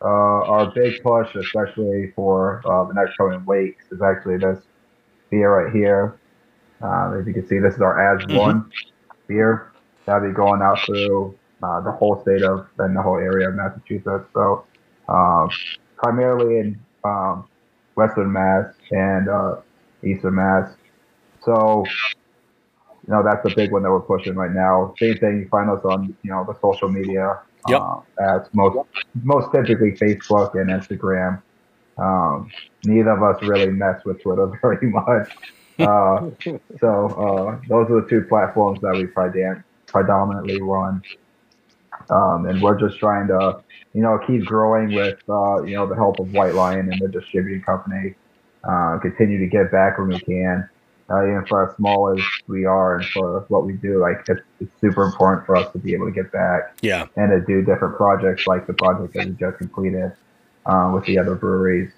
[0.00, 4.58] Uh, our big push, especially for uh, the next coming weeks, is actually this
[5.30, 6.18] beer right here.
[6.82, 8.38] Uh, as you can see, this is our As Mhm.
[8.38, 8.70] One
[9.28, 9.70] beer
[10.06, 13.54] that'll be going out through uh, the whole state of and the whole area of
[13.54, 14.28] Massachusetts.
[14.34, 14.64] So
[15.08, 15.48] um,
[15.96, 17.48] primarily in um,
[17.94, 19.56] Western Mass and uh,
[20.04, 20.74] Eastern Mass.
[21.44, 21.84] So
[23.06, 24.94] you know that's the big one that we're pushing right now.
[24.98, 27.40] Same thing, you find us on you know the social media.
[27.68, 27.80] Yep.
[27.80, 28.88] Uh, as most
[29.22, 31.42] most typically Facebook and Instagram.
[31.98, 32.50] Um,
[32.84, 35.28] neither of us really mess with Twitter very much.
[35.78, 36.30] Uh,
[36.80, 39.06] so uh, those are the two platforms that we
[39.86, 41.02] predominantly run.
[42.10, 43.62] Um, and we're just trying to,
[43.94, 47.08] you know, keep growing with, uh, you know, the help of White Lion and the
[47.08, 48.14] distributing company.
[48.64, 50.68] Uh, continue to get back when we can,
[51.10, 53.98] uh, even for as small as we are and for what we do.
[53.98, 57.06] Like it's, it's super important for us to be able to get back Yeah.
[57.16, 60.12] and to do different projects like the project that we just completed
[60.66, 61.92] uh, with the other breweries.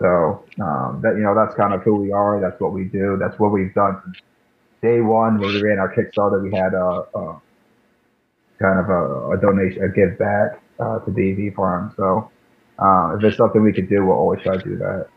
[0.00, 2.40] So um, that you know that's kind of who we are.
[2.40, 3.16] That's what we do.
[3.18, 4.02] That's what we've done
[4.82, 6.42] day one when we ran our Kickstarter.
[6.42, 7.40] We had a, a
[8.58, 11.92] kind of a, a donation, a give back uh, to DV Farm.
[11.96, 12.30] So
[12.78, 15.08] uh, if it's something we could do, we'll always try to do that.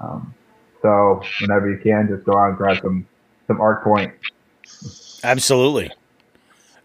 [0.00, 0.34] Um,
[0.80, 3.06] so whenever you can, just go out and grab some
[3.46, 4.12] some Arc Point.
[5.22, 5.90] Absolutely.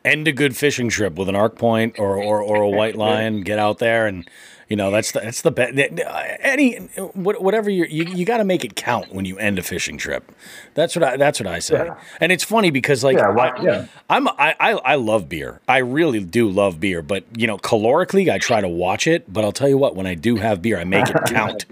[0.06, 3.42] End a good fishing trip with an ArcPoint or, or, or a White Lion.
[3.42, 4.27] Get out there and
[4.69, 5.77] you know that's the that's the best.
[5.77, 6.75] Uh, any
[7.13, 10.31] whatever you you, got to make it count when you end a fishing trip.
[10.73, 11.85] That's what I that's what I say.
[11.85, 11.99] Yeah.
[12.19, 13.87] And it's funny because like Yeah, I, yeah.
[14.09, 15.61] I'm I, I I love beer.
[15.67, 17.01] I really do love beer.
[17.01, 19.31] But you know, calorically, I try to watch it.
[19.31, 21.65] But I'll tell you what, when I do have beer, I make it count.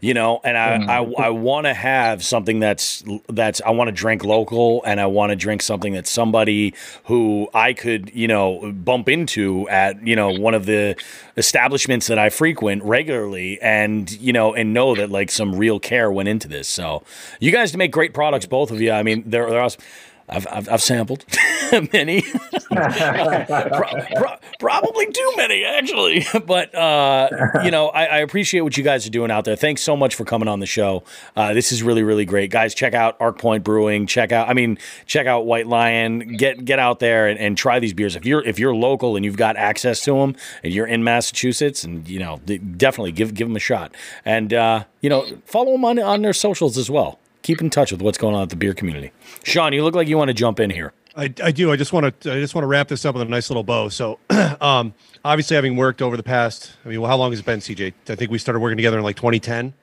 [0.00, 1.18] You know, and I mm.
[1.18, 5.06] I, I want to have something that's that's I want to drink local, and I
[5.06, 10.16] want to drink something that somebody who I could you know bump into at you
[10.16, 10.96] know one of the
[11.36, 16.10] establishments that I frequent regularly, and you know and know that like some real care
[16.10, 16.68] went into this.
[16.68, 17.02] So
[17.40, 18.92] you guys make great products, both of you.
[18.92, 19.82] I mean, they're they're awesome.
[20.28, 21.24] I've, I've, I've sampled
[21.92, 26.24] many, Pro- pro- probably too many actually.
[26.48, 27.28] But uh,
[27.64, 29.56] you know, I, I appreciate what you guys are doing out there.
[29.56, 31.02] Thanks so much for coming on the show.
[31.36, 32.74] Uh, this is really, really great, guys.
[32.74, 34.06] Check out ArcPoint Brewing.
[34.06, 36.36] Check out, I mean, check out White Lion.
[36.36, 38.16] Get get out there and, and try these beers.
[38.16, 41.84] If you're if you're local and you've got access to them, and you're in Massachusetts,
[41.84, 43.94] and you know, definitely give give them a shot.
[44.24, 47.18] And uh, you know, follow them on on their socials as well.
[47.42, 49.12] Keep in touch with what's going on at the beer community.
[49.44, 50.92] Sean, you look like you want to jump in here.
[51.16, 51.72] I, I do.
[51.72, 52.32] I just want to.
[52.32, 53.88] I just want to wrap this up with a nice little bow.
[53.88, 54.18] So,
[54.60, 54.94] um,
[55.24, 57.92] obviously, having worked over the past, I mean, well, how long has it been, CJ?
[58.08, 59.74] I think we started working together in like 2010.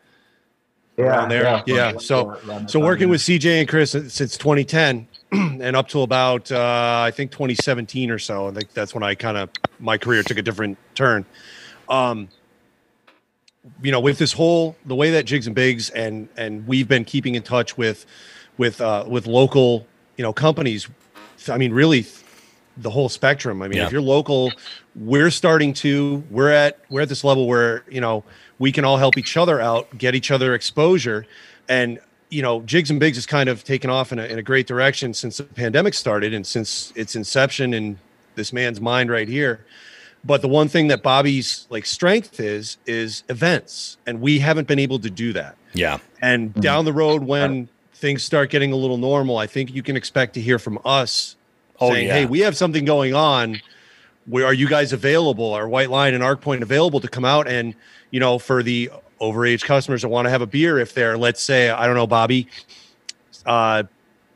[0.98, 1.44] Yeah, Around there?
[1.44, 6.50] yeah, Yeah, so- So, working with CJ and Chris since 2010 and up to about
[6.54, 8.48] uh, I think 2017 or so.
[8.48, 11.26] I think that's when I kind of my career took a different turn.
[11.90, 12.30] Um,
[13.82, 17.06] you know, with this whole the way that Jigs and Bigs and and we've been
[17.06, 18.06] keeping in touch with
[18.58, 19.86] with uh, with local
[20.18, 20.88] you know companies.
[21.48, 22.06] I mean, really,
[22.78, 23.62] the whole spectrum.
[23.62, 23.86] I mean, Yeah.
[23.86, 24.52] if you're local,
[24.96, 28.24] we're starting to we're at we're at this level where you know
[28.60, 31.26] we can all help each other out, get each other exposure,
[31.68, 34.44] and you know, Jigs and Bigs has kind of taken off in a, in a
[34.44, 38.00] great direction since the pandemic started and since its inception in
[38.36, 39.66] this man's mind right here.
[40.26, 44.80] But the one thing that Bobby's like strength is is events, and we haven't been
[44.80, 45.56] able to do that.
[45.74, 46.00] Yeah.
[46.22, 46.62] And Mhm.
[46.62, 50.34] down the road, when things start getting a little normal, I think you can expect
[50.34, 51.36] to hear from us
[51.80, 52.14] Oh, saying, yeah.
[52.14, 53.62] "Hey, we have something going on.
[54.26, 55.54] Where are you guys available?
[55.54, 57.76] Are White Lion and ArcPoint available to come out and
[58.12, 58.90] you know for the
[59.22, 62.08] overage customers that want to have a beer if they're let's say I don't know
[62.08, 62.48] Bobby,
[63.46, 63.84] uh,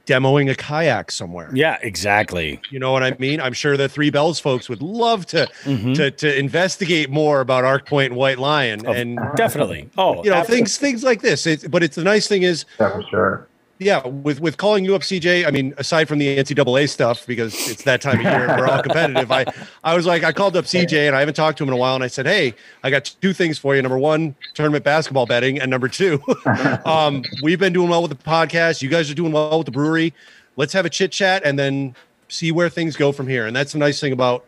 [0.09, 1.49] demoing a kayak somewhere.
[1.53, 2.59] Yeah, exactly.
[2.71, 3.39] You know what I mean?
[3.39, 5.93] I'm sure the Three Bells folks would love to Mhm.
[5.95, 9.89] to, to investigate more about ArcPoint and White Lion Oh, and Definitely.
[9.97, 11.45] Oh, you know ab- things things like this.
[11.45, 13.47] It, but it's the nice thing is Yeah, for sure.
[13.79, 15.47] Yeah, with with calling you up, CJ.
[15.47, 18.67] I mean, aside from the NCAA stuff, because it's that time of year and we're
[18.67, 19.31] all competitive.
[19.31, 19.45] I
[19.85, 21.77] I was like, I called up CJ and I haven't talked to him in a
[21.77, 23.81] while, and I said, hey, I got two things for you.
[23.81, 26.21] Number one, tournament basketball betting, and number two,
[26.85, 28.81] um, we've been doing well with the podcast.
[28.81, 30.13] You guys are doing well with the brewery.
[30.57, 31.95] Let's have a chit chat and then
[32.27, 33.47] see where things go from here.
[33.47, 34.43] And that's the nice thing about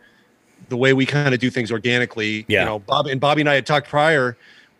[0.68, 2.44] the way we kind of do things organically.
[2.48, 2.60] Yeah.
[2.60, 4.36] You know, Bob and Bobby and I had talked prior.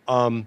[0.07, 0.45] Um,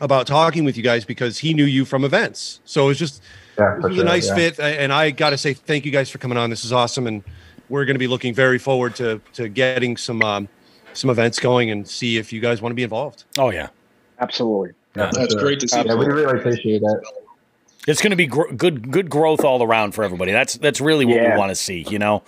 [0.00, 2.60] about talking with you guys because he knew you from events.
[2.64, 3.22] So it was just
[3.58, 4.04] Yeah, this for was sure.
[4.04, 4.34] a nice yeah.
[4.34, 6.50] fit, and I got to say thank you guys for coming on.
[6.50, 7.22] This is awesome, and
[7.68, 10.48] we're going to be looking very forward to to getting some um,
[10.92, 13.24] some events going and see if you guys want to be involved.
[13.38, 13.68] oh yeah.
[14.18, 14.70] Absolutely.
[14.96, 15.40] Yeah, That's sure.
[15.40, 15.80] great to see.
[15.82, 17.00] Yeah, we really appreciate it.
[17.88, 20.32] It's going to be gr- good good growth all around for everybody.
[20.32, 21.32] That's that's really what Yeah.
[21.34, 21.86] we want to see.
[21.88, 22.22] You know,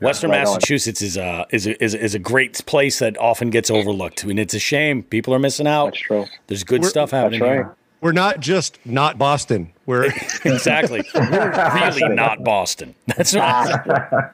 [0.00, 0.44] Western right on.
[0.54, 4.24] Massachusetts is a is a, is a, is a great place that often gets overlooked,
[4.24, 5.86] and it's a shame people are missing out.
[5.92, 6.26] That's true.
[6.48, 7.52] There's good We're- stuff happening right.
[7.52, 7.74] here.
[8.00, 9.72] We're not just not Boston.
[9.86, 10.06] We're
[10.44, 11.04] Exactly.
[11.14, 12.94] We're really not Boston.
[13.06, 14.30] That's right.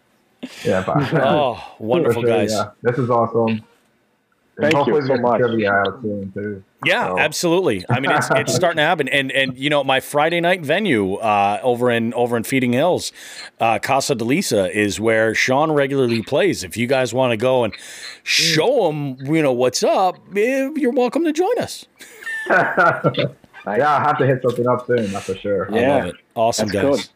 [0.65, 1.09] Yeah, bye.
[1.15, 2.53] Oh, wonderful sure, guys.
[2.53, 2.71] Yeah.
[2.83, 3.63] This is awesome.
[4.57, 5.41] And Thank you so much.
[5.41, 6.63] Trivia out soon too.
[6.85, 7.85] Yeah, So- absolutely.
[7.89, 11.15] I mean, it's it's starting to happen, and and you know, my Friday night venue
[11.15, 13.11] uh, over in over in Feeding Hills,
[13.59, 16.63] uh, Casa de Lisa is where Sean regularly plays.
[16.63, 17.75] If you guys want to go and
[18.23, 21.87] show him, you know, what's up, eh, you're welcome to join us.
[23.67, 25.11] Yeah, I'll have to hit something up soon.
[25.11, 25.75] That's for sure.
[25.75, 26.15] I Yeah, love it.
[26.35, 26.97] Awesome that's guys.
[27.07, 27.09] good.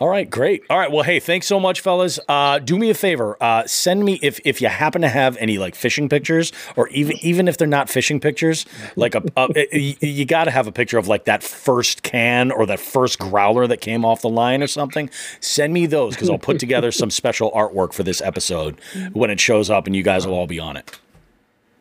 [0.00, 0.64] All right, great.
[0.68, 2.18] All right, well, hey, thanks so much, fellas.
[2.28, 3.36] Uh, do me a favor.
[3.40, 7.16] Uh, send me if if you happen to have any like fishing pictures, or even
[7.22, 8.66] even if they're not fishing pictures,
[8.96, 12.50] like a, a you, you got to have a picture of like that first can
[12.50, 15.08] or that first growler that came off the line or something.
[15.38, 18.80] Send me those because I'll put together some special artwork for this episode
[19.12, 20.98] when it shows up, and you guys will all be on it.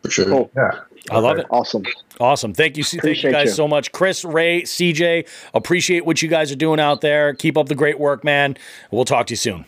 [0.03, 0.25] For sure.
[0.25, 0.51] Cool.
[0.56, 0.82] Yeah.
[1.09, 1.45] I love it.
[1.49, 1.83] Awesome.
[2.19, 2.53] Awesome.
[2.53, 2.83] Thank you.
[2.83, 3.53] Thank you guys you.
[3.53, 3.91] so much.
[3.91, 7.33] Chris, Ray, CJ, appreciate what you guys are doing out there.
[7.33, 8.56] Keep up the great work, man.
[8.91, 9.65] We'll talk to you soon.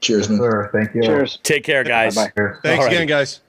[0.00, 0.38] Cheers, man.
[0.38, 1.02] Sir, thank you.
[1.02, 1.38] Cheers.
[1.42, 2.14] Take care, guys.
[2.14, 2.32] Bye-bye.
[2.62, 2.92] Thanks All right.
[2.92, 3.40] again, guys.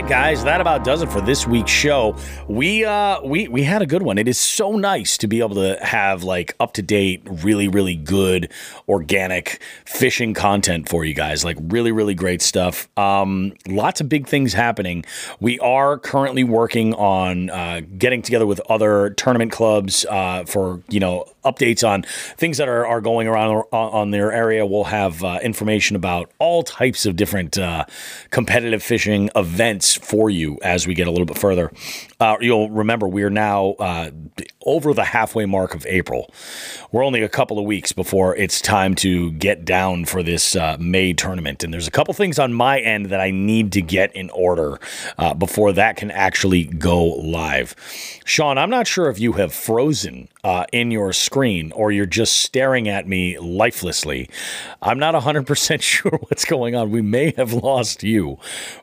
[0.00, 2.16] Right, guys, that about does it for this week's show.
[2.48, 4.18] We uh we we had a good one.
[4.18, 7.94] It is so nice to be able to have like up to date, really really
[7.94, 8.50] good
[8.88, 11.44] organic fishing content for you guys.
[11.44, 12.88] Like really really great stuff.
[12.98, 15.04] Um, lots of big things happening.
[15.38, 20.98] We are currently working on uh, getting together with other tournament clubs uh, for you
[20.98, 22.02] know updates on
[22.36, 24.64] things that are, are going around on, their area.
[24.66, 27.84] We'll have uh, information about all types of different uh,
[28.30, 31.72] competitive fishing events for you as we get a little bit further.
[32.20, 34.10] Uh, you'll remember we are now uh,
[34.64, 36.32] over the halfway mark of April.
[36.92, 40.76] We're only a couple of weeks before it's time to get down for this uh,
[40.78, 44.14] May tournament, and there's a couple things on my end that I need to get
[44.14, 44.78] in order
[45.18, 47.74] uh, before that can actually go live.
[48.24, 52.36] Sean, I'm not sure if you have frozen uh, in your screen or you're just
[52.36, 54.28] staring at me lifelessly.
[54.80, 56.90] I'm not 100% sure what's going on.
[56.90, 58.38] We may have lost you,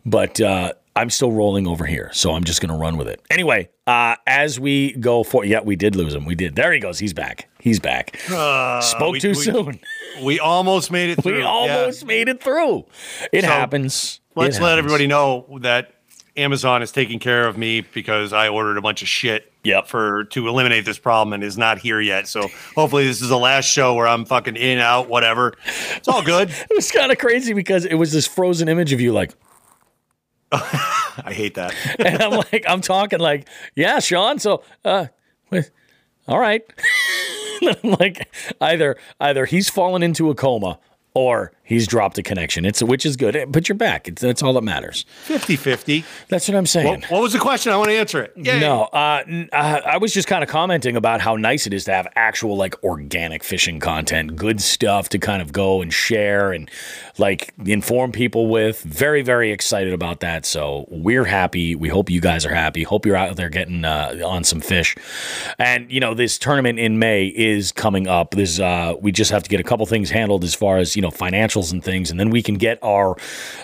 [0.06, 3.22] but uh, I'm still rolling over here, so I'm just going to run with it.
[3.30, 6.26] Anyway, uh, as we go for, yeah, we did lose him.
[6.26, 6.56] We did.
[6.56, 7.00] There he goes.
[7.00, 7.50] He's back.
[7.60, 8.20] He's back.
[8.30, 9.80] Uh, Spoke we- too we- soon.
[10.22, 11.34] We almost made it through.
[11.36, 11.46] We Yeah.
[11.48, 12.86] almost made it through.
[13.32, 14.20] It So, happens.
[14.36, 15.94] Let's It let everybody know that
[16.38, 19.88] Amazon is taking care of me because I ordered a bunch of shit Yep.
[19.88, 22.28] for to eliminate this problem and is not here yet.
[22.28, 25.54] So hopefully this is the last show where I'm fucking in out whatever.
[25.96, 26.50] It's all good.
[26.70, 29.32] It was kind of crazy because it was this frozen image of you, like,
[31.24, 31.74] I hate that.
[32.00, 34.40] and I'm like, I'm talking like, yeah, Sean.
[34.40, 35.08] So, uh,
[36.28, 36.62] all right.
[37.62, 38.28] I'm like,
[38.60, 40.80] either either he's fallen into a coma
[41.14, 42.66] or he's dropped a connection.
[42.66, 44.08] It's which is good, but you're back.
[44.08, 45.06] It's, that's all that matters.
[45.28, 46.04] 50-50.
[46.28, 47.02] That's what I'm saying.
[47.02, 47.72] What, what was the question?
[47.72, 48.34] I want to answer it.
[48.36, 48.60] Yay.
[48.60, 51.94] No, uh, uh, I was just kind of commenting about how nice it is to
[51.94, 56.70] have actual like organic fishing content, good stuff to kind of go and share and
[57.18, 58.82] like inform people with.
[58.84, 60.46] Very, very excited about that.
[60.46, 61.76] So we're happy.
[61.76, 62.84] We hope you guys are happy.
[62.84, 64.96] Hope you're out there getting uh, on some fish.
[65.58, 68.32] And you know, this tournament in May is coming up.
[68.32, 71.02] This uh, we just have to get a couple things handled as far as you
[71.02, 71.12] know
[71.70, 73.18] and things, and then we can get our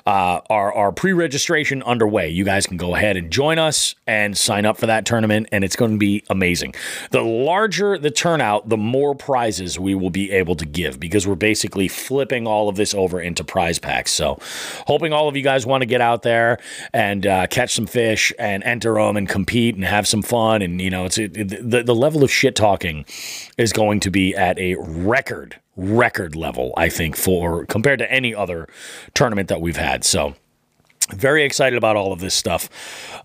[0.06, 2.30] uh, our our pre-registration underway.
[2.30, 5.64] You guys can go ahead and join us and sign up for that tournament, and
[5.64, 6.76] it's going to be amazing.
[7.12, 11.36] The larger the turnout, the more prizes we will be able to give because we're
[11.36, 14.12] basically flipping all of this over into prize packs.
[14.12, 14.38] So,
[14.86, 16.60] hoping all of you guys want to get out there
[16.94, 20.62] and uh, catch some fish and enter them and compete and have some fun.
[20.62, 23.06] And you know, it's it, the the level of shit talking
[23.58, 28.34] is going to be at a record record level, I think, for compared to any
[28.34, 28.68] other
[29.14, 30.04] tournament that we've had.
[30.04, 30.36] So
[31.14, 32.70] very excited about all of this stuff.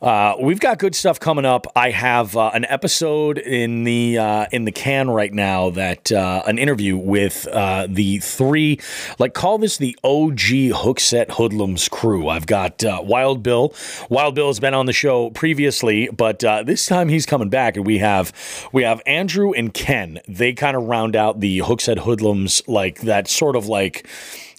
[0.01, 1.67] Uh, we've got good stuff coming up.
[1.75, 6.43] I have uh, an episode in the uh, in the can right now that uh,
[6.47, 8.81] an interview with uh, the three,
[9.19, 10.39] like call this the OG
[10.75, 12.29] Hookset Hoodlums crew.
[12.29, 13.75] I've got uh, Wild Bill.
[14.09, 17.87] Wild Bill has been on the show previously, but this time he's coming back, and
[17.87, 18.33] we have
[18.73, 20.21] we have Andrew and Ken.
[20.29, 24.07] They kind of round out the Hookset Hoodlums, like that sort of like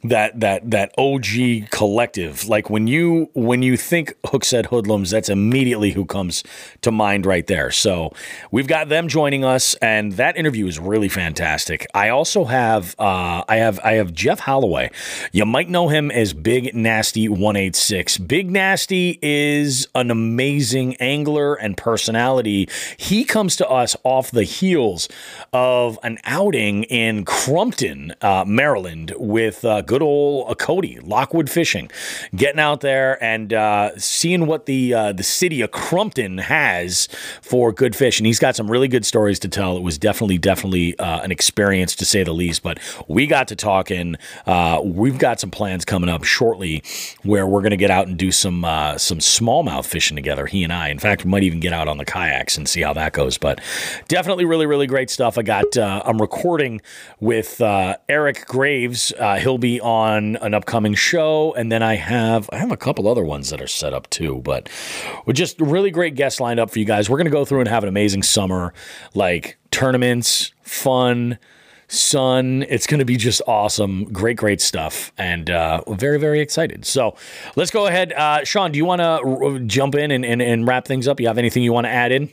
[0.03, 2.47] that that that OG collective.
[2.47, 6.43] Like when you when you think Hookset Hoodlums, that's immediately who comes
[6.81, 7.71] to mind right there.
[7.71, 8.11] So
[8.51, 11.87] we've got them joining us, and that interview is really fantastic.
[11.93, 14.91] I also have uh, I have I have Jeff Holloway.
[15.31, 18.17] You might know him as Big Nasty One Eight Six.
[18.17, 22.67] Big Nasty is an amazing angler and personality.
[22.97, 25.07] He comes to us off the heels
[25.53, 29.63] of an outing in Crumpton, uh, Maryland, with.
[29.63, 31.87] Uh, good old uh, Cody Lockwood Fishing,
[32.35, 37.07] getting out there and uh, seeing what the uh, the city of Crumpton has
[37.43, 39.77] for good fish, and he's got some really good stories to tell.
[39.77, 42.63] It was definitely definitely uh, an experience to say the least.
[42.63, 44.15] But we got to talking.
[44.47, 46.81] Uh, we've got some plans coming up shortly
[47.21, 50.47] where we're going to get out and do some uh, some smallmouth fishing together.
[50.47, 50.89] He and I.
[50.89, 53.37] In fact, we might even get out on the kayaks and see how that goes.
[53.37, 53.61] But
[54.07, 55.37] definitely really really great stuff.
[55.37, 56.81] I got I'm recording
[57.19, 59.13] with Eric Graves.
[59.39, 63.23] he'll be on an upcoming show, and then I have I have a couple other
[63.23, 64.41] ones that are set up too.
[64.43, 64.69] But
[65.25, 67.09] with just really great guests lined up for you guys.
[67.09, 68.73] We're gonna go through and have an amazing summer,
[69.13, 71.37] like tournaments, fun
[71.87, 72.65] sun.
[72.69, 74.05] It's going to be just awesome.
[74.05, 75.11] Great, great stuff.
[75.17, 76.85] And uh, very, very excited.
[76.85, 77.15] So
[77.55, 78.13] let's go ahead.
[78.13, 81.19] Uh, Sean, do you want to r- jump in and, and, and wrap things up?
[81.19, 82.31] You have anything you want to add in?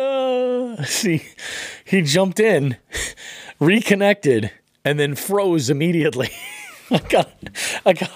[0.00, 1.24] Uh, see,
[1.84, 2.76] he jumped in,
[3.58, 4.50] reconnected,
[4.84, 6.30] and then froze immediately.
[6.90, 7.30] I got,
[7.86, 8.10] I got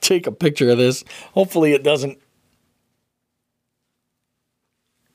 [0.00, 1.04] take a picture of this.
[1.32, 2.18] Hopefully, it doesn't.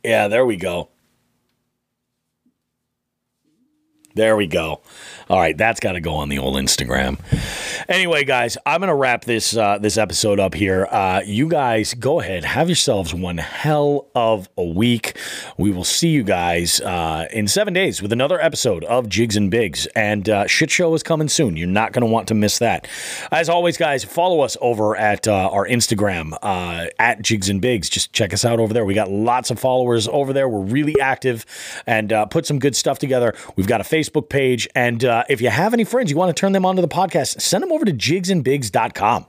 [0.03, 0.89] Yeah, there we go.
[4.15, 4.81] There we go.
[5.29, 7.19] All right, that's got to go on the old Instagram.
[7.87, 10.87] Anyway, guys, I'm gonna wrap this uh, this episode up here.
[10.89, 15.15] Uh, you guys, go ahead, have yourselves one hell of a week.
[15.59, 19.51] We will see you guys uh, in seven days with another episode of Jigs and
[19.51, 19.85] Bigs.
[19.95, 21.57] And uh, shit show is coming soon.
[21.57, 22.87] You're not gonna want to miss that.
[23.31, 27.87] As always, guys, follow us over at uh, our Instagram uh, at Jigs and Bigs.
[27.87, 28.83] Just check us out over there.
[28.83, 30.49] We got lots of followers over there.
[30.49, 31.45] We're really active
[31.85, 33.35] and put some good stuff together.
[33.55, 36.51] We've got a Facebook page and if you have any friends you want to turn
[36.51, 39.25] them onto the podcast, send them over to jigsandbigs.com.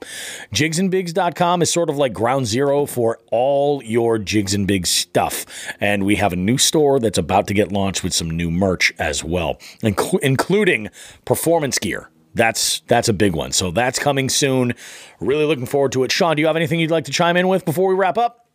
[0.53, 5.45] Jigsandbigs.com is sort of like ground zero for all your Jigs and Bigs stuff.
[5.79, 8.93] And we have a new store that's about to get launched with some new merch
[8.97, 10.89] as well, inc- including
[11.25, 12.09] performance gear.
[12.33, 13.51] That's that's a big one.
[13.51, 14.73] So that's coming soon.
[15.19, 16.11] Really looking forward to it.
[16.11, 18.47] Sean, do you have anything you'd like to chime in with before we wrap up?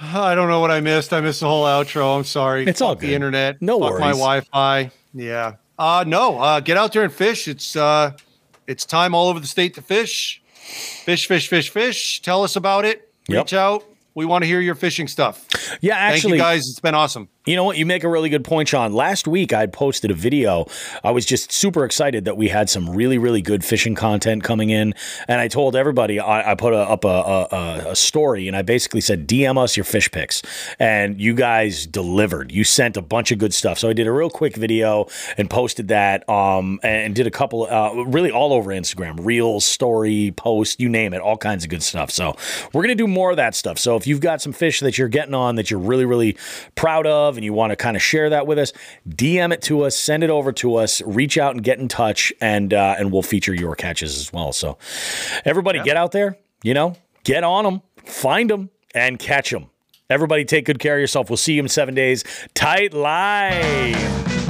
[0.00, 1.12] I don't know what I missed.
[1.12, 2.16] I missed the whole outro.
[2.16, 2.66] I'm sorry.
[2.66, 3.08] It's all good.
[3.10, 3.62] the internet.
[3.62, 4.00] No Fuck worries.
[4.00, 4.90] my Wi-Fi.
[5.14, 5.52] Yeah.
[5.78, 6.38] Uh no.
[6.40, 7.46] Uh get out there and fish.
[7.46, 8.12] It's uh
[8.66, 10.42] it's time all over the state to fish.
[10.54, 12.22] Fish, fish, fish, fish.
[12.22, 13.12] Tell us about it.
[13.28, 13.44] Yep.
[13.44, 13.84] Reach out.
[14.14, 15.46] We want to hear your fishing stuff.
[15.80, 16.68] Yeah, Thank actually, you guys.
[16.68, 17.28] It's been awesome.
[17.46, 17.76] You know what?
[17.76, 18.94] You make a really good point, Sean.
[18.94, 20.64] Last week I posted a video.
[21.02, 24.70] I was just super excited that we had some really, really good fishing content coming
[24.70, 24.94] in,
[25.28, 28.62] and I told everybody I, I put a, up a, a, a story, and I
[28.62, 30.40] basically said DM us your fish picks.
[30.78, 32.50] and you guys delivered.
[32.50, 33.78] You sent a bunch of good stuff.
[33.78, 35.06] So I did a real quick video
[35.36, 40.32] and posted that, um, and did a couple, uh, really all over Instagram, reels, story,
[40.34, 42.10] post, you name it, all kinds of good stuff.
[42.10, 42.36] So
[42.72, 43.78] we're gonna do more of that stuff.
[43.78, 46.38] So if you've got some fish that you're getting on that you're really, really
[46.74, 48.72] proud of and you want to kind of share that with us,
[49.08, 52.32] DM it to us, send it over to us, reach out and get in touch,
[52.40, 54.52] and uh, and we'll feature your catches as well.
[54.52, 54.78] So
[55.44, 59.70] everybody, get out there, you know, get on them, find them, and catch them.
[60.10, 61.30] Everybody, take good care of yourself.
[61.30, 62.24] We'll see you in seven days.
[62.54, 64.43] Tight live.